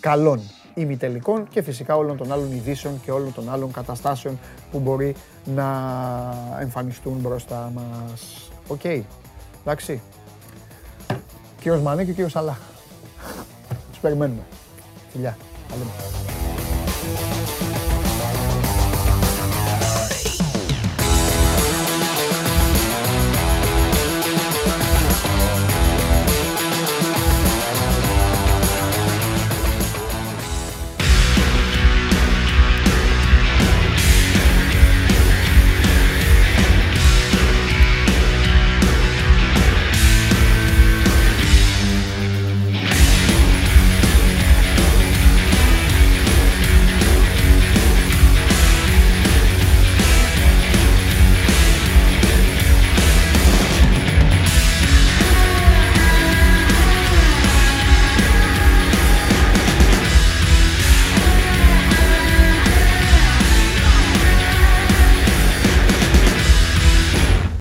καλών 0.00 0.40
ημιτελικών 0.74 1.48
και 1.48 1.62
φυσικά 1.62 1.96
όλων 1.96 2.16
των 2.16 2.32
άλλων 2.32 2.52
ειδήσεων 2.52 3.00
και 3.04 3.10
όλων 3.10 3.34
των 3.34 3.52
άλλων 3.52 3.72
καταστάσεων 3.72 4.38
που 4.70 4.78
μπορεί 4.78 5.14
να 5.44 5.66
εμφανιστούν 6.60 7.18
μπροστά 7.20 7.72
μας. 7.74 8.50
Οκ. 8.68 8.84
Εντάξει. 9.64 10.00
Κύριος 11.60 11.80
Μανέ 11.80 12.04
και 12.04 12.10
ο 12.10 12.14
κύριος 12.14 12.32
Σαλάχ. 12.32 12.58
Τους 13.90 13.98
περιμένουμε. 13.98 14.42
Φιλιά. 15.12 15.36
Καλή 15.68 15.82
μας. 15.82 16.39